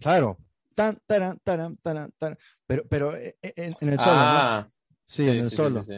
claro. 0.00 0.38
Tan, 0.74 0.96
taran, 1.06 1.38
taran, 1.42 1.76
taran, 1.78 2.12
taran. 2.18 2.38
Pero, 2.66 2.86
pero 2.88 3.16
eh, 3.16 3.36
eh, 3.42 3.52
en, 3.56 3.74
en 3.80 3.88
el 3.88 3.98
solo, 4.00 4.14
¿no? 4.14 4.36
Ah, 4.38 4.70
Sí, 5.04 5.24
sí, 5.24 5.28
en 5.28 5.38
el 5.38 5.50
sí, 5.50 5.56
solo. 5.56 5.82
sí. 5.82 5.94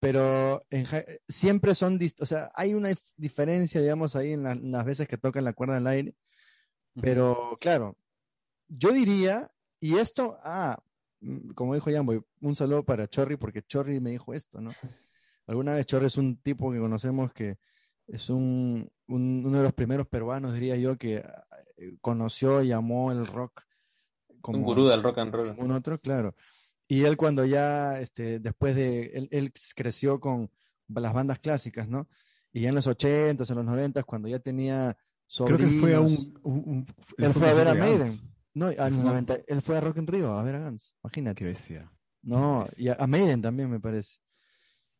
Pero 0.00 0.64
en 0.70 0.86
siempre 1.28 1.74
son, 1.74 1.98
o 2.20 2.26
sea, 2.26 2.50
hay 2.54 2.74
una 2.74 2.90
dif- 2.90 3.12
diferencia, 3.16 3.80
digamos, 3.80 4.16
ahí 4.16 4.32
en, 4.32 4.42
la- 4.44 4.52
en 4.52 4.72
las 4.72 4.84
veces 4.84 5.06
que 5.06 5.18
tocan 5.18 5.44
la 5.44 5.52
cuerda 5.52 5.76
al 5.76 5.86
aire. 5.86 6.14
Pero 7.00 7.56
claro, 7.60 7.96
yo 8.68 8.92
diría, 8.92 9.50
y 9.80 9.96
esto, 9.98 10.38
ah, 10.42 10.78
mm, 11.20 11.50
como 11.50 11.74
dijo 11.74 11.90
Jamboy, 11.90 12.22
un 12.40 12.56
saludo 12.56 12.84
para 12.84 13.08
Chorri, 13.08 13.36
porque 13.36 13.62
Chorri 13.62 14.00
me 14.00 14.10
dijo 14.10 14.34
esto, 14.34 14.60
¿no? 14.60 14.70
Alguna 15.46 15.74
vez 15.74 15.86
Chorri 15.86 16.06
es 16.06 16.16
un 16.16 16.40
tipo 16.40 16.72
que 16.72 16.78
conocemos 16.78 17.32
que 17.32 17.58
es 18.06 18.30
un, 18.30 18.90
un- 19.12 19.42
uno 19.46 19.58
de 19.58 19.62
los 19.64 19.72
primeros 19.72 20.06
peruanos, 20.06 20.54
diría 20.54 20.76
yo, 20.76 20.96
que 20.96 21.16
eh, 21.16 21.96
conoció 22.00 22.62
y 22.62 22.72
amó 22.72 23.12
el 23.12 23.26
rock 23.26 23.62
como 24.40 24.58
Un 24.58 24.64
gurú 24.64 24.86
del 24.88 25.02
rock 25.02 25.18
and 25.18 25.32
roll. 25.34 25.54
un 25.58 25.70
otro, 25.70 25.96
claro. 25.98 26.34
Y 26.88 27.04
él 27.04 27.16
cuando 27.16 27.44
ya, 27.44 27.98
este, 28.00 28.38
después 28.40 28.74
de, 28.74 29.06
él, 29.14 29.28
él 29.30 29.52
creció 29.74 30.20
con 30.20 30.50
las 30.88 31.14
bandas 31.14 31.38
clásicas, 31.38 31.88
¿no? 31.88 32.08
Y 32.52 32.62
ya 32.62 32.68
en 32.68 32.74
los 32.74 32.86
80s, 32.86 33.50
en 33.50 33.56
los 33.56 33.64
90s, 33.66 34.04
cuando 34.04 34.28
ya 34.28 34.38
tenía 34.38 34.96
Creo 35.46 35.56
que 35.56 35.66
fue 35.68 35.94
a 35.94 35.98
sobrinos, 36.00 36.12
un. 36.12 36.40
un- 36.42 36.62
un- 36.66 36.86
Él 37.16 37.32
fue 37.32 37.48
a 37.48 37.54
ver 37.54 37.68
a 37.68 37.74
de 37.74 37.80
Maiden. 37.80 38.12
No, 38.54 38.66
a 38.66 38.70
los 38.90 38.92
Ujú. 38.98 39.02
90, 39.06 39.36
él 39.46 39.62
fue 39.62 39.78
a 39.78 39.80
Rock 39.80 39.96
in 39.96 40.06
Rio 40.06 40.32
a 40.32 40.42
ver 40.42 40.56
a 40.56 40.60
Guns, 40.68 40.94
imagínate. 41.02 41.38
Qué 41.38 41.44
bestia. 41.46 41.90
No, 42.20 42.66
y 42.76 42.88
a, 42.88 42.96
a 42.98 43.06
Maiden 43.06 43.40
también 43.40 43.70
me 43.70 43.80
parece. 43.80 44.18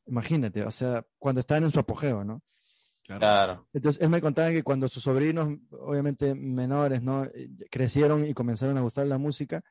Imagínate, 0.07 0.65
o 0.65 0.71
sea, 0.71 1.05
cuando 1.19 1.41
estaban 1.41 1.65
en 1.65 1.71
su 1.71 1.79
apogeo, 1.79 2.25
¿no? 2.25 2.43
Claro. 3.05 3.67
Entonces, 3.73 4.01
él 4.03 4.09
me 4.11 4.21
contaba 4.21 4.51
que 4.51 4.63
cuando 4.63 4.89
sus 4.89 5.03
sobrinos, 5.03 5.59
obviamente 5.71 6.35
menores, 6.35 7.03
¿no? 7.03 7.25
Eh, 7.25 7.51
Crecieron 7.71 8.25
y 8.25 8.33
comenzaron 8.33 8.77
a 8.79 8.81
gustar 8.81 9.07
la 9.07 9.19
música, 9.19 9.63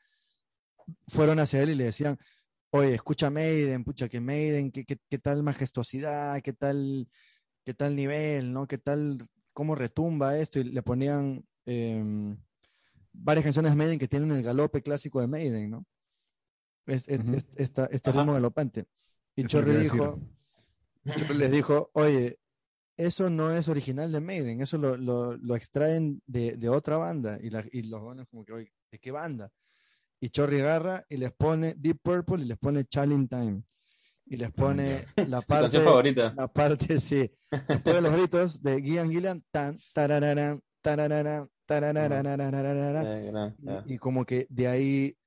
fueron 1.07 1.39
hacia 1.39 1.61
él 1.63 1.69
y 1.71 1.75
le 1.75 1.85
decían, 1.85 2.17
oye, 2.71 2.93
escucha 2.93 3.29
Maiden, 3.29 3.83
pucha, 3.83 4.09
que 4.09 4.19
Maiden, 4.19 4.71
qué, 4.71 4.83
qué, 4.85 4.97
qué 5.09 5.17
tal 5.17 5.43
majestuosidad, 5.43 6.41
qué 6.41 6.53
tal, 6.53 7.07
qué 7.63 7.73
tal 7.73 7.95
nivel, 7.95 8.51
¿no? 8.51 8.67
Qué 8.67 8.77
tal, 8.77 9.25
cómo 9.53 9.75
retumba 9.75 10.37
esto, 10.37 10.59
y 10.59 10.65
le 10.65 10.81
ponían 10.83 11.45
em, 11.65 12.37
varias 13.13 13.43
canciones 13.45 13.71
de 13.71 13.77
Maiden 13.77 13.99
que 13.99 14.07
tienen 14.07 14.31
el 14.31 14.43
galope 14.43 14.81
clásico 14.81 15.21
de 15.21 15.27
Maiden, 15.27 15.69
¿no? 15.69 15.85
Es, 16.85 17.07
es- 17.07 17.19
Ujú. 17.21 17.35
es- 17.35 17.47
esta- 17.55 17.85
este 17.85 18.09
Ajá. 18.09 18.19
ritmo 18.19 18.33
galopante. 18.33 18.87
Y 19.37 19.45
Chorri 19.45 19.75
dijo, 19.77 20.19
les 21.33 21.51
dijo, 21.51 21.89
oye, 21.93 22.39
eso 23.05 23.29
no 23.29 23.51
es 23.51 23.67
original 23.67 24.11
de 24.11 24.21
Maiden, 24.21 24.61
eso 24.61 24.77
lo, 24.77 24.95
lo, 24.95 25.55
extraen 25.55 26.21
de, 26.25 26.55
de, 26.57 26.69
otra 26.69 26.97
banda 26.97 27.39
y, 27.41 27.49
los 27.83 28.01
buenos 28.01 28.27
como 28.29 28.45
que, 28.45 28.53
oye, 28.53 28.71
¿de 28.91 28.99
qué 28.99 29.11
banda? 29.11 29.51
Y 30.19 30.29
Chorri 30.29 30.59
agarra 30.59 31.03
y 31.09 31.17
les 31.17 31.31
pone 31.31 31.73
Deep 31.75 31.99
Purple 32.03 32.43
y 32.43 32.47
les 32.47 32.57
pone 32.57 32.85
Challenge 32.85 33.27
Time. 33.27 33.63
Y 34.27 34.37
les 34.37 34.49
ah, 34.49 34.53
pone 34.55 35.05
la 35.15 35.41
parte... 35.47 35.81
Favorita. 35.81 36.33
La 36.37 36.47
parte, 36.47 36.99
sí. 36.99 37.29
Después 37.67 37.95
de 37.95 38.01
los 38.01 38.11
gritos 38.13 38.61
de 38.61 38.79
Guian 38.79 39.11
Gillan, 39.11 39.43
tan, 39.49 39.77
tarararán, 39.93 40.61
tarararán, 40.81 41.49
tarararán, 41.65 43.35
ah, 43.35 43.83
y, 43.87 43.95
y 43.95 43.97
como 43.97 44.25
que 44.25 44.45
de 44.49 44.67
ahí 44.67 45.17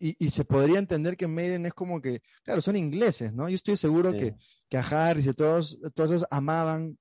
y, 0.00 0.16
y 0.26 0.30
se 0.30 0.44
podría 0.44 0.78
entender 0.78 1.16
que 1.16 1.28
Maiden 1.28 1.66
es 1.66 1.74
como 1.74 2.00
que, 2.00 2.22
claro, 2.42 2.60
son 2.60 2.74
ingleses, 2.76 3.32
¿no? 3.34 3.48
Yo 3.48 3.54
estoy 3.56 3.76
seguro 3.76 4.10
Sí. 4.12 4.18
que, 4.18 4.34
que 4.68 4.76
a 4.78 4.80
Harris 4.80 5.26
y 5.26 5.32
todos, 5.34 5.78
todos 5.94 6.10
esos 6.10 6.26
amaban 6.30 6.98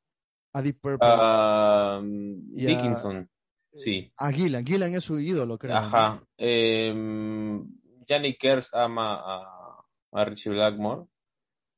a 0.54 0.62
Deep 0.62 0.80
Purple. 0.82 1.08
Y 1.08 1.12
a- 2.66 2.68
Dickinson. 2.68 3.30
Sí. 3.74 4.12
A 4.18 4.32
Gillan, 4.32 4.66
Gillan 4.66 4.94
es 4.96 5.04
su 5.04 5.20
ídolo, 5.20 5.58
creo. 5.58 5.74
¿no? 5.74 5.80
Ajá. 5.80 6.20
Eh, 6.38 6.94
Janny 8.08 8.36
Kers 8.38 8.74
ama 8.74 9.14
a, 9.24 9.86
a 10.12 10.26
Richie 10.26 10.50
Blackmore. 10.52 11.06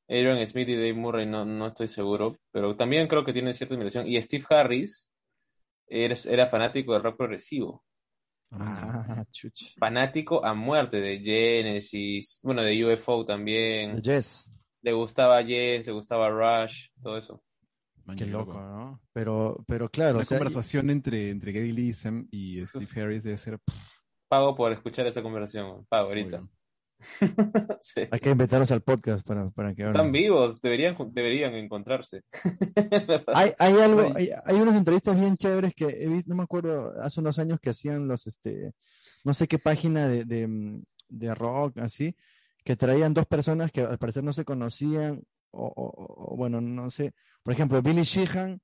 Aaron 0.08 0.44
Smith 0.46 0.68
y 0.68 0.74
Dave 0.74 0.94
Murray 0.94 1.26
no, 1.26 1.44
no 1.44 1.68
estoy 1.68 1.88
seguro, 1.88 2.36
pero 2.50 2.74
también 2.76 3.06
creo 3.08 3.24
que 3.24 3.32
tienen 3.32 3.54
cierta 3.54 3.74
admiración. 3.74 4.06
Y 4.06 4.20
Steve 4.20 4.44
Harris 4.50 5.10
era, 5.86 6.14
era 6.26 6.46
fanático 6.46 6.92
del 6.94 7.02
rock 7.02 7.16
progresivo. 7.18 7.84
Ah, 8.52 9.24
chuch. 9.30 9.76
Fanático 9.78 10.44
a 10.44 10.54
muerte 10.54 11.00
de 11.00 11.20
Genesis, 11.20 12.40
bueno, 12.42 12.62
de 12.62 12.84
UFO 12.84 13.24
también. 13.24 13.96
De 13.96 14.02
Jess. 14.02 14.50
Le 14.82 14.92
gustaba 14.92 15.40
Yes, 15.42 15.86
le 15.86 15.92
gustaba 15.92 16.28
Rush, 16.28 16.88
todo 17.02 17.16
eso. 17.16 17.42
Man, 18.04 18.16
Qué 18.16 18.26
loco, 18.26 18.54
¿no? 18.54 19.00
Pero, 19.12 19.64
pero 19.66 19.88
claro, 19.88 20.18
o 20.18 20.24
sea, 20.24 20.38
conversación 20.38 20.90
entre, 20.90 21.30
entre 21.30 21.52
Geddy 21.52 21.72
Lee 21.72 21.92
Sam 21.92 22.26
y 22.30 22.64
Steve 22.66 22.88
Harris 23.00 23.22
debe 23.22 23.38
ser 23.38 23.58
Pago 24.28 24.54
por 24.54 24.72
escuchar 24.72 25.06
esa 25.06 25.22
conversación. 25.22 25.86
Pago 25.88 26.08
ahorita. 26.08 26.38
obvio. 26.38 26.50
Sí. 27.80 28.02
hay 28.10 28.20
que 28.20 28.30
invitarlos 28.30 28.70
al 28.70 28.82
podcast 28.82 29.26
para, 29.26 29.50
para 29.50 29.74
que 29.74 29.82
hablen. 29.82 29.96
Están 29.96 30.12
vivos, 30.12 30.60
deberían, 30.60 30.96
deberían 31.12 31.54
encontrarse. 31.54 32.22
Hay, 33.34 33.52
hay 33.58 33.72
algo, 33.80 34.02
Ay. 34.14 34.28
hay, 34.28 34.28
hay 34.44 34.60
unas 34.60 34.76
entrevistas 34.76 35.18
bien 35.18 35.36
chéveres 35.36 35.74
que 35.74 35.86
he 35.86 36.08
visto, 36.08 36.30
no 36.30 36.36
me 36.36 36.42
acuerdo, 36.44 36.92
hace 37.00 37.20
unos 37.20 37.38
años 37.38 37.58
que 37.60 37.70
hacían 37.70 38.06
los, 38.08 38.26
este, 38.26 38.72
no 39.24 39.34
sé 39.34 39.48
qué 39.48 39.58
página 39.58 40.08
de, 40.08 40.24
de, 40.24 40.80
de 41.08 41.34
rock, 41.34 41.78
así, 41.78 42.14
que 42.64 42.76
traían 42.76 43.14
dos 43.14 43.26
personas 43.26 43.72
que 43.72 43.80
al 43.82 43.98
parecer 43.98 44.22
no 44.24 44.32
se 44.32 44.44
conocían, 44.44 45.22
o, 45.50 45.66
o- 45.66 46.32
o, 46.32 46.36
bueno, 46.36 46.60
no 46.60 46.88
sé, 46.90 47.12
por 47.42 47.52
ejemplo, 47.52 47.82
Billy 47.82 48.02
Sheehan 48.04 48.60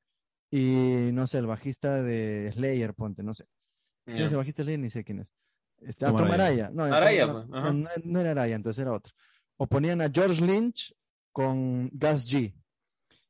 y, 0.51 1.10
no 1.12 1.27
sé, 1.27 1.39
el 1.39 1.47
bajista 1.47 2.02
de 2.02 2.51
Slayer, 2.52 2.94
ponte, 2.94 3.23
no 3.23 3.35
sé. 3.35 3.44
¿Quién 4.06 4.23
es 4.23 4.31
el 4.31 4.39
bajista 4.39 4.62
de 4.62 4.65
Slayer? 4.65 4.81
Ni 4.81 4.89
sé 4.90 5.05
quién 5.05 5.20
es. 5.20 5.35
Este, 5.83 6.05
ah, 6.05 6.09
Tom 6.09 6.19
Tom 6.19 6.31
Araya. 6.33 6.71
No, 6.73 6.85
Araya, 6.85 7.27
no, 7.27 7.33
pues, 7.35 7.49
no, 7.49 7.57
ajá. 7.57 7.73
no- 7.73 7.89
no 8.05 8.21
era 8.21 8.31
Araya, 8.33 8.55
entonces 8.57 8.83
era 8.83 8.93
otro. 8.93 9.13
O 9.57 9.67
ponían 9.67 10.01
a 10.01 10.11
George 10.13 10.41
Lynch 10.45 10.95
con 11.33 11.89
Gus 11.93 12.27
G. 12.27 12.55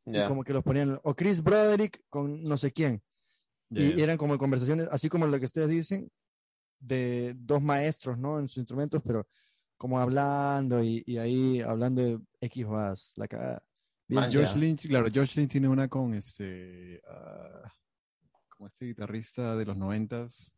Y 0.07 0.27
como 0.27 0.43
que 0.43 0.55
los 0.55 0.62
ponían, 0.65 0.99
o 1.03 1.15
Chris 1.15 1.43
Broderick 1.43 2.03
con 2.09 2.43
no 2.43 2.57
sé 2.57 2.73
quién. 2.73 3.03
Ya, 3.69 3.83
y 3.83 4.01
eran 4.01 4.16
como 4.16 4.39
conversaciones, 4.39 4.89
así 4.91 5.11
como 5.11 5.27
lo 5.27 5.39
que 5.39 5.45
ustedes 5.45 5.69
dicen, 5.69 6.11
de 6.81 7.35
dos 7.37 7.61
maestros, 7.61 8.16
¿no? 8.16 8.39
En 8.39 8.49
sus 8.49 8.59
instrumentos, 8.59 9.03
pero 9.05 9.29
como 9.77 10.01
hablando 10.01 10.83
y, 10.83 11.03
y 11.07 11.19
ahí 11.19 11.61
hablando 11.61 12.01
de 12.03 12.19
X 12.41 12.66
bass, 12.66 13.12
la 13.16 13.29
cagada. 13.29 13.62
Bien 14.07 14.23
Man, 14.23 14.31
George. 14.31 14.59
Lynch, 14.59 14.89
claro, 14.89 15.09
George 15.12 15.39
Lynch 15.39 15.53
tiene 15.53 15.69
una 15.69 15.87
con 15.89 16.15
este, 16.15 17.03
ah, 17.07 17.70
como 18.49 18.69
este 18.69 18.87
guitarrista 18.87 19.55
de 19.57 19.66
los 19.66 19.77
noventas, 19.77 20.55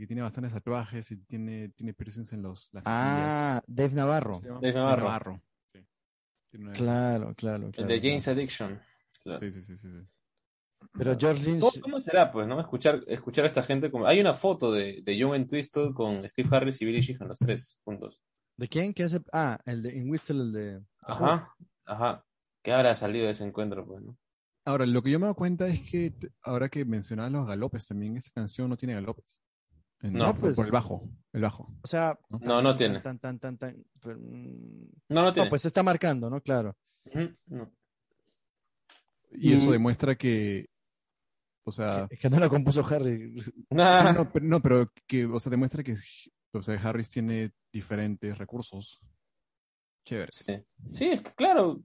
que 0.00 0.06
tiene 0.06 0.22
bastantes 0.22 0.52
tatuajes 0.52 1.10
y 1.12 1.16
tiene, 1.18 1.68
tiene 1.70 1.94
piercings 1.94 2.32
en 2.32 2.42
los, 2.42 2.68
las 2.72 2.82
Ah, 2.86 3.62
Dave 3.66 3.94
Navarro. 3.94 4.40
Dave 4.60 4.72
Navarro. 4.72 5.40
Sí. 5.72 5.80
Claro, 6.74 7.34
claro, 7.34 7.66
El 7.66 7.72
de 7.72 7.76
claro. 7.86 8.00
James 8.02 8.28
Addiction. 8.28 8.80
Claro. 9.22 9.40
Sí, 9.40 9.50
sí, 9.52 9.62
sí, 9.62 9.76
sí, 9.76 9.88
sí. 9.88 10.06
Pero 10.92 11.16
George 11.18 11.44
Lynch, 11.44 11.60
¿Cómo, 11.60 11.72
cómo 11.82 12.00
será, 12.00 12.30
pues, 12.30 12.46
no? 12.46 12.60
Escuchar, 12.60 13.02
escuchar 13.06 13.44
a 13.44 13.46
esta 13.46 13.62
gente. 13.62 13.90
Como... 13.90 14.06
Hay 14.06 14.20
una 14.20 14.34
foto 14.34 14.70
de, 14.70 15.00
de 15.02 15.16
Young 15.16 15.34
and 15.34 15.48
Twisted 15.48 15.92
con 15.94 16.28
Steve 16.28 16.48
Harris 16.54 16.80
y 16.82 16.84
Billy 16.84 17.00
Sheehan, 17.00 17.28
los 17.28 17.38
tres 17.38 17.78
juntos. 17.84 18.20
¿de 18.56 18.68
quién? 18.68 18.92
¿Quién 18.92 19.06
es 19.06 19.14
el- 19.14 19.24
Ah, 19.32 19.58
el 19.66 19.82
de 19.82 19.96
In 19.96 20.08
Whistle, 20.10 20.40
el 20.42 20.52
de... 20.52 20.82
Ajá, 21.00 21.52
ajá. 21.86 22.24
¿Qué 22.62 22.72
habrá 22.72 22.94
salido 22.94 23.24
de 23.24 23.32
ese 23.32 23.44
encuentro, 23.44 23.84
pues, 23.84 24.02
no? 24.02 24.16
Ahora, 24.66 24.86
lo 24.86 25.02
que 25.02 25.10
yo 25.10 25.18
me 25.18 25.24
he 25.24 25.26
dado 25.26 25.34
cuenta 25.34 25.66
es 25.66 25.80
que 25.90 26.14
ahora 26.42 26.68
que 26.68 26.84
mencionabas 26.84 27.32
los 27.32 27.46
galopes, 27.46 27.88
también 27.88 28.16
esta 28.16 28.30
canción 28.32 28.70
no 28.70 28.76
tiene 28.76 28.94
galopes. 28.94 29.38
En- 30.04 30.12
No, 30.12 30.32
por- 30.32 30.40
pues. 30.40 30.56
Por 30.56 30.66
el 30.66 30.72
bajo, 30.72 31.08
el 31.32 31.40
bajo. 31.42 31.74
O 31.82 31.86
sea... 31.86 32.18
No, 32.28 32.60
no 32.62 32.76
tiene. 32.76 33.00
Tan, 33.00 33.18
tan, 33.18 33.38
tan, 33.38 33.56
tan, 33.58 33.84
pero, 34.00 34.18
mm, 34.20 34.90
No, 35.08 35.22
no 35.22 35.32
tiene. 35.32 35.46
no, 35.46 35.50
pues 35.50 35.62
se 35.62 35.68
está 35.68 35.82
marcando, 35.82 36.28
¿no? 36.30 36.40
Claro. 36.42 36.76
No. 37.46 37.72
Y, 39.30 39.50
Y- 39.50 39.54
eso 39.54 39.70
demuestra 39.72 40.14
que, 40.14 40.68
o 41.64 41.72
sea, 41.72 42.06
Es 42.10 42.18
que 42.20 42.28
no 42.30 42.38
la 42.38 42.48
compuso 42.48 42.86
Harry. 42.86 43.34
Ah, 43.76 44.12
no, 44.28 44.30
pero, 44.30 44.44
no, 44.44 44.60
pero 44.60 44.92
que, 45.06 45.24
o 45.24 45.40
sea, 45.40 45.50
demuestra 45.50 45.82
que, 45.82 45.96
o 46.52 46.62
sea, 46.62 46.74
Harris 46.80 47.10
tiene 47.10 47.52
diferentes 47.72 48.36
recursos. 48.38 49.00
Chévere. 50.04 50.30
Sí. 50.30 50.62
Sí, 50.90 51.04
es 51.06 51.22
que, 51.22 51.32
claro, 51.32 51.80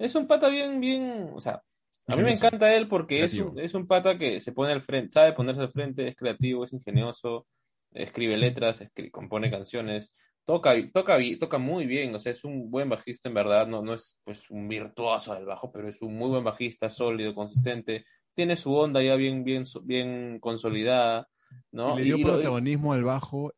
es 0.00 0.14
un 0.16 0.26
pata 0.26 0.48
bien, 0.48 0.80
bien, 0.80 1.30
o 1.32 1.40
sea, 1.40 1.62
a 2.08 2.16
mí 2.16 2.22
me 2.24 2.32
encanta 2.32 2.74
él 2.74 2.88
porque 2.88 3.22
es 3.24 3.34
un, 3.38 3.56
es 3.60 3.72
un 3.74 3.86
pata 3.86 4.18
que 4.18 4.40
se 4.40 4.50
pone 4.50 4.72
al 4.72 4.82
frente, 4.82 5.12
sabe 5.12 5.32
ponerse 5.32 5.60
al 5.60 5.70
frente, 5.70 6.08
es 6.08 6.16
creativo, 6.16 6.64
es 6.64 6.72
ingenioso, 6.72 7.46
escribe 7.92 8.36
letras, 8.36 8.80
escri- 8.82 9.10
compone 9.10 9.50
canciones, 9.50 10.12
toca, 10.44 10.74
toca, 10.92 11.18
toca 11.38 11.58
muy 11.58 11.86
bien, 11.86 12.14
o 12.14 12.18
sea, 12.18 12.32
es 12.32 12.44
un 12.44 12.70
buen 12.70 12.88
bajista 12.88 13.28
en 13.28 13.34
verdad, 13.34 13.66
no, 13.66 13.82
no 13.82 13.94
es 13.94 14.18
pues 14.24 14.50
un 14.50 14.68
virtuoso 14.68 15.34
del 15.34 15.44
bajo, 15.46 15.70
pero 15.70 15.88
es 15.88 16.00
un 16.02 16.16
muy 16.16 16.28
buen 16.28 16.44
bajista, 16.44 16.88
sólido, 16.88 17.34
consistente, 17.34 18.04
tiene 18.34 18.56
su 18.56 18.74
onda 18.74 19.02
ya 19.02 19.16
bien, 19.16 19.44
bien, 19.44 19.64
bien 19.84 20.38
consolidada, 20.40 21.28
¿no? 21.72 21.94
Y 21.94 21.98
le 21.98 22.04
dio 22.04 22.16
Y- 22.16 22.20
y 22.20 22.24
lo- 22.24 22.32
protagonismo 22.32 22.92
al 22.92 23.04
bajo 23.04 23.52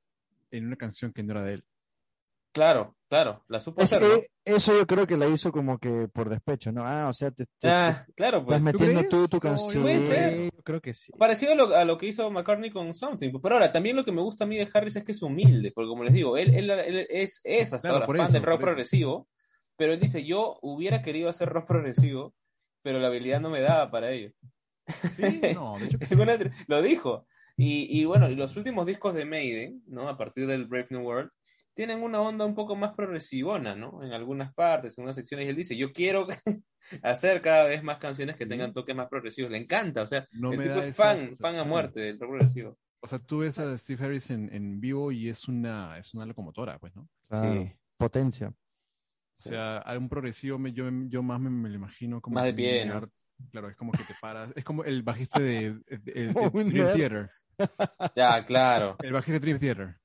en 0.50 0.66
una 0.66 0.76
canción 0.76 1.12
que 1.12 1.22
no 1.22 1.32
era 1.32 1.44
de 1.44 1.54
él. 1.54 1.64
Claro, 2.52 2.96
claro, 3.08 3.44
la 3.48 3.60
supo 3.60 3.82
Es- 3.82 3.92
hacer, 3.92 4.08
¿no? 4.08 4.14
eh, 4.16 4.26
eso 4.44 4.76
yo 4.76 4.86
creo 4.86 5.06
que 5.06 5.16
la 5.16 5.26
hizo 5.26 5.52
como 5.52 5.78
que 5.78 6.08
por 6.12 6.28
despecho, 6.28 6.72
¿no? 6.72 6.82
Ah, 6.84 7.08
o 7.08 7.12
sea, 7.12 7.30
te, 7.30 7.46
te- 7.58 7.68
Ah, 7.68 8.06
claro, 8.16 8.40
te 8.40 8.44
pues. 8.46 8.58
estás 8.58 8.72
metiendo 8.72 9.00
crees? 9.00 9.10
tú 9.10 9.28
tu 9.28 9.40
canción. 9.40 9.84
yo 9.84 10.62
creo 10.64 10.80
que 10.80 10.94
sí. 10.94 11.12
Parecido 11.18 11.52
a 11.52 11.56
lo, 11.56 11.74
a 11.76 11.84
lo 11.84 11.98
que 11.98 12.06
hizo 12.06 12.30
McCartney 12.30 12.70
con 12.70 12.92
Something. 12.94 13.32
Pero 13.40 13.54
ahora, 13.54 13.72
también 13.72 13.96
lo 13.96 14.04
que 14.04 14.12
me 14.12 14.20
gusta 14.22 14.44
a 14.44 14.46
mí 14.46 14.56
de 14.56 14.68
Harris 14.72 14.96
es 14.96 15.04
que 15.04 15.12
es 15.12 15.22
humilde, 15.22 15.72
porque 15.74 15.88
como 15.88 16.04
les 16.04 16.12
digo, 16.12 16.36
él, 16.36 16.54
él, 16.54 16.70
él 16.70 17.06
es, 17.10 17.40
es 17.44 17.72
hasta 17.72 17.88
Claro, 17.88 18.04
ahora 18.06 18.06
fan 18.18 18.26
eso, 18.26 18.32
del 18.34 18.42
rock 18.42 18.60
progresivo, 18.60 19.28
pero 19.76 19.92
él 19.92 20.00
dice, 20.00 20.24
yo 20.24 20.58
hubiera 20.62 21.02
querido 21.02 21.28
hacer 21.28 21.48
rock 21.48 21.66
progresivo, 21.66 22.34
pero 22.82 22.98
la 22.98 23.06
habilidad 23.08 23.40
no 23.40 23.50
me 23.50 23.60
daba 23.60 23.90
para 23.90 24.10
ello. 24.10 24.32
Sí, 25.16 25.40
no, 25.54 25.78
de 25.78 25.86
hecho 25.86 25.98
que 26.00 26.06
sí. 26.06 26.16
Lo 26.66 26.82
dijo. 26.82 27.26
Y, 27.56 27.86
y 28.00 28.04
bueno, 28.06 28.28
y 28.30 28.34
los 28.34 28.56
últimos 28.56 28.86
discos 28.86 29.14
de 29.14 29.24
Maiden, 29.24 29.82
¿no? 29.86 30.08
A 30.08 30.16
partir 30.16 30.46
del 30.46 30.66
Brave 30.66 30.88
New 30.90 31.02
World, 31.02 31.30
tienen 31.74 32.02
una 32.02 32.20
onda 32.20 32.44
un 32.44 32.54
poco 32.54 32.76
más 32.76 32.92
progresivona, 32.94 33.74
¿no? 33.74 34.02
En 34.02 34.12
algunas 34.12 34.52
partes, 34.54 34.96
en 34.98 35.04
unas 35.04 35.16
secciones. 35.16 35.46
Y 35.46 35.48
él 35.50 35.56
dice, 35.56 35.76
yo 35.76 35.92
quiero 35.92 36.26
hacer 37.02 37.40
cada 37.42 37.64
vez 37.64 37.82
más 37.82 37.98
canciones 37.98 38.36
que 38.36 38.46
tengan 38.46 38.72
toques 38.72 38.94
más 38.94 39.08
progresivos. 39.08 39.50
Le 39.50 39.58
encanta, 39.58 40.02
o 40.02 40.06
sea, 40.06 40.26
No 40.32 40.52
el 40.52 40.58
me 40.58 40.64
tipo 40.64 40.76
da 40.76 40.86
es 40.86 40.96
fan, 40.96 41.36
fan 41.36 41.56
a 41.56 41.64
muerte 41.64 42.00
del 42.00 42.18
rock 42.20 42.30
progresivo. 42.30 42.78
O 43.00 43.08
sea, 43.08 43.18
tú 43.18 43.38
ves 43.38 43.58
a 43.58 43.76
Steve 43.78 44.04
Harris 44.04 44.30
en, 44.30 44.52
en 44.54 44.80
vivo 44.80 45.10
y 45.10 45.28
es 45.28 45.48
una, 45.48 45.98
es 45.98 46.14
una 46.14 46.24
locomotora, 46.26 46.78
pues, 46.78 46.94
¿no? 46.94 47.08
Claro, 47.28 47.62
Sí. 47.62 47.72
Potencia. 47.96 48.48
O 48.48 49.42
sea, 49.42 49.78
a 49.78 49.96
un 49.96 50.08
progresivo 50.08 50.58
me, 50.58 50.72
yo, 50.72 50.84
yo 51.08 51.22
más 51.22 51.40
me, 51.40 51.50
me 51.50 51.68
lo 51.68 51.74
imagino 51.76 52.20
como 52.20 52.34
Más 52.34 52.44
de 52.44 52.54
pie. 52.54 52.90
Claro, 53.50 53.68
es 53.68 53.76
como 53.76 53.90
que 53.90 54.04
te 54.04 54.14
paras. 54.20 54.52
Es 54.54 54.62
como 54.62 54.84
el 54.84 55.02
bajista 55.02 55.40
de, 55.40 55.74
de- 55.88 56.32
Dream. 56.52 56.70
Theater. 56.94 57.28
Ya, 58.14 58.44
claro. 58.44 58.96
El 59.02 59.12
bajista 59.12 59.32
de 59.32 59.40
Dream 59.40 59.58
Theater. 59.58 59.96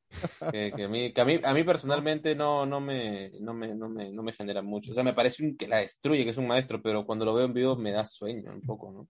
Que, 0.52 0.72
que 0.76 0.84
a, 0.84 0.88
mí, 0.88 1.12
que 1.14 1.22
a, 1.22 1.26
mí, 1.26 1.40
a 1.44 1.54
mí 1.54 1.64
personalmente 1.64 2.34
no, 2.34 2.66
no, 2.66 2.80
me, 2.80 3.32
no, 3.42 3.54
me, 3.54 3.76
no, 3.76 3.90
me, 3.90 4.12
no 4.12 4.24
me 4.24 4.32
genera 4.34 4.62
mucho. 4.62 4.92
O 4.92 4.94
sea, 4.94 5.04
me 5.04 5.14
parece 5.14 5.46
un, 5.46 5.58
que 5.58 5.68
la 5.68 5.78
destruye, 5.78 6.24
que 6.24 6.30
es 6.32 6.38
un 6.38 6.48
maestro, 6.48 6.82
pero 6.82 7.06
cuando 7.06 7.26
lo 7.26 7.34
veo 7.34 7.46
en 7.46 7.54
vivo 7.54 7.76
me 7.76 7.92
da 7.92 8.06
sueño 8.06 8.52
un 8.54 8.62
poco, 8.62 8.92
¿no? 8.92 9.10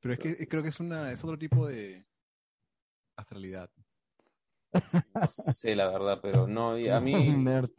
Pero 0.00 0.14
es 0.14 0.18
que 0.20 0.28
Entonces- 0.28 0.48
creo 0.48 0.62
que 0.62 0.68
es 0.70 0.80
una 0.80 1.12
es 1.12 1.22
otro 1.22 1.38
tipo 1.38 1.66
de 1.66 2.06
astralidad. 3.16 3.70
No 5.14 5.28
sé, 5.28 5.74
la 5.76 5.88
verdad, 5.88 6.20
pero 6.22 6.46
no. 6.46 6.78
y 6.78 6.88
a 6.88 7.00
mí. 7.00 7.12
Nerd. 7.36 7.70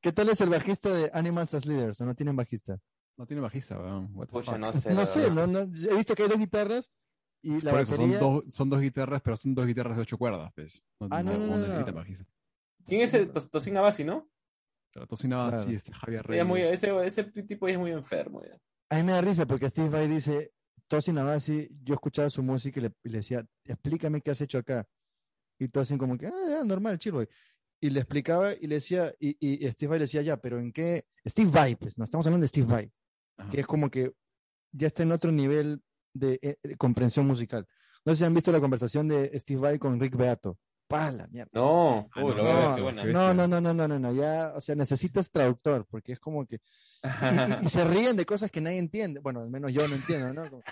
¿Qué 0.00 0.12
tal 0.12 0.30
es 0.30 0.40
el 0.40 0.48
bajista 0.48 0.92
de 0.92 1.10
Animals 1.12 1.54
as 1.54 1.66
Leaders? 1.66 2.00
¿O 2.00 2.06
no 2.06 2.14
tienen 2.14 2.34
bajista? 2.34 2.78
No 3.16 3.26
tiene 3.26 3.42
bajista, 3.42 3.78
weón. 3.78 4.12
Pucha, 4.28 4.58
no 4.58 4.72
sé. 4.72 4.92
No 4.94 5.06
sé, 5.06 5.20
verdad. 5.20 5.46
no, 5.46 5.64
no, 5.66 5.72
he 5.90 5.94
visto 5.96 6.14
que 6.14 6.22
hay 6.24 6.28
dos 6.28 6.38
guitarras 6.38 6.90
y 7.42 7.60
la 7.62 7.70
Por 7.70 7.80
eso, 7.80 7.94
son 7.96 8.10
batería... 8.10 8.18
dos, 8.18 8.44
son 8.52 8.70
dos 8.70 8.80
guitarras, 8.80 9.20
pero 9.22 9.36
son 9.36 9.54
dos 9.54 9.66
guitarras 9.66 9.96
de 9.96 10.02
ocho 10.02 10.18
cuerdas, 10.18 10.52
pues. 10.54 10.82
No, 11.00 11.08
Ah, 11.10 11.22
no, 11.22 11.32
no, 11.32 11.38
no, 11.38 11.56
necesita 11.56 11.86
no. 11.90 11.94
bajista. 11.94 12.24
¿Quién 12.86 13.00
es 13.02 13.14
el 13.14 13.32
Tos- 13.32 13.50
Tosin 13.50 13.76
Abasi, 13.76 14.04
no? 14.04 14.28
Pero 14.92 15.06
Tosinaba 15.06 15.50
Claro. 15.50 15.64
sí, 15.64 15.74
este 15.74 15.92
Javier 15.92 16.26
Reyes. 16.26 16.42
es 16.42 16.48
muy, 16.48 16.60
ese, 16.62 17.06
ese 17.06 17.24
tipo 17.24 17.66
ya 17.68 17.74
es 17.74 17.78
muy 17.78 17.92
enfermo. 17.92 18.42
Ya. 18.42 18.58
A 18.90 18.96
mí 18.96 19.02
me 19.04 19.12
da 19.12 19.20
risa 19.20 19.46
porque 19.46 19.68
Steve 19.68 19.88
Vai 19.88 20.08
dice, 20.08 20.52
Tosin 20.88 21.16
Abasi, 21.18 21.68
yo 21.84 21.94
escuchaba 21.94 22.28
su 22.28 22.42
música 22.42 22.80
y 22.80 22.82
le, 22.84 22.92
y 23.04 23.08
le 23.10 23.18
decía, 23.18 23.46
explícame 23.64 24.20
qué 24.20 24.32
has 24.32 24.40
hecho 24.40 24.58
acá. 24.58 24.88
Y 25.58 25.68
Tosin 25.68 25.96
como 25.98 26.18
que, 26.18 26.26
ah, 26.26 26.32
ya, 26.48 26.64
normal, 26.64 26.98
chill, 26.98 27.12
boy". 27.12 27.28
Y 27.82 27.90
le 27.90 28.00
explicaba 28.00 28.52
y 28.54 28.66
le 28.66 28.74
decía, 28.76 29.14
y, 29.20 29.36
y 29.40 29.66
Steve 29.68 29.88
Vai 29.90 29.98
le 30.00 30.04
decía, 30.04 30.22
ya, 30.22 30.36
pero 30.38 30.58
¿en 30.58 30.72
qué? 30.72 31.06
Steve 31.26 31.50
Vai, 31.50 31.76
pues, 31.76 31.96
no 31.96 32.04
estamos 32.04 32.26
hablando 32.26 32.42
de 32.44 32.48
Steve 32.48 32.66
Vai, 32.66 32.92
Ajá. 33.38 33.48
que 33.50 33.60
es 33.60 33.66
como 33.66 33.88
que 33.90 34.12
ya 34.72 34.88
está 34.88 35.02
en 35.04 35.12
otro 35.12 35.30
nivel 35.30 35.82
de, 36.12 36.38
eh, 36.42 36.56
de 36.62 36.76
comprensión 36.76 37.26
musical. 37.26 37.66
No 38.04 38.12
sé 38.12 38.18
si 38.18 38.24
han 38.24 38.34
visto 38.34 38.50
la 38.52 38.60
conversación 38.60 39.08
de 39.08 39.38
Steve 39.38 39.60
Vai 39.60 39.78
con 39.78 39.98
Rick 40.00 40.16
Beato. 40.16 40.58
¡Pa, 40.88 41.10
la 41.12 41.26
mierda! 41.28 41.50
No, 41.54 42.08
Ah, 42.12 42.22
uy, 42.24 42.34
no, 42.34 42.42
no, 42.42 42.82
buena. 42.82 43.04
No, 43.04 43.32
no, 43.34 43.46
no, 43.46 43.60
no, 43.60 43.72
no, 43.74 43.86
no, 43.88 43.98
no, 44.00 44.12
ya, 44.12 44.52
o 44.56 44.60
sea, 44.60 44.74
necesitas 44.74 45.30
traductor, 45.30 45.86
porque 45.88 46.12
es 46.12 46.18
como 46.18 46.44
que 46.46 46.56
y, 46.56 46.58
y- 47.62 47.64
y 47.64 47.68
se 47.68 47.84
ríen 47.84 48.16
de 48.16 48.26
cosas 48.26 48.50
que 48.50 48.60
nadie 48.60 48.78
entiende. 48.78 49.20
Bueno, 49.20 49.40
al 49.40 49.50
menos 49.50 49.72
yo 49.72 49.86
no 49.86 49.94
entiendo, 49.94 50.32
¿no? 50.32 50.50
Como, 50.50 50.62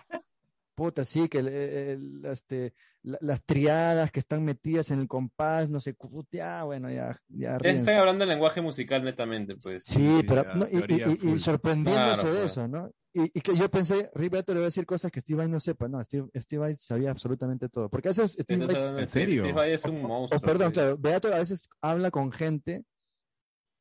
puta, 0.79 1.05
sí, 1.05 1.29
que 1.29 1.39
el- 1.41 1.49
el- 1.49 2.25
este, 2.27 2.73
la- 3.03 3.19
las 3.21 3.43
triadas 3.45 4.13
que 4.13 4.21
están 4.21 4.45
metidas 4.45 4.93
en 4.93 5.01
el 5.01 5.09
compás, 5.09 5.69
no 5.71 5.81
sé, 5.81 5.95
puta, 5.95 6.29
ya, 6.31 6.63
bueno, 6.63 6.89
ya, 6.89 7.19
ya 7.29 7.57
están 7.57 7.97
hablando 7.97 8.23
el 8.23 8.31
lenguaje 8.31 8.61
musical 8.61 9.03
netamente, 9.03 9.57
pues. 9.57 9.83
Sí, 9.85 9.95
Sí, 10.21 10.25
pero 10.29 10.45
no, 10.55 10.67
y- 10.71 11.19
y, 11.27 11.33
y- 11.35 11.39
sorprendiéndose 11.41 12.21
Claro, 12.23 12.33
de 12.33 12.39
pues. 12.43 12.53
eso, 12.53 12.69
¿no? 12.69 12.91
Y, 13.13 13.23
y 13.37 13.41
que 13.41 13.57
yo 13.57 13.69
pensé, 13.69 14.09
Rick 14.15 14.31
Beato 14.35 14.53
le 14.55 14.61
va 14.61 14.67
a 14.67 14.69
decir 14.69 14.87
cosas 14.87 15.11
que 15.11 15.21
Steve 15.21 15.39
Vai 15.39 15.49
no 15.49 15.59
sepa. 15.59 15.89
No, 15.89 16.01
Steve, 16.05 16.29
Steve 16.37 16.61
Vai 16.61 16.77
sabía 16.77 17.11
absolutamente 17.11 17.69
todo. 17.69 17.89
Porque 17.89 18.09
a 18.09 18.13
veces 18.13 18.33
Steve 18.39 18.63
Entonces, 18.63 18.93
Vai 18.93 19.01
¿En 19.03 19.09
serio? 19.09 19.43
Steve 19.43 19.55
Vai 19.55 19.73
es 19.73 19.85
un 19.85 19.97
o- 19.97 20.05
o 20.05 20.09
monstruo. 20.09 20.41
perdón, 20.41 20.69
pues. 20.69 20.73
claro, 20.75 20.97
Beato 20.99 21.35
a 21.35 21.39
veces 21.39 21.69
habla 21.81 22.13
con 22.13 22.31
gente. 22.31 22.85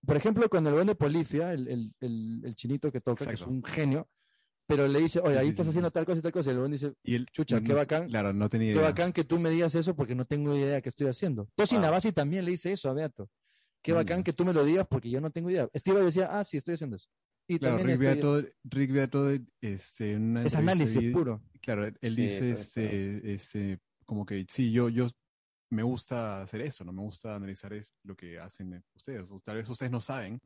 Por 0.04 0.16
ejemplo, 0.18 0.50
con 0.50 0.66
el 0.66 0.74
buen 0.74 0.88
de 0.88 0.96
Polifia, 0.96 1.54
el, 1.54 1.68
el, 1.68 1.94
el, 2.00 2.42
el 2.46 2.56
chinito 2.56 2.92
que 2.92 3.02
toca, 3.02 3.26
que 3.26 3.34
es 3.34 3.42
Exacto. 3.42 3.54
un 3.54 3.64
genio, 3.64 4.08
pero 4.68 4.88
le 4.88 5.00
dice, 5.00 5.20
oye, 5.22 5.38
ahí 5.38 5.46
sí, 5.46 5.52
estás 5.52 5.66
sí, 5.66 5.70
haciendo 5.70 5.90
sí. 5.90 5.94
tal 5.94 6.06
cosa 6.06 6.20
y 6.20 6.22
tal 6.22 6.32
cosa. 6.32 6.50
Y 6.50 6.54
el 6.54 6.60
buen 6.60 6.72
dice, 6.72 6.94
Y 7.04 7.16
él, 7.16 7.26
Chucha, 7.32 7.62
qué 7.62 7.74
bacán. 7.74 8.08
Claro, 8.10 8.34
no 8.34 8.50
tenía 8.50 8.68
qué 8.68 8.74
idea. 8.74 8.82
bacán 8.90 9.14
que 9.14 9.24
tú 9.24 9.40
me 9.40 9.50
digas 9.50 9.74
eso 9.76 9.96
porque 9.96 10.14
no 10.14 10.26
tengo 10.26 10.56
idea 10.56 10.76
de 10.76 10.82
qué 10.82 10.90
estoy 10.90 11.08
haciendo. 11.08 11.50
Tosi. 11.56 11.78
Navasi 11.78 12.12
también 12.12 12.46
le 12.46 12.52
dice 12.52 12.72
eso 12.74 12.90
a 12.90 12.94
Beato. 12.94 13.30
Qué 13.82 13.94
Mm, 13.94 13.96
bacán 13.96 14.24
que 14.24 14.34
tú 14.34 14.44
me 14.44 14.54
lo 14.54 14.66
digas 14.66 14.86
porque 14.90 15.10
yo 15.10 15.22
no 15.22 15.30
tengo 15.32 15.50
idea. 15.50 15.70
Steve 15.76 16.02
decía, 16.02 16.28
ah, 16.32 16.44
sí, 16.44 16.58
estoy 16.58 16.74
haciendo 16.74 16.98
eso. 16.98 17.08
Y 17.48 17.60
Claro, 17.60 17.78
también 17.78 17.98
Rick 17.98 18.08
estoy- 18.10 18.42
Beato, 18.44 18.56
Rick 18.66 18.92
Beato, 18.92 19.30
este, 19.62 20.16
una 20.18 20.44
es 20.44 20.56
análisis 20.56 21.12
puro. 21.14 21.42
Claro, 21.62 21.86
él 21.86 21.98
Sí, 22.02 22.22
dice, 22.22 22.52
este, 22.52 23.34
este, 23.34 23.80
como 24.06 24.26
que 24.26 24.46
sí, 24.50 24.72
yo, 24.74 24.90
yo 24.90 25.08
me 25.70 25.84
gusta 25.84 26.42
hacer 26.42 26.62
eso, 26.62 26.84
¿no? 26.84 26.92
Me 26.92 27.02
gusta 27.04 27.36
analizar 27.36 27.72
es- 27.74 27.92
lo 28.04 28.16
que 28.16 28.38
hacen 28.40 28.84
ustedes. 28.96 29.24
O 29.30 29.40
Tal 29.40 29.58
vez 29.58 29.70
ustedes 29.70 29.92
no 29.92 30.02
saben, 30.02 30.42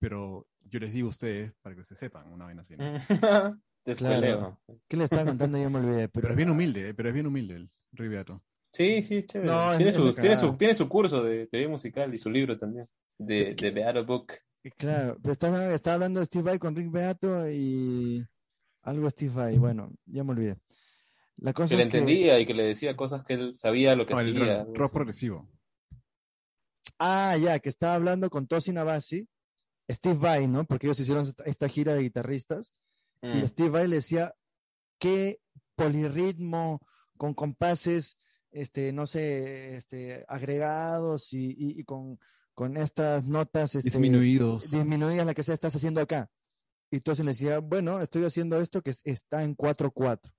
pero 0.00 0.48
yo 0.62 0.80
les 0.80 0.92
digo 0.92 1.06
a 1.06 1.10
ustedes 1.10 1.52
para 1.62 1.74
que 1.76 1.82
ustedes 1.82 1.98
sepan 2.00 2.32
una 2.32 2.46
vaina 2.46 2.62
así. 2.62 2.74
¿no? 2.76 2.84
Te 3.84 3.94
Claro. 3.94 4.60
¿Qué 4.88 4.96
le 4.96 5.04
estaba 5.04 5.24
contando? 5.24 5.56
Yo 5.58 5.70
me 5.70 5.78
olvidé. 5.78 6.08
Pero, 6.08 6.22
Pero 6.22 6.30
es 6.30 6.36
bien 6.36 6.50
humilde, 6.50 6.88
eh, 6.88 6.94
pero 6.94 7.08
es 7.08 7.14
bien 7.14 7.26
humilde 7.26 7.54
el 7.56 7.70
Rick 7.92 8.10
Beato. 8.10 8.42
Sí, 8.72 9.02
sí, 9.02 9.22
chévere. 9.24 9.50
No, 9.50 9.74
tiene, 9.76 9.88
es 9.90 9.94
su, 9.96 10.12
tiene, 10.14 10.36
su, 10.36 10.56
tiene 10.56 10.74
su 10.74 10.88
curso 10.88 11.22
de 11.24 11.46
teoría 11.46 11.68
musical 11.68 12.12
y 12.14 12.18
su 12.18 12.30
libro 12.30 12.58
también. 12.58 12.88
De, 13.18 13.54
de 13.54 13.70
Beato 13.70 14.04
Book. 14.04 14.32
Claro, 14.76 15.16
pero 15.22 15.32
estaba, 15.32 15.72
estaba 15.74 15.94
hablando 15.94 16.20
de 16.20 16.26
Steve 16.26 16.44
Vai 16.44 16.58
con 16.58 16.76
Rick 16.76 16.90
Beato 16.90 17.48
y 17.50 18.24
algo 18.82 19.08
Steve 19.10 19.32
Vai. 19.34 19.58
Bueno, 19.58 19.90
ya 20.04 20.22
me 20.24 20.30
olvidé. 20.32 20.56
La 21.38 21.54
cosa 21.54 21.70
Que 21.74 21.82
le 21.84 21.88
que- 21.88 21.96
entendía 21.98 22.38
y 22.38 22.44
que 22.46 22.52
le 22.54 22.64
decía 22.64 22.94
cosas 22.96 23.24
que 23.24 23.32
él 23.32 23.54
sabía 23.56 23.96
lo 23.96 24.04
que 24.06 24.12
No, 24.12 24.20
el 24.20 24.36
rock, 24.36 24.76
rock 24.76 24.92
progresivo. 24.92 25.48
Ah, 26.98 27.36
ya, 27.40 27.58
que 27.58 27.70
estaba 27.70 27.94
hablando 27.94 28.28
con 28.28 28.46
Tosin 28.46 28.76
Abasi, 28.78 29.26
Steve 29.94 30.14
Vai, 30.18 30.46
¿no? 30.48 30.64
Porque 30.64 30.86
ellos 30.86 31.00
hicieron 31.00 31.26
esta, 31.44 31.68
gira 31.68 31.94
de 31.94 32.02
guitarristas 32.02 32.72
Mm. 33.22 33.38
y 33.38 33.46
Steve 33.48 33.68
Vai 33.70 33.88
le 33.88 33.96
decía 33.96 34.34
qué 34.98 35.40
polirritmo 35.76 36.80
con 37.18 37.34
compases, 37.34 38.16
este, 38.50 38.92
no 38.92 39.06
sé, 39.06 39.76
este, 39.76 40.24
agregados 40.28 41.32
y, 41.32 41.50
y- 41.50 41.80
y 41.80 41.84
con, 41.84 42.18
con 42.54 42.76
estas 42.76 43.24
notas 43.24 43.74
este, 43.74 43.90
Disminuidos. 43.90 44.70
disminuidas, 44.70 45.26
la 45.26 45.34
que 45.34 45.42
sea, 45.42 45.54
estás 45.54 45.76
haciendo 45.76 46.00
acá. 46.00 46.30
Y 46.90 47.00
Tosin 47.00 47.26
le 47.26 47.32
decía, 47.32 47.58
bueno, 47.60 48.00
estoy 48.00 48.24
haciendo 48.24 48.58
esto 48.60 48.82
que 48.82 48.90
es- 48.90 49.02
está 49.04 49.42
en 49.42 49.54
4-4. 49.54 50.32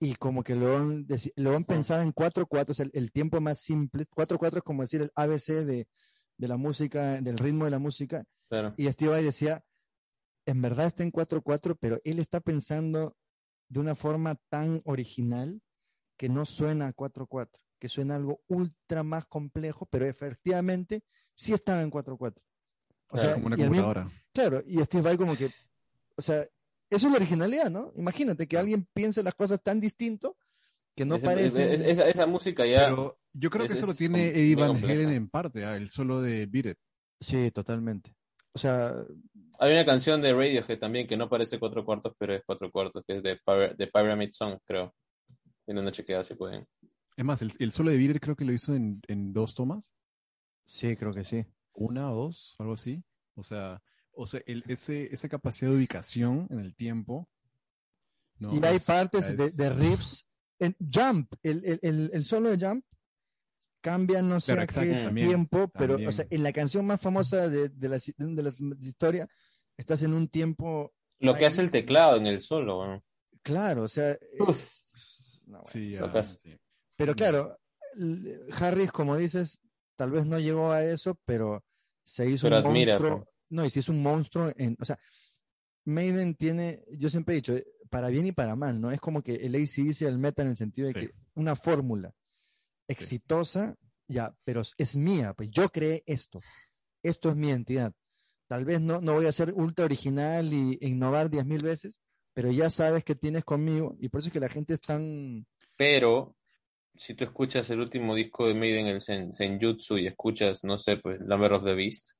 Y 0.00 0.16
como 0.16 0.42
que 0.42 0.56
León, 0.56 1.06
León 1.36 1.64
pensaba 1.64 2.02
en 2.02 2.12
4-4, 2.12 2.72
es 2.72 2.80
el, 2.80 2.90
el 2.94 3.12
tiempo 3.12 3.40
más 3.40 3.60
simple. 3.60 4.06
4-4 4.06 4.56
es 4.58 4.62
como 4.64 4.82
decir 4.82 5.02
el 5.02 5.12
ABC 5.14 5.64
de, 5.64 5.86
de 6.38 6.48
la 6.48 6.56
música, 6.56 7.20
del 7.20 7.38
ritmo 7.38 7.64
de 7.64 7.70
la 7.70 7.78
música. 7.78 8.24
Claro. 8.48 8.74
Y 8.76 8.90
Steve 8.90 9.10
Vai 9.12 9.24
decía, 9.24 9.64
en 10.46 10.60
verdad 10.62 10.86
está 10.86 11.02
en 11.02 11.12
4-4, 11.12 11.76
pero 11.80 11.98
él 12.04 12.18
está 12.18 12.40
pensando 12.40 13.16
de 13.68 13.80
una 13.80 13.94
forma 13.94 14.36
tan 14.50 14.82
original 14.84 15.60
que 16.16 16.28
no 16.28 16.44
suena 16.44 16.88
a 16.88 16.92
4-4, 16.94 17.48
que 17.78 17.88
suena 17.88 18.16
algo 18.16 18.42
ultra 18.48 19.02
más 19.02 19.24
complejo, 19.26 19.86
pero 19.86 20.04
efectivamente 20.06 21.02
sí 21.34 21.52
estaba 21.52 21.80
en 21.82 21.90
4-4. 21.90 22.34
O 23.08 23.16
Claro, 23.16 23.24
sea, 23.28 23.34
como 23.34 23.46
una 23.48 23.56
mismo- 23.56 23.70
computadora. 23.74 24.10
Claro, 24.32 24.60
y 24.66 24.82
Steve 24.84 25.02
Vai 25.02 25.16
como 25.16 25.36
que, 25.36 25.48
o 26.16 26.22
sea, 26.22 26.42
eso 26.90 27.06
es 27.06 27.10
la 27.12 27.16
originalidad, 27.16 27.70
¿no? 27.70 27.92
Imagínate 27.94 28.46
que 28.46 28.58
alguien 28.58 28.86
piense 28.92 29.22
las 29.22 29.34
cosas 29.34 29.62
tan 29.62 29.80
distinto 29.80 30.36
que 30.94 31.04
no 31.06 31.18
parece... 31.18 31.72
es- 31.74 31.80
esa, 31.80 32.06
esa 32.08 32.26
música 32.26 32.66
ya. 32.66 32.88
Pero 32.90 33.18
yo 33.32 33.50
creo 33.50 33.66
que 33.66 33.72
es- 33.72 33.78
eso 33.78 33.86
lo 33.86 33.94
tiene 33.94 34.28
Eddie 34.28 34.54
Van. 34.56 34.76
Halen 34.76 35.10
en 35.10 35.28
parte, 35.28 35.64
ah, 35.64 35.76
el 35.76 35.88
solo 35.90 36.20
de 36.20 36.46
Beat 36.46 36.66
It. 36.66 36.78
Sí, 37.20 37.50
totalmente. 37.50 38.14
O 38.54 38.58
sea, 38.58 38.92
Hay 39.58 39.72
una 39.72 39.84
canción 39.84 40.20
de 40.20 40.32
Radiohead 40.32 40.78
también 40.78 41.06
que 41.06 41.16
no 41.16 41.28
parece 41.28 41.58
cuatro 41.58 41.84
cuartos, 41.84 42.12
pero 42.18 42.34
es 42.34 42.42
cuatro 42.44 42.70
cuartos, 42.70 43.02
que 43.06 43.16
es 43.16 43.22
de, 43.22 43.38
de 43.76 43.86
Pyramid 43.86 44.30
Song, 44.32 44.58
creo. 44.64 44.94
En 45.66 45.78
una 45.78 45.92
chequeada 45.92 46.24
si 46.24 46.34
pueden. 46.34 46.66
Es 47.16 47.24
más, 47.24 47.40
el, 47.42 47.52
el 47.58 47.70
solo 47.72 47.90
de 47.90 47.98
Beat 47.98 48.16
It 48.16 48.22
creo 48.22 48.34
que 48.36 48.44
lo 48.44 48.52
hizo 48.52 48.74
en, 48.74 49.00
en 49.06 49.32
dos 49.32 49.54
tomas, 49.54 49.94
sí, 50.64 50.96
creo 50.96 51.12
que 51.12 51.24
sí. 51.24 51.44
una 51.74 52.10
o 52.10 52.14
dos, 52.24 52.56
algo 52.58 52.72
así. 52.74 53.02
O 53.34 53.42
sea, 53.42 53.80
o 54.12 54.26
sea 54.26 54.40
el, 54.46 54.64
ese, 54.68 55.12
esa 55.14 55.28
capacidad 55.28 55.70
de 55.70 55.76
ubicación 55.78 56.46
en 56.50 56.58
el 56.60 56.74
tiempo. 56.74 57.28
¿no? 58.38 58.52
y 58.54 58.64
hay 58.64 58.76
Es- 58.76 58.84
partes 58.84 59.36
de, 59.36 59.44
es- 59.44 59.56
de 59.56 59.70
riffs. 59.70 60.26
En 60.58 60.76
Jump, 60.92 61.32
el, 61.42 61.64
el, 61.64 61.78
el, 61.82 62.10
el 62.12 62.24
solo 62.24 62.50
de 62.50 62.66
Jump 62.66 62.84
cambia 63.82 64.22
no 64.22 64.40
sé 64.40 64.52
Claro, 64.52 64.60
a 64.62 64.64
exacto, 64.64 64.90
qué 64.94 65.04
también, 65.04 65.28
tiempo, 65.28 65.68
pero 65.68 65.96
o 66.08 66.12
sea, 66.12 66.24
en 66.30 66.42
la 66.42 66.52
canción 66.52 66.86
más 66.86 67.00
famosa 67.00 67.48
de, 67.50 67.68
de, 67.68 67.88
la, 67.90 67.98
de 68.16 68.42
la 68.42 68.52
historia, 68.80 69.28
estás 69.76 70.02
en 70.02 70.14
un 70.14 70.28
tiempo 70.28 70.94
Lo 71.18 71.34
que 71.34 71.44
hace 71.46 71.60
el 71.60 71.70
teclado 71.70 72.16
en 72.16 72.26
el 72.26 72.40
solo, 72.40 72.76
bueno. 72.78 73.04
claro, 73.42 73.82
o 73.82 73.88
sea, 73.88 74.12
eh, 74.12 74.18
Uf. 74.40 74.70
no, 75.46 75.58
bueno. 75.58 75.64
Sí, 75.66 75.90
ya, 75.90 76.22
sí. 76.22 76.56
pero 76.96 77.14
claro, 77.14 77.58
Harris, 78.58 78.90
como 78.92 79.16
dices, 79.16 79.60
tal 79.96 80.10
vez 80.12 80.24
no 80.26 80.38
llegó 80.38 80.72
a 80.72 80.82
eso, 80.84 81.18
pero 81.24 81.64
se 82.04 82.28
hizo 82.30 82.46
Pero 82.48 82.60
un 82.60 82.66
admira, 82.66 82.94
monstruo. 82.94 83.18
pues. 83.24 83.28
No, 83.50 83.64
y 83.66 83.70
si 83.70 83.80
es 83.80 83.88
un 83.90 84.02
monstruo 84.02 84.50
en, 84.56 84.76
o 84.80 84.84
sea, 84.84 84.98
Maiden 85.84 86.34
tiene, 86.36 86.84
yo 86.96 87.10
siempre 87.10 87.34
he 87.34 87.36
dicho, 87.36 87.54
eh, 87.54 87.66
para 87.90 88.08
bien 88.08 88.26
y 88.26 88.32
para 88.32 88.56
mal, 88.56 88.80
¿no? 88.80 88.90
Es 88.90 89.00
como 89.00 89.22
que 89.22 89.34
el 89.34 89.54
ACDC 89.54 90.02
el 90.02 90.18
meta 90.18 90.42
en 90.42 90.48
el 90.48 90.56
sentido 90.56 90.88
de 90.88 90.94
Sí. 90.94 91.00
que 91.00 91.14
una 91.34 91.54
fórmula 91.56 92.14
exitosa, 92.88 93.74
ya, 94.08 94.34
pero 94.44 94.62
es- 94.76 94.96
mía, 94.96 95.34
pues 95.34 95.50
yo 95.50 95.68
creé 95.70 96.02
esto, 96.06 96.40
esto 97.02 97.30
es 97.30 97.36
mi 97.36 97.50
entidad. 97.50 97.92
Tal 98.48 98.64
vez 98.64 98.80
no, 98.80 99.00
no 99.00 99.14
voy 99.14 99.26
a 99.26 99.32
ser 99.32 99.52
ultra 99.54 99.84
original 99.86 100.52
y 100.52 100.78
e 100.80 100.88
innovar 100.88 101.30
diez 101.30 101.46
mil 101.46 101.62
veces, 101.62 102.00
pero 102.34 102.50
ya 102.50 102.68
sabes 102.70 103.04
que 103.04 103.14
tienes 103.14 103.44
conmigo 103.44 103.96
y 103.98 104.08
por 104.08 104.18
eso 104.20 104.28
es 104.28 104.32
que 104.32 104.40
la 104.40 104.48
gente 104.48 104.74
es 104.74 104.80
tan... 104.80 105.46
Pero 105.76 106.36
si 106.94 107.14
tú 107.14 107.24
escuchas 107.24 107.68
el 107.70 107.80
último 107.80 108.14
disco 108.14 108.46
de 108.46 108.54
Maiden, 108.54 108.86
el 108.86 109.00
Sen, 109.00 109.32
Senjutsu, 109.32 109.96
y 109.98 110.06
escuchas, 110.06 110.62
no 110.64 110.76
sé, 110.76 110.98
pues 110.98 111.20
Number 111.20 111.54
of 111.54 111.64
the 111.64 111.74
Beast, 111.74 112.10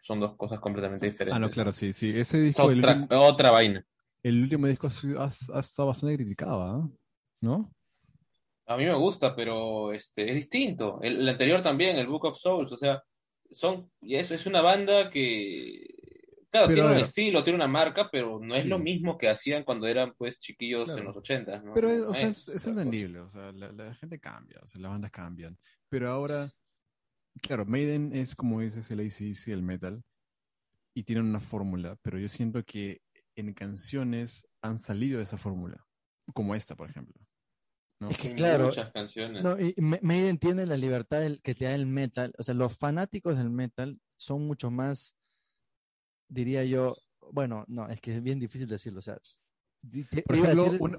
son 0.00 0.18
dos 0.18 0.36
cosas 0.36 0.58
completamente 0.58 1.06
diferentes. 1.06 1.36
Ah, 1.36 1.38
no, 1.38 1.48
claro, 1.50 1.72
sí, 1.72 1.92
sí. 1.92 2.08
Ese 2.10 2.38
Es 2.38 2.44
disco, 2.44 2.70
el, 2.70 2.80
otra, 2.80 2.94
último, 2.96 3.20
otra 3.22 3.50
vaina. 3.52 3.86
el 4.24 4.42
último 4.42 4.66
disco 4.66 4.88
ha, 4.88 4.90
sido- 4.90 5.20
ha- 5.22 5.30
ha 5.54 5.60
estado 5.60 5.88
bastante 5.88 6.16
criticado, 6.16 6.60
¿ah? 6.62 6.90
¿no? 7.40 7.72
A 8.66 8.76
mí 8.76 8.84
me 8.84 8.94
gusta, 8.94 9.34
pero 9.34 9.92
este, 9.92 10.28
es 10.28 10.34
distinto. 10.34 11.00
El, 11.02 11.20
el 11.20 11.28
anterior 11.28 11.62
también, 11.62 11.96
el 11.98 12.06
Book 12.06 12.24
of 12.26 12.38
Souls, 12.38 12.70
o 12.72 12.76
sea, 12.76 13.02
son, 13.50 13.90
y 14.00 14.14
eso 14.14 14.34
es 14.34 14.46
una 14.46 14.60
banda 14.62 15.10
que, 15.10 15.84
claro, 16.50 16.68
Pero, 16.68 16.74
tiene 16.82 16.96
un 16.96 17.02
estilo, 17.04 17.44
tiene 17.44 17.56
una 17.56 17.68
marca, 17.68 18.08
pero 18.10 18.38
no 18.40 18.54
es 18.54 18.62
Sí. 18.62 18.68
lo 18.68 18.78
mismo 18.78 19.18
que 19.18 19.28
hacían 19.28 19.64
cuando 19.64 19.86
eran 19.86 20.14
pues 20.16 20.38
chiquillos 20.38 20.84
Claro. 20.86 21.00
en 21.00 21.06
los 21.06 21.16
ochentas, 21.16 21.62
¿no? 21.64 21.74
Pero, 21.74 21.90
es- 21.90 22.00
o 22.02 22.14
sea, 22.14 22.28
es, 22.28 22.38
es 22.48 22.54
cosa. 22.54 22.70
entendible, 22.70 23.18
o 23.20 23.28
sea, 23.28 23.52
la, 23.52 23.72
la 23.72 23.94
gente 23.96 24.18
cambia, 24.20 24.60
o 24.62 24.68
sea, 24.68 24.80
las 24.80 24.92
bandas 24.92 25.10
cambian. 25.10 25.58
Pero 25.88 26.10
ahora, 26.10 26.50
claro, 27.42 27.66
Maiden 27.66 28.12
es 28.14 28.34
como 28.34 28.60
dices 28.60 28.90
el 28.90 29.00
ACDC, 29.00 29.48
el 29.52 29.62
metal, 29.62 30.02
y 30.94 31.02
tienen 31.02 31.24
una 31.26 31.40
fórmula, 31.40 31.96
pero 32.02 32.18
yo 32.18 32.28
siento 32.28 32.62
que 32.64 33.00
en 33.34 33.52
canciones 33.54 34.46
han 34.62 34.78
salido 34.78 35.18
de 35.18 35.24
esa 35.24 35.36
fórmula, 35.38 35.84
como 36.34 36.54
esta, 36.54 36.76
por 36.76 36.88
ejemplo. 36.88 37.14
¿No? 38.02 38.10
Es 38.10 38.18
que 38.18 38.28
Hay 38.28 38.34
claro, 38.34 38.66
Muchas 38.66 38.90
canciones. 38.92 39.42
No, 39.42 39.58
y 39.58 39.74
Ma- 39.78 39.98
Maiden 40.02 40.38
tiene 40.38 40.66
la 40.66 40.76
libertad 40.76 41.20
del- 41.20 41.40
que 41.40 41.54
te 41.54 41.64
da 41.64 41.74
el 41.74 41.86
metal. 41.86 42.34
O 42.38 42.42
sea, 42.42 42.54
los 42.54 42.76
fanáticos 42.76 43.36
del 43.38 43.48
metal 43.50 44.00
son 44.16 44.46
mucho 44.46 44.70
más, 44.70 45.16
diría 46.28 46.64
yo, 46.64 46.96
bueno, 47.32 47.64
no, 47.68 47.88
es 47.88 48.00
que 48.00 48.14
es 48.16 48.22
bien 48.22 48.38
difícil 48.38 48.66
decirlo. 48.68 48.98
O 48.98 49.02
sea, 49.02 49.18
te- 50.10 50.22
Por 50.22 50.36
ejemplo, 50.36 50.64
decir- 50.64 50.80
una, 50.82 50.98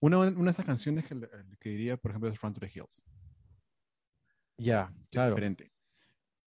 una, 0.00 0.18
una 0.18 0.44
de 0.44 0.50
esas 0.50 0.66
canciones 0.66 1.04
que, 1.06 1.18
que 1.58 1.68
diría, 1.70 1.96
por 1.96 2.10
ejemplo, 2.10 2.28
es 2.30 2.40
Run 2.40 2.52
to 2.52 2.60
the 2.60 2.70
Hills. 2.74 3.02
ya, 4.58 4.92
claro. 5.10 5.30
diferente. 5.34 5.72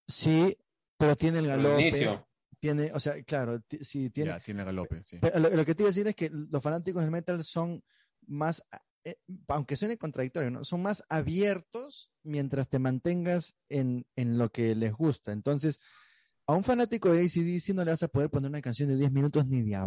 Sí, 0.07 0.57
pero 0.97 1.15
tiene 1.15 1.39
el 1.39 1.45
el 1.45 1.51
galope. 1.51 1.81
inicio. 1.81 2.27
Tiene, 2.59 2.91
o 2.93 2.99
sea, 2.99 3.21
claro, 3.23 3.61
sí, 3.81 4.09
tiene. 4.09 4.31
Ya, 4.31 4.39
tiene 4.39 4.63
galope, 4.63 5.03
sí. 5.03 5.17
Pero 5.21 5.37
lo, 5.39 5.49
lo 5.49 5.65
que 5.65 5.75
te 5.75 5.83
iba 5.83 5.89
a 5.89 5.91
decir 5.91 6.07
es 6.07 6.15
que 6.15 6.29
los 6.31 6.61
fanáticos 6.61 7.01
del 7.03 7.11
metal 7.11 7.43
son 7.43 7.83
más, 8.25 8.63
eh, 9.09 9.17
aunque 9.47 9.75
suene 9.77 9.97
contradictorio, 9.97 10.51
¿no? 10.51 10.63
Son 10.63 10.81
más 10.81 11.03
abiertos 11.09 12.09
mientras 12.23 12.67
te 12.69 12.79
mantengas 12.79 13.55
en, 13.69 14.05
en 14.15 14.37
lo 14.37 14.49
que 14.49 14.75
les 14.75 14.93
gusta. 14.93 15.31
Entonces, 15.31 15.79
a 16.45 16.53
un 16.53 16.63
fanático 16.63 17.11
de 17.11 17.21
ACDC 17.23 17.73
no 17.75 17.83
le 17.83 17.91
vas 17.91 18.03
a 18.03 18.07
poder 18.07 18.29
poner 18.29 18.49
una 18.49 18.61
canción 18.61 18.89
de 18.89 18.95
10 18.97 19.11
minutos 19.11 19.45
ni 19.47 19.61
de 19.63 19.75
a. 19.75 19.85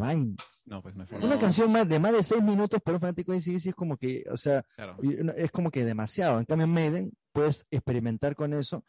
No, 0.66 0.82
pues 0.82 0.94
no. 0.94 1.06
Una 1.12 1.34
No. 1.34 1.38
canción 1.38 1.72
más 1.72 1.88
de 1.88 1.98
más 1.98 2.12
de 2.12 2.22
6 2.22 2.42
minutos 2.42 2.80
para 2.82 2.97
un 2.97 3.01
fanático 3.01 3.32
de 3.32 3.38
ACDC 3.38 3.66
es 3.68 3.74
como 3.74 3.97
que, 3.97 4.24
o 4.30 4.36
sea, 4.36 4.62
Claro. 4.76 4.97
y- 5.02 5.16
es 5.36 5.51
como 5.51 5.70
que 5.70 5.84
demasiado. 5.84 6.38
En 6.38 6.44
cambio, 6.44 6.64
en 6.66 6.72
Maiden 6.72 7.12
puedes 7.32 7.66
experimentar 7.70 8.34
con 8.36 8.52
eso 8.55 8.84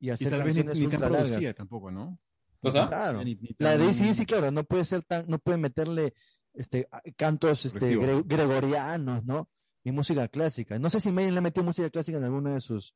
y 0.00 0.08
Y 0.08 0.10
hacer 0.10 0.30
tal 0.30 0.42
vez 0.42 0.56
ni, 0.56 0.64
canciones 0.64 0.92
ni 0.92 0.98
tan 0.98 1.12
largas. 1.12 1.54
tampoco, 1.54 1.90
¿no? 1.92 2.18
¿Cosa? 2.60 2.88
Claro. 2.88 3.22
Ni- 3.24 3.34
ni 3.36 3.54
La 3.58 3.76
de 3.76 3.84
ACDC, 3.88 4.26
claro, 4.26 4.50
no 4.50 4.64
puede 4.64 4.84
ser 4.84 5.02
tan, 5.04 5.26
no 5.28 5.38
puede 5.38 5.58
meterle 5.58 6.14
este, 6.54 6.86
cantos 7.16 7.64
este, 7.64 7.96
gre- 7.96 8.24
gregorianos, 8.26 9.24
¿no? 9.24 9.48
Y 9.84 9.90
música 9.92 10.28
clásica. 10.28 10.78
No 10.78 10.88
sé 10.90 11.00
si 11.00 11.10
Maiden 11.10 11.34
le 11.34 11.40
metió 11.40 11.62
música 11.62 11.90
clásica 11.90 12.18
en 12.18 12.24
alguna 12.24 12.54
de 12.54 12.60
sus, 12.60 12.94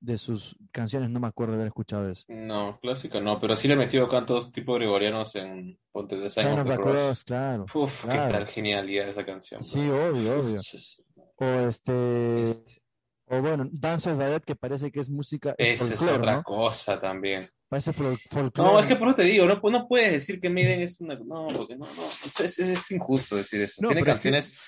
de 0.00 0.18
sus 0.18 0.56
canciones, 0.70 1.10
no 1.10 1.18
me 1.18 1.26
acuerdo 1.26 1.52
de 1.54 1.56
haber 1.56 1.66
escuchado 1.68 2.08
eso. 2.10 2.24
No, 2.28 2.78
clásica 2.80 3.20
no, 3.20 3.40
pero 3.40 3.56
sí 3.56 3.66
le 3.66 3.74
he 3.74 3.76
metido 3.76 4.08
cantos 4.08 4.52
tipo 4.52 4.74
gregorianos 4.74 5.34
en 5.34 5.78
Ponte 5.90 6.16
de 6.16 6.30
the 6.30 6.76
Cross. 6.76 7.24
Claro. 7.24 7.66
Uf, 7.74 8.02
qué 8.04 8.08
tal 8.16 8.46
genialidad 8.46 9.08
esa 9.08 9.24
canción. 9.26 9.64
Sí, 9.64 9.80
obvio, 9.88 10.40
obvio. 10.40 10.60
O 11.40 11.44
este, 11.68 12.44
este, 12.50 12.82
o 13.26 13.40
bueno, 13.42 13.68
Dance 13.70 14.10
of 14.10 14.18
the 14.18 14.24
Dead, 14.24 14.42
que 14.42 14.54
parece 14.56 14.90
que 14.90 15.00
es 15.00 15.10
música, 15.10 15.54
es 15.58 15.80
Esa 15.80 15.84
es 15.84 15.98
folclore, 15.98 16.18
otra 16.18 16.32
¿no? 16.36 16.42
cosa 16.44 17.00
también. 17.00 17.44
Parece 17.68 17.92
fol- 17.92 18.18
folclore. 18.30 18.72
No, 18.72 18.80
es 18.80 18.88
que 18.88 18.96
por 18.96 19.08
eso 19.08 19.16
te 19.16 19.22
digo, 19.24 19.44
no, 19.46 19.60
no 19.70 19.86
puedes 19.88 20.12
decir 20.12 20.40
que 20.40 20.48
Maiden 20.50 20.82
es 20.82 21.00
una. 21.00 21.14
No, 21.16 21.48
porque 21.48 21.76
no, 21.76 21.84
no. 21.84 22.06
Es, 22.06 22.40
es- 22.40 22.58
es 22.60 22.90
injusto 22.92 23.36
decir 23.36 23.60
eso. 23.62 23.82
No, 23.82 23.88
Tiene 23.88 24.02
canciones. 24.04 24.58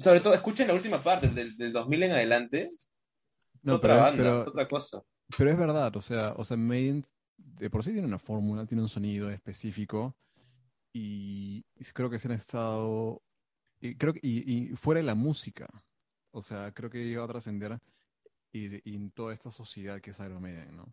Sobre 0.00 0.20
todo, 0.20 0.34
escuchen 0.34 0.68
la 0.68 0.74
última 0.74 1.02
parte, 1.02 1.28
del, 1.28 1.56
del 1.56 1.72
2000 1.72 2.02
en 2.04 2.12
adelante. 2.12 2.62
Es 2.64 2.88
No, 3.62 3.76
otra 3.76 3.94
pero- 3.94 4.02
banda, 4.04 4.22
pero- 4.22 4.40
es 4.40 4.46
otra 4.48 4.68
cosa. 4.68 5.02
Pero 5.38 5.50
es 5.50 5.56
verdad, 5.58 5.96
o 5.96 6.00
sea, 6.02 6.34
o 6.36 6.44
sea, 6.44 6.56
Maiden 6.56 7.06
de 7.36 7.70
por 7.70 7.82
sí 7.82 7.92
tiene 7.92 8.06
una 8.06 8.18
fórmula, 8.18 8.66
tiene 8.66 8.82
un 8.82 8.88
sonido 8.88 9.30
específico 9.30 10.14
y 10.92 11.64
creo 11.94 12.10
que 12.10 12.18
se 12.18 12.28
han 12.28 12.34
estado, 12.34 13.22
y 13.80 13.96
creo 13.96 14.12
que, 14.12 14.20
y, 14.22 14.52
y 14.72 14.76
fuera 14.76 14.98
de 15.00 15.04
la 15.06 15.14
música, 15.14 15.66
o 16.30 16.42
sea, 16.42 16.72
creo 16.72 16.90
que 16.90 17.04
llegado 17.04 17.24
a 17.24 17.28
trascender 17.28 17.78
y, 18.52 18.88
y 18.88 18.94
en 18.96 19.10
toda 19.10 19.32
esta 19.32 19.50
sociedad 19.50 20.00
que 20.00 20.10
es 20.10 20.18
Iron 20.20 20.40
Maiden, 20.42 20.76
¿no? 20.76 20.92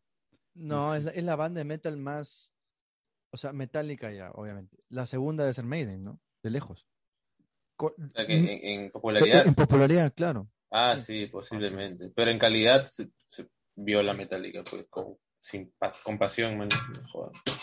No, 0.54 0.96
es 0.96 1.04
la, 1.04 1.12
es 1.12 1.24
la 1.24 1.36
banda 1.36 1.60
de 1.60 1.66
metal 1.66 1.98
más, 1.98 2.54
o 3.32 3.38
sea, 3.38 3.54
metálica 3.54 4.12
ya, 4.12 4.32
obviamente. 4.32 4.78
La 4.90 5.06
segunda 5.06 5.44
debe 5.44 5.54
ser 5.54 5.66
Maiden, 5.66 6.04
¿no? 6.04 6.20
De 6.42 6.50
lejos. 6.50 6.88
Co- 6.88 7.44
O 7.44 7.44
sea, 7.44 7.44
que 7.44 7.50
mm, 7.50 7.70
en, 8.16 8.48
en 8.84 8.92
popularidad. 8.92 9.46
en 9.48 9.56
popularidad, 9.56 10.14
claro. 10.16 10.48
Ah, 10.70 10.96
sí. 10.98 11.22
sí, 11.22 11.26
posiblemente. 11.28 12.12
Pero 12.16 12.32
en 12.32 12.40
calidad 12.40 12.86
se, 12.86 13.10
se 13.28 13.48
vio 13.76 14.02
la 14.04 14.14
metálica, 14.14 14.64
pues, 14.70 14.86
con, 14.90 15.18
sin 15.40 15.72
pas- 15.80 16.02
con 16.04 16.18
pasión, 16.18 16.58
man. 16.58 16.70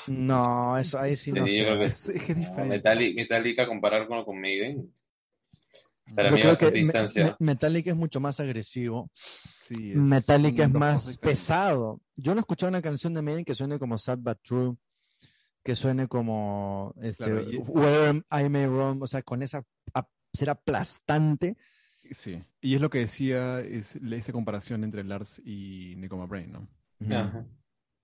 no 0.08 0.76
eso 0.78 0.98
ahí 0.98 1.16
sí, 1.16 1.30
Sí, 1.32 1.38
no 1.38 1.46
sé. 1.46 1.64
que 1.64 1.84
Es- 1.84 2.08
es 2.08 2.22
que 2.22 2.32
es 2.32 2.38
no, 2.38 2.44
diferente. 2.48 2.76
Metallica, 2.76 3.20
Metallica 3.22 3.66
compararlo 3.66 4.08
con, 4.08 4.24
con 4.24 4.40
Maiden. 4.40 4.92
Para 6.14 6.30
Yo 6.30 6.36
mí 6.36 6.40
creo 6.42 6.56
que 6.56 6.64
Me- 6.66 6.70
distancia. 6.72 7.36
Me- 7.38 7.46
Metallica 7.52 7.90
es 7.90 7.96
mucho 7.96 8.18
más 8.20 8.40
agresivo. 8.40 9.10
Sí, 9.60 9.90
es- 9.92 9.96
Metallica 9.96 10.64
es 10.64 10.70
más 10.70 11.18
pesado. 11.18 12.00
Yo 12.16 12.32
no 12.34 12.38
he 12.38 12.42
escuchado 12.42 12.70
una 12.70 12.82
canción 12.82 13.12
de 13.14 13.22
Maiden 13.22 13.44
que 13.44 13.54
suene 13.54 13.78
como 13.78 13.98
Sad 13.98 14.18
But 14.18 14.38
True, 14.42 14.76
que 15.62 15.74
suene 15.74 16.08
como 16.08 16.94
este, 17.02 17.24
Claro, 17.24 17.42
y- 17.50 17.56
Where 17.58 18.22
I 18.30 18.48
May 18.48 18.66
Roam, 18.66 19.02
o 19.02 19.06
sea, 19.06 19.22
con 19.22 19.42
esa 19.42 19.62
ser 20.32 20.50
aplastante. 20.50 21.56
Sí, 22.10 22.42
y 22.60 22.74
es 22.74 22.80
lo 22.80 22.90
que 22.90 23.00
decía, 23.00 23.60
es 23.60 23.96
esa 23.96 24.32
comparación 24.32 24.84
entre 24.84 25.04
Lars 25.04 25.40
y 25.44 25.94
Nico 25.96 26.16
McBrain, 26.16 26.52
¿no? 26.52 26.68
Ajá. 27.14 27.46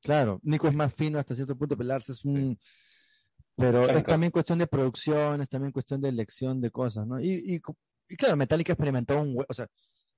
Claro, 0.02 0.40
Nico 0.42 0.68
es 0.68 0.74
más 0.74 0.94
fino 0.94 1.18
hasta 1.18 1.34
cierto 1.34 1.56
punto, 1.56 1.76
pero 1.76 1.88
Lars 1.88 2.10
es 2.10 2.24
un... 2.24 2.58
Pero 3.56 3.88
es 3.88 4.04
también 4.04 4.32
cuestión 4.32 4.58
de 4.58 4.66
producción, 4.66 5.40
es 5.40 5.48
también 5.48 5.72
cuestión 5.72 6.00
de 6.00 6.08
elección 6.08 6.60
de 6.60 6.70
cosas, 6.70 7.06
¿no? 7.06 7.20
Y, 7.20 7.54
y, 7.54 7.62
y 8.08 8.16
claro, 8.16 8.36
Metallica 8.36 8.72
experimentó 8.72 9.20
un... 9.20 9.42
O 9.48 9.54
sea, 9.54 9.68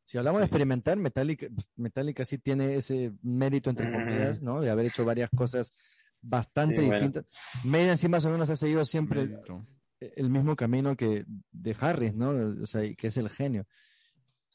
si 0.03 0.19
hablamos 0.19 0.41
de 0.41 0.47
experimentar, 0.47 0.97
Metallica, 0.97 1.47
Metallica 1.77 2.24
sí 2.24 2.39
tiene 2.39 2.77
ese 2.77 3.12
mérito, 3.23 3.70
entre 3.70 3.93
comillas, 3.93 4.41
¿no? 4.41 4.61
De 4.61 4.70
haber 4.70 4.87
hecho 4.87 5.05
varias 5.05 5.28
cosas 5.31 5.74
bastante 6.23 6.78
Sí, 6.78 6.87
bueno. 6.87 7.01
distintas. 7.01 7.27
Maiden 7.65 7.99
sí 7.99 8.09
más 8.09 8.24
o 8.24 8.31
menos 8.31 8.49
ha 8.51 8.57
seguido 8.57 8.85
siempre 8.85 9.27
Mérito. 9.27 9.66
El 10.01 10.31
mismo 10.31 10.56
camino 10.56 10.97
que 10.97 11.24
de 11.52 11.77
Harris, 11.78 12.14
¿no? 12.14 12.31
O 12.62 12.66
sea, 12.66 12.85
y 12.85 12.94
que 12.97 13.06
es 13.09 13.16
el 13.16 13.28
genio. 13.31 13.66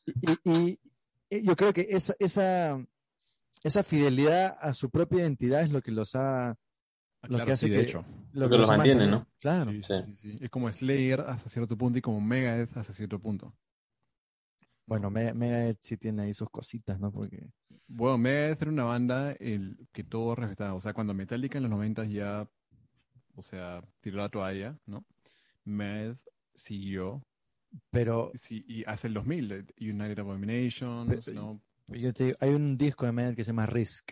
Y, 0.05 0.49
y- 0.51 0.79
y 1.29 1.43
yo 1.45 1.55
creo 1.55 1.71
que 1.73 1.87
esa, 1.89 2.13
esa, 2.19 2.85
esa 3.63 3.83
fidelidad 3.83 4.57
a 4.59 4.73
su 4.73 4.89
propia 4.89 5.19
identidad 5.21 5.61
es 5.61 5.71
lo 5.71 5.81
que 5.81 5.91
los 5.91 6.15
ha, 6.15 6.49
Ah, 7.23 7.27
lo 7.27 7.37
que 7.37 7.43
claro, 7.43 7.53
hace 7.53 7.65
sí, 7.67 7.71
de 7.71 7.77
que- 7.77 7.83
hecho. 7.83 8.05
lo 8.33 8.49
que 8.49 8.57
los 8.57 8.67
ha 8.69 8.77
mantiene, 8.77 9.01
mantenido. 9.01 9.19
¿no? 9.19 9.31
Claro. 9.39 9.71
Sí, 9.71 9.81
Sí. 9.81 9.93
sí, 10.07 10.15
sí. 10.31 10.37
Es 10.41 10.49
como 10.49 10.71
Slayer 10.71 11.21
hasta 11.21 11.49
cierto 11.49 11.77
punto 11.77 11.99
y 11.99 12.01
como 12.01 12.19
Megadeth 12.19 12.75
hasta 12.75 12.93
cierto 12.93 13.19
punto. 13.19 13.55
Bueno, 14.87 15.09
Me- 15.11 15.33
Megadeth 15.33 15.77
sí 15.81 15.97
tiene 15.97 16.23
ahí 16.23 16.33
sus 16.33 16.49
cositas, 16.49 16.99
¿no? 16.99 17.11
Porque 17.11 17.47
Bueno, 17.87 18.17
Megadeth 18.17 18.63
era 18.63 18.71
una 18.71 18.83
banda 18.85 19.33
el, 19.33 19.77
que 19.91 20.03
todos 20.03 20.37
respetaban. 20.37 20.75
O 20.75 20.81
sea, 20.81 20.93
cuando 20.93 21.13
Metallica 21.13 21.57
en 21.59 21.63
los 21.65 21.71
90 21.71 22.05
ya, 22.05 22.49
o 23.35 23.41
sea, 23.41 23.83
tiró 23.99 24.17
la 24.17 24.29
toalla, 24.29 24.77
¿no? 24.87 25.05
Megadeth 25.65 26.19
siguió 26.55 27.23
pero 27.89 28.31
sí, 28.35 28.65
y 28.67 28.83
hasta 28.85 29.07
el 29.07 29.13
2000, 29.13 29.51
eh, 29.53 29.65
United 29.79 30.19
Abominations, 30.19 31.09
Pero- 31.25 31.33
¿no? 31.33 31.61
yo 31.87 32.11
te 32.13 32.25
digo, 32.25 32.37
hay 32.41 32.49
un 32.49 32.77
disco 32.77 33.05
de 33.05 33.13
Megadeth 33.13 33.37
que 33.37 33.43
se 33.45 33.51
llama 33.51 33.65
Risk. 33.65 34.11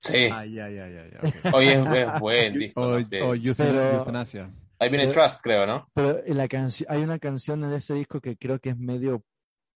Sí. 0.00 0.16
Ay, 0.32 0.58
ay, 0.58 0.78
ay, 0.78 0.78
ay, 0.96 1.10
ay, 1.20 1.32
ok. 1.48 1.54
Oye, 1.54 1.72
es, 1.74 1.88
es 2.14 2.20
buen 2.20 2.54
disco. 2.58 2.80
O, 2.82 2.98
¿no? 2.98 3.06
Sí. 3.06 3.16
o 3.20 3.34
Euthanasia. 3.34 4.50
Ahí 4.78 4.88
viene 4.88 5.06
pero- 5.08 5.20
Trust, 5.20 5.40
creo, 5.42 5.66
¿no? 5.66 5.86
Pero 5.92 6.24
en 6.24 6.36
la 6.38 6.48
canción, 6.48 6.90
hay 6.90 7.02
una 7.02 7.18
canción 7.18 7.62
en 7.62 7.72
ese 7.74 7.92
disco 7.94 8.20
que 8.22 8.36
creo 8.38 8.58
que 8.58 8.70
es 8.70 8.78
medio 8.78 9.22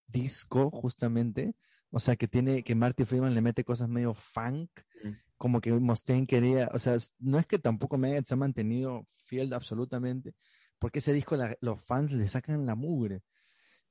disco, 0.09 0.71
justamente. 0.71 1.55
O 1.91 2.01
sea, 2.01 2.17
que 2.17 2.27
tiene, 2.29 2.63
que 2.63 2.75
Marty 2.75 3.05
Friedman 3.05 3.35
le 3.35 3.41
mete 3.43 3.63
cosas 3.63 3.89
medio 3.91 4.15
funk, 4.15 4.71
Mm. 5.05 5.11
como 5.37 5.61
que 5.61 5.71
Mustaine 5.75 6.27
quería, 6.27 6.71
o 6.73 6.79
sea, 6.79 6.97
no 7.19 7.39
es 7.39 7.45
que 7.47 7.59
tampoco 7.59 7.99
Megadeth 7.99 8.27
se 8.27 8.35
ha 8.35 8.39
mantenido 8.39 9.07
fiel 9.27 9.53
absolutamente, 9.53 10.33
porque 10.79 10.99
ese 11.01 11.13
disco 11.13 11.37
la- 11.37 11.57
los 11.61 11.83
fans 11.83 12.13
le 12.13 12.29
sacan 12.29 12.67
la 12.67 12.75
mugre. 12.75 13.23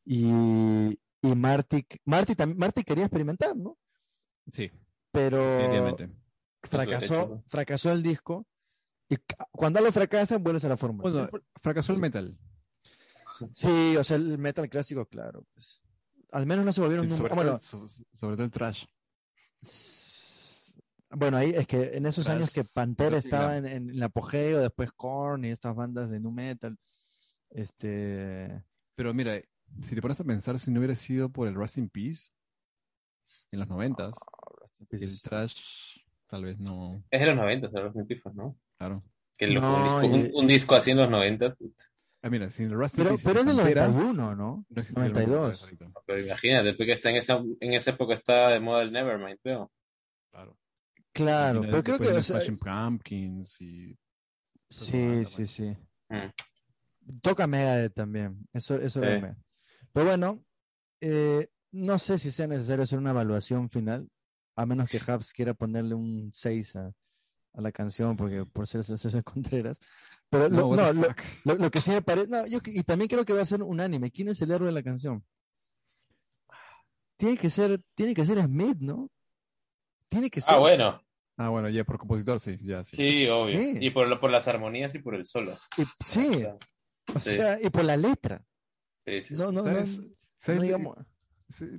Y, 0.04 0.28
y 0.30 1.36
Marty, 1.36 1.86
Marty, 2.06 2.34
Marty 2.56 2.84
quería 2.84 3.06
experimentar, 3.06 3.56
¿no? 3.56 3.78
Sí, 4.52 4.72
Pero 5.12 5.98
fracasó, 6.62 7.44
fracasó 7.48 7.92
el 7.92 8.04
disco. 8.04 8.46
Y 9.10 9.18
cuando 9.52 9.80
algo 9.80 9.92
fracasa, 9.92 10.38
vuelves 10.38 10.66
a 10.66 10.70
la 10.70 10.78
fórmula. 10.78 11.10
Bueno, 11.10 11.30
fracasó 11.62 11.94
el 11.94 12.00
metal. 12.00 12.38
Sí, 13.54 13.96
o 13.98 14.04
sea, 14.04 14.18
el 14.18 14.38
metal 14.38 14.70
clásico, 14.70 15.06
claro. 15.08 15.46
Pues. 15.54 15.82
Al 16.32 16.46
menos 16.46 16.66
no 16.66 16.74
se 16.74 16.82
volvieron 16.82 17.12
Sobre, 17.12 17.30
todo, 17.30 17.36
bueno, 17.36 17.60
so- 17.62 17.88
sobre 17.88 18.36
todo 18.36 18.46
el 18.46 18.52
trash. 18.52 18.86
Bueno, 21.18 21.38
ahí 21.38 21.52
es 21.52 21.68
que 21.68 21.96
en 21.98 22.06
esos 22.06 22.26
Tras- 22.28 22.36
años 22.36 22.52
que 22.52 22.64
Pantera 22.64 23.18
estaba 23.18 23.58
en, 23.58 23.66
en 23.66 23.90
el 23.90 24.04
apogeo, 24.04 24.60
después 24.62 24.92
Korn 24.92 25.46
y 25.46 25.50
estas 25.50 25.76
bandas 25.76 26.10
de 26.10 26.20
nu 26.20 26.32
metal. 26.32 26.78
Este, 27.50 28.64
Pero 28.96 29.14
mira, 29.14 29.40
si 29.82 29.96
te 29.96 30.02
pones 30.02 30.20
a 30.20 30.24
pensar, 30.24 30.60
si 30.60 30.72
no 30.72 30.80
hubiera 30.80 30.96
sido 30.96 31.30
por 31.30 31.48
el 31.48 31.56
Rust 31.56 31.78
in 31.78 31.90
Peace, 31.90 32.30
en 33.52 33.60
los 33.60 33.68
noventas. 33.68 34.16
In 34.80 34.88
El 34.92 35.00
Peace. 35.00 35.28
trash, 35.30 35.98
tal 36.28 36.44
vez 36.44 36.60
no. 36.60 37.04
Es 37.10 37.22
de 37.22 37.28
los 37.28 37.36
90, 37.36 37.68
de 37.70 37.82
los 37.82 37.96
Pieces, 38.08 38.34
¿no? 38.36 38.58
Claro. 38.78 39.00
Que 39.38 39.48
loco, 39.48 39.68
No, 39.68 39.98
un, 39.98 40.02
disco, 40.12 40.18
y- 40.38 40.40
un 40.42 40.48
disco 40.48 40.76
así 40.76 40.92
en 40.92 40.98
los 40.98 41.10
90. 41.10 41.50
puta. 41.52 41.84
Ah, 42.22 42.30
mira, 42.30 42.50
si 42.50 42.64
el 42.64 42.72
Rust 42.72 42.98
in 42.98 43.04
Pero, 43.04 43.16
Peace 43.16 43.24
pero 43.28 43.40
es 43.40 43.46
se 43.46 43.52
del 43.52 43.60
entera, 43.60 43.88
91, 43.88 44.36
¿no? 44.36 44.66
no 44.68 44.82
existiría 44.82 45.08
el 45.08 45.14
92. 45.14 45.64
ahorita. 45.64 45.92
Pero 46.06 46.20
imagínate, 46.26 46.74
porque 46.74 46.92
está 46.94 47.10
en 47.12 47.16
esa, 47.18 47.36
en 47.60 47.74
esa 47.74 47.92
época 47.92 48.14
está 48.16 48.50
de 48.50 48.60
moda 48.60 48.82
el 48.82 48.92
Nevermind, 48.92 49.40
creo. 49.44 49.72
Claro. 50.32 50.58
Claro, 51.16 51.62
pero 51.62 51.84
creo 51.84 51.98
que, 52.00 52.08
o 52.10 52.22
sea, 52.22 52.40
Smashing 52.42 52.58
Pumpkins 52.58 53.62
y 53.62 53.98
sí, 54.70 54.92
banda, 55.08 55.26
sí, 55.30 55.36
pues. 55.38 55.50
sí. 55.52 55.78
Mm. 56.10 57.20
Toca 57.22 57.48
Megadeth 57.48 57.94
también, 57.94 58.48
eso, 58.52 58.76
eso 58.80 59.00
Sí. 59.00 59.06
me- 59.22 59.36
Pero 59.94 60.06
bueno, 60.08 60.44
eh, 61.02 61.48
no 61.72 61.98
sé 62.00 62.20
si 62.20 62.32
sea 62.32 62.48
necesario 62.48 62.84
hacer 62.84 63.00
una 63.00 63.12
evaluación 63.12 63.70
final, 63.70 64.10
a 64.58 64.66
menos 64.66 64.90
que 64.90 65.00
Habs 65.08 65.32
quiera 65.32 65.54
ponerle 65.54 65.96
un 65.96 66.32
6 66.34 66.76
a, 66.76 66.92
a 67.54 67.62
la 67.62 67.72
canción, 67.72 68.18
porque 68.18 68.46
por 68.46 68.68
ser 68.68 68.84
César 68.84 69.24
Contreras. 69.24 69.80
Pero 70.30 70.50
lo, 70.50 70.76
No, 70.76 70.76
no, 70.76 70.94
lo, 70.94 71.04
fuck. 71.08 71.22
lo- 71.46 71.56
lo 71.56 71.72
que 71.72 71.80
sí 71.80 71.92
me 71.92 72.02
parece, 72.02 72.28
no, 72.28 72.46
yo, 72.48 72.60
y 72.66 72.84
también 72.84 73.08
creo 73.08 73.24
que 73.24 73.34
va 73.34 73.42
a 73.42 73.46
ser 73.46 73.64
un 73.64 73.80
anime. 73.80 74.12
¿Quién 74.12 74.28
es 74.30 74.42
el 74.42 74.52
héroe 74.52 74.68
de 74.68 74.74
la 74.74 74.84
canción? 74.84 75.24
Tiene 77.18 77.38
que 77.38 77.50
ser, 77.50 77.82
tiene 77.96 78.14
que 78.14 78.26
ser 78.26 78.42
Smith, 78.42 78.78
¿no? 78.80 79.10
Tiene 80.10 80.30
que 80.30 80.42
ser. 80.42 80.54
Ah, 80.54 80.58
bueno. 80.60 81.02
Ah, 81.38 81.50
bueno, 81.50 81.70
ya 81.70 81.84
por 81.84 81.98
compositor, 81.98 82.40
sí, 82.40 82.58
ya 82.62 82.84
sí. 82.84 82.96
Sí, 82.98 83.28
obvio. 83.28 83.60
Sí. 83.60 83.78
Y 83.82 83.90
por, 83.92 84.20
por 84.20 84.32
las 84.32 84.48
armonías 84.48 84.96
y 84.96 85.00
por 85.00 85.16
el 85.16 85.26
solo. 85.26 85.52
Y- 85.78 85.84
sí, 86.06 86.28
O 86.30 86.34
sea, 86.40 86.56
o 87.16 87.20
sí. 87.20 87.30
sea, 87.32 87.60
y 87.62 87.70
por 87.70 87.84
la 87.84 87.98
letra. 87.98 88.46
sí, 89.06 89.22
sí. 89.22 89.34
No, 89.34 89.52
no, 89.52 89.64
¿Sabes? 89.64 90.00
no, 90.00 90.08
¿Sabes 90.38 90.62
no 90.62 90.62
lo- 90.62 90.78
digamos. 90.78 90.98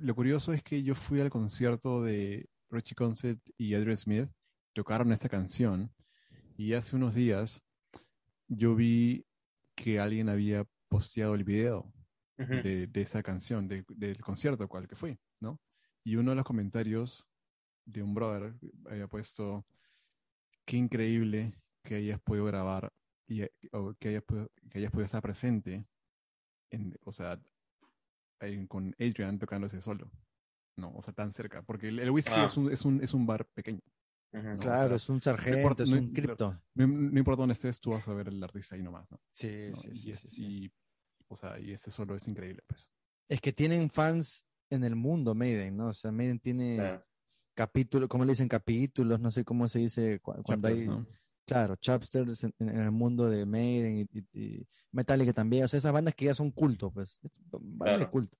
Lo 0.01 0.15
curioso 0.15 0.53
es 0.53 0.63
que 0.63 0.81
yo 0.83 0.95
fui 0.95 1.19
al 1.19 1.29
concierto 1.29 2.01
de 2.03 2.47
Richie 2.69 2.95
Concept 2.95 3.41
y 3.57 3.73
Adrian 3.73 3.97
Smith, 3.97 4.29
tocaron 4.73 5.11
esta 5.11 5.27
canción 5.27 5.91
y 6.55 6.73
hace 6.73 6.95
unos 6.95 7.13
días 7.15 7.61
yo 8.47 8.75
vi 8.75 9.25
que 9.75 9.99
alguien 9.99 10.29
había 10.29 10.65
posteado 10.87 11.35
el 11.35 11.43
video 11.43 11.91
Ujú. 12.39 12.53
de, 12.61 12.87
de 12.87 13.01
esa 13.01 13.21
canción, 13.23 13.67
de- 13.67 13.83
del 13.89 14.21
concierto 14.21 14.63
al 14.63 14.69
cual 14.69 14.87
que 14.87 14.95
fui, 14.95 15.17
¿no? 15.41 15.59
Y 16.03 16.15
uno 16.15 16.31
de 16.31 16.35
los 16.35 16.45
comentarios 16.45 17.27
de 17.87 18.03
un 18.03 18.13
brother 18.13 18.53
había 18.89 19.07
puesto, 19.07 19.65
qué 20.65 20.77
increíble 20.77 21.53
que 21.81 21.95
hayas 21.95 22.19
podido 22.19 22.45
grabar 22.45 22.91
y 23.27 23.43
o 23.71 23.93
que 23.95 24.09
hayas, 24.09 24.23
podido- 24.23 24.51
que 24.69 24.77
hayas 24.79 24.91
podido 24.91 25.05
estar 25.05 25.21
presente, 25.21 25.85
en, 26.69 26.95
o 27.03 27.11
sea, 27.11 27.41
en- 28.41 28.67
con 28.67 28.93
Adrian 28.99 29.39
tocando 29.39 29.67
ese 29.67 29.81
solo. 29.81 30.11
No, 30.75 30.93
o 30.95 31.01
sea, 31.01 31.13
tan 31.13 31.33
cerca, 31.33 31.63
porque 31.63 31.87
el, 31.87 31.99
el 31.99 32.11
whisky 32.11 32.33
Ah. 32.35 32.45
es, 32.45 32.57
un, 32.57 32.71
es, 32.71 32.85
un, 32.85 33.01
es 33.01 33.13
un 33.13 33.25
bar 33.25 33.45
pequeño. 33.47 33.81
No, 34.33 34.55
o 34.55 34.57
Claro, 34.59 34.89
sea, 34.89 34.95
es 34.97 35.09
un 35.09 35.21
sargento, 35.21 35.57
importa- 35.57 35.83
es 35.83 35.89
no- 35.89 35.97
un 35.97 36.13
cripto. 36.13 36.61
No, 36.75 36.87
no 36.87 37.17
importa 37.19 37.41
dónde 37.41 37.53
estés, 37.53 37.79
tú 37.79 37.91
vas 37.91 38.07
a 38.07 38.13
ver 38.13 38.27
el 38.27 38.43
artista 38.43 38.75
ahí 38.75 38.83
nomás, 38.83 39.09
¿no? 39.09 39.19
Sí, 39.31 39.47
¿no? 39.69 39.75
sí, 39.75 39.89
y, 39.91 39.95
sí, 39.95 40.11
es- 40.11 40.19
sí, 40.19 40.27
sí. 40.27 40.45
y, 40.65 40.71
o 41.29 41.35
sea, 41.35 41.57
y 41.59 41.71
ese 41.71 41.89
solo 41.89 42.15
es 42.15 42.27
increíble, 42.27 42.61
pues. 42.67 42.89
Es 43.29 43.41
que 43.41 43.53
tienen 43.53 43.89
fans 43.89 44.45
en 44.69 44.83
el 44.83 44.95
mundo, 44.95 45.33
Maiden, 45.33 45.77
¿no? 45.77 45.87
O 45.87 45.93
sea, 45.93 46.11
Maiden 46.11 46.39
tiene 46.39 46.75
Claro. 46.75 47.05
Capítulos, 47.57 48.07
¿cómo 48.07 48.23
le 48.23 48.33
dicen? 48.33 48.47
Capítulos, 48.47 49.19
no 49.19 49.31
sé 49.31 49.43
cómo 49.43 49.67
se 49.67 49.79
dice 49.79 50.19
cu- 50.19 50.41
cuando 50.43 50.67
Chapters, 50.69 50.87
hay, 50.89 50.95
¿no? 50.95 51.07
claro, 51.45 51.75
chapters 51.77 52.43
en, 52.43 52.53
en 52.59 52.69
el 52.79 52.91
mundo 52.91 53.27
de 53.27 53.45
Maiden 53.47 53.97
y, 53.97 54.19
y- 54.19 54.39
y 54.59 54.67
Metallica 54.91 55.33
también, 55.33 55.63
o 55.63 55.67
sea, 55.67 55.79
esas 55.79 55.91
bandas 55.91 56.13
que 56.13 56.25
ya 56.25 56.33
son 56.35 56.51
culto, 56.51 56.91
pues, 56.91 57.17
es 57.23 57.31
banda 57.51 57.93
de 57.93 57.97
Claro. 57.97 58.11
culto. 58.11 58.37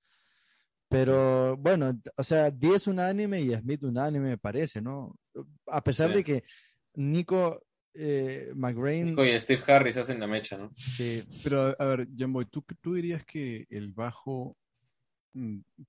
Pero 0.90 1.58
bueno, 1.58 2.00
o 2.16 2.24
sea, 2.24 2.50
10 2.50 2.88
unánime 2.88 3.42
y 3.42 3.54
Smith 3.54 3.84
unánime 3.84 4.30
me 4.30 4.38
parece, 4.38 4.82
¿no? 4.82 5.16
A 5.68 5.84
pesar 5.84 6.10
Sí. 6.10 6.18
de 6.18 6.24
que 6.24 6.44
Nico 6.94 7.62
eh, 7.94 8.52
McGrain, 8.56 9.06
Nico 9.10 9.26
y 9.26 9.38
Steve 9.40 9.62
Harris 9.68 9.98
hacen 9.98 10.20
la 10.20 10.28
mecha, 10.28 10.58
¿no? 10.58 10.72
sí, 10.76 11.24
Pero, 11.44 11.76
a 11.78 11.86
ver, 11.86 12.08
Jamboy, 12.16 12.46
¿tú, 12.46 12.64
¿tú 12.80 12.94
dirías 12.94 13.26
que 13.26 13.66
el 13.70 13.92
bajo 13.92 14.56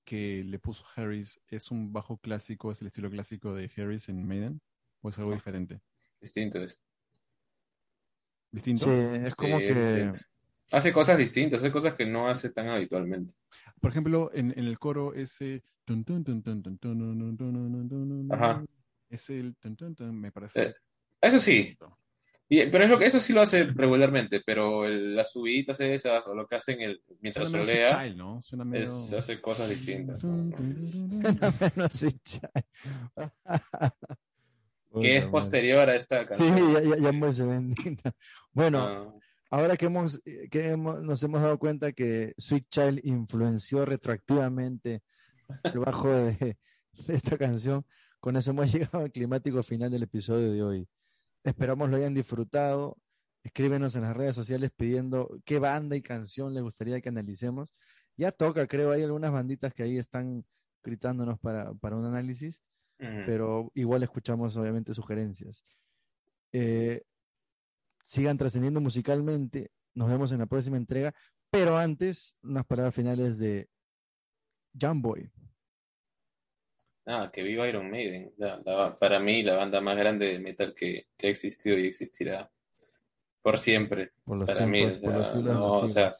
que 0.05 0.43
le 0.43 0.59
puso 0.59 0.85
Harris 0.95 1.41
es 1.47 1.71
un 1.71 1.91
bajo 1.91 2.17
clásico, 2.17 2.71
es 2.71 2.81
el 2.81 2.87
estilo 2.87 3.09
clásico 3.09 3.53
de 3.53 3.71
Harris 3.75 4.09
en 4.09 4.27
Maiden? 4.27 4.61
¿O 5.01 5.09
es 5.09 5.17
algo 5.19 5.33
diferente? 5.33 5.81
Distinto 6.21 6.59
es. 6.59 6.79
¿Distinto? 8.51 8.85
Sí, 8.85 8.91
es 9.25 9.35
como 9.35 9.59
que. 9.59 10.11
Hace 10.71 10.93
cosas 10.93 11.17
distintas, 11.17 11.61
hace 11.61 11.71
cosas 11.71 11.95
que 11.95 12.05
no 12.05 12.29
hace 12.29 12.49
tan 12.49 12.67
habitualmente. 12.69 13.33
Por 13.81 13.89
ejemplo, 13.89 14.29
en, 14.33 14.53
el 14.57 14.77
coro 14.77 15.13
ese. 15.13 15.63
Ajá. 18.29 18.63
Es 19.09 19.29
el. 19.31 19.55
Me 20.11 20.31
parece. 20.31 20.75
Eso 21.21 21.39
sí 21.39 21.75
y- 22.49 22.65
pero 22.71 22.83
es 22.83 22.89
lo 22.89 22.97
que 22.99 23.05
eso 23.05 23.19
sí 23.19 23.31
lo 23.33 23.41
hace 23.41 23.65
regularmente, 23.65 24.41
pero 24.45 24.85
el- 24.85 25.15
las 25.15 25.31
subiditas 25.31 25.79
esas 25.79 26.25
o 26.27 26.33
lo 26.35 26.47
que 26.47 26.55
hacen 26.55 26.81
el, 26.81 27.01
mientras 27.21 27.49
Suena 27.49 27.65
solea, 27.65 28.03
Child, 28.03 28.17
¿no? 28.17 28.41
Suena 28.41 28.65
medio... 28.65 28.83
es, 28.83 29.13
hace 29.13 29.39
cosas 29.39 29.69
distintas. 29.69 30.23
Que 35.01 35.17
es 35.17 35.25
posterior 35.25 35.87
a 35.87 35.95
esta 35.95 36.21
Sí, 36.21 36.27
canción. 36.49 36.73
ya, 36.73 36.81
ya, 36.81 36.97
ya 36.97 37.11
me 37.11 37.31
se 37.31 37.45
ven. 37.45 37.75
Bueno, 38.51 38.79
Ah, 38.81 39.13
ahora 39.51 39.77
que 39.77 39.85
hemos, 39.85 40.19
que 40.49 40.69
hemos, 40.69 41.01
nos 41.03 41.21
hemos 41.21 41.41
dado 41.41 41.59
cuenta 41.59 41.91
que 41.91 42.33
Sweet 42.37 42.65
Child 42.69 42.99
influenció 43.03 43.85
retroactivamente 43.85 45.03
el 45.63 45.79
bajo 45.79 46.09
de, 46.11 46.57
de 47.07 47.15
esta 47.15 47.37
canción, 47.37 47.85
con 48.19 48.35
eso 48.35 48.49
hemos 48.49 48.71
llegado 48.73 49.05
al 49.05 49.11
climático 49.11 49.61
final 49.61 49.91
del 49.91 50.03
episodio 50.03 50.51
de 50.51 50.63
hoy. 50.63 50.87
Esperamos 51.43 51.89
lo 51.89 51.97
hayan 51.97 52.13
disfrutado. 52.13 52.97
Escríbenos 53.43 53.95
en 53.95 54.01
las 54.03 54.15
redes 54.15 54.35
sociales 54.35 54.71
pidiendo 54.75 55.39
qué 55.45 55.59
banda 55.59 55.95
y 55.95 56.01
canción 56.01 56.53
les 56.53 56.63
gustaría 56.63 57.01
que 57.01 57.09
analicemos. 57.09 57.73
Ya 58.17 58.31
toca, 58.31 58.67
creo, 58.67 58.91
hay 58.91 59.03
algunas 59.03 59.31
banditas 59.31 59.73
que 59.73 59.83
ahí 59.83 59.97
están 59.97 60.45
gritándonos 60.83 61.39
para, 61.39 61.73
para 61.75 61.95
un 61.95 62.05
análisis 62.05 62.61
pero 63.25 63.71
igual 63.75 64.03
escuchamos 64.03 64.57
obviamente 64.57 64.93
sugerencias. 64.93 65.63
Eh, 66.51 67.03
sigan 68.01 68.37
trascendiendo 68.37 68.81
musicalmente, 68.81 69.71
nos 69.93 70.09
vemos 70.09 70.31
en 70.31 70.39
la 70.39 70.47
próxima 70.47 70.77
entrega, 70.77 71.13
pero 71.49 71.77
antes, 71.77 72.35
unas 72.43 72.65
palabras 72.65 72.93
finales 72.93 73.37
de 73.37 73.69
Jamboy. 74.77 75.31
Ah, 77.11 77.31
que 77.33 77.41
viva 77.41 77.67
Iron 77.67 77.89
Maiden. 77.89 78.31
La- 78.37 78.61
la- 78.63 78.97
para 78.99 79.19
mí, 79.19 79.41
la 79.41 79.55
banda 79.55 79.81
más 79.81 79.97
grande 79.97 80.27
de 80.27 80.39
metal 80.39 80.75
que, 80.75 81.07
que 81.17 81.27
ha 81.27 81.29
existido 81.31 81.75
y 81.77 81.87
existirá 81.87 82.51
por 83.41 83.57
siempre. 83.57 84.11
Por 84.23 84.37
los 84.37 84.47
Para 84.49 84.67
mí, 84.67 84.79
tiempos, 84.87 84.97
por 84.99 85.43
no, 85.43 85.65
o 85.65 85.89
sea, 85.89 86.13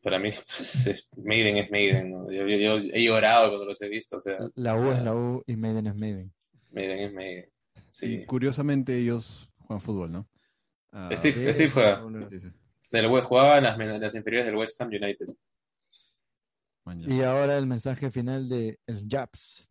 Para 0.00 0.20
mí, 0.20 0.30
pues, 0.30 0.86
es- 0.86 1.08
Maiden 1.16 1.56
es 1.56 1.70
Maiden. 1.72 2.10
¿no? 2.12 2.30
Yo, 2.30 2.46
yo- 2.46 2.56
yo 2.56 2.76
he 2.92 3.02
llorado 3.02 3.48
cuando 3.48 3.66
los 3.66 3.82
he 3.82 3.88
visto. 3.88 4.16
O 4.18 4.20
sea, 4.20 4.38
La 4.54 4.76
U 4.76 4.92
es 4.92 5.02
la 5.02 5.12
U 5.14 5.42
y 5.44 5.56
Maiden 5.56 5.88
es 5.88 5.96
Maiden. 5.96 6.32
Maiden 6.70 6.98
es 7.00 7.12
Maiden. 7.12 7.50
Y 8.02 8.24
curiosamente 8.24 8.96
ellos 8.96 9.50
juegan 9.58 9.80
fútbol, 9.80 10.12
¿no? 10.12 10.28
Ah, 10.92 11.10
Steve- 11.14 11.52
Steve 11.52 11.68
juega. 11.70 12.00
Del, 12.92 13.06
West- 13.08 13.26
jugaba 13.26 13.58
en 13.58 13.64
las, 13.64 13.80
en 13.80 14.00
las 14.00 14.14
inferiores 14.14 14.46
del 14.46 14.54
West 14.56 14.80
Ham 14.80 14.88
United. 14.88 15.26
Y 17.08 17.22
ahora 17.22 17.58
el 17.58 17.66
mensaje 17.66 18.10
final 18.10 18.48
de 18.48 18.78
el 18.86 19.08
Japs. 19.08 19.68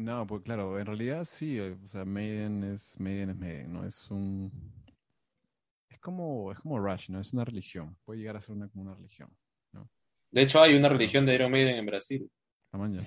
No, 0.00 0.26
pues 0.26 0.42
claro, 0.42 0.78
en 0.78 0.86
realidad 0.86 1.26
sí, 1.26 1.58
eh, 1.58 1.76
o 1.84 1.86
sea, 1.86 2.06
Maiden 2.06 2.64
es 2.64 2.98
Maiden 2.98 3.30
es 3.30 3.36
Maiden, 3.36 3.72
¿no? 3.72 3.84
Es 3.84 4.10
un 4.10 4.50
es 5.90 6.00
como 6.00 6.50
es 6.52 6.58
como 6.58 6.78
Rush, 6.78 7.10
¿no? 7.10 7.20
Es 7.20 7.34
una 7.34 7.44
religión, 7.44 7.96
puede 8.06 8.20
llegar 8.20 8.36
a 8.36 8.40
ser 8.40 8.56
una 8.56 8.68
como 8.68 8.84
una 8.84 8.94
religión, 8.94 9.28
De 10.30 10.42
hecho, 10.42 10.62
hay 10.62 10.74
una 10.74 10.88
religión 10.88 11.26
de 11.26 11.34
Iron 11.34 11.52
Maiden 11.52 11.76
en 11.76 11.86
Brasil. 11.86 12.30
la. 12.72 13.06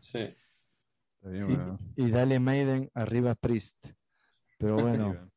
Sí. 0.00 0.18
Está 1.14 1.30
bien, 1.30 1.46
weón. 1.46 1.78
Y, 1.96 2.04
y 2.04 2.10
dale 2.10 2.38
Maiden 2.38 2.90
arriba 2.92 3.34
Priest. 3.34 3.86
Pero 4.58 4.76
bueno. 4.82 5.30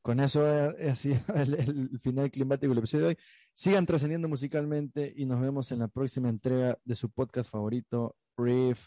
Con 0.00 0.20
eso 0.20 0.46
ha 0.46 0.94
sido 0.94 1.18
el, 1.34 1.54
el 1.54 2.00
final 2.00 2.30
climático 2.30 2.70
del 2.70 2.78
episodio 2.78 3.04
de 3.06 3.08
hoy. 3.10 3.18
Sigan 3.52 3.84
trascendiendo 3.84 4.28
musicalmente 4.28 5.12
y 5.16 5.26
nos 5.26 5.40
vemos 5.40 5.72
en 5.72 5.80
la 5.80 5.88
próxima 5.88 6.28
entrega 6.28 6.78
de 6.84 6.94
su 6.94 7.10
podcast 7.10 7.50
favorito, 7.50 8.16
Riff 8.36 8.86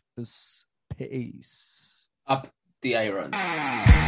Peace. 1.09 2.07
Up 2.27 2.47
the 2.81 2.95
irons. 2.97 3.33
Ah. 3.33 4.01